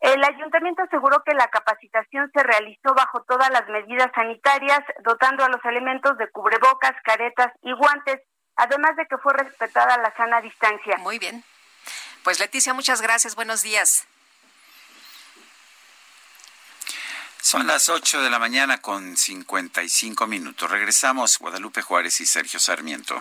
El 0.01 0.23
ayuntamiento 0.25 0.83
aseguró 0.83 1.23
que 1.23 1.33
la 1.33 1.47
capacitación 1.49 2.29
se 2.35 2.43
realizó 2.43 2.93
bajo 2.95 3.23
todas 3.23 3.51
las 3.51 3.69
medidas 3.69 4.11
sanitarias, 4.15 4.81
dotando 5.05 5.45
a 5.45 5.49
los 5.49 5.65
elementos 5.65 6.19
de 6.19 6.29
cubrebocas, 6.31 6.93
caretas 7.05 7.53
y 7.63 7.73
guantes, 7.73 8.21
además 8.57 8.97
de 8.97 9.07
que 9.07 9.17
fue 9.19 9.33
respetada 9.35 9.97
la 9.99 10.13
sana 10.17 10.41
distancia. 10.41 10.97
Muy 10.99 11.21
bien. 11.21 11.45
Pues 12.25 12.41
Leticia, 12.41 12.75
muchas 12.75 13.01
gracias. 13.01 13.37
Buenos 13.37 13.63
días. 13.63 14.07
Son 17.41 17.67
las 17.67 17.89
8 17.89 18.23
de 18.23 18.31
la 18.31 18.39
mañana 18.39 18.79
con 18.79 19.17
55 19.17 20.27
minutos. 20.27 20.71
Regresamos 20.71 21.39
Guadalupe 21.39 21.83
Juárez 21.83 22.21
y 22.21 22.27
Sergio 22.27 22.59
Sarmiento. 22.59 23.21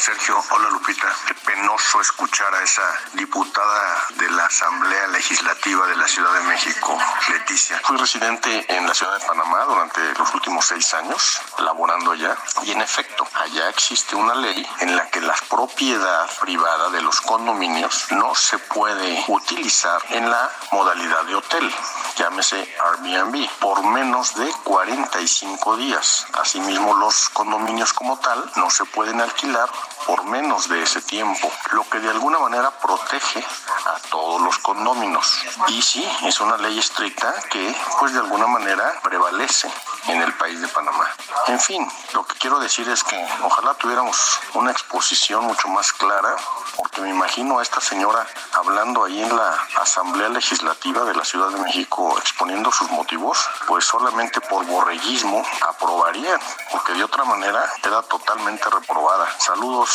Sergio. 0.00 0.42
Hola, 0.50 0.68
Lupita. 0.70 1.08
Qué 1.26 1.34
penoso 1.34 2.00
escuchar 2.00 2.54
a 2.54 2.62
esa 2.62 2.82
diputada 3.14 4.06
de 4.16 4.30
la 4.30 4.44
Asamblea 4.44 5.06
Legislativa 5.08 5.86
de 5.86 5.96
la 5.96 6.06
Ciudad 6.06 6.32
de 6.34 6.40
México, 6.42 6.98
Leticia. 7.30 7.80
Fui 7.84 7.96
residente 7.96 8.66
en 8.68 8.86
la 8.86 8.94
ciudad 8.94 9.18
de 9.18 9.26
Panamá 9.26 9.64
durante 9.64 10.00
los 10.18 10.34
últimos 10.34 10.66
seis 10.66 10.92
años, 10.94 11.40
laborando 11.58 12.12
allá, 12.12 12.36
y 12.64 12.72
en 12.72 12.80
efecto, 12.80 13.26
allá 13.34 13.68
existe 13.70 14.16
una 14.16 14.34
ley 14.34 14.68
en 14.80 14.96
la 14.96 15.08
que 15.08 15.20
la 15.20 15.34
propiedad 15.48 16.28
privada 16.40 16.90
de 16.90 17.00
los 17.00 17.20
condominios 17.20 18.06
no 18.10 18.34
se 18.34 18.58
puede 18.58 19.24
utilizar 19.28 20.02
en 20.10 20.30
la 20.30 20.50
modalidad 20.72 21.22
de 21.24 21.36
hotel 21.36 21.74
llámese 22.16 22.66
Airbnb, 22.82 23.48
por 23.60 23.82
menos 23.84 24.34
de 24.34 24.50
45 24.64 25.76
días. 25.76 26.26
Asimismo, 26.32 26.94
los 26.94 27.28
condominios 27.28 27.92
como 27.92 28.18
tal 28.18 28.50
no 28.56 28.70
se 28.70 28.84
pueden 28.86 29.20
alquilar 29.20 29.68
por 30.04 30.24
menos 30.24 30.68
de 30.68 30.82
ese 30.82 31.00
tiempo, 31.02 31.50
lo 31.72 31.88
que 31.88 31.98
de 32.00 32.10
alguna 32.10 32.38
manera 32.38 32.70
protege 32.70 33.44
a 33.86 33.98
todos 34.10 34.40
los 34.42 34.58
condóminos. 34.58 35.42
Y 35.68 35.80
sí, 35.82 36.06
es 36.24 36.40
una 36.40 36.56
ley 36.56 36.78
estricta 36.78 37.34
que 37.50 37.74
pues 37.98 38.12
de 38.12 38.20
alguna 38.20 38.46
manera 38.46 39.00
prevalece 39.02 39.70
en 40.08 40.22
el 40.22 40.32
país 40.34 40.60
de 40.60 40.68
Panamá. 40.68 41.08
En 41.48 41.58
fin, 41.60 41.86
lo 42.12 42.26
que 42.26 42.38
quiero 42.38 42.58
decir 42.58 42.88
es 42.88 43.02
que 43.02 43.28
ojalá 43.42 43.74
tuviéramos 43.74 44.40
una 44.54 44.70
exposición 44.70 45.44
mucho 45.44 45.68
más 45.68 45.92
clara, 45.92 46.36
porque 46.76 47.00
me 47.00 47.10
imagino 47.10 47.58
a 47.58 47.62
esta 47.62 47.80
señora 47.80 48.26
hablando 48.52 49.04
ahí 49.04 49.22
en 49.22 49.36
la 49.36 49.58
Asamblea 49.80 50.28
Legislativa 50.28 51.04
de 51.04 51.14
la 51.14 51.24
Ciudad 51.24 51.48
de 51.50 51.60
México 51.60 52.16
exponiendo 52.18 52.70
sus 52.72 52.90
motivos, 52.90 53.38
pues 53.66 53.84
solamente 53.84 54.40
por 54.40 54.64
borreguismo 54.66 55.44
aprobarían, 55.68 56.40
porque 56.70 56.92
de 56.92 57.04
otra 57.04 57.24
manera 57.24 57.64
queda 57.82 58.02
totalmente 58.02 58.68
reprobada. 58.70 59.28
Saludos 59.38 59.85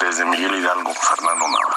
desde 0.00 0.24
Miguel 0.24 0.54
Hidalgo, 0.54 0.92
Fernando 0.94 1.46
Nava. 1.48 1.76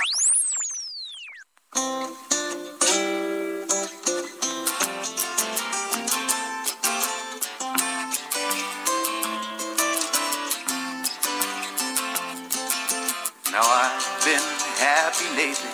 Now 13.52 13.64
I've 13.64 14.26
been 14.26 14.42
happy 14.80 15.28
lately, 15.36 15.72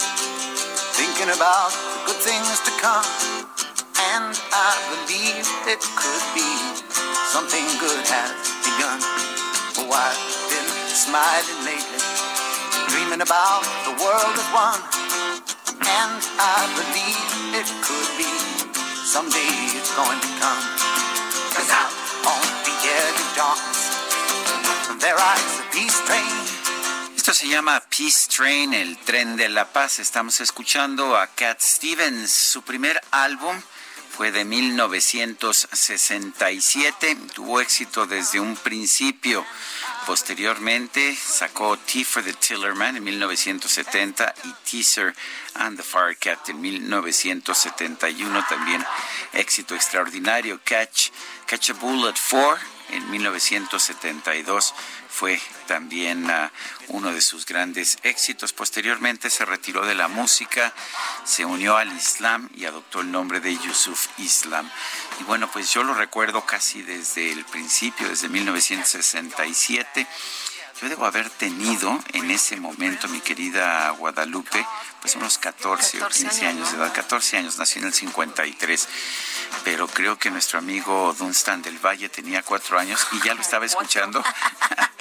thinking 0.97 1.29
about 1.35 1.71
the 1.71 2.13
good 2.13 2.21
things 2.21 2.59
to 2.61 2.71
come. 2.81 3.05
And 4.13 4.39
I 4.53 4.73
believe 4.93 5.47
it 5.67 5.81
could 5.95 6.25
be 6.33 6.51
something 7.33 7.65
good 7.79 8.05
has 8.07 8.31
begun. 8.65 8.99
Oh, 9.79 9.91
been 9.93 10.36
smiling 10.97 11.61
lately, 11.61 12.01
dreaming 12.89 13.21
about 13.21 13.61
the 13.85 13.93
world 14.01 14.33
as 14.33 14.49
one. 14.49 14.81
And 15.77 16.21
I 16.41 16.65
believe 16.73 17.53
it 17.53 17.69
could 17.85 18.09
be 18.17 18.25
someday 19.05 19.77
it's 19.77 19.93
going 19.95 20.17
to 20.19 20.31
come. 20.41 20.57
Esto 27.15 27.33
se 27.33 27.47
llama 27.47 27.81
Peace 27.89 28.27
Train, 28.29 28.73
el 28.73 28.97
tren 28.97 29.35
de 29.35 29.49
la 29.49 29.65
paz. 29.65 29.99
Estamos 29.99 30.39
escuchando 30.41 31.15
a 31.17 31.27
Cat 31.27 31.59
Stevens. 31.61 32.31
Su 32.31 32.63
primer 32.63 32.99
álbum 33.11 33.61
fue 34.09 34.31
de 34.31 34.45
1967. 34.45 37.17
Tuvo 37.35 37.61
éxito 37.61 38.07
desde 38.07 38.39
un 38.39 38.55
principio. 38.55 39.45
Posteriormente 40.07 41.17
sacó 41.17 41.75
Tea 41.75 42.05
for 42.05 42.23
the 42.23 42.31
Tillerman 42.31 42.95
en 42.95 43.03
1970 43.03 44.33
y 44.45 44.53
Teaser 44.63 45.13
and 45.55 45.75
the 45.75 45.83
Firecat 45.83 46.47
en 46.47 46.61
1971. 46.61 48.45
También 48.47 48.85
éxito 49.33 49.75
extraordinario. 49.75 50.61
Catch, 50.63 51.09
Catch 51.45 51.71
a 51.71 51.73
Bullet 51.73 52.13
4 52.31 52.57
en 52.91 53.11
1972 53.11 54.73
fue 55.09 55.41
también 55.67 56.29
uh, 56.29 56.49
uno 56.89 57.11
de 57.11 57.21
sus 57.21 57.45
grandes 57.45 57.97
éxitos. 58.03 58.53
Posteriormente 58.53 59.29
se 59.29 59.45
retiró 59.45 59.85
de 59.85 59.95
la 59.95 60.07
música, 60.07 60.73
se 61.23 61.45
unió 61.45 61.77
al 61.77 61.91
Islam 61.95 62.49
y 62.55 62.65
adoptó 62.65 63.01
el 63.01 63.11
nombre 63.11 63.39
de 63.39 63.57
Yusuf 63.57 64.07
Islam. 64.17 64.69
Y 65.19 65.23
bueno, 65.23 65.49
pues 65.51 65.73
yo 65.73 65.83
lo 65.83 65.93
recuerdo 65.93 66.45
casi 66.45 66.81
desde 66.81 67.31
el 67.31 67.45
principio, 67.45 68.07
desde 68.07 68.29
1967. 68.29 70.07
Yo 70.81 70.89
debo 70.89 71.07
haber 71.07 71.27
tenido 71.31 71.99
en 72.13 72.29
ese 72.29 72.57
momento, 72.57 73.07
mi 73.07 73.19
querida 73.19 73.89
Guadalupe, 73.91 74.63
pues 75.01 75.15
unos 75.15 75.39
14, 75.39 75.97
14 75.97 76.03
o 76.03 76.07
15 76.07 76.45
años, 76.45 76.67
años 76.67 76.71
de 76.71 76.77
edad. 76.77 76.93
14 76.93 77.37
años, 77.37 77.57
nací 77.57 77.79
en 77.79 77.85
el 77.85 77.93
53. 77.93 78.87
Pero 79.63 79.87
creo 79.87 80.19
que 80.19 80.29
nuestro 80.29 80.59
amigo 80.59 81.15
Dunstan 81.17 81.63
del 81.63 81.79
Valle 81.83 82.09
tenía 82.09 82.43
4 82.43 82.77
años 82.77 83.07
y 83.11 83.25
ya 83.25 83.33
lo 83.33 83.41
estaba 83.41 83.65
escuchando. 83.65 84.23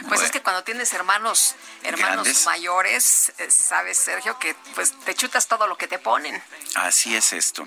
Pues 0.00 0.08
bueno. 0.08 0.24
es 0.24 0.30
que 0.30 0.42
cuando 0.42 0.64
tienes 0.64 0.92
hermanos, 0.92 1.54
hermanos 1.82 2.24
Grandes. 2.24 2.46
mayores, 2.46 3.32
eh, 3.38 3.50
sabes, 3.50 3.98
Sergio, 3.98 4.38
que 4.38 4.54
pues 4.74 4.92
te 5.00 5.14
chutas 5.14 5.48
todo 5.48 5.66
lo 5.66 5.76
que 5.76 5.88
te 5.88 5.98
ponen. 5.98 6.42
Así 6.76 7.14
es 7.16 7.32
esto. 7.32 7.66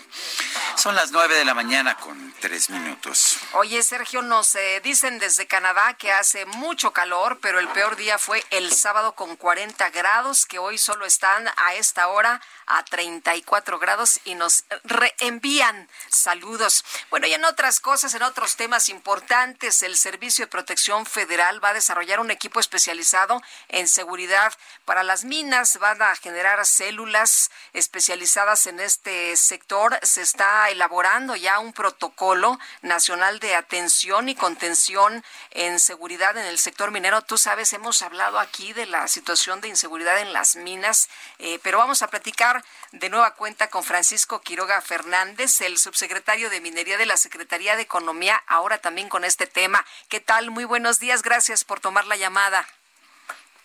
Son 0.75 0.95
las 0.95 1.11
nueve 1.11 1.35
de 1.35 1.45
la 1.45 1.53
mañana 1.53 1.95
con 1.97 2.33
tres 2.39 2.69
minutos. 2.69 3.37
Oye, 3.53 3.83
Sergio, 3.83 4.21
nos 4.21 4.55
eh, 4.55 4.81
dicen 4.83 5.19
desde 5.19 5.47
Canadá 5.47 5.95
que 5.95 6.11
hace 6.11 6.45
mucho 6.45 6.91
calor, 6.91 7.39
pero 7.41 7.59
el 7.59 7.67
peor 7.69 7.95
día 7.95 8.17
fue 8.17 8.43
el 8.49 8.71
sábado 8.73 9.13
con 9.13 9.35
40 9.35 9.89
grados, 9.89 10.45
que 10.45 10.59
hoy 10.59 10.77
solo 10.77 11.05
están 11.05 11.47
a 11.57 11.73
esta 11.75 12.07
hora 12.07 12.41
a 12.77 12.83
34 12.83 13.79
grados 13.79 14.19
y 14.25 14.35
nos 14.35 14.63
reenvían 14.83 15.89
saludos. 16.09 16.83
Bueno, 17.09 17.27
y 17.27 17.33
en 17.33 17.45
otras 17.45 17.79
cosas, 17.79 18.13
en 18.13 18.23
otros 18.23 18.55
temas 18.55 18.89
importantes, 18.89 19.83
el 19.83 19.97
Servicio 19.97 20.45
de 20.45 20.51
Protección 20.51 21.05
Federal 21.05 21.63
va 21.63 21.69
a 21.69 21.73
desarrollar 21.73 22.19
un 22.19 22.31
equipo 22.31 22.59
especializado 22.59 23.41
en 23.67 23.87
seguridad 23.87 24.53
para 24.85 25.03
las 25.03 25.23
minas. 25.23 25.77
Van 25.77 26.01
a 26.01 26.15
generar 26.15 26.65
células 26.65 27.51
especializadas 27.73 28.67
en 28.67 28.79
este 28.79 29.35
sector. 29.35 29.99
Se 30.03 30.21
está 30.21 30.69
elaborando 30.69 31.35
ya 31.35 31.59
un 31.59 31.73
protocolo 31.73 32.59
nacional 32.81 33.39
de 33.39 33.55
atención 33.55 34.29
y 34.29 34.35
contención 34.35 35.23
en 35.51 35.79
seguridad 35.79 36.37
en 36.37 36.45
el 36.45 36.59
sector 36.59 36.91
minero. 36.91 37.21
Tú 37.21 37.37
sabes, 37.37 37.73
hemos 37.73 38.01
hablado 38.01 38.39
aquí 38.39 38.73
de 38.73 38.85
la 38.85 39.07
situación 39.07 39.61
de 39.61 39.67
inseguridad 39.67 40.19
en 40.19 40.33
las 40.33 40.55
minas, 40.55 41.09
eh, 41.39 41.59
pero 41.63 41.77
vamos 41.77 42.01
a 42.01 42.07
platicar 42.07 42.60
de 42.91 43.09
nueva 43.09 43.35
cuenta 43.35 43.69
con 43.69 43.83
Francisco 43.83 44.41
Quiroga 44.41 44.81
Fernández, 44.81 45.61
el 45.61 45.77
subsecretario 45.77 46.49
de 46.49 46.61
Minería 46.61 46.97
de 46.97 47.05
la 47.05 47.17
Secretaría 47.17 47.75
de 47.75 47.83
Economía, 47.83 48.41
ahora 48.47 48.77
también 48.77 49.09
con 49.09 49.23
este 49.23 49.47
tema. 49.47 49.85
¿Qué 50.09 50.19
tal? 50.19 50.51
Muy 50.51 50.65
buenos 50.65 50.99
días. 50.99 51.21
Gracias 51.21 51.63
por 51.63 51.79
tomar 51.79 52.07
la 52.07 52.15
llamada. 52.15 52.67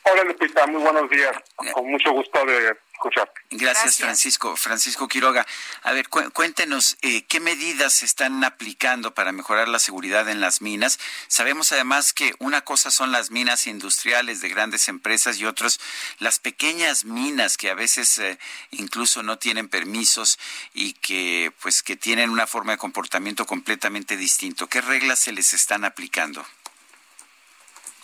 Hola 0.03 0.23
Lupita, 0.23 0.67
muy 0.69 0.81
buenos 0.81 1.11
días. 1.11 1.37
Con 1.73 1.91
mucho 1.91 2.13
gusto 2.13 2.45
de 2.45 2.77
escuchar. 2.97 3.31
Gracias, 3.51 3.61
Gracias, 3.61 3.97
Francisco. 3.99 4.57
Francisco 4.57 5.09
Quiroga. 5.09 5.47
A 5.83 5.93
ver, 5.93 6.09
cu 6.09 6.31
cuéntenos 6.33 6.97
eh, 7.03 7.25
qué 7.27 7.41
medidas 7.41 7.93
se 7.93 8.05
están 8.05 8.43
aplicando 8.45 9.15
para 9.15 9.33
mejorar 9.33 9.69
la 9.69 9.79
seguridad 9.79 10.29
en 10.29 10.41
las 10.41 10.61
minas. 10.61 10.99
Sabemos 11.29 11.73
además 11.73 12.13
que 12.13 12.35
una 12.39 12.63
cosa 12.63 12.91
son 12.91 13.13
las 13.13 13.31
minas 13.31 13.67
industriales 13.67 14.41
de 14.41 14.49
grandes 14.49 14.89
empresas 14.89 15.39
y 15.39 15.47
otros 15.47 15.81
las 16.19 16.39
pequeñas 16.39 17.05
minas 17.05 17.57
que 17.57 17.71
a 17.71 17.75
veces 17.75 18.19
eh, 18.19 18.39
incluso 18.71 19.23
no 19.23 19.39
tienen 19.39 19.69
permisos 19.69 20.39
y 20.75 20.95
que 20.95 21.53
pues 21.61 21.83
que 21.83 21.97
tienen 21.97 22.31
una 22.31 22.47
forma 22.47 22.73
de 22.73 22.79
comportamiento 22.79 23.47
completamente 23.47 24.17
distinto. 24.17 24.69
¿Qué 24.69 24.81
reglas 24.81 25.21
se 25.21 25.33
les 25.33 25.53
están 25.53 25.85
aplicando? 25.85 26.45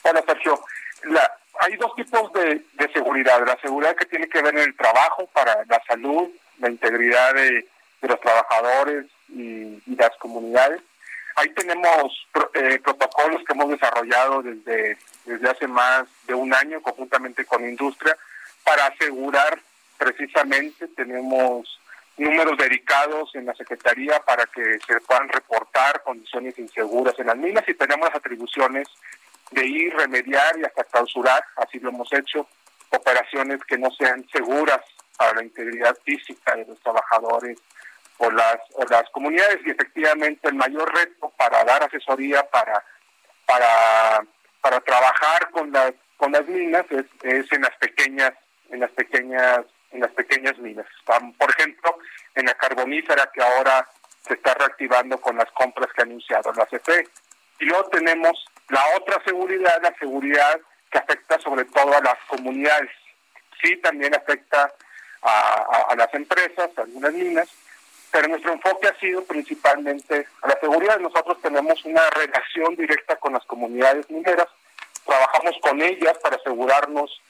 Hola, 0.02 0.22
Sergio. 0.26 0.64
La, 1.04 1.30
hay 1.62 1.76
dos 1.76 1.94
tipos 1.94 2.32
de, 2.32 2.60
de, 2.72 2.92
seguridad. 2.92 3.46
La 3.46 3.56
seguridad 3.60 3.94
que 3.94 4.06
tiene 4.06 4.28
que 4.28 4.42
ver 4.42 4.52
en 4.54 4.62
el 4.62 4.76
trabajo 4.76 5.28
para 5.32 5.64
la 5.66 5.80
salud, 5.86 6.28
la 6.58 6.68
integridad 6.68 7.34
de, 7.34 7.68
de 8.00 8.08
los 8.08 8.20
trabajadores 8.20 9.06
y, 9.28 9.80
las 9.96 10.10
comunidades. 10.18 10.80
Ahí 11.36 11.50
tenemos 11.50 12.26
pro, 12.32 12.50
eh, 12.54 12.80
protocolos 12.82 13.42
que 13.44 13.52
hemos 13.52 13.70
desarrollado 13.70 14.42
desde, 14.42 14.98
desde 15.24 15.48
hace 15.48 15.68
más 15.68 16.04
de 16.26 16.34
un 16.34 16.52
año 16.52 16.82
conjuntamente 16.82 17.44
con 17.44 17.66
industria 17.66 18.16
para 18.64 18.86
asegurar 18.86 19.60
precisamente, 19.96 20.88
tenemos 20.88 21.80
números 22.16 22.58
dedicados 22.58 23.34
en 23.34 23.46
la 23.46 23.54
Secretaría 23.54 24.20
para 24.20 24.44
que 24.46 24.78
se 24.86 25.00
puedan 25.00 25.28
reportar 25.28 26.02
condiciones 26.02 26.58
inseguras 26.58 27.14
en 27.18 27.28
las 27.28 27.36
minas 27.36 27.64
y 27.68 27.74
tenemos 27.74 28.08
las 28.08 28.16
atribuciones 28.16 28.88
de 29.52 29.66
ir, 29.66 29.94
remediar 29.94 30.58
y 30.58 30.64
hasta 30.64 30.84
clausurar, 30.84 31.44
así 31.56 31.78
lo 31.78 31.90
hemos 31.90 32.12
hecho, 32.12 32.46
operaciones 32.90 33.60
que 33.64 33.78
no 33.78 33.90
sean 33.92 34.26
seguras 34.32 34.80
para 35.16 35.34
la 35.34 35.42
integridad 35.44 35.96
física 36.04 36.54
de 36.56 36.66
los 36.66 36.80
trabajadores 36.80 37.58
o 38.18 38.30
las, 38.30 38.58
o 38.74 38.84
las 38.84 39.08
comunidades 39.10 39.60
y 39.64 39.70
efectivamente 39.70 40.48
el 40.48 40.54
mayor 40.54 40.92
reto 40.94 41.32
para 41.36 41.64
dar 41.64 41.82
asesoría, 41.82 42.42
para, 42.50 42.84
para, 43.46 44.24
para 44.60 44.80
trabajar 44.80 45.50
con 45.50 45.72
las, 45.72 45.92
con 46.16 46.32
las 46.32 46.46
minas 46.46 46.84
es, 46.90 47.52
en 47.52 47.62
las 47.62 47.76
pequeñas, 47.78 48.32
en 48.70 48.80
las 48.80 48.90
pequeñas, 48.92 49.60
en 49.90 50.00
las 50.00 50.12
pequeñas 50.12 50.56
minas. 50.58 50.86
Por 51.04 51.50
ejemplo, 51.50 51.98
en 52.34 52.46
la 52.46 52.54
carbonífera 52.54 53.30
que 53.34 53.42
ahora 53.42 53.88
se 54.26 54.34
está 54.34 54.54
reactivando 54.54 55.20
con 55.20 55.36
las 55.36 55.50
compras 55.52 55.88
que 55.94 56.02
ha 56.02 56.04
anunciado 56.04 56.52
la 56.52 56.66
CFE. 56.66 57.08
Y 57.58 57.64
luego 57.64 57.88
tenemos 57.88 58.44
la 58.68 58.84
otra 58.96 59.22
seguridad, 59.24 59.80
la 59.82 59.94
seguridad 59.98 60.60
que 60.90 60.98
afecta 60.98 61.38
sobre 61.40 61.64
todo 61.66 61.96
a 61.96 62.00
las 62.00 62.18
comunidades. 62.28 62.90
Sí, 63.62 63.76
también 63.76 64.14
afecta 64.14 64.72
a, 65.22 65.94
las 65.96 66.12
empresas, 66.14 66.70
a 66.76 66.82
algunas 66.82 67.12
minas, 67.12 67.48
pero 68.10 68.28
nuestro 68.28 68.52
enfoque 68.52 68.88
ha 68.88 68.98
sido 68.98 69.24
principalmente 69.24 70.26
a 70.42 70.48
la 70.48 70.58
seguridad. 70.60 70.98
Nosotros 70.98 71.40
tenemos 71.40 71.84
una 71.84 72.02
relación 72.10 72.76
directa 72.76 73.16
con 73.16 73.32
las 73.32 73.44
comunidades 73.46 74.10
mineras, 74.10 74.48
trabajamos 75.06 75.56
con 75.62 75.80
ellas 75.80 76.18
para 76.18 76.36
asegurarnos 76.36 77.20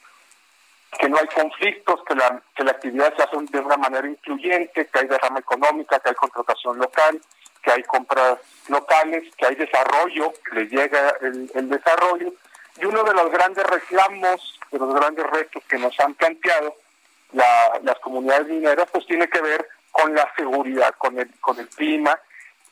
que 0.99 1.09
no 1.09 1.17
hay 1.17 1.27
conflictos, 1.27 2.03
que 2.05 2.15
la, 2.15 2.41
que 2.55 2.63
la 2.63 2.71
actividad 2.71 3.15
se 3.15 3.23
hace 3.23 3.37
de 3.49 3.59
una 3.59 3.77
manera 3.77 4.07
incluyente, 4.07 4.87
que 4.87 4.99
hay 4.99 5.07
derrama 5.07 5.39
económica, 5.39 5.99
que 5.99 6.09
hay 6.09 6.15
contratación 6.15 6.77
local, 6.77 7.19
que 7.63 7.71
hay 7.71 7.83
compras 7.83 8.39
locales, 8.67 9.23
que 9.35 9.45
hay 9.45 9.55
desarrollo, 9.55 10.33
que 10.43 10.55
les 10.55 10.71
llega 10.71 11.15
el, 11.21 11.49
el 11.55 11.69
desarrollo. 11.69 12.33
Y 12.77 12.85
uno 12.85 13.03
de 13.03 13.13
los 13.13 13.31
grandes 13.31 13.65
reclamos, 13.65 14.59
de 14.71 14.79
los 14.79 14.93
grandes 14.93 15.25
retos 15.27 15.63
que 15.69 15.77
nos 15.77 15.97
han 15.99 16.13
planteado 16.15 16.75
la, 17.31 17.79
las 17.83 17.99
comunidades 17.99 18.47
mineras, 18.47 18.87
pues 18.91 19.05
tiene 19.05 19.27
que 19.27 19.41
ver 19.41 19.67
con 19.91 20.13
la 20.13 20.31
seguridad, 20.35 20.93
con 20.97 21.19
el, 21.19 21.29
con 21.39 21.59
el 21.59 21.69
clima, 21.69 22.19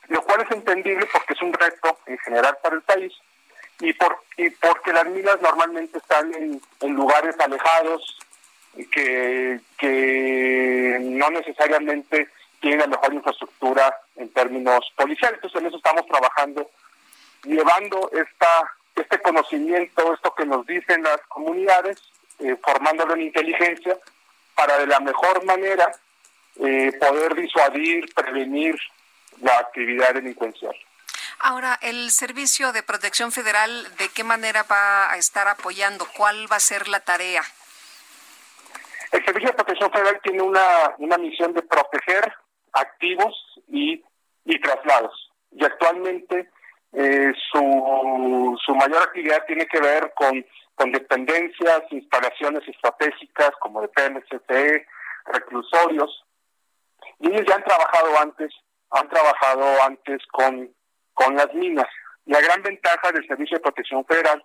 lo 0.08 0.22
cual 0.22 0.42
es 0.42 0.50
entendible 0.50 1.06
porque 1.12 1.32
es 1.32 1.42
un 1.42 1.52
reto 1.52 1.98
en 2.06 2.18
general 2.18 2.58
para 2.62 2.76
el 2.76 2.82
país 2.82 3.12
y, 3.80 3.92
por, 3.94 4.18
y 4.36 4.50
porque 4.50 4.92
las 4.92 5.06
minas 5.06 5.40
normalmente 5.40 5.98
están 5.98 6.34
en, 6.34 6.60
en 6.80 6.92
lugares 6.94 7.34
alejados 7.38 8.18
que, 8.90 9.60
que 9.78 10.98
no 11.00 11.30
necesariamente 11.30 12.28
tienen 12.62 12.80
la 12.80 12.86
mejor 12.86 13.12
infraestructura 13.12 13.94
en 14.16 14.30
términos 14.30 14.90
policiales. 14.96 15.36
Entonces 15.36 15.60
en 15.60 15.66
eso 15.66 15.76
estamos 15.76 16.06
trabajando, 16.06 16.70
llevando 17.44 18.10
esta 18.12 18.72
este 18.94 19.20
conocimiento, 19.20 20.14
esto 20.14 20.34
que 20.34 20.44
nos 20.44 20.66
dicen 20.66 21.02
las 21.02 21.20
comunidades, 21.28 21.98
eh, 22.40 22.56
formándolo 22.62 23.14
en 23.14 23.22
inteligencia, 23.22 23.96
para 24.54 24.78
de 24.78 24.86
la 24.86 25.00
mejor 25.00 25.44
manera 25.44 25.90
eh, 26.56 26.92
poder 27.00 27.34
disuadir, 27.34 28.12
prevenir 28.14 28.78
la 29.40 29.58
actividad 29.58 30.14
delincuencial. 30.14 30.74
Ahora, 31.38 31.78
el 31.80 32.10
Servicio 32.10 32.72
de 32.72 32.82
Protección 32.82 33.32
Federal, 33.32 33.88
¿de 33.96 34.08
qué 34.10 34.24
manera 34.24 34.62
va 34.64 35.10
a 35.10 35.16
estar 35.16 35.48
apoyando? 35.48 36.06
¿Cuál 36.16 36.50
va 36.52 36.56
a 36.56 36.60
ser 36.60 36.86
la 36.86 37.00
tarea? 37.00 37.42
El 39.10 39.24
Servicio 39.24 39.48
de 39.48 39.54
Protección 39.54 39.90
Federal 39.90 40.20
tiene 40.22 40.42
una, 40.42 40.94
una 40.98 41.18
misión 41.18 41.52
de 41.54 41.62
proteger 41.62 42.32
activos 42.72 43.34
y, 43.68 44.02
y 44.44 44.60
traslados. 44.60 45.30
Y 45.50 45.64
actualmente 45.64 46.48
eh, 46.92 47.32
su, 47.50 48.58
su 48.64 48.74
mayor 48.74 49.02
actividad 49.02 49.44
tiene 49.46 49.66
que 49.66 49.80
ver 49.80 50.12
con, 50.14 50.44
con 50.74 50.92
dependencias, 50.92 51.82
instalaciones 51.90 52.66
estratégicas 52.68 53.50
como 53.60 53.82
de 53.82 53.88
PMCCE, 53.88 54.86
reclusorios. 55.26 56.24
Y 57.18 57.28
ellos 57.28 57.46
ya 57.46 57.54
han 57.56 57.64
trabajado 57.64 58.18
antes, 58.20 58.52
han 58.90 59.08
trabajado 59.08 59.82
antes 59.84 60.22
con, 60.32 60.70
con 61.14 61.36
las 61.36 61.52
minas. 61.54 61.88
La 62.26 62.40
gran 62.40 62.62
ventaja 62.62 63.10
del 63.12 63.26
Servicio 63.26 63.56
de 63.56 63.62
Protección 63.62 64.04
Federal 64.04 64.44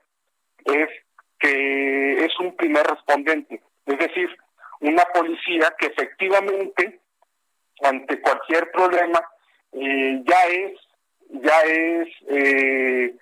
es 0.66 0.90
que 1.40 2.26
es 2.26 2.40
un 2.40 2.56
primer 2.56 2.86
respondente, 2.86 3.62
es 3.86 4.00
decir, 4.00 4.36
una 4.80 5.04
policía 5.06 5.74
que 5.78 5.88
efectivamente 5.88 7.00
ante 7.82 8.22
cualquier 8.22 8.72
problema 8.72 9.20
eh, 9.74 10.24
ya 10.26 10.46
es 10.48 10.88
ya 11.30 11.62
es 11.62 12.08
eh, 12.30 13.16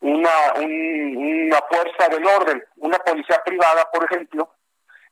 una, 0.00 0.30
una 0.56 1.58
fuerza 1.68 2.08
del 2.10 2.24
orden. 2.24 2.64
Una 2.76 2.98
policía 2.98 3.42
privada, 3.44 3.90
por 3.92 4.04
ejemplo, 4.04 4.54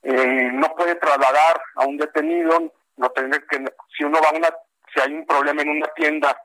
eh, 0.02 0.50
no 0.52 0.74
puede 0.76 0.94
trasladar 0.96 1.60
a 1.76 1.86
un 1.86 1.96
detenido, 1.96 2.72
no 2.96 3.10
tener 3.10 3.44
que, 3.46 3.64
si 3.96 4.04
uno 4.04 4.20
va 4.22 4.30
a 4.30 4.36
una, 4.36 4.48
si 4.94 5.00
hay 5.00 5.12
un 5.12 5.26
problema 5.26 5.62
en 5.62 5.70
una 5.70 5.86
tienda 5.88 6.40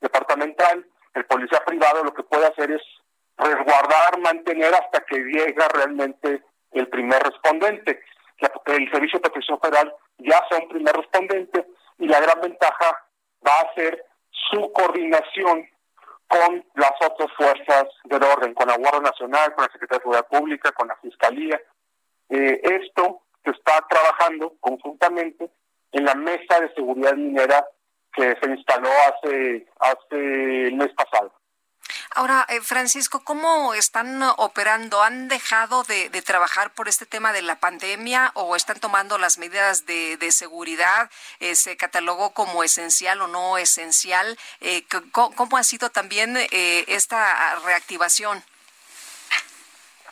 departamental, 0.00 0.84
el 1.14 1.24
policía 1.26 1.64
privado 1.64 2.02
lo 2.02 2.12
que 2.12 2.24
puede 2.24 2.46
hacer 2.46 2.72
es 2.72 2.82
resguardar, 3.38 4.18
mantener 4.18 4.74
hasta 4.74 5.00
que 5.04 5.18
llega 5.18 5.68
realmente 5.68 6.42
el 6.72 6.88
primer 6.88 7.22
respondente. 7.22 8.00
El 8.66 8.90
Servicio 8.90 9.18
de 9.18 9.22
Protección 9.30 9.60
Federal 9.60 9.94
ya 10.18 10.44
sea 10.48 10.58
un 10.58 10.68
primer 10.68 10.94
respondente 10.94 11.64
y 11.98 12.06
la 12.06 12.20
gran 12.20 12.40
ventaja 12.40 13.06
va 13.46 13.60
a 13.60 13.74
ser 13.74 14.04
su 14.30 14.72
coordinación 14.72 15.68
con 16.28 16.64
las 16.74 16.92
otras 17.00 17.30
fuerzas 17.36 17.84
del 18.04 18.22
orden, 18.22 18.54
con 18.54 18.68
la 18.68 18.76
Guardia 18.76 19.02
Nacional, 19.02 19.54
con 19.54 19.64
la 19.64 19.72
Secretaría 19.72 19.98
de 19.98 20.02
Seguridad 20.02 20.28
Pública, 20.28 20.72
con 20.72 20.88
la 20.88 20.96
Fiscalía. 20.96 21.60
Eh, 22.30 22.60
esto 22.62 23.22
se 23.44 23.50
está 23.50 23.84
trabajando 23.88 24.54
conjuntamente 24.60 25.50
en 25.92 26.04
la 26.04 26.14
mesa 26.14 26.60
de 26.60 26.72
seguridad 26.74 27.14
minera 27.14 27.64
que 28.12 28.36
se 28.40 28.50
instaló 28.50 28.88
hace, 29.08 29.66
hace 29.78 30.68
el 30.68 30.74
mes 30.74 30.92
pasado. 30.94 31.32
Ahora, 32.14 32.46
eh, 32.48 32.60
Francisco, 32.60 33.24
¿cómo 33.24 33.74
están 33.74 34.22
operando? 34.36 35.02
¿Han 35.02 35.28
dejado 35.28 35.82
de, 35.82 36.08
trabajar 36.22 36.72
por 36.72 36.88
este 36.88 37.06
tema 37.06 37.32
de 37.32 37.42
la 37.42 37.56
pandemia 37.56 38.30
o 38.34 38.56
están 38.56 38.78
tomando 38.80 39.18
las 39.18 39.38
medidas 39.38 39.84
de, 39.84 40.30
seguridad? 40.30 41.10
Eh, 41.40 41.54
¿Se 41.54 41.76
catalogó 41.76 42.32
como 42.32 42.62
esencial 42.62 43.20
o 43.20 43.26
no 43.26 43.58
esencial? 43.58 44.38
Eh, 44.60 44.84
¿cómo, 45.12 45.56
ha 45.56 45.64
sido 45.64 45.90
también 45.90 46.36
esta 46.50 47.56
reactivación? 47.66 48.42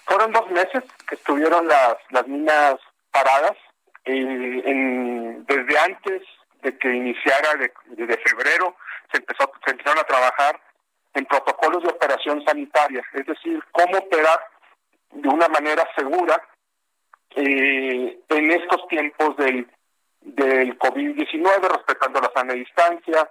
Fueron 0.07 0.33
dos 0.33 0.51
meses 0.51 0.83
que 1.09 1.15
estuvieron 1.15 1.69
las, 1.69 1.97
las 2.11 2.27
minas 2.27 2.77
paradas. 3.11 3.57
desde 4.05 5.79
antes 5.79 6.23
de 6.63 6.79
que 6.79 6.89
iniciara, 6.89 7.55
desde 7.87 8.19
febrero, 8.19 8.77
se, 9.11 9.19
empezó, 9.19 9.51
se 9.65 9.71
empezaron 9.71 9.99
a 9.99 10.05
trabajar 10.05 10.61
en 11.15 11.27
protocolos 11.27 11.83
de 11.83 11.91
operación 11.91 12.43
sanitaria, 12.45 13.03
es 13.13 13.27
decir, 13.27 13.63
cómo 13.73 13.99
operar 13.99 14.41
de 15.11 15.29
una 15.29 15.49
manera 15.49 15.87
segura 15.95 16.41
eh, 17.35 18.21
en 18.29 18.51
estos 18.51 18.89
tiempos 18.89 19.37
del, 19.37 19.71
del 20.21 20.79
COVID-19, 20.79 21.69
respetando 21.69 22.21
la 22.21 22.33
sana 22.35 22.55
distancia, 22.55 23.31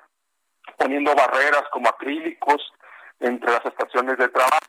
poniendo 0.77 1.15
barreras 1.15 1.63
como 1.71 1.89
acrílicos 1.89 2.61
entre 3.19 3.51
las 3.51 3.65
estaciones 3.65 4.17
de 4.17 4.29
trabajo. 4.29 4.59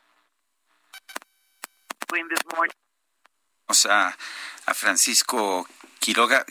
Vamos 3.67 3.87
a, 3.87 4.09
a 4.09 4.75
Francisco 4.75 5.67
Quiroga. 5.99 6.45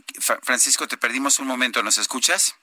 Francisco, 0.44 0.88
te 0.88 0.98
perdimos 0.98 1.40
un 1.40 1.48
momento, 1.48 1.84
¿nos 1.84 1.98
escuchas? 1.98 2.56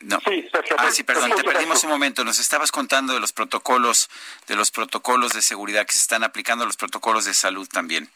No. 0.00 0.18
Sí, 0.20 0.48
ah, 0.78 0.90
sí, 0.90 1.04
perdón, 1.04 1.32
te 1.36 1.44
perdimos 1.44 1.84
un 1.84 1.90
momento. 1.90 2.24
Nos 2.24 2.38
estabas 2.38 2.72
contando 2.72 3.12
de 3.12 3.20
los 3.20 3.32
protocolos, 3.32 4.08
de 4.48 4.56
los 4.56 4.70
protocolos 4.70 5.34
de 5.34 5.42
seguridad 5.42 5.84
que 5.86 5.92
se 5.92 5.98
están 5.98 6.24
aplicando, 6.24 6.64
los 6.64 6.78
protocolos 6.78 7.26
de 7.26 7.34
salud 7.34 7.68
también. 7.68 8.08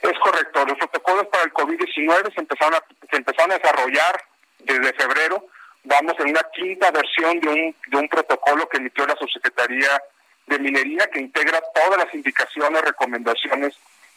Es 0.00 0.18
correcto. 0.18 0.64
Los 0.64 0.78
protocolos 0.78 1.26
para 1.26 1.44
el 1.44 1.52
COVID-19 1.52 2.34
se 2.34 2.40
empezaron 2.40 2.74
a, 2.74 2.84
se 3.10 3.16
empezaron 3.16 3.52
a 3.52 3.58
desarrollar 3.58 4.24
desde 4.60 4.94
febrero. 4.94 5.46
Vamos 5.84 6.14
en 6.20 6.30
una 6.30 6.42
quinta 6.54 6.90
versión 6.90 7.38
de 7.40 7.48
un, 7.48 7.76
de 7.88 7.96
un 7.98 8.08
protocolo 8.08 8.66
que 8.68 8.78
emitió 8.78 9.06
la 9.06 9.16
Subsecretaría 9.16 10.02
de 10.46 10.58
Minería 10.58 11.06
que 11.12 11.20
integra 11.20 11.60
todas 11.74 12.04
las 12.04 12.14
indicaciones, 12.14 12.82
recomendaciones 12.82 13.74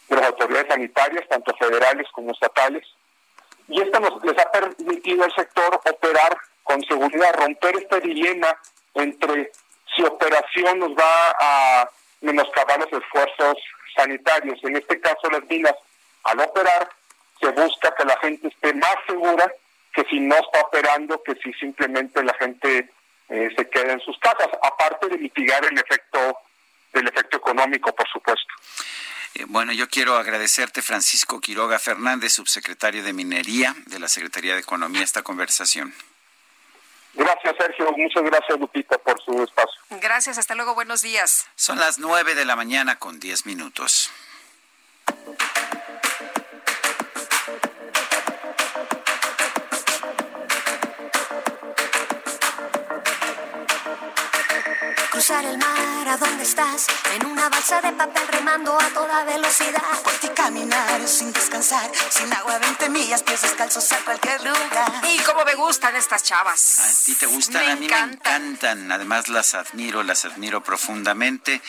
de 0.08 0.16
las 0.16 0.26
autoridades 0.26 0.68
sanitarias, 0.68 1.28
tanto 1.28 1.54
federales 1.56 2.06
como 2.12 2.32
estatales 2.32 2.86
y 3.68 3.80
esto 3.80 4.00
nos 4.00 4.22
les 4.24 4.38
ha 4.38 4.50
permitido 4.50 5.24
al 5.24 5.34
sector 5.34 5.80
operar 5.84 6.36
con 6.62 6.82
seguridad, 6.84 7.34
romper 7.34 7.76
este 7.76 8.00
dilema 8.00 8.56
entre 8.94 9.50
si 9.94 10.02
operación 10.02 10.78
nos 10.78 10.90
va 10.90 11.36
a 11.40 11.90
menoscabar 12.20 12.78
los 12.78 13.02
esfuerzos 13.02 13.56
sanitarios. 13.94 14.58
En 14.64 14.76
este 14.76 15.00
caso, 15.00 15.30
las 15.30 15.44
minas, 15.44 15.74
al 16.24 16.40
operar, 16.40 16.88
se 17.40 17.48
busca 17.50 17.94
que 17.94 18.04
la 18.04 18.18
gente 18.18 18.48
esté 18.48 18.74
más 18.74 18.96
segura 19.06 19.50
que 19.94 20.04
si 20.10 20.20
no 20.20 20.34
está 20.36 20.60
operando, 20.60 21.22
que 21.22 21.34
si 21.36 21.52
simplemente 21.54 22.22
la 22.22 22.34
gente 22.34 22.90
eh, 23.28 23.48
se 23.56 23.68
queda 23.70 23.92
en 23.92 24.00
sus 24.00 24.18
casas, 24.18 24.48
aparte 24.62 25.08
de 25.08 25.18
mitigar 25.18 25.64
el 25.64 25.78
efecto 25.78 26.38
del 26.92 27.08
efecto 27.08 27.38
económico, 27.38 27.94
por 27.94 28.08
supuesto. 28.08 28.52
Eh, 29.38 29.44
bueno, 29.48 29.72
yo 29.72 29.86
quiero 29.86 30.16
agradecerte, 30.16 30.80
Francisco 30.80 31.40
Quiroga 31.42 31.78
Fernández, 31.78 32.32
subsecretario 32.32 33.02
de 33.02 33.12
Minería 33.12 33.76
de 33.84 33.98
la 33.98 34.08
Secretaría 34.08 34.54
de 34.54 34.60
Economía, 34.60 35.02
esta 35.02 35.20
conversación. 35.20 35.92
Gracias, 37.12 37.54
Sergio. 37.58 37.92
Muchas 37.92 38.22
gracias, 38.24 38.58
Lupita, 38.58 38.96
por 38.96 39.20
su 39.22 39.42
espacio. 39.42 39.78
Gracias. 39.90 40.38
Hasta 40.38 40.54
luego. 40.54 40.74
Buenos 40.74 41.02
días. 41.02 41.46
Son 41.54 41.78
las 41.78 41.98
nueve 41.98 42.34
de 42.34 42.46
la 42.46 42.56
mañana 42.56 42.98
con 42.98 43.20
diez 43.20 43.44
minutos. 43.44 44.10
Cruzar 55.26 55.44
el 55.44 55.58
mar, 55.58 56.08
¿a 56.08 56.16
dónde 56.18 56.44
estás? 56.44 56.86
En 57.16 57.26
una 57.26 57.48
balsa 57.48 57.80
de 57.80 57.90
papel 57.92 58.28
remando 58.28 58.78
a 58.80 58.88
toda 58.90 59.24
velocidad. 59.24 59.82
Por 60.04 60.12
ti 60.18 60.28
caminar 60.28 61.08
sin 61.08 61.32
descansar, 61.32 61.90
sin 62.10 62.32
agua 62.32 62.58
20 62.60 62.88
millas, 62.90 63.24
pies 63.24 63.42
descalzos 63.42 63.90
a 63.90 64.04
cualquier 64.04 64.40
lugar. 64.44 65.02
Y 65.10 65.18
cómo 65.24 65.44
me 65.44 65.56
gustan 65.56 65.96
estas 65.96 66.22
chavas. 66.22 66.78
¿A 66.78 67.04
ti 67.04 67.14
te 67.16 67.26
gustan? 67.26 67.64
Me 67.64 67.72
a 67.72 67.76
mí 67.76 67.86
encantan. 67.86 68.42
me 68.42 68.48
encantan. 68.50 68.92
Además 68.92 69.28
las 69.28 69.54
admiro, 69.54 70.04
las 70.04 70.24
admiro 70.26 70.62
profundamente. 70.62 71.60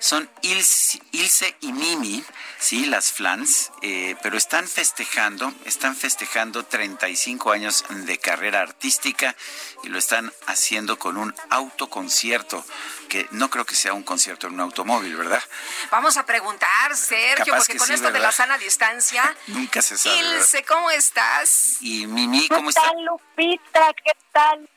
Son 0.00 0.30
Ilse, 0.40 0.98
Ilse 1.12 1.56
y 1.60 1.72
Mimi, 1.72 2.24
sí, 2.58 2.86
las 2.86 3.12
flans, 3.12 3.70
eh, 3.82 4.16
pero 4.22 4.38
están 4.38 4.66
festejando, 4.66 5.52
están 5.66 5.94
festejando 5.94 6.64
35 6.64 7.52
años 7.52 7.84
de 7.90 8.16
carrera 8.16 8.62
artística 8.62 9.36
y 9.84 9.88
lo 9.88 9.98
están 9.98 10.32
haciendo 10.46 10.98
con 10.98 11.18
un 11.18 11.34
autoconcierto, 11.50 12.64
que 13.10 13.28
no 13.32 13.50
creo 13.50 13.66
que 13.66 13.74
sea 13.74 13.92
un 13.92 14.02
concierto 14.02 14.46
en 14.46 14.54
un 14.54 14.60
automóvil, 14.60 15.14
¿verdad? 15.16 15.42
Vamos 15.90 16.16
a 16.16 16.24
preguntar, 16.24 16.96
Sergio, 16.96 17.44
Capaz 17.44 17.58
porque 17.58 17.72
que 17.74 17.78
con 17.78 17.88
sí, 17.88 17.94
esto 17.94 18.10
de 18.10 18.18
la 18.20 18.32
sana 18.32 18.56
distancia. 18.56 19.36
Nunca 19.48 19.82
se 19.82 19.98
sabe. 19.98 20.16
¿verdad? 20.16 20.36
Ilse, 20.38 20.64
¿cómo 20.64 20.90
estás? 20.90 21.76
Y 21.80 22.06
Mimi, 22.06 22.48
¿Qué 22.48 22.54
¿cómo 22.54 22.70
está? 22.70 22.80
tal, 22.82 23.04
Lupita? 23.04 23.92
¿Qué 24.02 24.12
tal? 24.32 24.70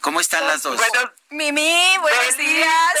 ¿Cómo 0.00 0.20
están 0.20 0.46
las 0.46 0.62
dos? 0.62 0.78
Mimi, 1.30 1.96
buenos 2.02 2.36
días. 2.36 2.94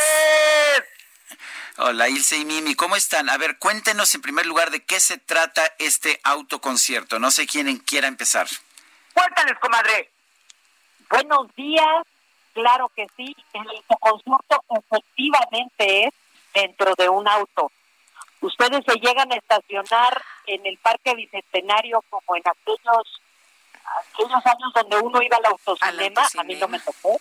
Hola, 1.78 2.08
Ilse 2.08 2.36
y 2.38 2.44
Mimi, 2.44 2.74
¿cómo 2.74 2.96
están? 2.96 3.28
A 3.28 3.36
ver, 3.36 3.58
cuéntenos 3.58 4.14
en 4.14 4.22
primer 4.22 4.46
lugar 4.46 4.70
de 4.70 4.84
qué 4.84 5.00
se 5.00 5.18
trata 5.18 5.62
este 5.78 6.20
autoconcierto. 6.24 7.18
No 7.18 7.30
sé 7.30 7.46
quién 7.46 7.76
quiera 7.78 8.08
empezar. 8.08 8.48
Cuéntales, 9.14 9.58
comadre. 9.60 10.10
Buenos 11.10 11.54
días. 11.56 12.04
Claro 12.58 12.90
que 12.96 13.06
sí. 13.16 13.36
El 13.52 13.68
autoconcierto 13.68 14.64
efectivamente 14.80 16.06
es 16.06 16.14
dentro 16.52 16.92
de 16.96 17.08
un 17.08 17.28
auto. 17.28 17.70
Ustedes 18.40 18.84
se 18.84 18.98
llegan 18.98 19.32
a 19.32 19.36
estacionar 19.36 20.20
en 20.46 20.66
el 20.66 20.76
Parque 20.78 21.14
Bicentenario 21.14 22.02
como 22.10 22.34
en 22.34 22.42
aquellos 22.44 23.22
aquellos 24.12 24.44
años 24.44 24.72
donde 24.74 24.98
uno 24.98 25.22
iba 25.22 25.36
al 25.36 25.46
autocinema, 25.46 26.28
a 26.36 26.42
mí 26.42 26.56
no 26.56 26.66
me 26.66 26.80
tocó. 26.80 27.20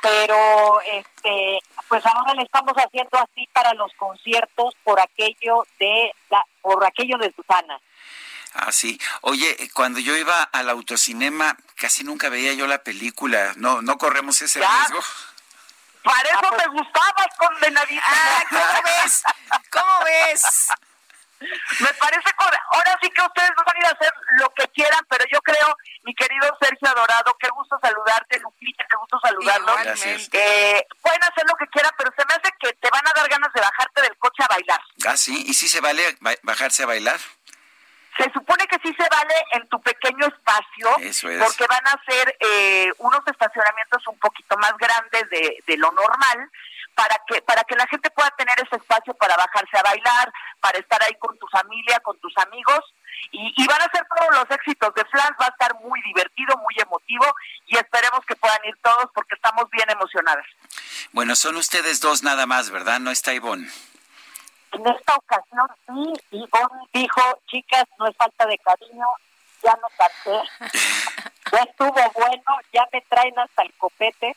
Pero 0.00 0.80
este 0.80 1.60
pues 1.88 2.04
ahora 2.06 2.32
le 2.32 2.42
estamos 2.42 2.72
haciendo 2.74 3.18
así 3.18 3.46
para 3.52 3.74
los 3.74 3.92
conciertos 3.94 4.74
por 4.82 4.98
aquello 4.98 5.66
de 5.78 6.14
la 6.30 6.42
por 6.62 6.82
aquello 6.86 7.18
de 7.18 7.32
Susana. 7.32 7.78
Ah, 8.54 8.70
sí. 8.72 9.00
Oye, 9.22 9.70
cuando 9.72 9.98
yo 10.00 10.16
iba 10.16 10.42
al 10.42 10.68
autocinema, 10.68 11.56
casi 11.76 12.04
nunca 12.04 12.28
veía 12.28 12.52
yo 12.52 12.66
la 12.66 12.82
película. 12.82 13.52
No, 13.56 13.80
no 13.82 13.96
corremos 13.98 14.40
ese 14.42 14.60
riesgo. 14.60 15.02
Para 16.02 16.28
eso 16.30 16.50
me 16.58 16.66
gustaba 16.80 17.26
condenadita. 17.38 18.04
Ah, 18.06 18.42
¿cómo 18.50 18.82
ves? 18.84 19.22
¿Cómo 19.70 20.04
ves? 20.04 20.68
Me 21.80 21.88
parece 21.94 22.30
ahora 22.72 22.98
sí 23.02 23.10
que 23.10 23.20
ustedes 23.22 23.50
van 23.56 23.76
a 23.76 23.78
ir 23.80 23.86
a 23.86 23.90
hacer 23.90 24.12
lo 24.38 24.48
que 24.50 24.68
quieran, 24.68 25.00
pero 25.08 25.24
yo 25.32 25.40
creo, 25.42 25.76
mi 26.04 26.14
querido 26.14 26.56
Sergio 26.60 26.88
Adorado, 26.88 27.36
qué 27.40 27.48
gusto 27.48 27.76
saludarte, 27.82 28.38
Lupita, 28.38 28.84
qué 28.88 28.96
gusto 28.96 29.18
saludarlos. 29.20 29.76
Eh, 30.32 30.86
pueden 31.00 31.22
hacer 31.24 31.44
lo 31.48 31.54
que 31.56 31.66
quieran, 31.66 31.90
pero 31.98 32.12
se 32.16 32.24
me 32.26 32.34
hace 32.34 32.52
que 32.60 32.72
te 32.74 32.88
van 32.90 33.06
a 33.08 33.12
dar 33.12 33.28
ganas 33.28 33.52
de 33.52 33.60
bajarte 33.60 34.02
del 34.02 34.16
coche 34.18 34.42
a 34.44 34.54
bailar. 34.54 34.80
Ah, 35.06 35.16
sí. 35.16 35.44
¿Y 35.48 35.54
si 35.54 35.68
se 35.68 35.80
vale 35.80 36.16
ba- 36.20 36.34
bajarse 36.42 36.84
a 36.84 36.86
bailar? 36.86 37.18
Se 38.18 38.30
supone 38.32 38.66
que 38.66 38.76
sí 38.84 38.94
se 38.98 39.08
vale 39.08 39.34
en 39.52 39.68
tu 39.68 39.80
pequeño 39.80 40.26
espacio, 40.26 40.98
Eso 41.00 41.28
es. 41.30 41.42
porque 41.42 41.66
van 41.66 41.86
a 41.86 42.00
ser 42.04 42.36
eh, 42.40 42.92
unos 42.98 43.20
estacionamientos 43.26 44.06
un 44.06 44.18
poquito 44.18 44.56
más 44.58 44.76
grandes 44.76 45.28
de, 45.30 45.62
de 45.66 45.76
lo 45.78 45.90
normal, 45.92 46.50
para 46.94 47.16
que 47.26 47.40
para 47.40 47.64
que 47.64 47.74
la 47.74 47.86
gente 47.86 48.10
pueda 48.10 48.30
tener 48.36 48.54
ese 48.60 48.76
espacio 48.76 49.14
para 49.14 49.34
bajarse 49.36 49.78
a 49.78 49.82
bailar, 49.82 50.30
para 50.60 50.78
estar 50.78 51.02
ahí 51.02 51.14
con 51.18 51.38
tu 51.38 51.46
familia, 51.48 51.98
con 52.00 52.18
tus 52.20 52.36
amigos, 52.36 52.94
y, 53.30 53.54
y 53.56 53.66
van 53.66 53.80
a 53.80 53.90
ser 53.90 54.06
todos 54.14 54.30
los 54.34 54.50
éxitos 54.50 54.92
de 54.94 55.04
Flans, 55.06 55.34
va 55.40 55.46
a 55.46 55.48
estar 55.48 55.74
muy 55.80 56.02
divertido, 56.02 56.54
muy 56.58 56.74
emotivo, 56.78 57.34
y 57.66 57.78
esperemos 57.78 58.20
que 58.26 58.36
puedan 58.36 58.62
ir 58.66 58.76
todos 58.82 59.06
porque 59.14 59.36
estamos 59.36 59.70
bien 59.70 59.88
emocionadas. 59.88 60.44
Bueno, 61.12 61.34
son 61.34 61.56
ustedes 61.56 62.00
dos 62.00 62.22
nada 62.22 62.44
más, 62.44 62.68
¿verdad? 62.70 63.00
No 63.00 63.10
está 63.10 63.32
Ivonne. 63.32 63.70
En 64.72 64.86
esta 64.86 65.14
ocasión 65.16 65.66
sí, 65.86 66.36
Ivonne 66.36 66.88
dijo, 66.92 67.20
chicas, 67.46 67.84
no 67.98 68.06
es 68.08 68.16
falta 68.16 68.46
de 68.46 68.58
cariño, 68.58 69.06
ya 69.62 69.76
no 69.80 69.88
canté, 69.98 70.48
ya 71.52 71.58
estuvo 71.62 71.92
bueno, 72.14 72.42
ya 72.72 72.88
me 72.92 73.00
traen 73.02 73.38
hasta 73.38 73.62
el 73.62 73.72
copete 73.74 74.34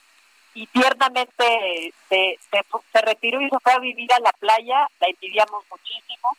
y 0.54 0.68
tiernamente 0.68 1.94
se, 2.10 2.40
se, 2.52 2.66
se 2.92 3.02
retiró 3.02 3.42
y 3.42 3.50
se 3.50 3.60
fue 3.60 3.74
a 3.74 3.80
vivir 3.80 4.12
a 4.14 4.20
la 4.20 4.32
playa, 4.34 4.88
la 5.00 5.08
envidiamos 5.08 5.64
muchísimo 5.72 6.38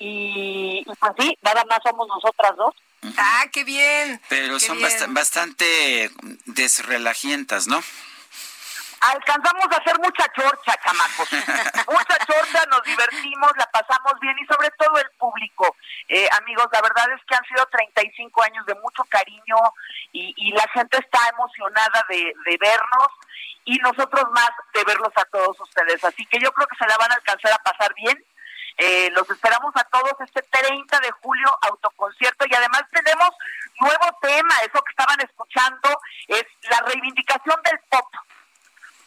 y, 0.00 0.84
y 0.86 0.94
pues 0.96 1.12
sí, 1.18 1.38
nada 1.42 1.64
más 1.64 1.78
somos 1.82 2.06
nosotras 2.08 2.56
dos. 2.56 2.74
Ah, 3.16 3.44
qué 3.52 3.62
bien. 3.64 4.20
Pero 4.28 4.54
qué 4.54 4.60
son 4.66 4.78
bien. 4.78 4.90
bast- 4.90 5.12
bastante 5.14 6.10
desrelajientas, 6.46 7.66
¿no? 7.68 7.80
Alcanzamos 9.00 9.64
a 9.70 9.76
hacer 9.76 9.96
mucha 10.00 10.26
chorcha, 10.32 10.74
chamacos. 10.84 11.32
mucha 11.88 12.18
chorcha, 12.26 12.66
nos 12.66 12.82
divertimos, 12.82 13.52
la 13.56 13.70
pasamos 13.70 14.18
bien 14.20 14.36
y 14.38 14.46
sobre 14.46 14.70
todo 14.70 14.98
el 14.98 15.10
público. 15.18 15.76
Eh, 16.08 16.28
amigos, 16.40 16.66
la 16.72 16.82
verdad 16.82 17.06
es 17.12 17.24
que 17.24 17.36
han 17.36 17.44
sido 17.44 17.64
35 17.66 18.42
años 18.42 18.66
de 18.66 18.74
mucho 18.76 19.04
cariño 19.04 19.56
y, 20.12 20.34
y 20.36 20.52
la 20.52 20.66
gente 20.74 20.98
está 20.98 21.20
emocionada 21.28 22.04
de, 22.08 22.34
de 22.44 22.56
vernos 22.58 23.08
y 23.64 23.76
nosotros 23.78 24.24
más 24.32 24.50
de 24.74 24.82
verlos 24.84 25.12
a 25.14 25.24
todos 25.26 25.60
ustedes. 25.60 26.02
Así 26.02 26.26
que 26.26 26.38
yo 26.40 26.50
creo 26.52 26.66
que 26.66 26.76
se 26.76 26.88
la 26.88 26.96
van 26.96 27.12
a 27.12 27.16
alcanzar 27.16 27.52
a 27.52 27.62
pasar 27.62 27.94
bien. 27.94 28.24
Eh, 28.78 29.10
los 29.12 29.28
esperamos 29.30 29.72
a 29.76 29.84
todos 29.84 30.12
este 30.20 30.42
30 30.42 31.00
de 31.00 31.10
julio, 31.22 31.46
autoconcierto, 31.62 32.46
y 32.48 32.54
además 32.54 32.84
tenemos 32.92 33.30
nuevo 33.80 34.18
tema, 34.22 34.54
eso 34.60 34.82
que 34.82 34.90
estaban 34.90 35.20
escuchando, 35.20 36.00
es 36.28 36.44
la 36.70 36.80
reivindicación 36.86 37.60
del 37.62 37.78
pop 37.90 38.06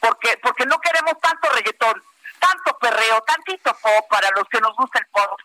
porque 0.01 0.37
porque 0.41 0.65
no 0.65 0.77
queremos 0.79 1.13
tanto 1.21 1.49
reggaetón, 1.49 2.03
tanto 2.39 2.77
perreo, 2.79 3.21
tantito 3.21 3.73
pop 3.81 4.09
para 4.09 4.29
los 4.31 4.47
que 4.49 4.59
nos 4.59 4.75
gusta 4.75 4.99
el 4.99 5.05
pop. 5.07 5.39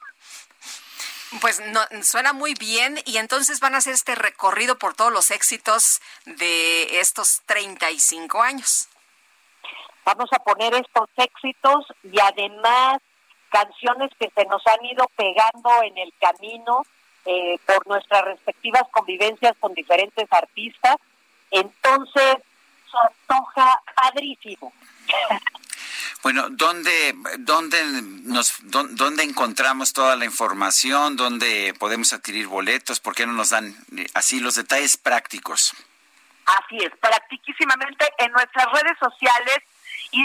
Pues 1.40 1.60
no, 1.60 1.80
suena 2.02 2.32
muy 2.32 2.54
bien 2.54 3.00
y 3.04 3.18
entonces 3.18 3.60
van 3.60 3.74
a 3.74 3.78
hacer 3.78 3.92
este 3.92 4.14
recorrido 4.14 4.78
por 4.78 4.94
todos 4.94 5.12
los 5.12 5.30
éxitos 5.30 6.00
de 6.24 7.00
estos 7.00 7.42
35 7.46 8.42
años. 8.42 8.88
Vamos 10.04 10.30
a 10.32 10.38
poner 10.38 10.72
estos 10.74 11.08
éxitos 11.16 11.84
y 12.04 12.18
además 12.20 12.98
canciones 13.50 14.10
que 14.18 14.30
se 14.30 14.44
nos 14.46 14.62
han 14.66 14.84
ido 14.84 15.06
pegando 15.16 15.82
en 15.82 15.98
el 15.98 16.12
camino 16.20 16.84
eh, 17.24 17.58
por 17.66 17.86
nuestras 17.88 18.24
respectivas 18.24 18.84
convivencias 18.92 19.56
con 19.58 19.74
diferentes 19.74 20.26
artistas. 20.30 20.96
Entonces, 21.50 22.36
se 22.90 22.96
antoja 22.98 23.80
padrísimo. 23.94 24.72
Bueno, 26.22 26.48
¿dónde, 26.50 27.14
dónde, 27.38 27.84
nos, 28.24 28.54
dó- 28.62 28.88
dónde 28.90 29.22
encontramos 29.22 29.92
toda 29.92 30.16
la 30.16 30.24
información? 30.24 31.16
¿Dónde 31.16 31.74
podemos 31.78 32.12
adquirir 32.12 32.48
boletos? 32.48 32.98
¿Por 33.00 33.14
qué 33.14 33.26
no 33.26 33.32
nos 33.32 33.50
dan 33.50 33.76
eh, 33.96 34.06
así 34.14 34.40
los 34.40 34.56
detalles 34.56 34.96
prácticos? 34.96 35.72
Así 36.46 36.78
es, 36.78 36.90
practiquísimamente 37.00 38.08
en 38.18 38.32
nuestras 38.32 38.66
redes 38.72 38.96
sociales, 38.98 39.58
y- 40.10 40.24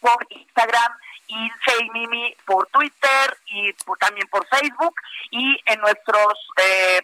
por 0.00 0.26
Instagram, 0.30 0.92
y 1.28 1.48
Mimi 1.92 2.34
por 2.44 2.66
Twitter 2.68 3.36
y 3.46 3.72
por- 3.84 3.98
también 3.98 4.26
por 4.28 4.46
Facebook 4.48 4.94
y 5.30 5.56
en 5.66 5.80
nuestros 5.80 6.34
eh, 6.56 7.02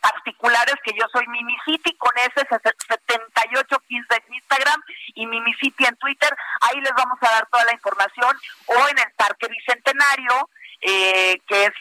particulares 0.00 0.74
que 0.84 0.92
yo 0.98 1.06
soy 1.12 1.26
Mimi 1.28 1.56
City 1.64 1.94
con 1.96 2.12
ese 2.18 2.46
7815 2.48 4.22
en 4.26 4.34
Instagram 4.34 4.82
y 5.14 5.26
Mimi 5.26 5.54
City 5.54 5.84
en 5.86 5.96
Twitter, 5.96 6.34
ahí 6.60 6.80
les 6.80 6.92
vamos 6.92 7.18
a 7.22 7.30
dar 7.30 7.46
toda 7.46 7.64
la 7.64 7.72
información. 7.72 8.36
O 8.66 8.88
en 8.88 8.98
el 8.98 9.12
Parque 9.16 9.48
Bicentenario 9.48 10.48
eh, 10.80 11.40
que 11.46 11.64
es 11.64 11.72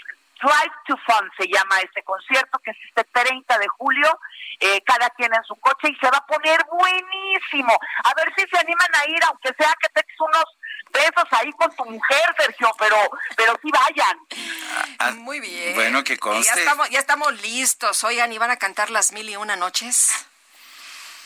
Drive 0.41 0.73
to 0.87 0.95
Fun 1.05 1.29
se 1.37 1.47
llama 1.47 1.79
este 1.83 2.03
concierto 2.03 2.59
que 2.59 2.71
es 2.71 2.77
este 2.87 3.03
30 3.05 3.57
de 3.57 3.67
julio. 3.67 4.19
Eh, 4.59 4.81
cada 4.85 5.09
quien 5.11 5.31
en 5.33 5.43
su 5.43 5.55
coche 5.57 5.89
y 5.89 5.95
se 5.97 6.09
va 6.09 6.17
a 6.17 6.25
poner 6.25 6.59
buenísimo. 6.65 7.77
A 8.03 8.13
ver 8.15 8.33
si 8.35 8.43
se 8.47 8.57
animan 8.57 8.95
a 8.95 9.09
ir, 9.09 9.23
aunque 9.25 9.53
sea 9.53 9.71
que 9.79 9.89
te 9.89 10.01
eches 10.01 10.19
unos 10.19 10.45
besos 10.91 11.25
ahí 11.31 11.51
con 11.53 11.75
tu 11.75 11.85
mujer, 11.85 12.35
Sergio, 12.37 12.71
pero 12.77 12.97
pero 13.35 13.53
sí 13.61 13.69
vayan. 13.71 15.17
Muy 15.19 15.39
bien. 15.39 15.75
Bueno, 15.75 16.03
que 16.03 16.13
Ya 16.13 16.19
conste. 16.19 16.59
estamos, 16.59 16.89
ya 16.89 16.99
estamos 16.99 17.41
listos. 17.41 18.03
Oigan, 18.03 18.31
¿y 18.31 18.37
van 18.37 18.51
a 18.51 18.57
cantar 18.57 18.89
las 18.89 19.11
mil 19.11 19.29
y 19.29 19.35
una 19.35 19.55
noches? 19.55 20.11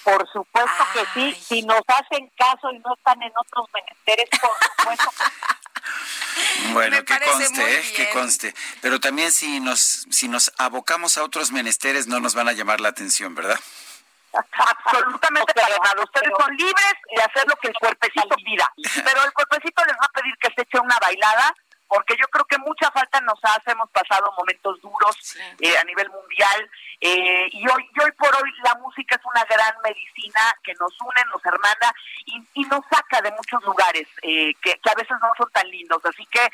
Por 0.03 0.27
supuesto 0.31 0.87
que 0.93 1.05
sí, 1.13 1.43
si 1.47 1.61
nos 1.61 1.81
hacen 1.87 2.31
caso 2.35 2.71
y 2.71 2.79
no 2.79 2.93
están 2.95 3.21
en 3.21 3.31
otros 3.35 3.67
menesteres, 3.73 4.27
por 4.39 4.95
supuesto. 4.97 5.11
Bueno, 6.73 6.97
Me 6.97 7.05
que 7.05 7.19
conste, 7.19 7.79
¿eh? 7.79 7.93
que 7.95 8.09
conste. 8.11 8.53
Pero 8.81 8.99
también 8.99 9.31
si 9.31 9.59
nos, 9.59 10.05
si 10.11 10.27
nos 10.27 10.51
abocamos 10.57 11.17
a 11.17 11.23
otros 11.23 11.51
menesteres 11.51 12.07
no 12.07 12.19
nos 12.19 12.35
van 12.35 12.47
a 12.47 12.53
llamar 12.53 12.79
la 12.79 12.89
atención, 12.89 13.35
¿verdad? 13.35 13.59
Absolutamente 14.33 15.53
para 15.53 15.77
nada. 15.77 16.03
Ustedes 16.03 16.31
son 16.39 16.55
libres 16.55 16.93
de 17.15 17.21
hacer 17.21 17.47
lo 17.47 17.55
que 17.55 17.67
el 17.67 17.73
cuerpecito 17.73 18.35
pida, 18.43 18.71
pero 19.03 19.23
el 19.23 19.33
cuerpecito 19.33 19.83
les 19.85 19.95
va 19.95 20.05
a 20.05 20.21
pedir 20.21 20.33
que 20.37 20.53
se 20.55 20.61
eche 20.61 20.79
una 20.79 20.97
bailada 20.99 21.53
porque 21.91 22.15
yo 22.15 22.25
creo 22.29 22.45
que 22.45 22.57
mucha 22.59 22.89
falta 22.91 23.19
nos 23.19 23.37
hace, 23.43 23.71
hemos 23.71 23.89
pasado 23.91 24.31
momentos 24.37 24.79
duros 24.79 25.35
eh, 25.59 25.77
a 25.77 25.83
nivel 25.83 26.09
mundial 26.09 26.71
eh, 27.01 27.49
y 27.51 27.67
hoy 27.67 27.89
y 27.93 28.01
hoy 28.01 28.11
por 28.13 28.33
hoy 28.33 28.49
la 28.63 28.75
música 28.75 29.17
es 29.17 29.25
una 29.25 29.43
gran 29.43 29.75
medicina 29.83 30.39
que 30.63 30.73
nos 30.75 30.93
une, 31.01 31.21
nos 31.33 31.45
hermana 31.45 31.93
y, 32.25 32.41
y 32.53 32.63
nos 32.63 32.79
saca 32.89 33.19
de 33.21 33.31
muchos 33.31 33.61
lugares 33.63 34.07
eh, 34.21 34.53
que, 34.61 34.79
que, 34.79 34.89
a 34.89 34.95
veces 34.95 35.17
no 35.19 35.31
son 35.37 35.51
tan 35.51 35.69
lindos. 35.69 35.99
Así 36.05 36.25
que 36.27 36.47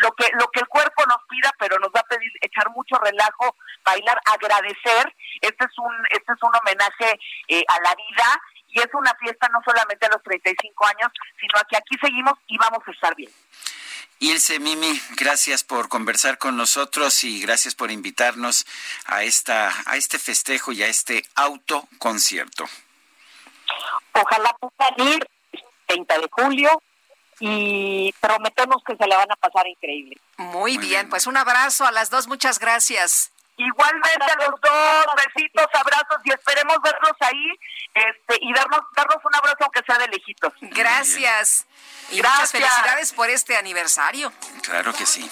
lo 0.00 0.12
que 0.12 0.30
lo 0.32 0.48
que 0.48 0.60
el 0.60 0.68
cuerpo 0.68 1.04
nos 1.08 1.18
pida, 1.28 1.52
pero 1.58 1.78
nos 1.78 1.90
va 1.90 2.00
a 2.00 2.08
pedir 2.08 2.32
echar 2.40 2.70
mucho 2.70 2.96
relajo, 2.96 3.54
bailar, 3.84 4.18
agradecer. 4.32 5.14
Este 5.42 5.66
es 5.66 5.78
un 5.78 5.94
este 6.08 6.32
es 6.32 6.42
un 6.42 6.52
homenaje 6.56 7.20
a 7.68 7.80
la 7.82 7.94
vida 7.94 8.40
y 8.68 8.80
es 8.80 8.88
una 8.94 9.14
fiesta 9.16 9.46
no 9.48 9.60
solamente 9.62 10.06
a 10.06 10.08
los 10.08 10.22
35 10.22 10.86
años, 10.86 11.12
sino 11.38 11.60
a 11.60 11.64
que 11.64 11.76
aquí 11.76 11.96
seguimos 12.00 12.34
y 12.46 12.56
vamos 12.56 12.80
a 12.86 12.90
estar 12.90 13.14
bien. 13.14 13.30
Ilse 14.24 14.58
Mimi, 14.58 14.98
gracias 15.18 15.64
por 15.64 15.90
conversar 15.90 16.38
con 16.38 16.56
nosotros 16.56 17.24
y 17.24 17.42
gracias 17.42 17.74
por 17.74 17.90
invitarnos 17.90 18.64
a 19.04 19.22
esta 19.22 19.70
a 19.84 19.98
este 19.98 20.18
festejo 20.18 20.72
y 20.72 20.82
a 20.82 20.86
este 20.86 21.24
autoconcierto. 21.34 22.64
Ojalá 24.14 24.56
puedan 24.58 25.12
ir 25.12 25.28
30 25.88 26.18
de 26.20 26.28
julio 26.30 26.82
y 27.38 28.14
prometemos 28.18 28.82
que 28.86 28.96
se 28.96 29.06
la 29.06 29.18
van 29.18 29.30
a 29.30 29.36
pasar 29.36 29.66
increíble. 29.66 30.16
Muy, 30.38 30.78
bien, 30.78 31.10
pues 31.10 31.26
un 31.26 31.36
abrazo 31.36 31.84
a 31.84 31.92
las 31.92 32.08
dos, 32.08 32.26
muchas 32.26 32.58
gracias. 32.58 33.30
Igualmente 33.56 34.24
a 34.24 34.36
los 34.36 34.60
dos, 34.60 35.06
besitos, 35.26 35.66
abrazos 35.74 36.18
y 36.24 36.32
esperemos 36.32 36.76
verlos 36.82 37.12
ahí 37.20 37.58
este, 37.94 38.38
y 38.40 38.52
darnos, 38.52 38.80
darnos 38.96 39.16
un 39.24 39.34
abrazo 39.34 39.58
aunque 39.60 39.80
sea 39.86 39.98
de 39.98 40.08
lejitos. 40.08 40.52
Gracias. 40.60 41.66
Y 42.10 42.16
muchas 42.16 42.50
felicidades 42.50 43.12
por 43.12 43.30
este 43.30 43.56
aniversario. 43.56 44.32
Claro 44.62 44.92
que 44.92 45.06
sí. 45.06 45.30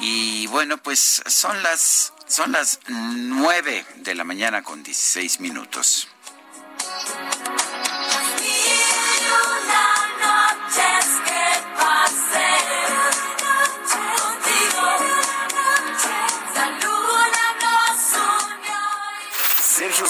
Y 0.00 0.46
bueno, 0.48 0.76
pues 0.78 1.22
son 1.26 1.62
las 1.62 2.12
son 2.26 2.52
las 2.52 2.80
nueve 2.86 3.86
de 3.96 4.14
la 4.14 4.24
mañana 4.24 4.62
con 4.62 4.82
16 4.82 5.40
minutos. 5.40 6.08
Sergio 10.70 11.37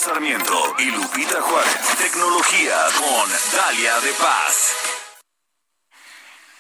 Sarmiento 0.09 0.75
y 0.79 0.87
Lupita 0.87 1.39
Juárez. 1.43 1.99
Tecnología 1.99 2.79
con 2.97 3.31
Dalia 3.55 4.01
de 4.01 4.13
Paz. 4.15 4.75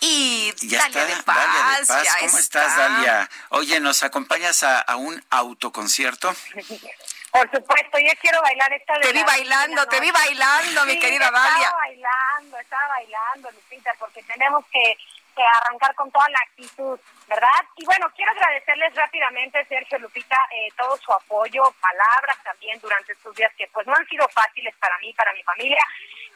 Y 0.00 0.52
ya 0.68 0.80
Dalia 0.80 1.02
está, 1.02 1.16
de 1.16 1.22
Paz, 1.22 1.36
Dalia 1.46 1.80
de 1.80 1.86
Paz. 1.86 2.04
ya 2.04 2.16
¿Cómo 2.26 2.38
está. 2.38 2.66
estás, 2.66 2.76
Dalia? 2.76 3.30
Oye, 3.48 3.80
¿nos 3.80 4.02
acompañas 4.02 4.62
a, 4.64 4.80
a 4.80 4.96
un 4.96 5.24
autoconcierto? 5.30 6.28
Por 7.32 7.50
supuesto, 7.50 7.98
yo 7.98 8.12
quiero 8.20 8.42
bailar 8.42 8.70
esta 8.74 8.92
de 8.94 9.00
Te 9.00 9.12
vi 9.14 9.20
la- 9.20 9.24
bailando, 9.26 9.86
te 9.86 10.00
vi 10.00 10.10
bailando, 10.10 10.84
mi 10.84 10.98
querida 10.98 11.30
Dalia. 11.30 11.58
Estaba 11.64 11.76
bailando, 11.78 12.58
estaba 12.58 12.88
bailando, 12.88 13.50
Lupita, 13.52 13.94
porque 13.98 14.22
tenemos 14.24 14.62
que 14.70 14.98
arrancar 15.42 15.94
con 15.94 16.10
toda 16.10 16.28
la 16.28 16.38
actitud, 16.40 16.98
¿verdad? 17.28 17.60
Y 17.76 17.84
bueno, 17.84 18.10
quiero 18.14 18.32
agradecerles 18.32 18.94
rápidamente, 18.94 19.64
Sergio 19.66 19.98
Lupita, 19.98 20.36
eh, 20.52 20.68
todo 20.76 20.96
su 20.96 21.12
apoyo, 21.12 21.62
palabras 21.80 22.42
también 22.44 22.78
durante 22.80 23.12
estos 23.12 23.34
días 23.34 23.52
que 23.56 23.66
pues 23.68 23.86
no 23.86 23.94
han 23.94 24.06
sido 24.06 24.28
fáciles 24.28 24.74
para 24.76 24.98
mí, 24.98 25.12
para 25.14 25.32
mi 25.32 25.42
familia. 25.42 25.82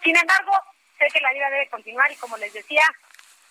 Sin 0.03 0.17
embargo, 0.17 0.53
sé 0.99 1.07
que 1.13 1.21
la 1.21 1.33
vida 1.33 1.51
debe 1.51 1.69
continuar 1.69 2.11
y 2.11 2.17
como 2.17 2.37
les 2.37 2.53
decía, 2.53 2.83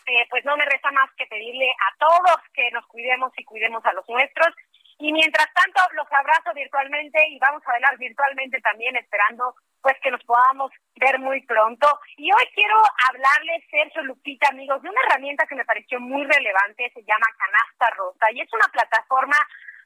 eh, 0.05 0.25
pues 0.29 0.43
no 0.45 0.57
me 0.57 0.65
resta 0.65 0.91
más 0.91 1.09
que 1.17 1.27
pedirle 1.27 1.69
a 1.71 1.97
todos 1.97 2.41
que 2.53 2.71
nos 2.71 2.85
cuidemos 2.87 3.31
y 3.37 3.43
cuidemos 3.43 3.85
a 3.85 3.93
los 3.93 4.07
nuestros. 4.09 4.49
Y 4.97 5.11
mientras 5.11 5.51
tanto, 5.53 5.81
los 5.93 6.11
abrazo 6.11 6.53
virtualmente 6.53 7.27
y 7.27 7.39
vamos 7.39 7.63
a 7.65 7.71
bailar 7.71 7.97
virtualmente 7.97 8.61
también, 8.61 8.95
esperando 8.95 9.55
pues 9.81 9.95
que 10.01 10.11
nos 10.11 10.23
podamos 10.23 10.71
ver 10.95 11.19
muy 11.19 11.41
pronto. 11.45 11.87
Y 12.17 12.31
hoy 12.31 12.45
quiero 12.53 12.75
hablarles, 13.09 13.63
Sergio 13.69 14.03
Lupita, 14.03 14.49
amigos, 14.49 14.81
de 14.81 14.89
una 14.89 15.01
herramienta 15.07 15.45
que 15.47 15.55
me 15.55 15.65
pareció 15.65 15.99
muy 15.99 16.23
relevante, 16.25 16.91
se 16.93 17.03
llama 17.03 17.27
Canasta 17.37 17.95
Rosa, 17.97 18.31
y 18.31 18.41
es 18.41 18.53
una 18.53 18.67
plataforma 18.71 19.35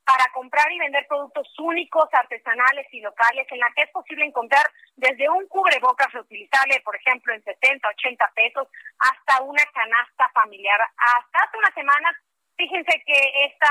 para 0.05 0.31
comprar 0.33 0.71
y 0.71 0.79
vender 0.79 1.07
productos 1.07 1.47
únicos, 1.59 2.07
artesanales 2.13 2.85
y 2.91 3.01
locales, 3.01 3.47
en 3.49 3.59
la 3.59 3.71
que 3.75 3.83
es 3.83 3.89
posible 3.89 4.25
encontrar 4.25 4.65
desde 4.95 5.27
un 5.29 5.47
cubrebocas 5.47 6.11
reutilizable, 6.13 6.79
por 6.81 6.95
ejemplo, 6.95 7.33
en 7.33 7.43
70, 7.43 7.89
80 7.89 8.31
pesos, 8.35 8.67
hasta 8.99 9.43
una 9.43 9.63
canasta 9.73 10.29
familiar. 10.29 10.79
Hasta 10.81 11.39
hace 11.39 11.57
unas 11.57 11.73
semanas, 11.73 12.15
fíjense 12.57 13.03
que 13.05 13.45
esta 13.45 13.69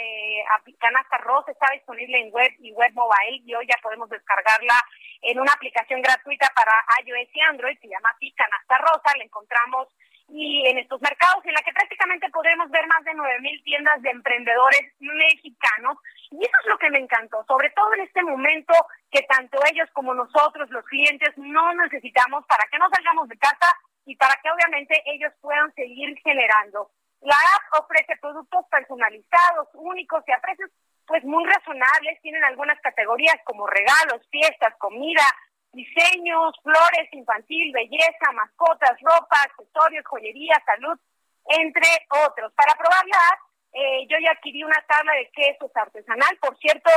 eh, 0.00 0.44
canasta 0.78 1.18
rosa 1.18 1.52
está 1.52 1.72
disponible 1.72 2.20
en 2.20 2.30
web 2.32 2.52
y 2.58 2.72
web 2.72 2.92
mobile 2.94 3.42
y 3.44 3.54
hoy 3.54 3.66
ya 3.66 3.80
podemos 3.82 4.08
descargarla 4.08 4.82
en 5.22 5.40
una 5.40 5.52
aplicación 5.52 6.02
gratuita 6.02 6.50
para 6.54 6.72
iOS 7.04 7.28
y 7.32 7.40
Android, 7.40 7.78
se 7.80 7.88
llama 7.88 8.10
así 8.14 8.32
Canasta 8.32 8.78
Rosa, 8.78 9.16
la 9.16 9.24
encontramos 9.24 9.88
y 10.28 10.66
en 10.66 10.78
estos 10.78 11.00
mercados 11.00 11.44
en 11.44 11.54
la 11.54 11.62
que 11.62 11.72
prácticamente 11.72 12.28
podremos 12.30 12.68
ver 12.70 12.86
más 12.88 13.04
de 13.04 13.14
nueve 13.14 13.40
mil 13.40 13.62
tiendas 13.62 14.02
de 14.02 14.10
emprendedores 14.10 14.92
mexicanos 14.98 15.98
y 16.30 16.44
eso 16.44 16.56
es 16.60 16.66
lo 16.66 16.78
que 16.78 16.90
me 16.90 16.98
encantó, 16.98 17.44
sobre 17.46 17.70
todo 17.70 17.94
en 17.94 18.00
este 18.00 18.22
momento 18.22 18.74
que 19.10 19.22
tanto 19.22 19.58
ellos 19.70 19.88
como 19.92 20.14
nosotros, 20.14 20.68
los 20.70 20.84
clientes, 20.86 21.30
no 21.36 21.72
necesitamos 21.74 22.44
para 22.46 22.64
que 22.70 22.78
no 22.78 22.88
salgamos 22.90 23.28
de 23.28 23.38
casa 23.38 23.72
y 24.04 24.16
para 24.16 24.34
que 24.42 24.50
obviamente 24.50 25.00
ellos 25.06 25.32
puedan 25.40 25.72
seguir 25.74 26.16
generando. 26.22 26.90
La 27.20 27.34
app 27.34 27.84
ofrece 27.84 28.16
productos 28.20 28.64
personalizados, 28.70 29.68
únicos 29.74 30.22
y 30.26 30.32
a 30.32 30.40
precios 30.40 30.70
pues 31.06 31.24
muy 31.24 31.44
razonables. 31.44 32.20
Tienen 32.22 32.44
algunas 32.44 32.80
categorías 32.80 33.36
como 33.44 33.66
regalos, 33.66 34.26
fiestas, 34.30 34.74
comida, 34.78 35.24
diseños, 35.72 36.54
flores, 36.62 37.08
infantil, 37.12 37.72
belleza, 37.72 38.32
mascotas, 38.34 38.98
ropa, 39.00 39.42
accesorios, 39.42 40.04
joyería, 40.06 40.62
salud, 40.64 40.98
entre 41.44 41.88
otros. 42.26 42.52
Para 42.54 42.74
probar 42.74 43.06
la 43.06 43.18
app, 43.32 43.40
eh, 43.72 44.06
yo 44.08 44.16
ya 44.18 44.32
adquirí 44.32 44.64
una 44.64 44.82
tabla 44.88 45.12
de 45.14 45.30
quesos 45.30 45.70
artesanal, 45.74 46.36
por 46.40 46.56
cierto, 46.58 46.90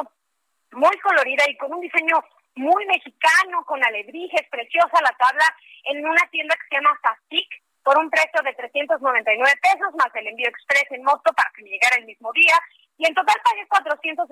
muy 0.71 0.97
colorida 0.99 1.43
y 1.47 1.57
con 1.57 1.73
un 1.73 1.81
diseño 1.81 2.23
muy 2.55 2.85
mexicano, 2.85 3.63
con 3.65 3.83
alebrijes, 3.83 4.47
preciosa 4.49 5.01
la 5.01 5.15
tabla, 5.17 5.45
en 5.85 6.05
una 6.05 6.25
tienda 6.31 6.55
que 6.55 6.67
se 6.69 6.75
llama 6.75 6.99
Fastic, 7.01 7.47
por 7.89 7.97
un 7.97 8.09
precio 8.13 8.37
de 8.45 8.53
399 8.53 9.49
pesos, 9.65 9.89
más 9.97 10.13
el 10.13 10.27
envío 10.27 10.45
express 10.45 10.85
en 10.93 11.01
moto 11.01 11.33
para 11.33 11.49
que 11.57 11.63
me 11.65 11.73
llegara 11.73 11.97
el 11.97 12.05
mismo 12.05 12.29
día. 12.33 12.53
Y 13.01 13.07
en 13.07 13.15
total 13.17 13.33
pagué 13.41 13.65
468 13.65 14.29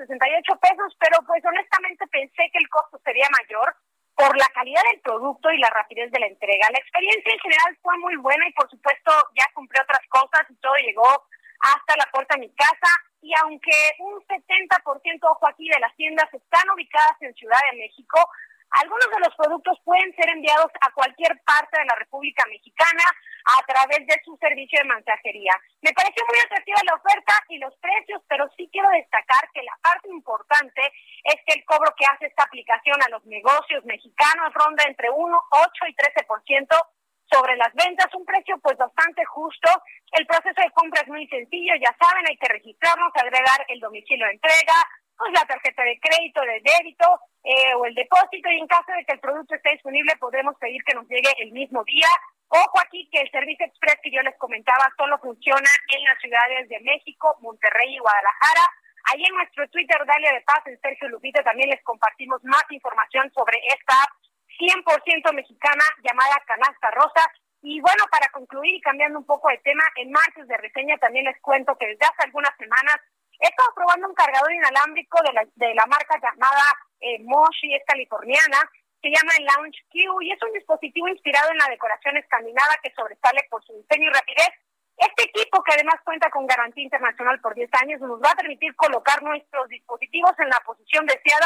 pesos, 0.61 0.93
pero 1.01 1.17
pues 1.25 1.41
honestamente 1.41 2.05
pensé 2.05 2.53
que 2.53 2.61
el 2.61 2.69
costo 2.69 3.01
sería 3.01 3.25
mayor 3.34 3.73
por 4.13 4.29
la 4.38 4.45
calidad 4.53 4.85
del 4.93 5.01
producto 5.01 5.49
y 5.49 5.57
la 5.57 5.73
rapidez 5.73 6.11
de 6.11 6.19
la 6.19 6.29
entrega. 6.29 6.69
La 6.69 6.77
experiencia 6.77 7.34
en 7.34 7.39
general 7.39 7.73
fue 7.81 7.97
muy 7.97 8.15
buena 8.17 8.47
y 8.47 8.53
por 8.53 8.69
supuesto 8.69 9.09
ya 9.34 9.49
compré 9.55 9.81
otras 9.81 10.05
cosas 10.05 10.45
y 10.53 10.55
todo 10.61 10.77
llegó 10.77 11.09
hasta 11.57 11.97
la 11.97 12.05
puerta 12.13 12.38
de 12.38 12.45
mi 12.45 12.53
casa. 12.53 12.93
Y 13.25 13.34
aunque 13.41 13.73
un 14.05 14.21
70%, 14.21 14.69
ojo 15.34 15.47
aquí, 15.49 15.67
de 15.67 15.79
las 15.81 15.95
tiendas 15.95 16.29
están 16.31 16.69
ubicadas 16.69 17.17
en 17.21 17.34
Ciudad 17.34 17.57
de 17.71 17.77
México, 17.79 18.21
algunos 18.82 19.10
de 19.10 19.20
los 19.20 19.36
productos 19.36 19.80
pueden 19.84 20.14
ser 20.16 20.30
enviados 20.30 20.72
a 20.82 20.91
cualquier 20.91 21.34
parte 21.45 21.80
de 21.80 21.86
la 21.86 21.95
República 21.95 22.45
Mexicana 22.49 23.04
a 23.58 23.66
través 23.66 24.06
de 24.06 24.22
su 24.24 24.36
servicio 24.38 24.80
de 24.80 24.94
mensajería. 24.94 25.54
Me 25.82 25.94
pareció 25.94 26.24
muy 26.28 26.38
atractiva 26.40 26.78
la 26.86 26.95
oferta 26.95 27.34
y 27.49 27.58
los 27.58 27.74
precios, 27.78 28.22
pero 28.28 28.45
sí 28.58 28.70
quiero 28.72 28.90
destacar 28.90 29.49
que 29.54 29.64
la 29.64 29.78
parte 29.82 30.10
importante 30.10 30.82
es 31.24 31.38
que 31.45 31.60
el 31.60 31.66
cobro 31.66 31.94
que 31.98 32.06
hace 32.06 32.28
esta 32.28 32.44
aplicación 32.44 33.02
a 33.02 33.10
los 33.10 33.26
negocios 33.26 33.86
mexicanos 33.86 34.54
ronda 34.54 34.84
entre 34.88 35.10
1, 35.10 35.41
8 35.52 35.72
y 35.88 35.95
13% 35.95 36.68
sobre 37.32 37.56
las 37.58 37.74
ventas, 37.74 38.14
un 38.16 38.26
precio 38.26 38.58
pues 38.60 38.78
bastante 38.78 39.24
justo. 39.26 39.70
El 40.12 40.26
proceso 40.26 40.62
de 40.62 40.72
compra 40.72 41.02
es 41.02 41.08
muy 41.08 41.28
sencillo, 41.28 41.74
ya 41.76 41.95
saben, 41.99 42.28
hay 42.28 42.38
que 42.38 42.48
registrarnos, 42.48 43.12
agregar 43.16 43.66
el 43.68 43.80
domicilio 43.80 44.26
de 44.28 44.34
entrega, 44.34 44.76
pues 45.18 45.31
la 45.34 45.45
tarjeta 45.45 45.84
de 45.84 45.99
crédito, 45.99 46.41
de 46.41 46.61
débito 46.61 47.19
eh, 47.44 47.73
o 47.76 47.85
el 47.85 47.95
depósito 47.95 48.49
y 48.49 48.60
en 48.60 48.68
caso 48.68 48.91
de 48.95 49.03
que 49.06 49.14
el 49.14 49.19
producto 49.19 49.56
esté 49.56 49.72
disponible 49.72 50.14
podemos 50.19 50.56
pedir 50.60 50.84
que 50.84 50.94
nos 50.94 51.07
llegue 51.07 51.34
el 51.39 51.52
mismo 51.52 51.84
día. 51.84 52.07
Ojo 52.49 52.80
aquí 52.80 53.10
que 53.11 53.22
el 53.22 53.31
servicio 53.31 53.65
express 53.65 53.98
que 54.03 54.11
yo 54.11 54.22
les 54.22 54.38
comentaba 54.38 54.85
solo 54.95 55.18
funciona 55.19 55.69
en 55.89 56.03
las 56.06 56.19
ciudades 56.22 56.69
de 56.69 56.80
México, 56.81 57.35
Monterrey 57.41 57.95
y 57.95 57.99
Guadalajara. 57.99 58.65
Ahí 59.11 59.23
en 59.23 59.35
nuestro 59.35 59.68
Twitter, 59.69 59.98
Dalia 60.06 60.34
de 60.34 60.41
Paz, 60.41 60.61
en 60.65 60.80
Sergio 60.80 61.10
Lupita, 61.10 61.44
también 61.44 61.69
les 61.69 61.84
compartimos 61.84 62.44
más 62.44 62.64
información 62.69 63.31
sobre 63.34 63.57
esta 63.68 64.03
app 64.03 64.11
100% 64.60 65.34
mexicana 65.34 65.84
llamada 66.03 66.44
Canasta 66.45 66.91
Rosa. 66.91 67.23
Y 67.61 67.80
bueno, 67.81 68.03
para 68.11 68.30
concluir 68.30 68.76
y 68.76 68.81
cambiando 68.81 69.19
un 69.19 69.26
poco 69.26 69.49
de 69.49 69.57
tema, 69.60 69.84
en 69.95 70.11
martes 70.11 70.48
de 70.48 70.57
reseña 70.57 70.98
también 70.98 71.26
les 71.26 71.39
cuento 71.41 71.76
que 71.77 71.88
desde 71.88 72.06
hace 72.06 72.23
algunas 72.23 72.56
semanas 72.57 72.98
he 73.39 73.47
estado 73.47 73.69
probando 73.76 74.07
un 74.07 74.15
cargador 74.15 74.51
inalámbrico 74.51 75.22
de 75.23 75.34
la, 75.34 75.43
de 75.55 75.76
la 75.76 75.85
marca 75.85 76.18
llamada 76.22 76.73
eh, 76.99 77.19
Moshi, 77.23 77.73
es 77.73 77.84
californiana, 77.85 78.57
se 79.01 79.09
llama 79.09 79.34
el 79.38 79.45
Launch 79.45 79.77
Q 79.91 80.22
y 80.22 80.31
es 80.31 80.41
un 80.41 80.53
dispositivo 80.53 81.07
inspirado 81.07 81.51
en 81.51 81.57
la 81.57 81.69
decoración 81.69 82.18
escandinava 82.18 82.77
que 82.81 82.91
sobresale 82.93 83.45
por 83.49 83.64
su 83.64 83.73
diseño 83.73 84.09
y 84.09 84.14
rapidez. 84.14 84.49
Este 84.97 85.30
equipo, 85.30 85.61
que 85.61 85.73
además 85.73 86.01
cuenta 86.03 86.31
con 86.31 86.47
garantía 86.47 86.84
internacional 86.84 87.39
por 87.39 87.53
10 87.53 87.69
años, 87.81 88.01
nos 88.01 88.19
va 88.19 88.31
a 88.31 88.35
permitir 88.35 88.76
colocar 88.76 89.22
nuestros 89.22 89.69
dispositivos 89.69 90.34
en 90.39 90.49
la 90.49 90.59
posición 90.65 91.05
deseada 91.05 91.45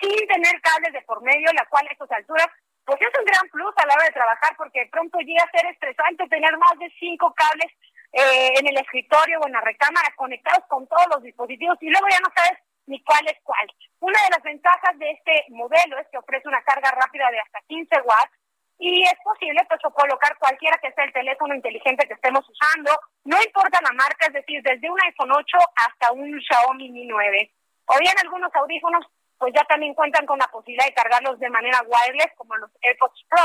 sin 0.00 0.26
tener 0.26 0.60
cables 0.60 0.92
de 0.92 1.02
por 1.02 1.22
medio, 1.22 1.52
la 1.52 1.66
cual 1.66 1.86
a 1.86 1.92
estas 1.92 2.10
alturas 2.10 2.48
pues 2.84 3.00
es 3.02 3.18
un 3.18 3.24
gran 3.24 3.46
plus 3.50 3.74
a 3.76 3.86
la 3.86 3.94
hora 3.94 4.04
de 4.04 4.18
trabajar 4.18 4.56
porque 4.56 4.88
pronto 4.90 5.18
llega 5.20 5.44
a 5.44 5.50
ser 5.50 5.66
estresante 5.70 6.26
tener 6.26 6.56
más 6.58 6.76
de 6.80 6.90
cinco 6.98 7.32
cables 7.34 7.70
eh, 8.12 8.52
en 8.58 8.66
el 8.66 8.76
escritorio 8.78 9.40
o 9.40 9.46
en 9.46 9.52
la 9.52 9.60
recámara 9.60 10.12
conectados 10.16 10.64
con 10.68 10.86
todos 10.86 11.06
los 11.14 11.22
dispositivos 11.22 11.78
y 11.80 11.90
luego 11.90 12.06
ya 12.10 12.18
no 12.20 12.32
sabes 12.34 12.58
ni 12.86 13.02
cuál 13.04 13.26
es 13.26 13.38
cuál. 13.42 13.66
Una 14.00 14.18
de 14.24 14.30
las 14.30 14.42
ventajas 14.42 14.98
de 14.98 15.10
este 15.10 15.44
modelo 15.50 15.98
es 15.98 16.08
que 16.10 16.18
ofrece 16.18 16.48
una 16.48 16.62
carga 16.62 16.90
rápida 16.90 17.30
de 17.30 17.40
hasta 17.40 17.60
15 17.68 18.00
watts 18.02 18.34
y 18.78 19.02
es 19.02 19.14
posible 19.22 19.60
pues 19.68 19.80
colocar 19.94 20.36
cualquiera 20.38 20.78
que 20.78 20.90
sea 20.92 21.04
el 21.04 21.12
teléfono 21.12 21.54
inteligente 21.54 22.08
que 22.08 22.14
estemos 22.14 22.48
usando, 22.48 22.90
no 23.24 23.36
importa 23.42 23.78
la 23.82 23.92
marca, 23.92 24.26
es 24.26 24.32
decir, 24.32 24.62
desde 24.62 24.90
un 24.90 24.98
iPhone 25.02 25.32
8 25.32 25.58
hasta 25.76 26.12
un 26.12 26.40
Xiaomi 26.40 26.90
Mi 26.90 27.06
9. 27.06 27.52
O 27.86 27.98
bien 27.98 28.14
algunos 28.22 28.50
audífonos 28.54 29.06
pues 29.40 29.54
ya 29.56 29.64
también 29.64 29.94
cuentan 29.94 30.26
con 30.26 30.38
la 30.38 30.46
posibilidad 30.48 30.84
de 30.84 30.94
cargarlos 30.94 31.40
de 31.40 31.48
manera 31.48 31.80
wireless 31.86 32.32
como 32.36 32.54
los 32.56 32.70
AirPods 32.82 33.24
Pro. 33.28 33.40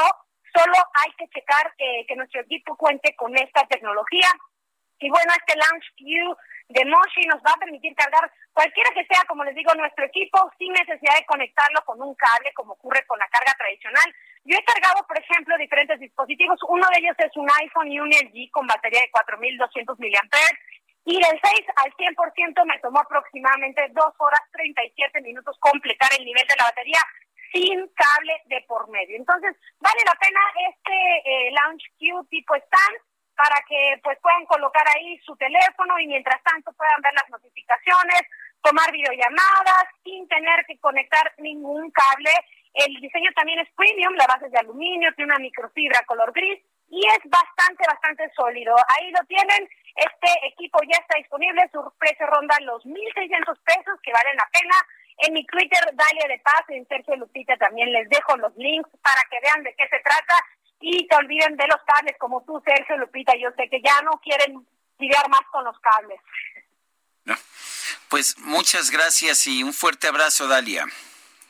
Solo 0.53 0.75
hay 0.93 1.11
que 1.17 1.27
checar 1.29 1.73
eh, 1.77 2.05
que 2.05 2.17
nuestro 2.17 2.41
equipo 2.41 2.75
cuente 2.75 3.15
con 3.15 3.35
esta 3.37 3.65
tecnología. 3.67 4.27
Y 4.99 5.09
bueno, 5.09 5.31
este 5.37 5.57
Launch 5.57 5.85
Q 5.97 6.37
de 6.69 6.85
Moshi 6.85 7.21
nos 7.27 7.41
va 7.45 7.51
a 7.53 7.59
permitir 7.59 7.93
cargar 7.95 8.31
cualquiera 8.53 8.89
que 8.91 9.05
sea, 9.05 9.23
como 9.27 9.43
les 9.43 9.53
digo, 9.53 9.73
nuestro 9.75 10.05
equipo 10.05 10.49
sin 10.57 10.73
necesidad 10.73 11.15
de 11.19 11.25
conectarlo 11.25 11.81
con 11.85 12.01
un 12.01 12.15
cable 12.15 12.51
como 12.53 12.73
ocurre 12.73 13.05
con 13.05 13.19
la 13.19 13.27
carga 13.27 13.53
tradicional. 13.57 14.13
Yo 14.45 14.57
he 14.57 14.63
cargado, 14.63 15.05
por 15.07 15.17
ejemplo, 15.17 15.57
diferentes 15.57 15.99
dispositivos. 15.99 16.59
Uno 16.67 16.87
de 16.89 16.99
ellos 16.99 17.15
es 17.19 17.35
un 17.35 17.47
iPhone 17.61 17.91
y 17.91 17.99
un 17.99 18.09
LG 18.09 18.49
con 18.51 18.65
batería 18.67 19.01
de 19.01 19.11
4.200 19.11 19.97
mAh 19.97 20.57
y 21.05 21.21
del 21.21 21.39
6 21.43 21.65
al 21.75 21.93
100% 21.93 22.65
me 22.65 22.79
tomó 22.79 22.99
aproximadamente 22.99 23.87
2 23.91 24.05
horas 24.17 24.41
37 24.51 25.21
minutos 25.21 25.55
completar 25.59 26.09
el 26.17 26.25
nivel 26.25 26.45
de 26.47 26.55
la 26.57 26.65
batería 26.65 26.99
sin 27.53 27.87
cable 27.93 28.33
de 28.45 28.61
por 28.67 28.89
medio. 28.89 29.15
Entonces, 29.15 29.55
vale 29.79 30.01
la 30.03 30.15
pena 30.15 30.39
este 30.67 31.17
eh, 31.25 31.51
Launch 31.51 31.83
Q 31.99 32.27
tipo 32.29 32.55
stand 32.55 32.97
para 33.35 33.61
que 33.67 33.99
pues 34.03 34.17
puedan 34.21 34.45
colocar 34.45 34.85
ahí 34.95 35.17
su 35.25 35.35
teléfono 35.35 35.99
y 35.99 36.07
mientras 36.07 36.41
tanto 36.43 36.71
puedan 36.73 37.01
ver 37.01 37.13
las 37.13 37.29
notificaciones, 37.29 38.21
tomar 38.61 38.91
videollamadas 38.91 39.85
sin 40.03 40.27
tener 40.27 40.65
que 40.65 40.79
conectar 40.79 41.33
ningún 41.37 41.91
cable. 41.91 42.31
El 42.73 42.93
diseño 42.99 43.29
también 43.35 43.59
es 43.59 43.69
premium, 43.75 44.13
la 44.15 44.27
base 44.27 44.47
es 44.47 44.51
de 44.51 44.59
aluminio, 44.59 45.13
tiene 45.15 45.31
una 45.31 45.39
microfibra 45.39 46.03
color 46.05 46.33
gris 46.33 46.59
y 46.89 47.01
es 47.07 47.19
bastante, 47.29 47.83
bastante 47.87 48.29
sólido. 48.35 48.75
Ahí 48.97 49.11
lo 49.11 49.23
tienen. 49.27 49.69
Este 49.95 50.47
equipo 50.47 50.79
ya 50.83 50.99
está 50.99 51.17
disponible, 51.17 51.69
su 51.71 51.79
precio 51.97 52.27
ronda 52.27 52.57
los 52.61 52.83
1.600 52.85 53.59
pesos, 53.63 53.99
que 54.03 54.11
valen 54.11 54.35
la 54.35 54.49
pena. 54.51 54.75
En 55.19 55.33
mi 55.33 55.45
Twitter, 55.45 55.79
Dalia 55.93 56.27
de 56.27 56.39
Paz, 56.39 56.65
en 56.67 56.85
Sergio 56.87 57.15
Lupita 57.15 57.55
también 57.55 57.93
les 57.93 58.09
dejo 58.09 58.35
los 58.35 58.53
links 58.57 58.89
para 59.01 59.21
que 59.29 59.39
vean 59.39 59.63
de 59.63 59.73
qué 59.75 59.87
se 59.87 59.99
trata 60.01 60.35
y 60.79 61.07
se 61.09 61.15
olviden 61.15 61.55
de 61.57 61.67
los 61.67 61.77
cables 61.85 62.15
como 62.19 62.43
tú, 62.43 62.61
Sergio 62.65 62.97
Lupita. 62.97 63.33
Yo 63.39 63.49
sé 63.57 63.69
que 63.69 63.81
ya 63.81 64.01
no 64.01 64.19
quieren 64.23 64.65
lidiar 64.99 65.29
más 65.29 65.41
con 65.51 65.63
los 65.63 65.77
cables. 65.79 66.19
Pues 68.09 68.37
muchas 68.37 68.91
gracias 68.91 69.47
y 69.47 69.63
un 69.63 69.73
fuerte 69.73 70.07
abrazo, 70.07 70.47
Dalia. 70.47 70.85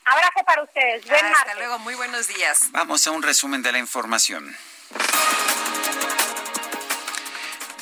Abrazo 0.05 0.45
para 0.45 0.63
ustedes. 0.63 1.03
Hasta 1.11 1.55
luego, 1.55 1.79
muy 1.79 1.95
buenos 1.95 2.27
días. 2.27 2.71
Vamos 2.71 3.05
a 3.07 3.11
un 3.11 3.21
resumen 3.21 3.61
de 3.61 3.71
la 3.71 3.79
información. 3.79 4.55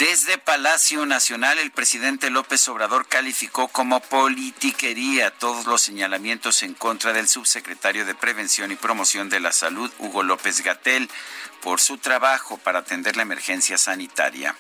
Desde 0.04 0.38
Palacio 0.38 1.06
Nacional, 1.06 1.60
el 1.60 1.72
presidente 1.72 2.30
López 2.30 2.68
Obrador 2.68 3.08
calificó 3.08 3.70
como 3.70 4.02
politiquería 4.02 5.32
todos 5.32 5.66
los 5.66 5.82
señalamientos 5.82 6.62
en 6.64 6.74
contra 6.74 7.14
del 7.14 7.30
subsecretario 7.30 8.06
de 8.06 8.14
Prevención 8.14 8.70
y 8.74 8.76
Promoción 8.76 9.30
de 9.30 9.40
la 9.40 9.54
Salud, 9.54 9.90
Hugo 10.00 10.22
López 10.22 10.62
Gatel, 10.62 11.10
por 11.62 11.80
su 11.80 12.00
trabajo 12.00 12.58
para 12.58 12.80
atender 12.80 13.16
la 13.16 13.22
emergencia 13.22 13.78
sanitaria 13.78 14.58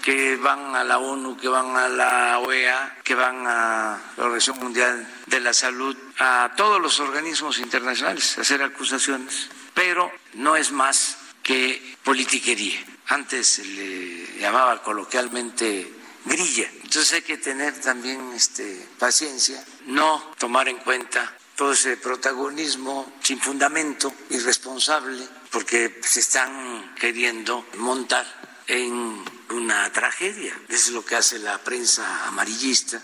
que 0.00 0.36
van 0.36 0.74
a 0.74 0.84
la 0.84 0.96
ONU, 0.96 1.36
que 1.36 1.48
van 1.48 1.76
a 1.76 1.88
la 1.88 2.38
OEA, 2.38 2.96
que 3.04 3.14
van 3.14 3.46
a 3.46 4.00
la 4.16 4.24
Organización 4.24 4.58
Mundial 4.58 5.06
de 5.26 5.40
la 5.40 5.52
Salud, 5.52 5.94
a 6.18 6.52
todos 6.56 6.80
los 6.80 6.98
organismos 6.98 7.58
internacionales 7.58 8.38
a 8.38 8.40
hacer 8.40 8.62
acusaciones, 8.62 9.50
pero 9.74 10.10
no 10.32 10.56
es 10.56 10.72
más 10.72 11.18
que 11.42 11.94
politiquería. 12.04 12.97
Antes 13.08 13.46
se 13.46 13.64
le 13.64 14.38
llamaba 14.40 14.82
coloquialmente 14.82 15.92
grilla. 16.24 16.70
Entonces 16.82 17.12
hay 17.14 17.22
que 17.22 17.38
tener 17.38 17.80
también 17.80 18.32
este, 18.34 18.86
paciencia, 18.98 19.64
no 19.86 20.32
tomar 20.38 20.68
en 20.68 20.78
cuenta 20.78 21.34
todo 21.56 21.72
ese 21.72 21.96
protagonismo 21.96 23.14
sin 23.22 23.40
fundamento, 23.40 24.12
irresponsable, 24.30 25.26
porque 25.50 26.00
se 26.02 26.20
están 26.20 26.94
queriendo 26.94 27.66
montar 27.78 28.26
en 28.66 29.24
una 29.50 29.90
tragedia. 29.92 30.54
Es 30.68 30.90
lo 30.90 31.04
que 31.04 31.16
hace 31.16 31.38
la 31.38 31.58
prensa 31.58 32.26
amarillista. 32.26 33.02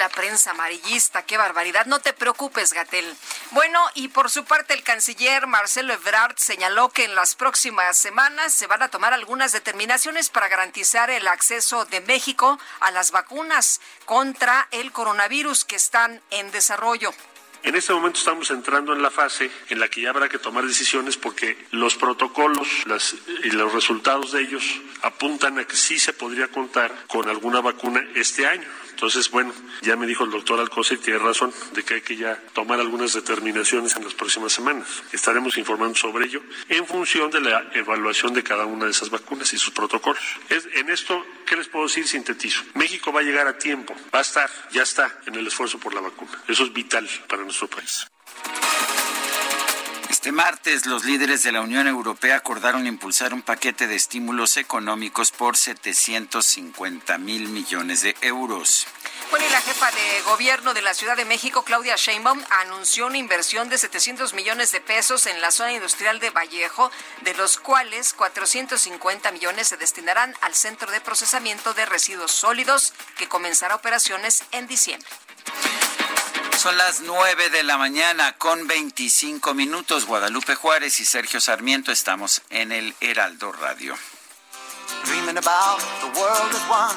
La 0.00 0.08
prensa 0.08 0.52
amarillista, 0.52 1.26
qué 1.26 1.36
barbaridad. 1.36 1.84
No 1.84 1.98
te 1.98 2.14
preocupes, 2.14 2.72
Gatel. 2.72 3.04
Bueno, 3.50 3.78
y 3.94 4.08
por 4.08 4.30
su 4.30 4.46
parte, 4.46 4.72
el 4.72 4.82
canciller 4.82 5.46
Marcelo 5.46 5.92
Ebrard 5.92 6.38
señaló 6.38 6.88
que 6.88 7.04
en 7.04 7.14
las 7.14 7.34
próximas 7.34 7.98
semanas 7.98 8.54
se 8.54 8.66
van 8.66 8.82
a 8.82 8.88
tomar 8.88 9.12
algunas 9.12 9.52
determinaciones 9.52 10.30
para 10.30 10.48
garantizar 10.48 11.10
el 11.10 11.28
acceso 11.28 11.84
de 11.84 12.00
México 12.00 12.58
a 12.80 12.90
las 12.92 13.10
vacunas 13.10 13.82
contra 14.06 14.68
el 14.70 14.90
coronavirus 14.90 15.66
que 15.66 15.76
están 15.76 16.22
en 16.30 16.50
desarrollo. 16.50 17.12
En 17.62 17.76
este 17.76 17.92
momento 17.92 18.18
estamos 18.18 18.50
entrando 18.50 18.94
en 18.94 19.02
la 19.02 19.10
fase 19.10 19.50
en 19.68 19.80
la 19.80 19.88
que 19.88 20.00
ya 20.00 20.10
habrá 20.10 20.30
que 20.30 20.38
tomar 20.38 20.64
decisiones 20.64 21.18
porque 21.18 21.58
los 21.72 21.94
protocolos 21.94 22.68
y 23.44 23.50
los 23.50 23.74
resultados 23.74 24.32
de 24.32 24.40
ellos 24.40 24.64
apuntan 25.02 25.58
a 25.58 25.66
que 25.66 25.76
sí 25.76 25.98
se 25.98 26.14
podría 26.14 26.48
contar 26.48 26.90
con 27.06 27.28
alguna 27.28 27.60
vacuna 27.60 28.02
este 28.14 28.46
año. 28.46 28.66
Entonces, 29.00 29.30
bueno, 29.30 29.50
ya 29.80 29.96
me 29.96 30.06
dijo 30.06 30.24
el 30.24 30.30
doctor 30.30 30.60
Alcocer 30.60 30.98
y 30.98 31.00
tiene 31.00 31.18
razón 31.18 31.54
de 31.72 31.82
que 31.82 31.94
hay 31.94 32.00
que 32.02 32.16
ya 32.16 32.38
tomar 32.52 32.78
algunas 32.80 33.14
determinaciones 33.14 33.96
en 33.96 34.04
las 34.04 34.12
próximas 34.12 34.52
semanas. 34.52 34.86
Estaremos 35.10 35.56
informando 35.56 35.94
sobre 35.94 36.26
ello 36.26 36.42
en 36.68 36.86
función 36.86 37.30
de 37.30 37.40
la 37.40 37.70
evaluación 37.72 38.34
de 38.34 38.42
cada 38.42 38.66
una 38.66 38.84
de 38.84 38.90
esas 38.90 39.08
vacunas 39.08 39.54
y 39.54 39.58
sus 39.58 39.72
protocolos. 39.72 40.22
en 40.50 40.90
esto, 40.90 41.24
¿qué 41.46 41.56
les 41.56 41.68
puedo 41.68 41.86
decir? 41.86 42.06
Sintetizo. 42.06 42.62
México 42.74 43.10
va 43.10 43.20
a 43.20 43.22
llegar 43.22 43.46
a 43.46 43.56
tiempo, 43.56 43.96
va 44.14 44.18
a 44.18 44.22
estar, 44.22 44.50
ya 44.70 44.82
está 44.82 45.18
en 45.24 45.34
el 45.34 45.46
esfuerzo 45.46 45.78
por 45.78 45.94
la 45.94 46.02
vacuna. 46.02 46.32
Eso 46.46 46.64
es 46.64 46.72
vital 46.74 47.08
para 47.26 47.42
nuestro 47.42 47.68
país. 47.68 48.06
Este 50.20 50.32
martes, 50.32 50.84
los 50.84 51.06
líderes 51.06 51.44
de 51.44 51.50
la 51.50 51.62
Unión 51.62 51.86
Europea 51.86 52.36
acordaron 52.36 52.86
impulsar 52.86 53.32
un 53.32 53.40
paquete 53.40 53.86
de 53.86 53.94
estímulos 53.94 54.58
económicos 54.58 55.30
por 55.30 55.56
750 55.56 57.16
mil 57.16 57.48
millones 57.48 58.02
de 58.02 58.14
euros. 58.20 58.86
Bueno, 59.30 59.46
y 59.46 59.50
la 59.50 59.62
jefa 59.62 59.90
de 59.90 60.20
gobierno 60.26 60.74
de 60.74 60.82
la 60.82 60.92
Ciudad 60.92 61.16
de 61.16 61.24
México, 61.24 61.62
Claudia 61.62 61.96
Sheinbaum, 61.96 62.38
anunció 62.50 63.06
una 63.06 63.16
inversión 63.16 63.70
de 63.70 63.78
700 63.78 64.34
millones 64.34 64.72
de 64.72 64.82
pesos 64.82 65.24
en 65.24 65.40
la 65.40 65.50
zona 65.50 65.72
industrial 65.72 66.20
de 66.20 66.28
Vallejo, 66.28 66.90
de 67.22 67.32
los 67.32 67.56
cuales 67.56 68.12
450 68.12 69.32
millones 69.32 69.68
se 69.68 69.78
destinarán 69.78 70.34
al 70.42 70.54
Centro 70.54 70.92
de 70.92 71.00
Procesamiento 71.00 71.72
de 71.72 71.86
Residuos 71.86 72.32
Sólidos, 72.32 72.92
que 73.16 73.26
comenzará 73.26 73.74
operaciones 73.74 74.44
en 74.52 74.66
diciembre. 74.66 75.08
Son 76.58 76.76
las 76.76 77.00
9 77.00 77.48
de 77.48 77.62
la 77.62 77.78
mañana 77.78 78.34
con 78.36 78.66
25 78.66 79.54
minutos. 79.54 80.04
Guadalupe 80.04 80.54
Juárez 80.54 81.00
y 81.00 81.04
Sergio 81.04 81.40
Sarmiento 81.40 81.90
estamos 81.90 82.42
en 82.50 82.70
el 82.72 82.94
Heraldo 83.00 83.50
Radio. 83.52 83.96
Dreaming 85.06 85.38
about 85.38 85.80
the 86.00 86.20
world 86.20 86.54
as 86.54 86.68
one, 86.68 86.96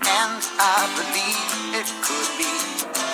and 0.00 0.42
I 0.58 0.88
believe 0.96 1.78
it 1.78 1.86
could 2.02 2.38
be. 2.38 3.13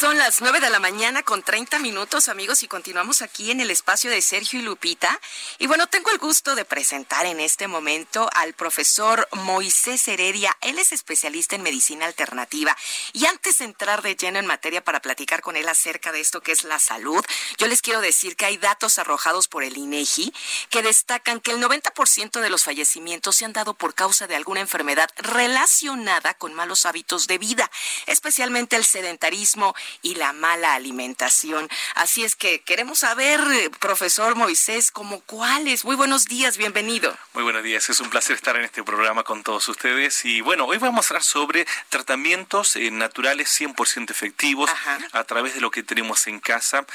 Las 0.00 0.40
9 0.40 0.60
de 0.60 0.70
la 0.70 0.78
mañana 0.78 1.24
con 1.24 1.42
30 1.42 1.80
minutos, 1.80 2.28
amigos, 2.28 2.62
y 2.62 2.68
continuamos 2.68 3.20
aquí 3.20 3.50
en 3.50 3.60
el 3.60 3.70
espacio 3.70 4.10
de 4.10 4.22
Sergio 4.22 4.60
y 4.60 4.62
Lupita. 4.62 5.20
Y 5.58 5.66
bueno, 5.66 5.88
tengo 5.88 6.10
el 6.12 6.18
gusto 6.18 6.54
de 6.54 6.64
presentar 6.64 7.26
en 7.26 7.40
este 7.40 7.66
momento 7.66 8.30
al 8.34 8.54
profesor 8.54 9.28
Moisés 9.32 10.06
Heredia. 10.06 10.56
Él 10.60 10.78
es 10.78 10.92
especialista 10.92 11.56
en 11.56 11.62
medicina 11.62 12.06
alternativa. 12.06 12.76
Y 13.12 13.26
antes 13.26 13.58
de 13.58 13.64
entrar 13.64 14.02
de 14.02 14.14
lleno 14.14 14.38
en 14.38 14.46
materia 14.46 14.84
para 14.84 15.00
platicar 15.00 15.40
con 15.42 15.56
él 15.56 15.68
acerca 15.68 16.12
de 16.12 16.20
esto 16.20 16.42
que 16.42 16.52
es 16.52 16.62
la 16.62 16.78
salud, 16.78 17.24
yo 17.58 17.66
les 17.66 17.82
quiero 17.82 18.00
decir 18.00 18.36
que 18.36 18.46
hay 18.46 18.56
datos 18.56 18.98
arrojados 18.98 19.48
por 19.48 19.64
el 19.64 19.76
INEGI 19.76 20.32
que 20.70 20.82
destacan 20.82 21.40
que 21.40 21.50
el 21.50 21.60
90% 21.60 22.40
de 22.40 22.50
los 22.50 22.62
fallecimientos 22.62 23.36
se 23.36 23.44
han 23.44 23.52
dado 23.52 23.74
por 23.74 23.94
causa 23.94 24.28
de 24.28 24.36
alguna 24.36 24.60
enfermedad 24.60 25.10
relacionada 25.16 26.34
con 26.34 26.54
malos 26.54 26.86
hábitos 26.86 27.26
de 27.26 27.38
vida, 27.38 27.68
especialmente 28.06 28.76
el 28.76 28.84
sedentarismo 28.84 29.74
y 30.02 30.14
la 30.14 30.32
mala 30.32 30.74
alimentación. 30.74 31.68
Así 31.94 32.24
es 32.24 32.36
que 32.36 32.60
queremos 32.60 33.00
saber, 33.00 33.40
profesor 33.78 34.34
Moisés, 34.34 34.90
como 34.90 35.20
cuáles. 35.20 35.84
Muy 35.84 35.96
buenos 35.96 36.26
días, 36.26 36.56
bienvenido. 36.56 37.16
Muy 37.34 37.42
buenos 37.42 37.62
días, 37.62 37.88
es 37.88 38.00
un 38.00 38.10
placer 38.10 38.36
estar 38.36 38.56
en 38.56 38.64
este 38.64 38.82
programa 38.82 39.24
con 39.24 39.42
todos 39.42 39.68
ustedes. 39.68 40.24
Y 40.24 40.40
bueno, 40.40 40.66
hoy 40.66 40.78
vamos 40.78 41.06
a 41.06 41.08
hablar 41.10 41.24
sobre 41.24 41.66
tratamientos 41.88 42.76
eh, 42.76 42.90
naturales 42.90 43.48
100% 43.60 44.10
efectivos 44.10 44.70
a 45.12 45.24
través 45.24 45.54
de 45.54 45.60
lo 45.60 45.70
que 45.70 45.82
tenemos 45.82 46.26
en 46.26 46.40
casa, 46.40 46.86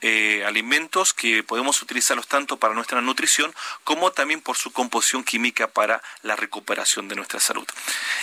eh, 0.00 0.44
alimentos 0.46 1.12
que 1.12 1.42
podemos 1.42 1.82
utilizarlos 1.82 2.26
tanto 2.26 2.56
para 2.56 2.74
nuestra 2.74 3.00
nutrición 3.00 3.54
como 3.84 4.12
también 4.12 4.40
por 4.40 4.56
su 4.56 4.72
composición 4.72 5.24
química 5.24 5.68
para 5.68 6.02
la 6.22 6.36
recuperación 6.36 7.08
de 7.08 7.16
nuestra 7.16 7.40
salud. 7.40 7.66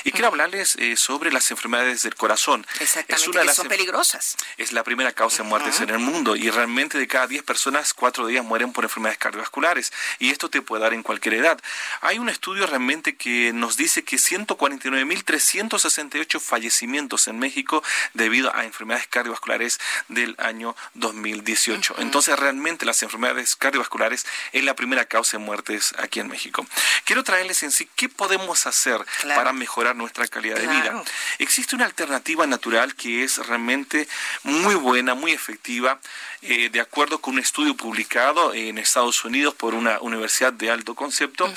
Y 0.03 0.11
quiero 0.11 0.27
hablarles 0.27 0.75
eh, 0.75 0.95
sobre 0.97 1.31
las 1.31 1.49
enfermedades 1.51 2.03
del 2.03 2.15
corazón. 2.15 2.65
Exactamente, 2.79 3.21
es 3.21 3.27
una 3.27 3.39
de 3.41 3.45
las 3.45 3.55
son 3.55 3.67
peligrosas. 3.67 4.12
Es 4.57 4.71
la 4.71 4.83
primera 4.83 5.11
causa 5.11 5.43
de 5.43 5.49
muertes 5.49 5.81
en 5.81 5.89
el 5.89 5.99
mundo 5.99 6.35
y 6.35 6.49
realmente 6.49 6.97
de 6.97 7.07
cada 7.07 7.27
10 7.27 7.43
personas, 7.43 7.93
4 7.93 8.25
días 8.27 8.45
mueren 8.45 8.73
por 8.73 8.83
enfermedades 8.83 9.17
cardiovasculares 9.17 9.93
y 10.19 10.29
esto 10.29 10.49
te 10.49 10.61
puede 10.61 10.83
dar 10.83 10.93
en 10.93 11.03
cualquier 11.03 11.35
edad. 11.35 11.57
Hay 12.01 12.19
un 12.19 12.27
estudio 12.29 12.67
realmente 12.67 13.15
que 13.15 13.53
nos 13.53 13.77
dice 13.77 14.03
que 14.03 14.17
149.368 14.17 16.39
fallecimientos 16.39 17.27
en 17.27 17.39
México 17.39 17.83
debido 18.13 18.55
a 18.55 18.65
enfermedades 18.65 19.07
cardiovasculares 19.07 19.79
del 20.07 20.35
año 20.37 20.75
2018. 20.93 21.95
Entonces 21.99 22.37
realmente 22.37 22.85
las 22.85 23.01
enfermedades 23.03 23.55
cardiovasculares 23.55 24.25
es 24.51 24.63
la 24.63 24.75
primera 24.75 25.05
causa 25.05 25.37
de 25.37 25.43
muertes 25.43 25.95
aquí 25.97 26.19
en 26.19 26.27
México. 26.27 26.67
Quiero 27.05 27.23
traerles 27.23 27.63
en 27.63 27.71
sí 27.71 27.89
qué 27.95 28.09
podemos 28.09 28.67
hacer 28.67 29.03
para 29.35 29.53
mejorar 29.53 29.95
nuestra 29.95 30.27
calidad 30.27 30.57
de 30.57 30.67
vida. 30.67 31.03
Existe 31.39 31.75
una 31.75 31.85
alternativa 31.85 32.45
natural 32.45 32.93
que 32.95 33.23
es 33.23 33.37
realmente 33.47 34.02
muy 34.43 34.75
buena, 34.75 35.13
muy 35.13 35.31
efectiva, 35.31 35.99
eh, 36.41 36.69
de 36.69 36.79
acuerdo 36.79 37.19
con 37.19 37.35
un 37.35 37.39
estudio 37.39 37.75
publicado 37.75 38.53
en 38.53 38.77
Estados 38.77 39.23
Unidos 39.25 39.53
por 39.53 39.73
una 39.73 39.99
universidad 39.99 40.53
de 40.53 40.69
alto 40.69 40.95
concepto, 40.95 41.51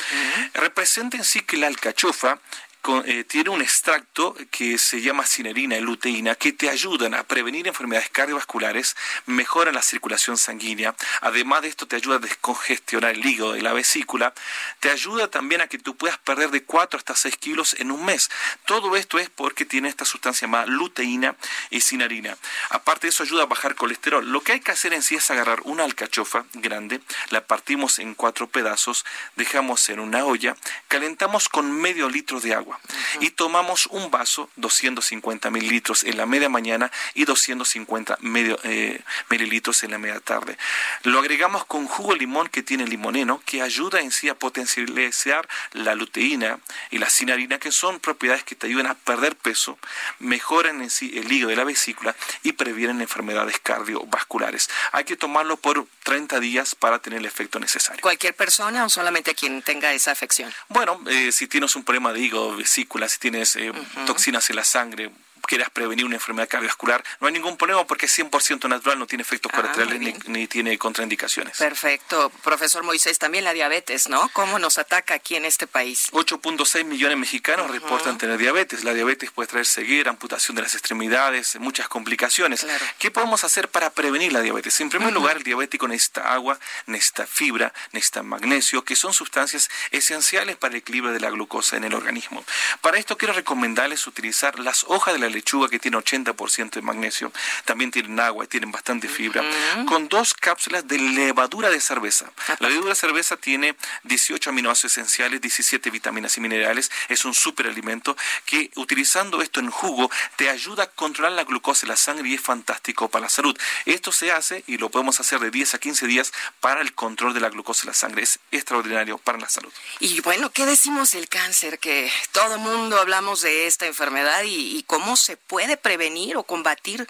representa 0.55 1.17
en 1.17 1.25
sí 1.25 1.41
que 1.41 1.57
la 1.57 1.67
alcachofa 1.67 2.39
eh, 2.87 3.25
tiene 3.25 3.51
un 3.51 3.63
extracto 3.63 4.37
que 4.53 4.79
se 4.79 5.01
llama 5.01 5.27
cinerina 5.27 5.77
y 5.77 5.81
luteína 5.81 6.37
que 6.37 6.53
te 6.53 6.71
ayudan 6.71 7.15
a 7.15 7.25
prevenir 7.25 7.67
enfermedades 7.67 8.11
cardiovasculares, 8.11 8.97
mejoran 9.27 9.75
la 9.75 9.83
circulación 9.83 10.39
sanguínea, 10.39 10.95
además 11.21 11.63
de 11.63 11.69
esto 11.69 11.89
te 11.89 11.97
ayuda 11.97 12.17
a 12.17 12.21
descongestionar 12.21 13.13
el 13.13 13.27
hígado 13.27 13.57
y 13.57 13.61
la 13.61 13.73
vesícula, 13.73 14.33
te 14.79 14.91
ayuda 14.91 15.29
también 15.29 15.63
a 15.63 15.67
que 15.67 15.79
tú 15.79 15.97
puedas 15.97 16.19
perder 16.19 16.51
de 16.51 16.63
4 16.63 16.97
hasta 16.97 17.17
6 17.17 17.37
kilos 17.39 17.75
en 17.81 17.91
un 17.91 18.05
mes. 18.05 18.31
Todo 18.67 18.95
esto 18.95 19.19
es 19.19 19.31
porque 19.31 19.65
tiene 19.65 19.89
esta 19.89 20.05
sustancia 20.05 20.47
llamada 20.47 20.67
luteína 20.67 21.35
y 21.71 21.81
cinerina. 21.81 22.37
Aparte 22.71 23.07
de 23.07 23.11
eso 23.11 23.25
ayuda 23.25 23.43
a 23.43 23.47
bajar 23.47 23.75
colesterol. 23.75 24.31
Lo 24.31 24.43
que 24.43 24.53
hay 24.53 24.61
que 24.61 24.71
hacer 24.71 24.93
en 24.93 25.03
sí 25.03 25.17
es 25.17 25.29
agarrar 25.31 25.61
una 25.65 25.83
alcachofa 25.83 26.45
grande, 26.55 27.01
la 27.31 27.45
partimos 27.47 27.99
en 27.99 28.15
cuatro 28.15 28.47
pedazos, 28.47 29.05
dejamos 29.35 29.89
en 29.89 29.99
una 29.99 30.25
olla, 30.25 30.57
calentamos 30.87 31.49
con 31.49 31.73
medio 31.73 32.09
litro 32.09 32.41
de 32.41 32.55
agua 32.55 32.76
y 33.21 33.31
tomamos 33.31 33.87
un 33.87 34.11
vaso, 34.11 34.51
250 34.57 35.51
mililitros 35.51 36.05
en 36.05 36.17
la 36.17 36.27
media 36.27 36.49
mañana 36.49 36.91
y 37.15 37.25
250 37.25 38.19
medio, 38.21 38.59
eh, 38.65 39.01
mililitros 39.31 39.83
en 39.83 39.93
la 39.93 39.99
media 39.99 40.21
tarde. 40.21 40.57
Lo 41.03 41.19
agregamos 41.19 41.65
con 41.65 41.87
jugo 41.87 42.13
de 42.13 42.21
limón 42.21 42.49
que 42.49 42.63
tiene 42.63 42.87
limoneno, 42.87 43.43
que 43.45 43.63
ayuda 43.63 44.01
en 44.01 44.11
sí 44.11 44.29
a 44.29 44.35
potencializar 44.35 45.49
la 45.73 45.95
luteína 45.95 46.59
y 46.91 46.99
la 46.99 47.11
cinarina, 47.11 47.59
que 47.59 47.73
son 47.73 48.01
propiedades 48.01 48.45
que 48.45 48.55
te 48.55 48.67
ayudan 48.67 48.87
a 48.87 48.95
perder 48.95 49.37
peso, 49.37 49.79
mejoran 50.19 50.83
en 50.83 50.91
sí 50.91 51.13
el 51.17 51.31
hígado 51.31 51.51
de 51.51 51.57
la 51.57 51.65
vesícula 51.65 52.15
y 52.43 52.53
previenen 52.53 53.01
enfermedades 53.01 53.59
cardiovasculares. 53.61 54.69
Hay 54.93 55.05
que 55.05 55.17
tomarlo 55.17 55.57
por 55.57 55.87
30 56.05 56.41
días 56.41 56.75
para 56.75 56.99
tener 56.99 57.19
el 57.19 57.27
efecto 57.27 57.59
necesario. 57.59 58.01
¿Cualquier 58.03 58.35
persona 58.35 58.85
o 58.85 58.89
solamente 58.89 59.35
quien 59.35 59.63
tenga 59.63 59.93
esa 59.93 60.13
afección? 60.13 60.53
Bueno, 60.69 61.01
eh, 61.09 61.33
si 61.33 61.47
tienes 61.47 61.77
un 61.77 61.85
problema 61.85 62.13
de 62.13 62.21
hígado, 62.21 62.57
vesícula, 62.67 63.09
si 63.09 63.21
tienes 63.21 63.55
eh, 63.55 63.73
toxinas 64.07 64.51
en 64.51 64.57
la 64.57 64.65
sangre, 64.65 65.11
quieras 65.47 65.71
prevenir 65.71 66.05
una 66.05 66.17
enfermedad 66.17 66.49
cardiovascular, 66.49 67.03
no 67.21 67.27
hay 67.27 67.33
ningún 67.33 67.57
problema 67.57 67.87
porque 67.87 68.07
es 68.07 68.19
100% 68.19 68.69
natural, 68.69 68.99
no 68.99 69.07
tiene 69.07 69.23
efectos 69.23 69.51
ah, 69.55 69.57
colaterales 69.57 70.27
ni, 70.27 70.47
tiene 70.47 70.77
contraindicaciones. 70.79 71.59
Perfecto. 71.59 72.31
Profesor 72.43 72.83
Moisés, 72.83 73.19
también 73.19 73.45
la 73.45 73.53
diabetes, 73.53 74.09
¿no? 74.09 74.29
¿Cómo 74.33 74.59
nos 74.59 74.79
ataca 74.79 75.15
aquí 75.15 75.37
en 75.37 75.45
este 75.45 75.67
país? 75.67 76.09
8.6 76.13 76.85
millones 76.85 77.17
de 77.17 77.21
mexicanos 77.21 77.71
reportan 77.71 78.19
tener 78.19 78.39
diabetes. 78.39 78.85
La 78.85 78.95
diabetes 78.95 79.31
puede 79.31 79.49
traer 79.49 79.67
ceguera, 79.67 80.11
amputación 80.11 80.57
de 80.57 80.63
las 80.63 80.75
extremidades, 80.75 81.57
muchas 81.61 81.89
complicaciones. 81.89 82.67
¿Qué 82.99 83.11
podemos 83.11 83.45
hacer 83.45 83.69
para 83.69 83.91
prevenir 83.91 84.33
la 84.33 84.41
diabetes? 84.41 84.81
En 84.81 84.91
primer 84.91 85.13
lugar, 85.13 85.39
el 85.39 85.43
diabético 85.43 85.89
necesita 85.89 86.33
agua, 86.33 86.59
necesita 86.87 87.27
fibra, 87.27 87.73
necesita 87.93 88.23
magnesio, 88.23 88.85
que 88.85 88.97
son 88.97 89.13
sustancias 89.13 89.71
esenciales 89.91 90.57
para 90.57 90.73
el 90.73 90.79
equilibrio 90.79 91.13
de 91.13 91.21
la 91.21 91.31
glucosa 91.31 91.77
en 91.77 91.85
el 91.85 91.95
organismo. 91.95 92.45
Para 92.81 92.99
esto 92.99 93.17
quiero 93.17 93.35
recomendarles 93.35 94.07
utilizar 94.07 94.59
las 94.59 94.85
hojas 94.85 95.15
de 95.15 95.21
la 95.21 95.27
lechuga 95.37 95.69
que 95.69 95.79
tiene 95.79 95.99
80% 95.99 96.71
de 96.71 96.83
magnesio, 96.83 97.33
también 97.65 97.91
tienen 97.91 98.19
agua, 98.21 98.45
y 98.45 98.49
tienen 98.49 98.73
bastante 98.73 99.09
fibra, 99.09 99.43
con 99.87 100.09
dos 100.09 100.35
cápsulas 100.35 100.87
de 100.89 100.99
levadura 100.99 101.71
de 101.71 101.81
cerveza. 101.81 102.31
La 102.59 102.69
levadura 102.69 102.95
de 102.95 103.01
cerveza 103.01 103.37
tiene 103.37 103.77
18 104.05 104.51
aminoácidos 104.51 104.93
esenciales, 104.93 105.41
17 105.41 105.91
vitaminas 105.91 106.37
y 106.37 106.41
minerales, 106.41 106.91
es 107.09 107.25
un 107.25 107.35
superalimento 107.35 108.17
que 108.45 108.71
utilizando 108.77 109.43
esto 109.43 109.61
en 109.61 109.71
jugo 109.71 110.11
te 110.37 110.49
ayuda 110.51 110.85
a 110.85 110.87
controlar 110.87 111.33
la 111.33 111.45
glucosa 111.45 111.87
en 111.87 111.91
la 111.91 111.97
sangre 111.97 112.29
y 112.29 112.35
es 112.35 112.41
fantástico 112.41 113.09
para 113.09 113.25
la 113.25 113.29
salud. 113.29 113.57
Esto 113.85 114.13
se 114.13 114.33
hace 114.33 114.65
y 114.67 114.79
lo 114.79 114.91
podemos 114.91 115.21
hacer 115.21 115.41
de 115.41 115.51
10 115.51 115.75
a 115.75 115.79
15 115.79 116.07
días 116.07 116.33
para 116.61 116.81
el 116.81 116.95
control 116.95 117.35
de 117.35 117.41
la 117.41 117.51
glucosa 117.51 117.83
en 117.83 117.89
la 117.89 117.95
sangre. 117.95 118.23
Es 118.23 118.39
extraordinario 118.51 119.19
para 119.19 119.39
la 119.39 119.49
salud. 119.49 119.73
Y 120.01 120.21
bueno, 120.21 120.51
¿qué 120.51 120.67
decimos 120.67 121.13
del 121.13 121.29
cáncer? 121.29 121.79
Que 121.79 122.11
todo 122.33 122.55
el 122.55 122.61
mundo 122.61 122.99
hablamos 122.99 123.43
de 123.43 123.67
esta 123.67 123.87
enfermedad 123.87 124.43
y, 124.45 124.79
y 124.79 124.83
cómo 124.85 125.17
se 125.27 125.37
puede 125.37 125.77
prevenir 125.77 126.37
o 126.37 126.45
combatir 126.45 127.09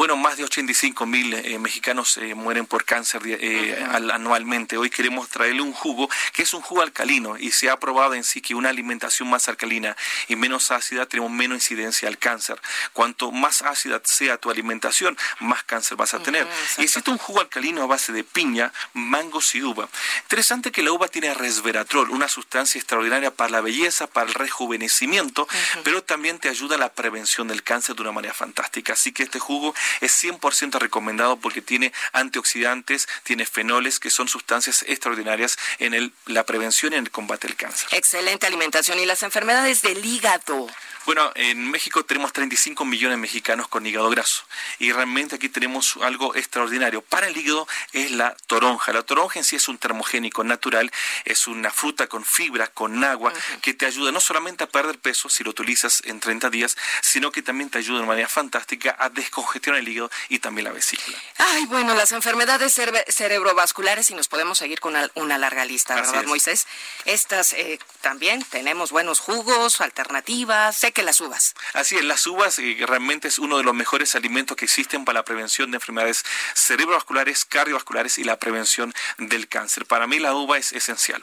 bueno, 0.00 0.16
más 0.16 0.38
de 0.38 0.44
85 0.44 1.04
mil 1.04 1.34
eh, 1.34 1.58
mexicanos 1.58 2.16
eh, 2.16 2.34
mueren 2.34 2.64
por 2.64 2.86
cáncer 2.86 3.20
eh, 3.26 3.86
anualmente. 3.92 4.78
Hoy 4.78 4.88
queremos 4.88 5.28
traerle 5.28 5.60
un 5.60 5.74
jugo 5.74 6.08
que 6.32 6.44
es 6.44 6.54
un 6.54 6.62
jugo 6.62 6.80
alcalino 6.80 7.36
y 7.36 7.50
se 7.50 7.68
ha 7.68 7.78
probado 7.78 8.14
en 8.14 8.24
sí 8.24 8.40
que 8.40 8.54
una 8.54 8.70
alimentación 8.70 9.28
más 9.28 9.50
alcalina 9.50 9.94
y 10.26 10.36
menos 10.36 10.70
ácida 10.70 11.04
tenemos 11.04 11.30
menos 11.30 11.56
incidencia 11.56 12.08
al 12.08 12.16
cáncer. 12.16 12.58
Cuanto 12.94 13.30
más 13.30 13.60
ácida 13.60 14.00
sea 14.02 14.38
tu 14.38 14.50
alimentación, 14.50 15.18
más 15.38 15.64
cáncer 15.64 15.98
vas 15.98 16.14
a 16.14 16.22
tener. 16.22 16.48
y 16.78 16.84
existe 16.84 17.10
un 17.10 17.18
jugo 17.18 17.42
alcalino 17.42 17.82
a 17.82 17.86
base 17.86 18.10
de 18.10 18.24
piña, 18.24 18.72
mangos 18.94 19.54
y 19.54 19.62
uva. 19.62 19.86
Interesante 20.22 20.72
que 20.72 20.82
la 20.82 20.92
uva 20.92 21.08
tiene 21.08 21.34
resveratrol, 21.34 22.08
una 22.08 22.28
sustancia 22.30 22.78
extraordinaria 22.78 23.32
para 23.32 23.50
la 23.50 23.60
belleza, 23.60 24.06
para 24.06 24.28
el 24.28 24.32
rejuvenecimiento, 24.32 25.46
pero 25.84 26.02
también 26.02 26.38
te 26.38 26.48
ayuda 26.48 26.76
a 26.76 26.78
la 26.78 26.94
prevención 26.94 27.48
del 27.48 27.62
cáncer 27.62 27.96
de 27.96 28.00
una 28.00 28.12
manera 28.12 28.32
fantástica. 28.32 28.94
Así 28.94 29.12
que 29.12 29.24
este 29.24 29.38
jugo 29.38 29.74
es 30.00 30.12
100% 30.22 30.78
recomendado 30.78 31.36
porque 31.36 31.62
tiene 31.62 31.92
antioxidantes, 32.12 33.08
tiene 33.22 33.46
fenoles, 33.46 34.00
que 34.00 34.10
son 34.10 34.28
sustancias 34.28 34.84
extraordinarias 34.86 35.58
en 35.78 35.94
el, 35.94 36.12
la 36.26 36.44
prevención 36.44 36.92
y 36.92 36.96
en 36.96 37.04
el 37.04 37.10
combate 37.10 37.48
del 37.48 37.56
cáncer. 37.56 37.88
Excelente 37.92 38.46
alimentación. 38.46 38.98
¿Y 38.98 39.06
las 39.06 39.22
enfermedades 39.22 39.82
del 39.82 40.04
hígado? 40.04 40.68
Bueno, 41.06 41.32
en 41.34 41.70
México 41.70 42.04
tenemos 42.04 42.32
35 42.32 42.84
millones 42.84 43.16
de 43.16 43.20
mexicanos 43.20 43.68
con 43.68 43.86
hígado 43.86 44.10
graso 44.10 44.44
y 44.78 44.92
realmente 44.92 45.36
aquí 45.36 45.48
tenemos 45.48 45.98
algo 46.02 46.36
extraordinario. 46.36 47.02
Para 47.02 47.26
el 47.26 47.36
hígado 47.36 47.66
es 47.92 48.10
la 48.10 48.36
toronja. 48.46 48.92
La 48.92 49.02
toronja 49.02 49.38
en 49.38 49.44
sí 49.44 49.56
es 49.56 49.68
un 49.68 49.78
termogénico 49.78 50.44
natural, 50.44 50.90
es 51.24 51.46
una 51.46 51.70
fruta 51.70 52.06
con 52.06 52.24
fibra, 52.24 52.68
con 52.68 53.02
agua, 53.02 53.32
que 53.62 53.74
te 53.74 53.86
ayuda 53.86 54.12
no 54.12 54.20
solamente 54.20 54.64
a 54.64 54.68
perder 54.68 54.98
peso 54.98 55.28
si 55.28 55.42
lo 55.42 55.50
utilizas 55.50 56.02
en 56.04 56.20
30 56.20 56.50
días, 56.50 56.76
sino 57.00 57.32
que 57.32 57.42
también 57.42 57.70
te 57.70 57.78
ayuda 57.78 58.00
de 58.00 58.06
manera 58.06 58.28
fantástica 58.28 58.94
a 58.98 59.08
descongestionar 59.08 59.80
el 59.80 59.88
hígado 59.88 60.10
y 60.28 60.38
también 60.38 60.64
la 60.64 60.72
vesícula. 60.72 61.16
Ay, 61.38 61.66
bueno, 61.66 61.94
las 61.94 62.12
enfermedades 62.12 62.78
cerebrovasculares 63.08 64.10
y 64.10 64.14
nos 64.14 64.28
podemos 64.28 64.58
seguir 64.58 64.80
con 64.80 64.94
una, 65.14 65.38
larga 65.38 65.64
lista, 65.64 65.94
¿verdad, 65.94 66.24
Moisés? 66.24 66.66
Estas 67.06 67.54
eh, 67.54 67.78
también 68.02 68.44
tenemos 68.44 68.90
buenos 68.90 69.20
jugos, 69.20 69.80
alternativas, 69.80 70.76
que 70.92 71.02
las 71.02 71.20
uvas. 71.20 71.54
Así 71.74 71.96
es, 71.96 72.04
las 72.04 72.26
uvas 72.26 72.58
eh, 72.58 72.76
realmente 72.86 73.28
es 73.28 73.38
uno 73.38 73.58
de 73.58 73.64
los 73.64 73.74
mejores 73.74 74.14
alimentos 74.14 74.56
que 74.56 74.64
existen 74.64 75.04
para 75.04 75.20
la 75.20 75.24
prevención 75.24 75.70
de 75.70 75.76
enfermedades 75.76 76.24
cerebrovasculares, 76.54 77.44
cardiovasculares 77.44 78.18
y 78.18 78.24
la 78.24 78.38
prevención 78.38 78.92
del 79.18 79.48
cáncer. 79.48 79.86
Para 79.86 80.06
mí 80.06 80.18
la 80.18 80.34
uva 80.34 80.58
es 80.58 80.72
esencial 80.72 81.22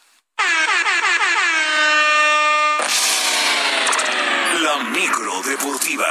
La 4.62 4.76
micro 4.90 5.42
deportiva. 5.42 6.06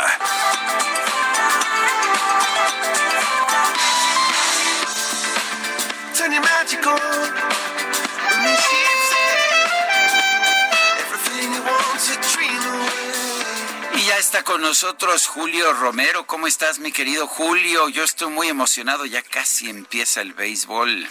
Y 13.94 14.08
ya 14.08 14.18
está 14.18 14.44
con 14.44 14.62
nosotros 14.62 15.28
Julio 15.28 15.74
Romero. 15.74 16.26
¿Cómo 16.28 16.48
estás, 16.48 16.80
mi 16.80 16.92
querido 16.92 17.28
Julio? 17.28 17.90
Yo 17.90 18.04
estoy 18.04 18.30
muy 18.30 18.48
emocionado. 18.48 19.06
Ya 19.06 19.22
casi 19.22 19.70
empieza 19.70 20.22
el 20.22 20.34
béisbol. 20.34 21.08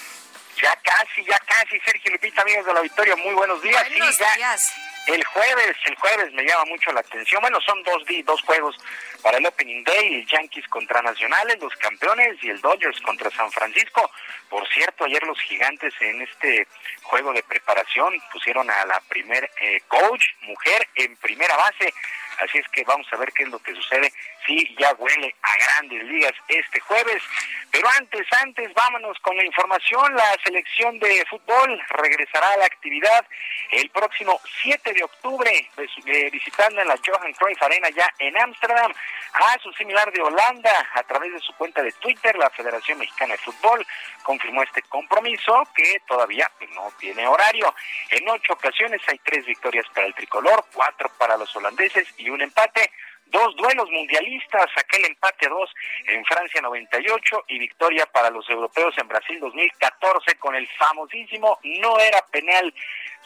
Ya 0.60 0.76
casi, 0.82 1.24
ya 1.24 1.38
casi, 1.40 1.80
Sergio 1.80 2.12
Lupita, 2.12 2.42
amigos 2.42 2.66
de 2.66 2.74
la 2.74 2.80
Victoria, 2.80 3.16
muy 3.16 3.34
buenos 3.34 3.60
días. 3.62 3.88
Buenos 3.88 4.18
días. 4.18 4.74
El 5.06 5.22
jueves, 5.24 5.76
el 5.84 5.94
jueves 5.96 6.32
me 6.32 6.44
llama 6.44 6.64
mucho 6.66 6.92
la 6.92 7.00
atención. 7.00 7.42
Bueno, 7.42 7.60
son 7.60 7.82
dos, 7.82 8.02
dos 8.24 8.40
juegos 8.42 8.76
para 9.22 9.38
el 9.38 9.46
Opening 9.46 9.84
Day, 9.84 10.14
el 10.14 10.26
Yankees 10.26 10.66
contra 10.68 11.02
Nacionales, 11.02 11.58
los 11.60 11.74
campeones, 11.76 12.42
y 12.42 12.48
el 12.50 12.60
Dodgers 12.60 13.00
contra 13.02 13.30
San 13.30 13.50
Francisco. 13.52 14.10
Por 14.48 14.66
cierto, 14.68 15.04
ayer 15.04 15.22
los 15.24 15.38
gigantes 15.40 15.92
en 16.00 16.22
este 16.22 16.66
juego 17.02 17.32
de 17.32 17.42
preparación 17.42 18.14
pusieron 18.32 18.70
a 18.70 18.86
la 18.86 19.00
primer 19.08 19.50
eh, 19.60 19.80
coach, 19.88 20.24
mujer, 20.42 20.88
en 20.94 21.16
primera 21.16 21.56
base. 21.56 21.92
Así 22.40 22.58
es 22.58 22.68
que 22.68 22.84
vamos 22.84 23.06
a 23.12 23.16
ver 23.16 23.32
qué 23.32 23.44
es 23.44 23.48
lo 23.48 23.58
que 23.58 23.74
sucede. 23.74 24.12
Sí, 24.46 24.74
ya 24.78 24.92
huele 24.94 25.34
a 25.42 25.56
grandes 25.56 26.04
ligas 26.04 26.32
este 26.48 26.80
jueves. 26.80 27.22
Pero 27.70 27.88
antes, 27.98 28.26
antes, 28.42 28.72
vámonos 28.74 29.18
con 29.20 29.36
la 29.36 29.44
información. 29.44 30.14
La 30.14 30.36
selección 30.44 30.98
de 30.98 31.24
fútbol 31.28 31.82
regresará 31.88 32.50
a 32.50 32.56
la 32.58 32.66
actividad 32.66 33.26
el 33.70 33.90
próximo 33.90 34.40
7 34.62 34.92
de 34.92 35.04
octubre, 35.04 35.70
visitando 36.30 36.82
en 36.82 36.88
la 36.88 36.98
Johan 37.04 37.32
Cruyff 37.32 37.62
Arena 37.62 37.88
ya 37.90 38.08
en 38.18 38.38
Ámsterdam 38.38 38.92
a 39.34 39.58
su 39.60 39.72
similar 39.72 40.12
de 40.12 40.22
Holanda. 40.22 40.70
A 40.94 41.02
través 41.02 41.32
de 41.32 41.40
su 41.40 41.52
cuenta 41.54 41.82
de 41.82 41.92
Twitter, 41.92 42.36
la 42.36 42.50
Federación 42.50 42.98
Mexicana 42.98 43.32
de 43.32 43.38
Fútbol 43.38 43.84
confirmó 44.22 44.62
este 44.62 44.82
compromiso 44.82 45.66
que 45.74 46.00
todavía 46.06 46.50
no 46.74 46.92
tiene 46.98 47.26
horario. 47.26 47.74
En 48.10 48.28
ocho 48.28 48.52
ocasiones 48.52 49.00
hay 49.08 49.18
tres 49.18 49.44
victorias 49.46 49.86
para 49.94 50.06
el 50.06 50.14
tricolor, 50.14 50.64
cuatro 50.72 51.10
para 51.18 51.36
los 51.36 51.54
holandeses 51.56 52.06
y 52.16 52.23
un 52.30 52.42
empate 52.42 52.90
dos 53.26 53.56
duelos 53.56 53.90
mundialistas, 53.90 54.66
aquel 54.76 55.04
empate 55.06 55.48
dos 55.48 55.70
en 56.06 56.24
Francia 56.24 56.60
98 56.60 57.44
y 57.48 57.58
victoria 57.58 58.06
para 58.06 58.30
los 58.30 58.48
europeos 58.48 58.94
en 58.98 59.08
Brasil 59.08 59.40
2014 59.40 60.36
con 60.36 60.54
el 60.54 60.68
famosísimo 60.78 61.58
no 61.64 61.98
era 61.98 62.24
penal 62.30 62.72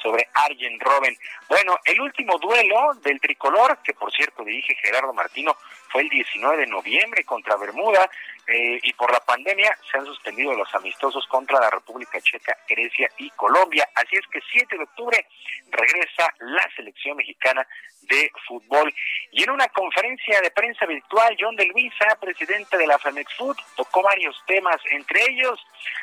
sobre 0.02 0.28
Arjen 0.32 0.78
Robben. 0.80 1.16
Bueno, 1.48 1.78
el 1.84 2.00
último 2.00 2.38
duelo 2.38 2.94
del 3.02 3.20
tricolor, 3.20 3.78
que 3.82 3.94
por 3.94 4.12
cierto 4.12 4.44
dirige 4.44 4.74
Gerardo 4.76 5.12
Martino, 5.12 5.56
fue 5.90 6.02
el 6.02 6.08
19 6.08 6.56
de 6.58 6.66
noviembre 6.66 7.24
contra 7.24 7.56
Bermuda 7.56 8.08
eh, 8.48 8.80
y 8.82 8.92
por 8.94 9.12
la 9.12 9.20
pandemia 9.20 9.76
se 9.90 9.98
han 9.98 10.06
suspendido 10.06 10.54
los 10.54 10.74
amistosos 10.74 11.26
contra 11.26 11.60
la 11.60 11.68
República 11.68 12.18
Checa, 12.20 12.56
Grecia 12.66 13.10
y 13.18 13.28
Colombia. 13.30 13.86
Así 13.94 14.16
es 14.16 14.26
que 14.28 14.40
7 14.50 14.74
de 14.74 14.84
octubre 14.84 15.26
regresa 15.70 16.32
la 16.40 16.66
selección 16.74 17.18
mexicana 17.18 17.66
de 18.08 18.32
fútbol. 18.46 18.94
Y 19.32 19.42
en 19.42 19.50
una 19.50 19.68
conferencia 19.68 20.40
de 20.40 20.50
prensa 20.50 20.86
virtual, 20.86 21.36
John 21.38 21.56
de 21.56 21.66
Luisa, 21.66 22.16
presidente 22.18 22.78
de 22.78 22.86
la 22.86 22.98
Femex 22.98 23.34
Food, 23.36 23.56
tocó 23.76 24.02
varios 24.02 24.42
temas, 24.46 24.76
entre 24.92 25.22
ellos 25.30 25.60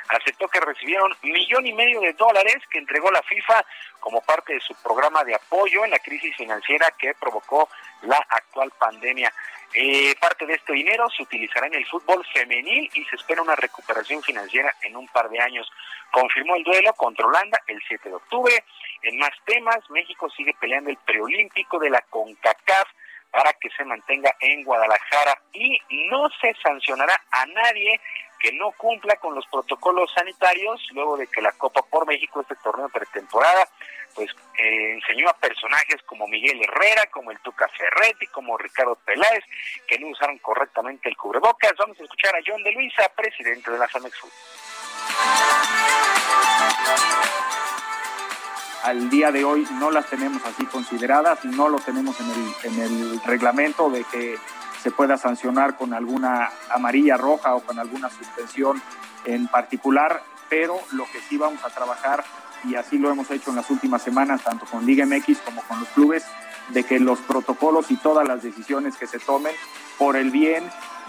aceptó 0.10 0.48
que 0.48 0.60
recibieron 0.60 1.12
millón 1.24 1.66
y 1.66 1.74
medio 1.74 2.00
de 2.02 2.14
dólares 2.14 2.58
que 2.70 2.78
entregó 2.78 3.10
la 3.10 3.24
FIFA 3.24 3.66
como 4.00 4.22
parte 4.22 4.54
de 4.54 4.60
su 4.60 4.76
programa 4.84 5.24
de 5.24 5.34
apoyo 5.34 5.84
en 5.84 5.90
la 5.90 6.00
crisis 6.00 6.36
financiera 6.36 6.94
que 6.98 7.16
provocó 7.16 7.68
la 8.06 8.18
actual 8.30 8.72
pandemia. 8.78 9.32
Eh, 9.74 10.16
parte 10.22 10.46
de 10.46 10.54
este 10.54 10.74
dinero 10.74 11.10
se 11.10 11.24
utilizará 11.24 11.68
en 11.68 11.74
el 11.74 11.86
fútbol 11.86 12.26
femenil 12.34 12.90
y 12.94 13.04
se 13.06 13.18
espera 13.18 13.42
una 13.42 13.56
recuperación 13.56 14.24
financiera 14.24 14.74
en 14.84 14.96
un 14.96 15.08
par 15.10 15.30
de 15.30 15.40
años. 15.42 15.70
Confirmó 16.12 16.56
el 16.56 16.64
duelo 16.64 16.94
contra 16.94 17.26
Holanda 17.26 17.60
el 17.68 17.82
7 17.88 18.08
de 18.08 18.16
octubre. 18.16 18.64
En 19.02 19.18
más 19.18 19.34
temas, 19.46 19.80
México 19.90 20.30
sigue 20.30 20.56
peleando 20.60 20.90
el 20.90 20.98
preolímpico 20.98 21.78
de 21.80 21.90
la 21.90 22.02
CONCACAF 22.10 22.88
para 23.32 23.52
que 23.54 23.70
se 23.72 23.84
mantenga 23.84 24.34
en 24.40 24.64
Guadalajara 24.64 25.38
y 25.52 25.78
no 26.10 26.30
se 26.40 26.56
sancionará 26.64 27.22
a 27.32 27.46
nadie 27.48 28.00
que 28.40 28.52
no 28.54 28.72
cumpla 28.74 29.16
con 29.18 29.36
los 29.36 29.46
protocolos 29.48 30.12
sanitarios 30.14 30.82
luego 30.92 31.18
de 31.18 31.28
que 31.28 31.42
la 31.42 31.52
Copa 31.54 31.82
por 31.84 32.06
México, 32.08 32.42
este 32.42 32.56
torneo 32.56 32.90
pretemporada, 32.90 33.68
pues 34.14 34.30
eh, 34.58 34.94
enseñó 34.94 35.30
a 35.30 35.34
personajes 35.34 36.02
como 36.06 36.28
Miguel 36.28 36.62
Herrera, 36.64 37.06
como 37.12 37.32
el 37.32 37.40
Tuca 37.40 37.68
Ferretti, 37.68 38.28
como 38.28 38.58
Ricardo 38.58 38.96
Peláez, 39.06 39.44
que 39.88 40.00
no 40.00 40.08
usaron 40.08 40.38
correctamente 40.40 41.10
el 41.10 41.18
cubrebocas. 41.18 41.74
Vamos 41.78 42.00
a 42.00 42.04
escuchar 42.04 42.36
a 42.36 42.40
John 42.46 42.64
de 42.64 42.72
Luisa, 42.72 43.04
presidente 43.16 43.72
de 43.72 43.78
la 43.78 43.88
Samex 43.90 44.18
Al 48.84 49.10
día 49.10 49.32
de 49.32 49.44
hoy 49.44 49.68
no 49.74 49.92
las 49.92 50.10
tenemos 50.10 50.46
así 50.46 50.66
consideradas, 50.68 51.44
no 51.44 51.68
lo 51.68 51.80
tenemos 51.80 52.18
en 52.20 52.30
el, 52.30 52.54
en 52.64 52.82
el 52.82 53.24
reglamento 53.24 53.90
de 53.90 54.04
que 54.06 54.38
se 54.86 54.92
pueda 54.92 55.18
sancionar 55.18 55.78
con 55.78 55.96
alguna 55.96 56.52
amarilla 56.70 57.18
roja 57.18 57.56
o 57.56 57.62
con 57.62 57.80
alguna 57.80 58.08
suspensión 58.08 58.80
en 59.26 59.48
particular, 59.48 60.22
pero 60.48 60.78
lo 60.92 61.06
que 61.06 61.20
sí 61.22 61.40
vamos 61.40 61.66
a 61.66 61.72
trabajar, 61.72 62.24
y 62.66 62.76
así 62.76 63.00
lo 63.00 63.10
hemos 63.10 63.32
hecho 63.32 63.50
en 63.50 63.56
las 63.56 63.72
últimas 63.72 64.04
semanas, 64.04 64.44
tanto 64.44 64.68
con 64.68 64.86
Liga 64.86 65.08
MX 65.08 65.40
como 65.40 65.64
con 65.64 65.80
los 65.80 65.90
clubes, 65.90 66.24
de 66.70 66.84
que 66.84 67.00
los 67.00 67.18
protocolos 67.18 67.90
y 67.90 67.96
todas 67.96 68.28
las 68.28 68.44
decisiones 68.44 68.96
que 68.96 69.08
se 69.08 69.18
tomen 69.18 69.56
por 69.98 70.18
el 70.18 70.30
bien 70.30 70.64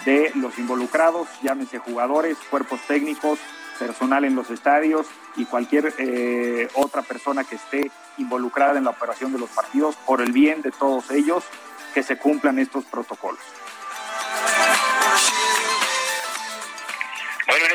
de 0.07 0.33
los 0.37 0.59
involucrados, 0.59 1.29
llámense 1.43 1.77
jugadores, 1.77 2.39
cuerpos 2.49 2.81
técnicos, 2.89 3.39
personal 3.79 4.25
en 4.25 4.37
los 4.37 4.49
estadios 4.49 5.07
y 5.37 5.45
cualquier 5.45 5.93
eh, 5.99 6.67
otra 6.77 7.03
persona 7.03 7.45
que 7.45 7.57
esté 7.57 7.91
involucrada 8.17 8.79
en 8.79 8.85
la 8.85 8.91
operación 8.93 9.33
de 9.33 9.39
los 9.39 9.51
partidos, 9.51 9.97
por 10.07 10.23
el 10.23 10.33
bien 10.33 10.63
de 10.63 10.71
todos 10.71 11.11
ellos, 11.11 11.45
que 11.93 12.03
se 12.03 12.17
cumplan 12.17 12.59
estos 12.59 12.87
protocolos. 12.87 13.41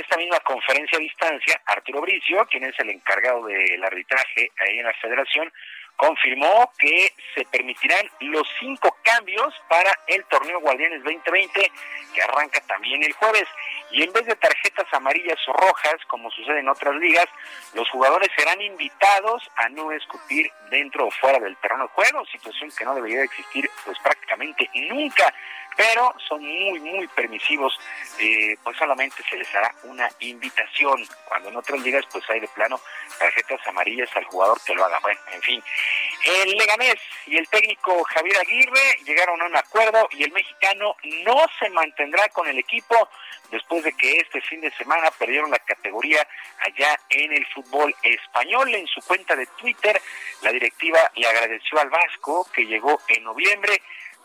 Esta 0.02 0.18
misma 0.18 0.40
conferencia 0.42 0.98
a 0.98 1.02
distancia, 1.02 1.62
Arturo 1.66 2.02
Bricio, 2.02 2.46
quien 2.48 2.66
es 2.66 2.78
el 2.80 2.90
encargado 2.90 3.46
del 3.46 3.84
arbitraje 3.84 4.52
ahí 4.60 4.80
en 4.80 4.86
la 4.86 4.94
federación, 4.94 5.52
confirmó 5.96 6.72
que 6.80 7.14
se 7.36 7.46
permitirán 7.46 8.10
los 8.22 8.48
cinco 8.60 8.98
cambios 9.04 9.54
para 9.70 9.92
el 10.08 10.24
torneo 10.26 10.60
Guardianes 10.60 11.04
2020 11.04 11.72
que 12.14 12.22
arranca 12.22 12.60
también 12.62 13.04
el 13.04 13.14
jueves. 13.14 13.48
Y 13.92 14.04
en 14.04 14.12
vez 14.14 14.26
de 14.26 14.36
tarjetas 14.36 14.88
amarillas 14.94 15.38
o 15.48 15.54
rojas, 15.54 15.98
como 16.08 16.32
sucede 16.32 16.60
en 16.60 16.70
otras 16.70 16.96
ligas, 16.96 17.26
los 17.74 17.90
jugadores 17.90 18.30
serán 18.36 18.62
invitados 18.62 19.44
a 19.56 19.70
no 19.70 19.92
escupir 19.92 20.50
dentro 20.70 21.08
o 21.08 21.12
fuera 21.12 21.40
del 21.40 21.58
terreno 21.58 21.84
de 21.84 21.90
juego, 21.90 22.26
situación 22.26 22.72
que 22.78 22.86
no 22.86 22.96
debería 22.96 23.24
existir 23.24 23.70
pues 23.86 23.98
prácticamente 24.00 24.70
nunca 24.74 25.34
pero 25.82 26.14
son 26.28 26.44
muy, 26.44 26.80
muy 26.80 27.08
permisivos, 27.08 27.74
eh, 28.20 28.56
pues 28.64 28.78
solamente 28.78 29.24
se 29.28 29.36
les 29.36 29.56
hará 29.56 29.74
una 29.84 30.08
invitación, 30.20 31.04
cuando 31.26 31.50
en 31.50 31.56
otras 31.56 31.80
ligas 31.82 32.06
pues 32.12 32.24
hay 32.30 32.40
de 32.40 32.48
plano 32.50 32.80
tarjetas 33.18 33.60
amarillas 33.68 34.10
al 34.16 34.26
jugador 34.26 34.62
que 34.64 34.76
lo 34.76 34.86
haga. 34.86 35.00
Bueno, 35.00 35.20
en 35.34 35.42
fin, 35.42 35.64
el 36.24 36.52
Leganés 36.52 37.00
y 37.26 37.36
el 37.38 37.48
técnico 37.50 38.04
Javier 38.04 38.38
Aguirre 38.38 39.00
llegaron 39.06 39.42
a 39.42 39.46
un 39.46 39.56
acuerdo 39.56 40.08
y 40.12 40.24
el 40.24 40.32
mexicano 40.32 40.96
no 41.26 41.46
se 41.60 41.70
mantendrá 41.72 42.30
con 42.30 42.48
el 42.48 42.60
equipo 42.60 43.10
después 43.50 43.84
de 43.84 43.94
que 43.94 44.18
este 44.18 44.40
fin 44.42 44.62
de 44.62 44.72
semana 44.76 45.10
perdieron 45.12 45.50
la 45.50 45.60
categoría 45.60 46.26
allá 46.60 47.00
en 47.10 47.34
el 47.34 47.46
fútbol 47.48 47.94
español. 48.04 48.74
En 48.74 48.86
su 48.86 49.02
cuenta 49.02 49.36
de 49.36 49.48
Twitter, 49.58 50.00
la 50.42 50.52
directiva 50.52 51.12
le 51.16 51.28
agradeció 51.28 51.80
al 51.80 51.90
Vasco 51.90 52.48
que 52.54 52.66
llegó 52.66 53.02
en 53.08 53.24
noviembre 53.24 53.82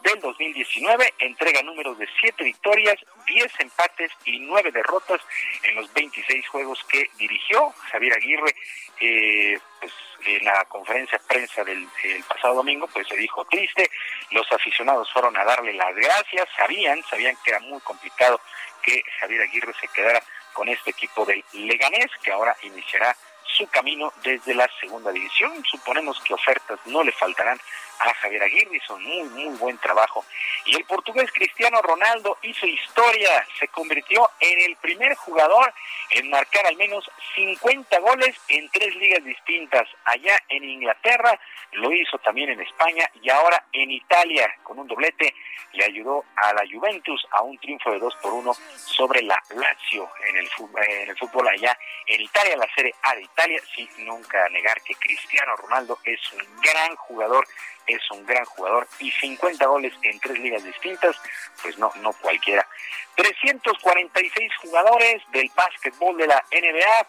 del 0.07 0.20
2019, 0.20 1.15
entrega 1.18 1.62
números 1.62 1.99
de 1.99 2.09
7 2.20 2.44
victorias, 2.44 2.94
10 3.26 3.60
empates 3.60 4.12
y 4.25 4.39
9 4.39 4.70
derrotas 4.70 5.20
en 5.65 5.75
los 5.75 5.93
26 5.93 6.49
juegos 6.49 6.85
que 6.89 7.10
dirigió 7.18 7.70
Javier 7.91 8.15
Aguirre. 8.15 8.55
Eh, 9.01 9.59
pues 9.81 9.93
en 10.26 10.44
la 10.44 10.65
conferencia 10.65 11.20
prensa 11.28 11.62
del 11.65 11.86
pasado 12.28 12.55
domingo, 12.55 12.89
pues 12.93 13.07
se 13.07 13.17
dijo 13.17 13.44
triste, 13.47 13.91
los 14.31 14.51
aficionados 14.51 15.12
fueron 15.12 15.36
a 15.36 15.44
darle 15.44 15.73
las 15.73 15.94
gracias, 15.94 16.49
sabían, 16.57 17.02
sabían 17.05 17.36
que 17.44 17.51
era 17.51 17.60
muy 17.60 17.81
complicado 17.81 18.41
que 18.83 19.02
Javier 19.20 19.43
Aguirre 19.43 19.75
se 19.81 19.89
quedara 19.89 20.23
con 20.52 20.68
este 20.68 20.91
equipo 20.91 21.25
del 21.26 21.44
Leganés, 21.52 22.10
que 22.23 22.33
ahora 22.33 22.57
iniciará 22.62 23.15
su 23.57 23.67
camino 23.68 24.12
desde 24.23 24.55
la 24.55 24.68
segunda 24.81 25.10
división. 25.10 25.65
Suponemos 25.65 26.20
que 26.20 26.35
ofertas 26.35 26.78
no 26.86 27.02
le 27.02 27.12
faltarán 27.12 27.59
a 27.99 28.12
Javier 28.15 28.43
Aguirre, 28.43 28.76
hizo 28.76 28.99
muy, 28.99 29.23
muy 29.31 29.57
buen 29.57 29.78
trabajo. 29.78 30.25
Y 30.67 30.76
el 30.76 30.85
portugués 30.85 31.31
Cristiano 31.33 31.81
Ronaldo 31.81 32.36
hizo 32.43 32.67
historia, 32.67 33.47
se 33.59 33.68
convirtió 33.68 34.28
en 34.41 34.70
el 34.70 34.76
primer 34.76 35.15
jugador 35.15 35.73
en 36.10 36.28
marcar 36.28 36.67
al 36.67 36.76
menos 36.76 37.10
50 37.35 37.99
goles 38.01 38.36
en 38.49 38.68
tres 38.70 38.94
ligas 38.97 39.25
distintas, 39.25 39.89
allá 40.05 40.39
en 40.49 40.65
Inglaterra, 40.65 41.39
lo 41.73 41.93
hizo 41.93 42.18
también 42.18 42.51
en 42.51 42.60
España 42.60 43.10
y 43.20 43.31
ahora 43.31 43.65
en 43.73 43.91
Italia, 43.91 44.55
con 44.62 44.78
un 44.78 44.86
doblete, 44.86 45.35
le 45.73 45.85
ayudó 45.85 46.25
a 46.36 46.55
la 46.55 46.62
Juventus 46.70 47.26
a 47.33 47.43
un 47.43 47.59
triunfo 47.59 47.91
de 47.91 47.99
2 47.99 48.15
por 48.23 48.33
1 48.33 48.52
sobre 48.76 49.23
la 49.23 49.43
Lazio 49.51 50.09
en 50.28 50.36
el, 50.36 50.49
fútbol, 50.49 50.83
en 50.85 51.10
el 51.10 51.18
fútbol 51.18 51.49
allá 51.49 51.76
en 52.07 52.20
Italia, 52.20 52.57
la 52.57 52.68
Serie 52.75 52.94
A 53.02 53.15
de 53.15 53.23
Italia, 53.23 53.45
sin 53.75 53.89
nunca 54.05 54.49
negar 54.50 54.81
que 54.83 54.94
Cristiano 54.94 55.57
Ronaldo 55.57 55.99
es 56.05 56.20
un 56.33 56.60
gran 56.60 56.97
jugador 56.97 57.47
es 57.86 58.10
un 58.10 58.25
gran 58.26 58.44
jugador 58.44 58.86
y 58.99 59.10
50 59.10 59.66
goles 59.66 59.92
en 60.02 60.18
tres 60.20 60.39
ligas 60.39 60.65
distintas, 60.65 61.16
pues 61.62 61.78
no, 61.78 61.91
no 61.97 62.12
cualquiera. 62.15 62.66
346 63.15 64.52
jugadores 64.62 65.23
del 65.33 65.50
básquetbol 65.55 66.16
de 66.16 66.26
la 66.26 66.44
NBA 66.50 67.07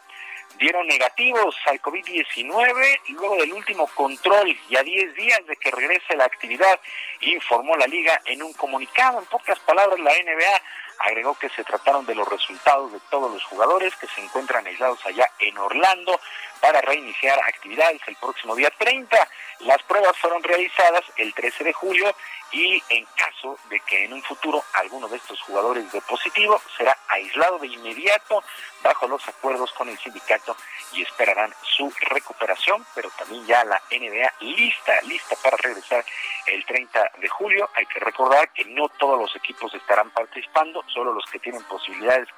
dieron 0.60 0.88
negativos 0.88 1.56
al 1.66 1.82
COVID-19 1.82 3.02
luego 3.10 3.36
del 3.38 3.54
último 3.54 3.88
control 3.88 4.58
y 4.70 4.76
a 4.76 4.84
10 4.84 5.16
días 5.16 5.46
de 5.46 5.56
que 5.58 5.72
regrese 5.72 6.16
la 6.16 6.26
actividad, 6.26 6.80
informó 7.22 7.76
la 7.76 7.88
liga 7.88 8.22
en 8.26 8.42
un 8.42 8.54
comunicado. 8.54 9.20
En 9.20 9.26
pocas 9.26 9.60
palabras, 9.60 10.00
la 10.00 10.12
NBA 10.12 10.62
agregó 11.00 11.36
que 11.36 11.50
se 11.50 11.64
trataron 11.64 12.06
de 12.06 12.16
los 12.16 12.28
resultados 12.28 12.92
de 12.92 13.00
todos 13.10 13.32
los 13.32 13.44
jugadores 13.46 13.96
que 13.96 14.08
se 14.08 14.22
encuentran 14.22 14.66
aislados 14.66 15.06
allá 15.06 15.30
en 15.40 15.58
Orlando 15.58 16.20
para 16.62 16.82
reiniciar 16.82 17.40
actividades 17.40 18.02
el 18.08 18.16
próximo 18.16 18.56
día 18.56 18.72
30. 18.78 19.28
Las 19.62 19.82
pruebas 19.84 20.18
fueron 20.18 20.44
realizadas 20.44 21.04
el 21.18 21.34
13 21.34 21.64
de 21.64 21.74
julio 21.74 22.16
y 22.52 22.82
en 22.90 23.06
caso 23.16 23.58
de 23.70 23.80
que 23.82 24.06
en 24.06 24.14
un 24.14 24.24
futuro 24.24 24.64
alguno 24.74 25.08
de 25.08 25.18
estos 25.18 25.42
jugadores 25.42 25.92
de 25.92 26.02
positivo 26.02 26.62
será 26.78 26.98
aislado 27.10 27.60
de 27.60 27.68
inmediato 27.68 28.44
bajo 28.82 29.08
los 29.08 29.28
acuerdos 29.28 29.72
con 29.74 29.90
el 29.90 29.98
sindicato 29.98 30.56
y 30.94 31.02
esperarán 31.02 31.54
su 31.62 31.92
recuperación, 32.02 32.86
pero 32.96 33.10
también 33.18 33.46
ya 33.46 33.66
la 33.66 33.82
NBA 33.92 34.32
lista, 34.40 35.02
lista 35.02 35.36
para 35.44 35.58
regresar 35.58 36.06
el 36.46 36.66
30 36.66 37.12
de 37.20 37.28
julio. 37.28 37.70
Hay 37.74 37.86
que 37.88 38.00
recordar 38.00 38.50
que 38.54 38.64
no 38.66 38.88
todos 38.90 39.20
los 39.20 39.36
equipos 39.36 39.74
estarán 39.74 40.10
participando, 40.12 40.84
solo 40.88 41.12
los 41.14 41.26
que 41.26 41.40
tienen 41.40 41.64
posibilidades 41.64 42.30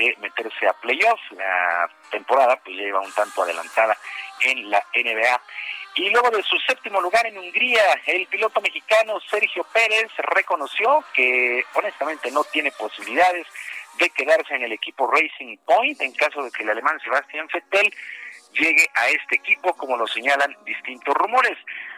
de 0.00 0.16
meterse 0.20 0.66
a 0.66 0.72
playoffs. 0.74 1.32
La 1.32 1.88
temporada 2.10 2.58
pues 2.64 2.76
ya 2.76 2.84
lleva 2.84 3.00
un 3.00 3.12
tanto 3.12 3.42
adelantada 3.42 3.96
en 4.40 4.70
la 4.70 4.84
NBA. 4.94 5.40
Y 5.96 6.08
luego 6.10 6.30
de 6.30 6.42
su 6.42 6.56
séptimo 6.60 7.00
lugar 7.00 7.26
en 7.26 7.36
Hungría, 7.36 7.82
el 8.06 8.26
piloto 8.26 8.60
mexicano 8.60 9.20
Sergio 9.28 9.66
Pérez 9.72 10.10
reconoció 10.18 11.04
que 11.12 11.64
honestamente 11.74 12.30
no 12.30 12.44
tiene 12.44 12.70
posibilidades 12.72 13.46
de 13.98 14.08
quedarse 14.10 14.54
en 14.54 14.62
el 14.62 14.72
equipo 14.72 15.10
Racing 15.10 15.58
Point 15.64 16.00
en 16.00 16.12
caso 16.12 16.42
de 16.42 16.50
que 16.52 16.62
el 16.62 16.70
alemán 16.70 16.98
Sebastián 17.00 17.48
Vettel 17.52 17.92
llegue 18.52 18.88
a 18.94 19.08
este 19.08 19.36
equipo, 19.36 19.74
como 19.74 19.96
lo 19.96 20.06
señalan 20.06 20.56
distintos 20.64 21.14
rumores. 21.14 21.56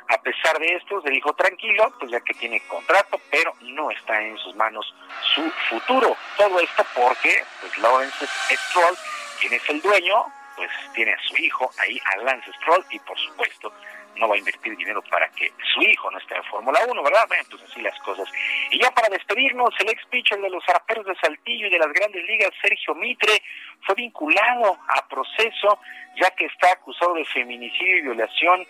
A 0.08 0.20
pesar 0.20 0.58
de 0.58 0.74
esto, 0.74 1.00
se 1.00 1.10
dijo 1.10 1.32
tranquilo, 1.34 1.92
pues 1.98 2.10
ya 2.10 2.20
que 2.20 2.34
tiene 2.34 2.60
contrato, 2.66 3.20
pero 3.31 3.55
no 3.60 3.90
está 3.90 4.20
en 4.20 4.36
sus 4.39 4.55
manos 4.56 4.94
su 5.34 5.50
futuro. 5.70 6.16
Todo 6.36 6.60
esto 6.60 6.84
porque, 6.94 7.44
pues 7.60 7.78
Lawrence 7.78 8.26
Stroll, 8.50 8.97
quien 9.40 9.55
es 9.55 9.68
el 9.70 9.81
dueño, 9.81 10.24
pues 10.56 10.70
tiene 10.94 11.12
a 11.12 11.22
su 11.22 11.36
hijo 11.36 11.70
ahí, 11.78 12.00
a 12.05 12.16
Lance 12.18 12.52
Stroll, 12.55 12.84
y 12.90 12.98
por 13.00 13.18
supuesto 13.18 13.72
no 14.16 14.28
va 14.28 14.34
a 14.34 14.39
invertir 14.39 14.76
dinero 14.76 15.02
para 15.10 15.28
que 15.31 15.52
su 15.74 15.82
hijo 15.82 16.10
no 16.10 16.18
esté 16.18 16.36
en 16.36 16.44
Fórmula 16.44 16.81
1, 16.89 17.02
¿verdad? 17.02 17.24
Bueno, 17.28 17.44
pues 17.50 17.62
así 17.62 17.81
las 17.81 17.99
cosas. 18.00 18.28
Y 18.70 18.81
ya 18.81 18.91
para 18.91 19.08
despedirnos, 19.08 19.70
el 19.81 19.91
ex 19.91 20.05
pitcher 20.07 20.41
de 20.41 20.50
los 20.50 20.65
Zaraperos 20.65 21.07
de 21.07 21.15
Saltillo 21.16 21.66
y 21.66 21.70
de 21.70 21.78
las 21.78 21.92
grandes 21.92 22.24
ligas, 22.24 22.50
Sergio 22.60 22.94
Mitre, 22.94 23.42
fue 23.86 23.94
vinculado 23.94 24.78
a 24.89 25.08
proceso 25.08 25.78
ya 26.20 26.31
que 26.31 26.44
está 26.47 26.73
acusado 26.73 27.15
de 27.15 27.24
feminicidio 27.24 27.99
y 27.99 28.02
violación 28.02 28.66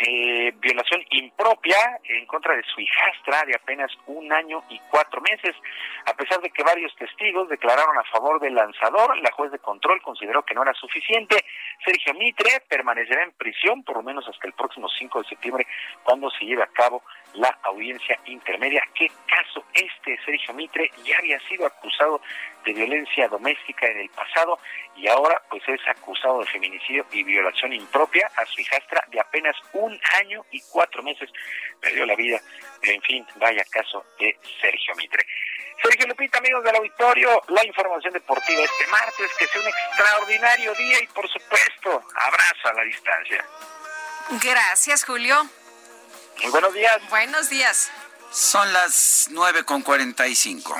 eh, 0.00 0.52
violación 0.60 1.02
impropia 1.10 1.98
en 2.04 2.26
contra 2.26 2.54
de 2.54 2.62
su 2.62 2.80
hijastra 2.80 3.44
de 3.46 3.54
apenas 3.54 3.90
un 4.06 4.32
año 4.32 4.62
y 4.68 4.78
cuatro 4.90 5.20
meses. 5.20 5.56
A 6.06 6.14
pesar 6.14 6.40
de 6.40 6.50
que 6.50 6.62
varios 6.62 6.94
testigos 6.96 7.48
declararon 7.48 7.98
a 7.98 8.04
favor 8.04 8.40
del 8.40 8.54
lanzador, 8.54 9.16
la 9.18 9.32
juez 9.32 9.50
de 9.50 9.58
control 9.58 10.00
consideró 10.02 10.44
que 10.44 10.54
no 10.54 10.62
era 10.62 10.72
suficiente. 10.74 11.44
Sergio 11.84 12.14
Mitre 12.14 12.62
permanecerá 12.68 13.24
en 13.24 13.32
prisión 13.32 13.82
por 13.82 13.96
lo 13.96 14.02
menos 14.02 14.28
hasta 14.28 14.46
el 14.46 14.52
próximo 14.52 14.88
5 14.88 15.22
de 15.22 15.28
septiembre, 15.28 15.66
cuando 16.04 16.30
se 16.30 16.44
lleve 16.44 16.62
a 16.62 16.68
cabo 16.68 17.02
la 17.34 17.56
audiencia 17.64 18.18
intermedia. 18.26 18.82
¿Qué 18.94 19.10
caso 19.26 19.64
este? 19.74 20.18
Sergio 20.24 20.54
Mitre 20.54 20.90
ya 21.04 21.18
había 21.18 21.38
sido 21.48 21.66
acusado 21.66 22.20
de 22.64 22.72
violencia 22.72 23.28
doméstica 23.28 23.86
en 23.86 23.98
el 23.98 24.10
pasado 24.10 24.58
y 24.96 25.08
ahora 25.08 25.40
pues 25.48 25.62
es 25.68 25.80
acusado 25.88 26.40
de 26.40 26.46
feminicidio 26.46 27.06
y 27.12 27.22
violación 27.22 27.72
impropia 27.72 28.30
a 28.36 28.44
su 28.46 28.60
hijastra 28.60 29.04
de 29.10 29.20
apenas 29.20 29.56
un 29.72 29.98
año 30.20 30.44
y 30.50 30.60
cuatro 30.70 31.02
meses. 31.02 31.30
Perdió 31.80 32.06
la 32.06 32.16
vida. 32.16 32.40
En 32.82 33.00
fin, 33.02 33.26
vaya 33.36 33.64
caso 33.70 34.04
de 34.18 34.36
Sergio 34.60 34.94
Mitre. 34.96 35.24
Sergio 35.82 36.08
Lupita, 36.08 36.38
amigos 36.38 36.64
del 36.64 36.76
auditorio, 36.76 37.40
la 37.48 37.64
información 37.64 38.12
deportiva 38.12 38.62
este 38.62 38.86
martes, 38.88 39.30
que 39.38 39.46
sea 39.46 39.60
un 39.60 39.68
extraordinario 39.68 40.74
día 40.74 41.02
y 41.02 41.06
por 41.08 41.28
supuesto, 41.28 42.02
abrazo 42.14 42.68
a 42.68 42.72
la 42.74 42.82
distancia. 42.82 43.44
Gracias, 44.42 45.04
Julio. 45.04 45.48
Muy 46.42 46.50
buenos 46.52 46.72
días. 46.72 46.98
Buenos 47.10 47.50
días. 47.50 47.90
Son 48.30 48.72
las 48.72 49.26
9 49.30 49.64
con 49.64 49.82
45. 49.82 50.76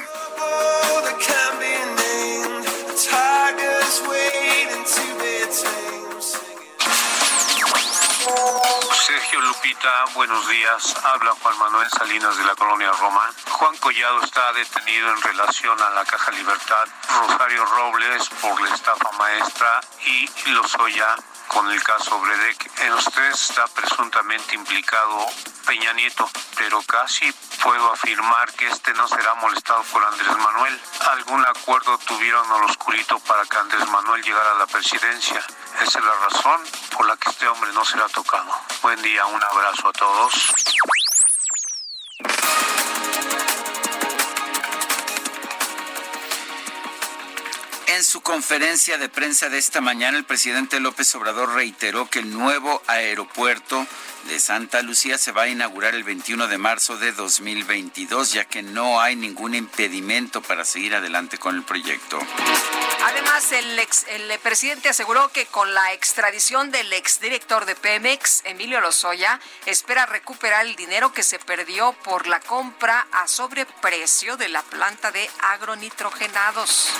Sergio 9.06 9.40
Lupita, 9.40 10.04
buenos 10.14 10.48
días. 10.48 10.94
Habla 11.02 11.32
Juan 11.42 11.58
Manuel 11.58 11.88
Salinas 11.90 12.36
de 12.36 12.44
la 12.44 12.54
colonia 12.54 12.92
Roma. 12.92 13.32
Juan 13.50 13.76
Collado 13.78 14.22
está 14.22 14.52
detenido 14.52 15.10
en 15.10 15.22
relación 15.22 15.80
a 15.80 15.90
la 15.90 16.04
Caja 16.04 16.30
Libertad. 16.32 16.86
Rosario 17.20 17.64
Robles 17.64 18.28
por 18.40 18.60
la 18.60 18.74
estafa 18.74 19.10
maestra 19.12 19.80
y 20.06 20.50
Lozoya 20.50 21.16
con 21.48 21.70
el 21.70 21.82
caso 21.82 22.20
Bredek. 22.20 22.70
En 22.80 22.90
los 22.90 23.04
tres 23.06 23.50
está 23.50 23.66
presuntamente 23.68 24.54
implicado 24.54 25.26
Peña 25.66 25.92
Nieto, 25.94 26.30
pero 26.56 26.80
casi 26.82 27.32
puedo 27.62 27.92
afirmar 27.92 28.52
que 28.52 28.68
este 28.68 28.92
no 28.94 29.08
será 29.08 29.34
molestado 29.34 29.82
por 29.84 30.04
Andrés 30.04 30.36
Manuel. 30.36 30.80
Algún 31.10 31.44
acuerdo 31.44 31.98
tuvieron 31.98 32.50
al 32.50 32.64
oscurito 32.64 33.18
para 33.20 33.44
que 33.44 33.56
Andrés 33.56 33.88
Manuel 33.88 34.22
llegara 34.22 34.52
a 34.52 34.58
la 34.58 34.66
presidencia. 34.66 35.44
Esa 35.82 35.98
es 35.98 36.04
la 36.04 36.14
razón 36.14 36.60
por 36.92 37.06
la 37.06 37.16
que 37.16 37.30
este 37.30 37.48
hombre 37.48 37.72
no 37.72 37.84
será 37.84 38.08
tocado. 38.08 38.50
Buen 38.82 39.00
día, 39.02 39.26
un 39.26 39.42
abrazo 39.42 39.88
a 39.88 39.92
todos. 39.92 40.34
En 47.98 48.04
su 48.04 48.20
conferencia 48.20 48.96
de 48.96 49.08
prensa 49.08 49.48
de 49.48 49.58
esta 49.58 49.80
mañana, 49.80 50.16
el 50.16 50.24
presidente 50.24 50.78
López 50.78 51.12
Obrador 51.16 51.54
reiteró 51.54 52.08
que 52.08 52.20
el 52.20 52.32
nuevo 52.32 52.80
aeropuerto 52.86 53.84
de 54.28 54.38
Santa 54.38 54.82
Lucía 54.82 55.18
se 55.18 55.32
va 55.32 55.42
a 55.42 55.48
inaugurar 55.48 55.96
el 55.96 56.04
21 56.04 56.46
de 56.46 56.58
marzo 56.58 56.96
de 56.96 57.10
2022, 57.10 58.34
ya 58.34 58.44
que 58.44 58.62
no 58.62 59.00
hay 59.00 59.16
ningún 59.16 59.56
impedimento 59.56 60.40
para 60.42 60.64
seguir 60.64 60.94
adelante 60.94 61.38
con 61.38 61.56
el 61.56 61.64
proyecto. 61.64 62.20
Además, 63.02 63.50
el, 63.50 63.76
ex, 63.80 64.06
el 64.10 64.38
presidente 64.38 64.88
aseguró 64.88 65.32
que 65.32 65.46
con 65.46 65.74
la 65.74 65.92
extradición 65.92 66.70
del 66.70 66.92
exdirector 66.92 67.64
de 67.66 67.74
Pemex, 67.74 68.42
Emilio 68.44 68.80
Lozoya, 68.80 69.40
espera 69.66 70.06
recuperar 70.06 70.66
el 70.66 70.76
dinero 70.76 71.12
que 71.12 71.24
se 71.24 71.40
perdió 71.40 71.94
por 72.04 72.28
la 72.28 72.38
compra 72.38 73.08
a 73.10 73.26
sobreprecio 73.26 74.36
de 74.36 74.50
la 74.50 74.62
planta 74.62 75.10
de 75.10 75.28
agronitrogenados. 75.40 76.92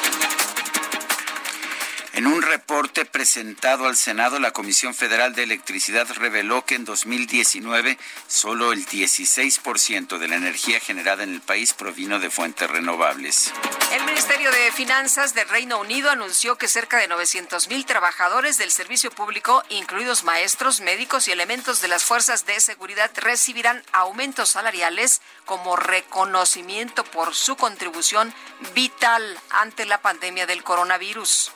En 2.19 2.27
un 2.27 2.43
reporte 2.43 3.05
presentado 3.05 3.87
al 3.87 3.97
Senado, 3.97 4.41
la 4.41 4.51
Comisión 4.51 4.93
Federal 4.93 5.37
de 5.37 5.45
Electricidad 5.45 6.05
reveló 6.17 6.65
que 6.65 6.75
en 6.75 6.85
2019 6.85 7.97
solo 8.27 8.73
el 8.73 8.85
16% 8.85 10.19
de 10.19 10.27
la 10.27 10.35
energía 10.35 10.81
generada 10.81 11.23
en 11.23 11.33
el 11.33 11.41
país 11.41 11.75
provino 11.75 12.19
de 12.19 12.29
fuentes 12.29 12.69
renovables. 12.69 13.53
El 13.93 14.05
Ministerio 14.05 14.51
de 14.51 14.73
Finanzas 14.73 15.33
del 15.33 15.49
Reino 15.49 15.79
Unido 15.79 16.11
anunció 16.11 16.59
que 16.59 16.67
cerca 16.67 16.99
de 16.99 17.07
900 17.07 17.69
mil 17.69 17.87
trabajadores 17.87 18.59
del 18.59 18.73
servicio 18.73 19.13
público, 19.13 19.63
incluidos 19.69 20.25
maestros, 20.25 20.81
médicos 20.81 21.29
y 21.29 21.31
elementos 21.31 21.81
de 21.83 21.87
las 21.87 22.03
fuerzas 22.03 22.47
de 22.47 22.59
seguridad, 22.59 23.13
recibirán 23.15 23.81
aumentos 23.93 24.49
salariales 24.49 25.23
como 25.45 25.77
reconocimiento 25.77 27.05
por 27.05 27.37
su 27.37 27.55
contribución 27.55 28.35
vital 28.75 29.39
ante 29.51 29.85
la 29.85 30.03
pandemia 30.03 30.47
del 30.47 30.65
coronavirus. 30.65 31.53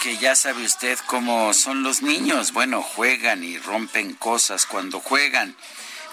Claro 0.00 0.16
que 0.16 0.22
ya 0.22 0.34
sabe 0.34 0.64
usted 0.64 0.98
cómo 1.06 1.52
son 1.52 1.82
los 1.82 2.00
niños. 2.00 2.52
Bueno, 2.52 2.82
juegan 2.82 3.44
y 3.44 3.58
rompen 3.58 4.14
cosas 4.14 4.64
cuando 4.64 5.00
juegan. 5.00 5.54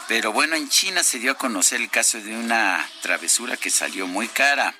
Pero 0.09 0.33
bueno, 0.33 0.56
en 0.56 0.67
China 0.67 1.03
se 1.03 1.19
dio 1.19 1.32
a 1.32 1.38
conocer 1.38 1.80
el 1.80 1.90
caso 1.90 2.19
de 2.19 2.35
una 2.35 2.85
travesura 3.01 3.56
que 3.56 3.69
salió 3.69 4.06
muy 4.06 4.27
cara. 4.27 4.75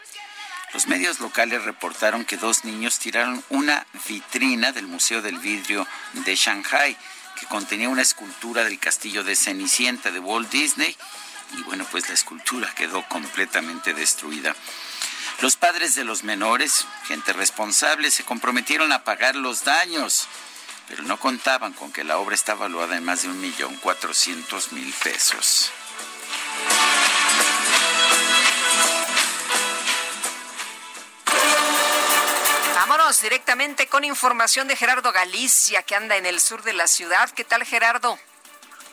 Los 0.74 0.88
medios 0.88 1.20
locales 1.22 1.64
reportaron 1.64 2.26
que 2.26 2.38
dos 2.38 2.66
niños 2.66 3.00
tiraron 3.00 3.44
una 3.50 3.86
vitrina 4.10 4.74
del 4.74 4.88
Museo 4.88 5.22
del 5.22 5.40
Vidrio 5.40 5.88
de 6.14 6.36
Shanghai 6.36 6.98
que 7.40 7.46
contenía 7.46 7.90
una 7.90 8.02
escultura 8.02 8.64
del 8.66 8.80
castillo 8.80 9.24
de 9.24 9.36
Cenicienta 9.36 10.12
de 10.12 10.20
Walt 10.20 10.50
Disney 10.50 10.96
y 11.58 11.62
bueno, 11.64 11.86
pues 11.92 12.10
la 12.10 12.16
escultura 12.16 12.74
quedó 12.76 13.08
completamente 13.08 13.94
destruida. 13.94 14.54
Los 15.40 15.56
padres 15.56 15.94
de 15.94 16.04
los 16.04 16.24
menores, 16.24 16.88
gente 17.06 17.32
responsable, 17.32 18.10
se 18.10 18.24
comprometieron 18.24 18.92
a 18.92 19.04
pagar 19.04 19.36
los 19.36 19.64
daños, 19.64 20.28
pero 20.88 21.04
no 21.04 21.20
contaban 21.20 21.74
con 21.74 21.94
que 21.94 22.04
la 22.04 22.18
obra 22.18 22.34
está 22.34 22.56
valuada 22.56 22.98
en 22.98 23.06
más 23.06 23.22
de 23.22 23.30
un 23.30 23.40
millón 23.40 23.76
cuatrocientos 23.78 24.72
mil 24.72 24.92
pesos. 24.94 25.72
Vámonos 32.76 33.22
directamente 33.22 33.88
con 33.88 34.04
información 34.06 34.68
de 34.68 34.76
Gerardo 34.76 35.12
Galicia, 35.12 35.84
que 35.84 35.96
anda 35.96 36.18
en 36.18 36.26
el 36.26 36.40
sur 36.40 36.64
de 36.64 36.74
la 36.74 36.88
ciudad. 36.88 37.30
¿Qué 37.30 37.44
tal, 37.44 37.64
Gerardo? 37.64 38.18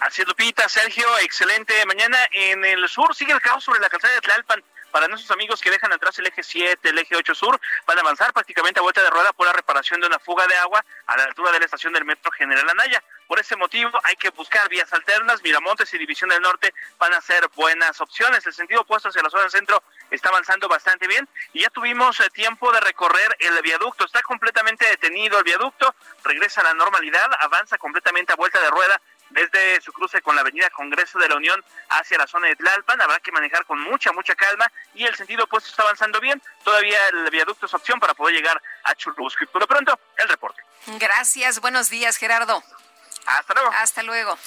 Así 0.00 0.20
es, 0.20 0.28
Lupita, 0.28 0.68
Sergio, 0.68 1.06
excelente. 1.20 1.72
Mañana 1.86 2.18
en 2.32 2.64
el 2.66 2.86
sur 2.88 3.14
sigue 3.14 3.32
el 3.32 3.40
caos 3.40 3.64
sobre 3.64 3.80
la 3.80 3.88
calzada 3.88 4.12
de 4.12 4.20
Tlalpan. 4.20 4.62
Para 4.94 5.08
nuestros 5.08 5.32
amigos 5.32 5.60
que 5.60 5.72
dejan 5.72 5.92
atrás 5.92 6.16
el 6.20 6.28
eje 6.28 6.44
7, 6.44 6.88
el 6.88 6.96
eje 6.96 7.16
8 7.16 7.34
sur, 7.34 7.60
van 7.84 7.98
a 7.98 8.00
avanzar 8.02 8.32
prácticamente 8.32 8.78
a 8.78 8.82
vuelta 8.84 9.02
de 9.02 9.10
rueda 9.10 9.32
por 9.32 9.44
la 9.44 9.52
reparación 9.52 10.00
de 10.00 10.06
una 10.06 10.20
fuga 10.20 10.46
de 10.46 10.54
agua 10.58 10.84
a 11.06 11.16
la 11.16 11.24
altura 11.24 11.50
de 11.50 11.58
la 11.58 11.64
estación 11.64 11.92
del 11.92 12.04
metro 12.04 12.30
General 12.30 12.70
Anaya. 12.70 13.02
Por 13.26 13.40
ese 13.40 13.56
motivo 13.56 13.90
hay 14.04 14.14
que 14.14 14.30
buscar 14.30 14.68
vías 14.68 14.92
alternas. 14.92 15.42
Miramontes 15.42 15.92
y 15.94 15.98
División 15.98 16.30
del 16.30 16.40
Norte 16.40 16.72
van 16.96 17.12
a 17.12 17.20
ser 17.20 17.48
buenas 17.56 18.00
opciones. 18.00 18.46
El 18.46 18.52
sentido 18.52 18.82
opuesto 18.82 19.08
hacia 19.08 19.20
la 19.20 19.30
zona 19.30 19.42
del 19.42 19.50
centro 19.50 19.82
está 20.12 20.28
avanzando 20.28 20.68
bastante 20.68 21.08
bien 21.08 21.28
y 21.52 21.62
ya 21.62 21.70
tuvimos 21.70 22.20
eh, 22.20 22.30
tiempo 22.32 22.70
de 22.70 22.78
recorrer 22.78 23.36
el 23.40 23.60
viaducto. 23.62 24.04
Está 24.04 24.22
completamente 24.22 24.86
detenido 24.86 25.38
el 25.38 25.44
viaducto, 25.44 25.92
regresa 26.22 26.60
a 26.60 26.64
la 26.64 26.74
normalidad, 26.74 27.28
avanza 27.40 27.78
completamente 27.78 28.32
a 28.32 28.36
vuelta 28.36 28.60
de 28.60 28.70
rueda 28.70 29.00
desde 29.30 29.80
su 29.80 29.92
cruce 29.92 30.22
con 30.22 30.34
la 30.34 30.42
avenida 30.42 30.70
Congreso 30.70 31.18
de 31.18 31.28
la 31.28 31.36
Unión 31.36 31.62
hacia 31.88 32.18
la 32.18 32.26
zona 32.26 32.48
de 32.48 32.56
Tlalpan. 32.56 33.00
Habrá 33.00 33.20
que 33.20 33.32
manejar 33.32 33.64
con 33.66 33.80
mucha, 33.80 34.12
mucha 34.12 34.34
calma 34.34 34.70
y 34.94 35.04
el 35.04 35.14
sentido 35.14 35.44
opuesto 35.44 35.70
está 35.70 35.82
avanzando 35.82 36.20
bien. 36.20 36.40
Todavía 36.62 36.98
el 37.12 37.30
viaducto 37.30 37.66
es 37.66 37.74
opción 37.74 38.00
para 38.00 38.14
poder 38.14 38.34
llegar 38.34 38.60
a 38.84 38.94
Churubusco. 38.94 39.46
Por 39.46 39.62
lo 39.62 39.66
pronto, 39.66 39.98
el 40.16 40.28
reporte. 40.28 40.62
Gracias, 40.98 41.60
buenos 41.60 41.90
días, 41.90 42.16
Gerardo. 42.16 42.62
Hasta 43.26 43.54
luego. 43.54 43.70
Hasta 43.74 44.02
luego. 44.02 44.38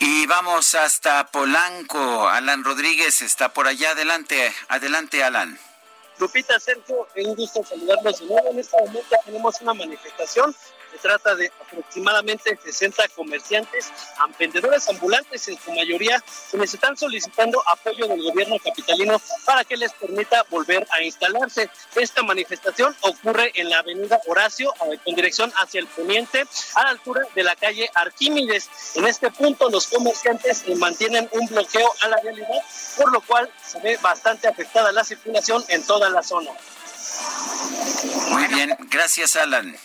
Y 0.00 0.26
vamos 0.26 0.74
hasta 0.74 1.26
Polanco. 1.26 2.28
Alan 2.28 2.62
Rodríguez 2.62 3.20
está 3.22 3.52
por 3.52 3.66
allá. 3.66 3.90
Adelante, 3.90 4.54
adelante, 4.68 5.24
Alan. 5.24 5.58
Lupita, 6.18 6.58
Sergio, 6.60 7.08
un 7.16 7.34
gusto 7.34 7.64
saludarlos 7.64 8.20
de 8.20 8.26
nuevo. 8.26 8.50
En 8.50 8.58
este 8.58 8.76
momento 8.76 9.16
tenemos 9.24 9.60
una 9.60 9.74
manifestación. 9.74 10.54
Se 10.90 10.98
trata 10.98 11.34
de 11.34 11.52
aproximadamente 11.60 12.58
60 12.62 13.08
comerciantes, 13.08 13.92
vendedores 14.38 14.88
ambulantes 14.88 15.48
en 15.48 15.58
su 15.58 15.72
mayoría, 15.72 16.22
quienes 16.50 16.74
están 16.74 16.96
solicitando 16.96 17.62
apoyo 17.68 18.06
del 18.08 18.22
gobierno 18.22 18.56
capitalino 18.62 19.20
para 19.44 19.64
que 19.64 19.76
les 19.76 19.92
permita 19.92 20.44
volver 20.50 20.86
a 20.90 21.02
instalarse. 21.02 21.70
Esta 21.94 22.22
manifestación 22.22 22.94
ocurre 23.02 23.52
en 23.54 23.70
la 23.70 23.80
avenida 23.80 24.20
Horacio, 24.26 24.72
con 24.78 25.14
dirección 25.14 25.52
hacia 25.56 25.80
el 25.80 25.86
poniente, 25.86 26.44
a 26.74 26.84
la 26.84 26.90
altura 26.90 27.22
de 27.34 27.42
la 27.42 27.56
calle 27.56 27.90
Arquímedes. 27.94 28.68
En 28.94 29.06
este 29.06 29.30
punto 29.30 29.68
los 29.70 29.86
comerciantes 29.88 30.64
mantienen 30.76 31.28
un 31.32 31.46
bloqueo 31.46 31.92
a 32.02 32.08
la 32.08 32.16
realidad, 32.22 32.62
por 32.96 33.12
lo 33.12 33.20
cual 33.20 33.50
se 33.64 33.80
ve 33.80 33.98
bastante 33.98 34.48
afectada 34.48 34.92
la 34.92 35.04
circulación 35.04 35.64
en 35.68 35.84
toda 35.84 36.08
la 36.10 36.22
zona. 36.22 36.50
Muy 38.30 38.46
bien, 38.48 38.76
gracias 38.90 39.36
Alan. 39.36 39.76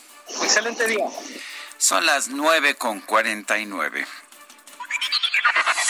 Excelente 0.41 0.87
día. 0.87 1.05
Son 1.77 2.05
las 2.05 2.29
nueve 2.29 2.75
con 2.75 3.01
cuarenta 3.01 3.57
y 3.57 3.65
nueve. 3.65 4.07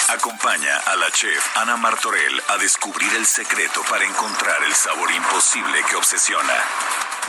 Acompaña 0.10 0.78
a 0.80 0.96
la 0.96 1.10
chef 1.12 1.58
Ana 1.58 1.78
Martorell 1.78 2.44
a 2.50 2.58
descubrir 2.58 3.14
el 3.16 3.26
secreto 3.26 3.82
para 3.90 4.04
encontrar 4.04 4.64
el 4.64 4.76
sabor 4.76 5.12
imposible 5.12 5.84
que 5.90 5.96
obsesiona. 5.96 6.54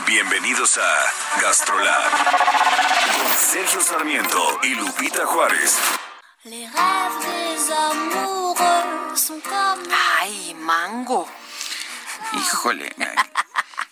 Bienvenidos 0.05 0.77
a 0.77 1.41
Gastrolab. 1.41 2.11
Con 2.11 3.33
Sergio 3.37 3.81
Sarmiento 3.81 4.59
y 4.63 4.75
Lupita 4.75 5.25
Juárez. 5.25 5.77
Ay, 10.19 10.53
mango. 10.59 11.29
Híjole, 12.33 12.95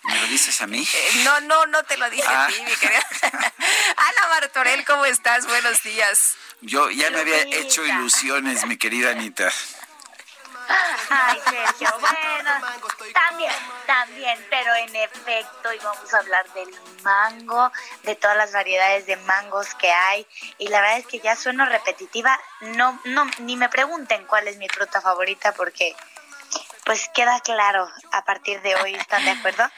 ¿me, 0.04 0.20
lo 0.20 0.26
dices 0.28 0.60
a 0.60 0.66
mí? 0.66 0.86
Eh, 0.92 1.10
no, 1.24 1.40
no, 1.42 1.66
no 1.66 1.82
te 1.84 1.96
lo 1.96 2.08
dije 2.10 2.26
Ah. 2.28 2.44
a 2.44 2.48
ti, 2.48 2.60
mi 2.62 2.74
querida. 2.76 3.02
Ana 3.96 4.28
Martorell, 4.28 4.84
¿cómo 4.84 5.04
estás? 5.04 5.46
Buenos 5.46 5.82
días. 5.82 6.34
Yo 6.60 6.90
ya 6.90 7.10
me 7.10 7.20
había 7.20 7.42
hecho 7.42 7.84
ilusiones, 7.84 8.64
mi 8.66 8.76
querida 8.76 9.10
Anita. 9.10 9.50
Ay, 11.10 11.38
Sergio, 11.44 11.90
bueno, 12.00 12.50
también, 13.12 13.52
también, 13.86 14.46
pero 14.48 14.74
en 14.76 14.96
efecto 14.96 15.70
íbamos 15.74 16.14
a 16.14 16.18
hablar 16.18 16.50
del 16.54 16.70
mango, 17.02 17.70
de 18.04 18.14
todas 18.16 18.34
las 18.38 18.52
variedades 18.52 19.04
de 19.04 19.16
mangos 19.18 19.74
que 19.74 19.92
hay, 19.92 20.26
y 20.56 20.68
la 20.68 20.80
verdad 20.80 20.98
es 21.00 21.06
que 21.06 21.20
ya 21.20 21.36
sueno 21.36 21.66
repetitiva, 21.66 22.40
no, 22.62 22.98
no, 23.04 23.30
ni 23.40 23.56
me 23.56 23.68
pregunten 23.68 24.24
cuál 24.26 24.48
es 24.48 24.56
mi 24.56 24.66
fruta 24.70 25.02
favorita 25.02 25.52
porque, 25.52 25.94
pues 26.84 27.10
queda 27.14 27.40
claro 27.40 27.88
a 28.12 28.24
partir 28.24 28.60
de 28.62 28.76
hoy, 28.76 28.94
¿están 28.94 29.24
de 29.24 29.32
acuerdo? 29.32 29.68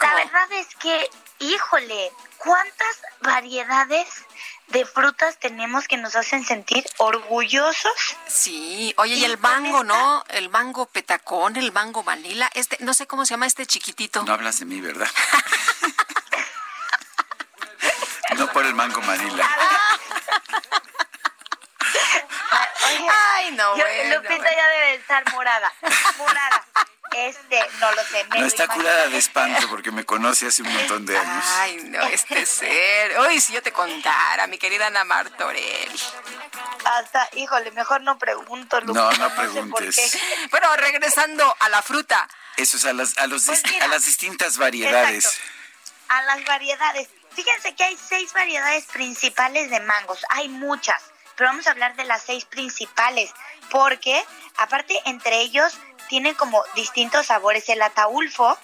La 0.00 0.14
verdad 0.14 0.52
es 0.52 0.74
que, 0.76 1.10
híjole, 1.40 2.12
¿cuántas 2.38 3.02
variedades 3.20 4.08
de 4.68 4.84
frutas 4.84 5.38
tenemos 5.38 5.88
que 5.88 5.96
nos 5.96 6.16
hacen 6.16 6.44
sentir 6.44 6.84
orgullosos? 6.98 8.16
Sí, 8.26 8.94
oye, 8.96 9.14
y 9.14 9.24
el 9.24 9.38
mango, 9.38 9.84
¿no? 9.84 10.24
El 10.28 10.50
mango 10.50 10.86
petacón, 10.86 11.56
el 11.56 11.72
mango 11.72 12.02
vanilla, 12.02 12.50
este, 12.54 12.76
no 12.80 12.94
sé 12.94 13.06
cómo 13.06 13.24
se 13.24 13.34
llama 13.34 13.46
este 13.46 13.66
chiquitito. 13.66 14.22
No 14.24 14.32
hablas 14.32 14.58
de 14.60 14.66
mí, 14.66 14.80
¿verdad? 14.80 15.08
no 18.36 18.46
por 18.52 18.64
el 18.64 18.74
mango 18.74 19.00
Ay, 23.34 23.50
no, 23.52 23.76
yo- 23.76 23.84
bueno, 23.84 24.14
Lupita 24.16 24.36
bueno. 24.36 24.50
ya 24.56 24.66
debe 24.68 24.94
estar 24.94 25.32
morada, 25.32 25.72
morada. 26.18 26.64
Este, 27.10 27.58
no 27.80 27.90
lo 27.92 28.04
sé. 28.04 28.22
me 28.24 28.36
No 28.36 28.40
lo 28.42 28.46
está 28.46 28.64
imagino. 28.64 28.84
curada 28.84 29.06
de 29.08 29.16
espanto 29.18 29.68
porque 29.70 29.90
me 29.90 30.04
conoce 30.04 30.46
hace 30.48 30.62
un 30.62 30.72
montón 30.72 31.06
de 31.06 31.16
años. 31.16 31.44
Ay, 31.56 31.76
no, 31.84 32.02
este 32.02 32.44
ser. 32.44 33.18
Uy, 33.20 33.40
si 33.40 33.54
yo 33.54 33.62
te 33.62 33.72
contara, 33.72 34.46
mi 34.46 34.58
querida 34.58 34.88
Ana 34.88 35.04
Martorell. 35.04 35.90
Hasta, 36.84 37.28
híjole, 37.32 37.70
mejor 37.72 38.02
no 38.02 38.18
pregunto, 38.18 38.80
Lupita. 38.80 39.00
No, 39.00 39.10
no 39.12 39.30
sé 39.30 39.36
preguntes. 39.36 39.96
qué. 40.12 40.48
Bueno, 40.50 40.74
regresando 40.76 41.56
a 41.60 41.68
la 41.70 41.82
fruta. 41.82 42.28
Eso 42.56 42.76
es 42.76 42.84
a 42.84 42.92
las, 42.92 43.16
a 43.18 43.26
los 43.26 43.44
Pues 43.46 43.62
mira, 43.70 43.86
a 43.86 43.88
las 43.88 44.04
distintas 44.04 44.58
variedades. 44.58 45.24
exacto. 45.24 45.52
A 46.08 46.22
las 46.22 46.44
variedades. 46.44 47.08
Fíjense 47.34 47.74
que 47.74 47.84
hay 47.84 47.96
seis 47.96 48.32
variedades 48.34 48.84
principales 48.86 49.70
de 49.70 49.80
mangos. 49.80 50.20
Hay 50.30 50.48
muchas, 50.48 51.02
pero 51.38 51.50
vamos 51.50 51.68
a 51.68 51.70
hablar 51.70 51.94
de 51.94 52.04
las 52.04 52.24
seis 52.24 52.44
principales, 52.44 53.32
porque 53.70 54.20
aparte 54.56 55.00
entre 55.06 55.40
ellos 55.40 55.72
tienen 56.08 56.34
como 56.34 56.64
distintos 56.74 57.26
sabores. 57.26 57.68
El 57.68 57.80
ataulfo, 57.80 58.58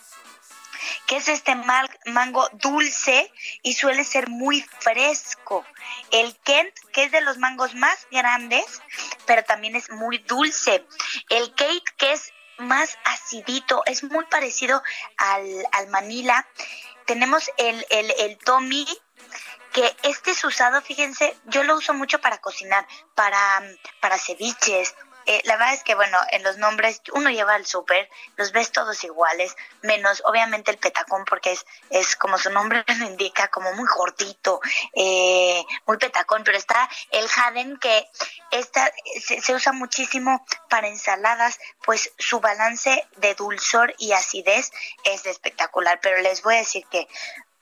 que 1.06 1.18
es 1.18 1.28
este 1.28 1.54
mango 1.54 2.48
dulce 2.54 3.32
y 3.62 3.74
suele 3.74 4.02
ser 4.02 4.28
muy 4.28 4.60
fresco. 4.80 5.64
El 6.10 6.36
Kent, 6.38 6.74
que 6.92 7.04
es 7.04 7.12
de 7.12 7.20
los 7.20 7.38
mangos 7.38 7.76
más 7.76 8.08
grandes, 8.10 8.82
pero 9.24 9.44
también 9.44 9.76
es 9.76 9.90
muy 9.90 10.18
dulce. 10.18 10.84
El 11.28 11.54
Kate, 11.54 11.84
que 11.96 12.12
es 12.12 12.32
más 12.58 12.98
acidito, 13.04 13.82
es 13.86 14.02
muy 14.02 14.24
parecido 14.26 14.82
al, 15.16 15.66
al 15.72 15.88
Manila. 15.88 16.46
Tenemos 17.06 17.50
el, 17.56 17.86
el, 17.90 18.12
el 18.18 18.38
Tommy, 18.38 18.86
que 19.74 19.94
este 20.04 20.30
es 20.30 20.44
usado, 20.44 20.80
fíjense, 20.80 21.36
yo 21.46 21.64
lo 21.64 21.76
uso 21.76 21.92
mucho 21.94 22.20
para 22.20 22.38
cocinar, 22.38 22.86
para, 23.16 23.60
para 24.00 24.16
ceviches. 24.18 24.94
Eh, 25.26 25.40
la 25.46 25.56
verdad 25.56 25.74
es 25.74 25.82
que, 25.82 25.96
bueno, 25.96 26.16
en 26.30 26.44
los 26.44 26.58
nombres 26.58 27.02
uno 27.12 27.30
lleva 27.30 27.54
al 27.54 27.66
súper, 27.66 28.08
los 28.36 28.52
ves 28.52 28.70
todos 28.70 29.02
iguales, 29.02 29.56
menos 29.82 30.22
obviamente 30.26 30.70
el 30.70 30.78
petacón, 30.78 31.24
porque 31.24 31.50
es, 31.52 31.66
es 31.90 32.14
como 32.14 32.38
su 32.38 32.50
nombre 32.50 32.84
lo 32.98 33.06
indica, 33.06 33.48
como 33.48 33.72
muy 33.72 33.88
gordito, 33.88 34.60
eh, 34.92 35.64
muy 35.86 35.96
petacón, 35.96 36.44
pero 36.44 36.56
está 36.56 36.88
el 37.10 37.26
jaden 37.26 37.76
que 37.78 38.06
esta, 38.52 38.92
se 39.18 39.54
usa 39.54 39.72
muchísimo 39.72 40.46
para 40.70 40.86
ensaladas, 40.86 41.58
pues 41.84 42.12
su 42.16 42.38
balance 42.38 43.08
de 43.16 43.34
dulzor 43.34 43.92
y 43.98 44.12
acidez 44.12 44.70
es 45.02 45.26
espectacular, 45.26 45.98
pero 46.00 46.20
les 46.22 46.42
voy 46.42 46.54
a 46.54 46.58
decir 46.58 46.86
que 46.86 47.08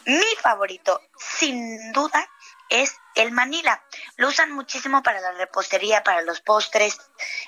mi 0.07 0.37
favorito, 0.41 1.01
sin 1.19 1.93
duda, 1.93 2.29
es 2.69 2.97
el 3.15 3.33
Manila. 3.33 3.83
Lo 4.17 4.29
usan 4.29 4.53
muchísimo 4.53 5.03
para 5.03 5.21
la 5.21 5.33
repostería, 5.33 6.03
para 6.03 6.23
los 6.23 6.41
postres, 6.41 6.99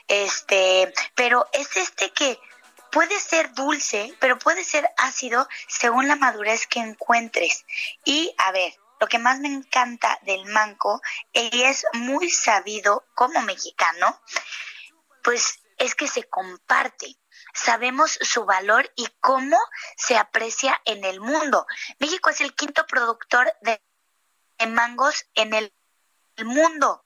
este, 0.08 0.92
pero 1.14 1.46
es 1.52 1.76
este 1.76 2.10
que 2.10 2.38
puede 2.90 3.18
ser 3.18 3.52
dulce, 3.54 4.14
pero 4.20 4.38
puede 4.38 4.62
ser 4.64 4.88
ácido 4.96 5.48
según 5.66 6.08
la 6.08 6.16
madurez 6.16 6.66
que 6.66 6.80
encuentres. 6.80 7.64
Y 8.04 8.34
a 8.38 8.52
ver, 8.52 8.74
lo 9.00 9.08
que 9.08 9.18
más 9.18 9.40
me 9.40 9.48
encanta 9.48 10.18
del 10.22 10.44
mango 10.46 11.00
y 11.32 11.62
es 11.62 11.84
muy 11.92 12.30
sabido 12.30 13.04
como 13.14 13.42
mexicano, 13.42 14.20
pues 15.22 15.58
es 15.78 15.94
que 15.94 16.06
se 16.06 16.24
comparte. 16.24 17.16
Sabemos 17.54 18.18
su 18.20 18.44
valor 18.44 18.92
y 18.96 19.06
cómo 19.20 19.56
se 19.96 20.16
aprecia 20.16 20.80
en 20.84 21.04
el 21.04 21.20
mundo. 21.20 21.66
México 21.98 22.30
es 22.30 22.40
el 22.40 22.54
quinto 22.54 22.86
productor 22.86 23.52
de, 23.62 23.80
mangos 24.66 25.26
en 25.34 25.54
el 25.54 25.72
mundo, 26.44 27.04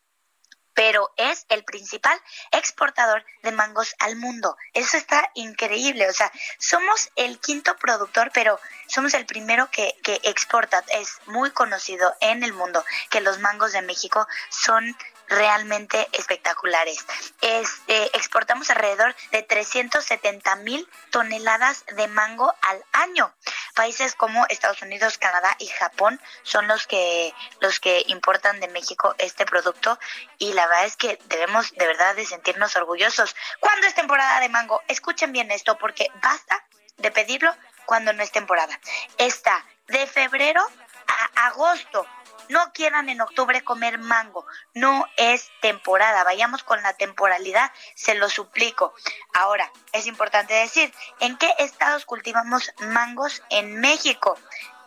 pero 0.73 1.13
es 1.17 1.45
el 1.49 1.65
principal 1.65 2.19
exportador 2.51 3.27
de 3.43 3.53
mangos 3.53 3.95
al 3.99 4.17
mundo. 4.17 4.57
Eso 4.73 4.97
está 4.97 5.31
increíble. 5.35 6.09
O 6.09 6.13
sea, 6.13 6.33
somos 6.59 7.11
el 7.17 7.39
quinto 7.41 7.77
productor, 7.77 8.31
pero 8.33 8.59
somos 8.87 9.13
el 9.15 9.27
primero 9.27 9.71
que, 9.71 9.97
que 10.03 10.21
exporta. 10.25 10.83
Es 10.93 11.19
muy 11.27 11.51
conocido 11.51 12.17
en 12.21 12.43
el 12.43 12.55
mundo 12.55 12.83
que 13.11 13.21
los 13.21 13.39
mangos 13.39 13.73
de 13.73 13.83
México 13.83 14.27
son 14.51 14.97
realmente 15.29 16.09
espectaculares. 16.13 17.05
Este, 17.41 18.17
exportamos 18.17 18.71
alrededor 18.71 19.15
de 19.31 19.43
370 19.43 20.57
mil 20.57 20.89
toneladas 21.11 21.85
de 21.97 22.09
mango 22.09 22.55
al 22.63 22.85
año. 22.93 23.35
Países 23.75 24.15
como 24.15 24.47
Estados 24.49 24.83
Unidos, 24.83 25.19
Canadá 25.19 25.55
y 25.59 25.67
Japón 25.67 26.21
son 26.43 26.67
los 26.67 26.87
que 26.87 27.33
los 27.61 27.81
que 27.81 28.05
importan 28.09 28.61
de 28.61 28.69
México 28.69 29.15
este 29.19 29.47
producto 29.47 29.99
y 30.39 30.53
la 30.53 30.67
verdad 30.67 30.87
es 30.87 30.97
que 30.97 31.19
debemos 31.27 31.73
de 31.73 31.87
verdad 31.87 32.17
de 32.17 32.27
sentirnos 32.27 32.77
orgullosos. 32.77 33.37
¿Cuándo 33.61 33.87
es 33.87 33.95
temporada 33.95 34.41
de 34.41 34.49
mango? 34.49 34.83
Escuchen 34.89 35.33
bien 35.33 35.51
esto 35.51 35.79
porque 35.79 36.11
basta 36.23 36.65
de 36.97 37.11
pedirlo 37.11 37.55
cuando 37.87 38.13
no 38.13 38.23
es 38.23 38.33
temporada. 38.33 38.79
Está 39.17 39.65
de 39.87 40.07
febrero 40.07 40.63
a 41.07 41.47
agosto. 41.47 42.07
No 42.49 42.73
quieran 42.73 43.09
en 43.09 43.21
octubre 43.21 43.63
comer 43.63 43.99
mango, 43.99 44.47
no 44.75 45.07
es 45.17 45.51
temporada, 45.61 46.25
vayamos 46.25 46.63
con 46.63 46.83
la 46.83 46.95
temporalidad, 46.95 47.71
se 47.95 48.15
lo 48.15 48.29
suplico. 48.31 48.95
Ahora, 49.35 49.71
es 49.93 50.07
importante 50.07 50.55
decir, 50.55 50.93
¿en 51.21 51.37
qué 51.37 51.53
estados 51.59 52.05
cultivamos 52.05 52.73
mangos 52.79 53.43
en 53.51 53.81
México? 53.81 54.39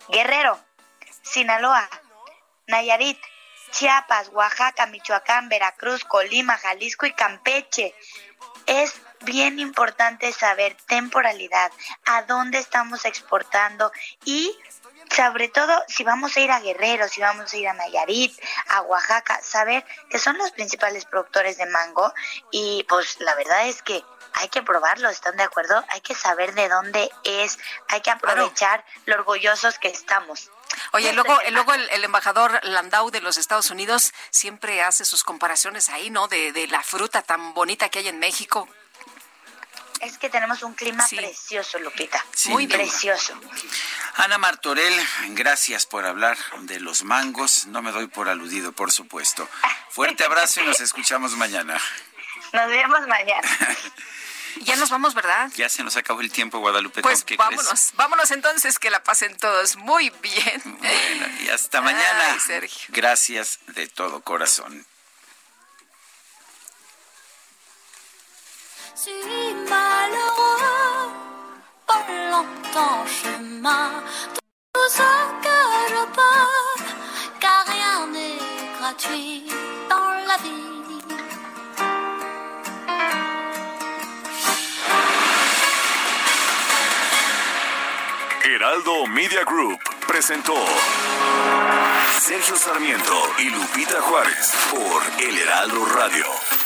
Guerrero, 0.07 0.59
Sinaloa, 1.21 1.88
Nayarit, 2.67 3.19
Chiapas, 3.71 4.30
Oaxaca, 4.30 4.85
Michoacán, 4.88 5.49
Veracruz, 5.49 6.03
Colima, 6.03 6.57
Jalisco 6.57 7.05
y 7.05 7.13
Campeche. 7.13 7.95
Es 8.65 9.01
bien 9.21 9.59
importante 9.59 10.31
saber 10.33 10.75
temporalidad, 10.88 11.71
a 12.05 12.23
dónde 12.23 12.59
estamos 12.59 13.05
exportando 13.05 13.91
y 14.25 14.57
sobre 15.15 15.49
todo 15.49 15.83
si 15.88 16.03
vamos 16.03 16.35
a 16.35 16.39
ir 16.39 16.51
a 16.51 16.59
Guerrero, 16.59 17.07
si 17.07 17.21
vamos 17.21 17.51
a 17.53 17.57
ir 17.57 17.67
a 17.67 17.73
Nayarit, 17.73 18.38
a 18.69 18.81
Oaxaca, 18.81 19.39
saber 19.41 19.85
que 20.09 20.19
son 20.19 20.38
los 20.38 20.51
principales 20.51 21.05
productores 21.05 21.57
de 21.57 21.65
mango 21.65 22.13
y 22.51 22.85
pues 22.88 23.19
la 23.19 23.35
verdad 23.35 23.67
es 23.67 23.81
que 23.81 24.03
hay 24.33 24.47
que 24.47 24.63
probarlo, 24.63 25.09
¿están 25.09 25.35
de 25.35 25.43
acuerdo? 25.43 25.83
Hay 25.89 26.01
que 26.01 26.15
saber 26.15 26.53
de 26.53 26.69
dónde 26.69 27.09
es, 27.23 27.59
hay 27.89 28.01
que 28.01 28.11
aprovechar 28.11 28.85
lo 29.05 29.15
orgullosos 29.15 29.77
que 29.77 29.89
estamos. 29.89 30.49
Oye, 30.93 31.11
luego, 31.13 31.38
luego 31.49 31.73
el, 31.73 31.89
el 31.89 32.03
embajador 32.03 32.59
Landau 32.63 33.11
de 33.11 33.21
los 33.21 33.38
Estados 33.38 33.69
Unidos 33.71 34.13
siempre 34.30 34.81
hace 34.81 35.05
sus 35.05 35.23
comparaciones 35.23 35.89
ahí, 35.89 36.09
¿no? 36.09 36.27
De, 36.27 36.53
de 36.53 36.67
la 36.67 36.81
fruta 36.81 37.21
tan 37.21 37.53
bonita 37.53 37.89
que 37.89 37.99
hay 37.99 38.07
en 38.07 38.19
México. 38.19 38.67
Es 40.01 40.17
que 40.17 40.30
tenemos 40.30 40.63
un 40.63 40.73
clima 40.73 41.05
precioso, 41.07 41.77
Lupita. 41.80 42.25
Sin 42.33 42.53
Muy 42.53 42.65
duda. 42.65 42.77
precioso. 42.77 43.39
Ana 44.15 44.39
Martorell, 44.39 44.93
gracias 45.30 45.85
por 45.85 46.05
hablar 46.07 46.38
de 46.61 46.80
los 46.80 47.03
mangos. 47.03 47.67
No 47.67 47.83
me 47.83 47.91
doy 47.91 48.07
por 48.07 48.27
aludido, 48.27 48.71
por 48.71 48.91
supuesto. 48.91 49.47
Fuerte 49.89 50.23
abrazo 50.23 50.61
y 50.61 50.65
nos 50.65 50.80
escuchamos 50.80 51.33
mañana. 51.33 51.80
Nos 52.51 52.67
vemos 52.67 53.07
mañana. 53.07 53.47
Ya 54.63 54.75
nos 54.75 54.89
vamos, 54.89 55.13
¿verdad? 55.13 55.49
Ya 55.55 55.69
se 55.69 55.81
nos 55.81 55.95
acabó 55.95 56.19
el 56.19 56.30
tiempo, 56.30 56.59
Guadalupe. 56.59 57.01
Pues 57.01 57.23
¿qué 57.23 57.38
vámonos, 57.38 57.67
crees? 57.67 57.93
vámonos 57.95 58.31
entonces, 58.31 58.80
que 58.80 58.89
la 58.89 59.01
pasen 59.01 59.38
todos 59.38 59.77
muy 59.77 60.09
bien. 60.21 60.61
Bueno, 60.65 61.27
y 61.39 61.49
hasta 61.49 61.80
mañana. 61.80 62.33
Ay, 62.33 62.39
Sergio. 62.41 62.89
Gracias 62.89 63.59
de 63.67 63.88
todo 63.88 64.19
corazón 64.21 64.85
malheureux, 70.01 71.11
pas 71.88 72.03
longtemps 72.31 73.05
chemin, 73.05 73.89
tout 74.73 74.89
ce 74.89 75.11
que 75.45 75.59
je 75.93 76.03
peux, 76.17 76.83
car 77.39 77.65
rien 77.75 78.07
n'est 78.13 78.39
gratuit 78.80 79.43
dans 79.89 80.11
la 80.30 80.38
vie. 80.45 80.71
Heraldo 88.43 89.07
Media 89.07 89.43
Group 89.43 89.80
presentó 90.07 90.55
Sergio 92.19 92.55
Sarmiento 92.55 93.19
y 93.39 93.49
Lupita 93.49 94.01
Juárez 94.01 94.51
por 94.71 95.01
El 95.19 95.38
Heraldo 95.38 95.85
Radio. 95.85 96.60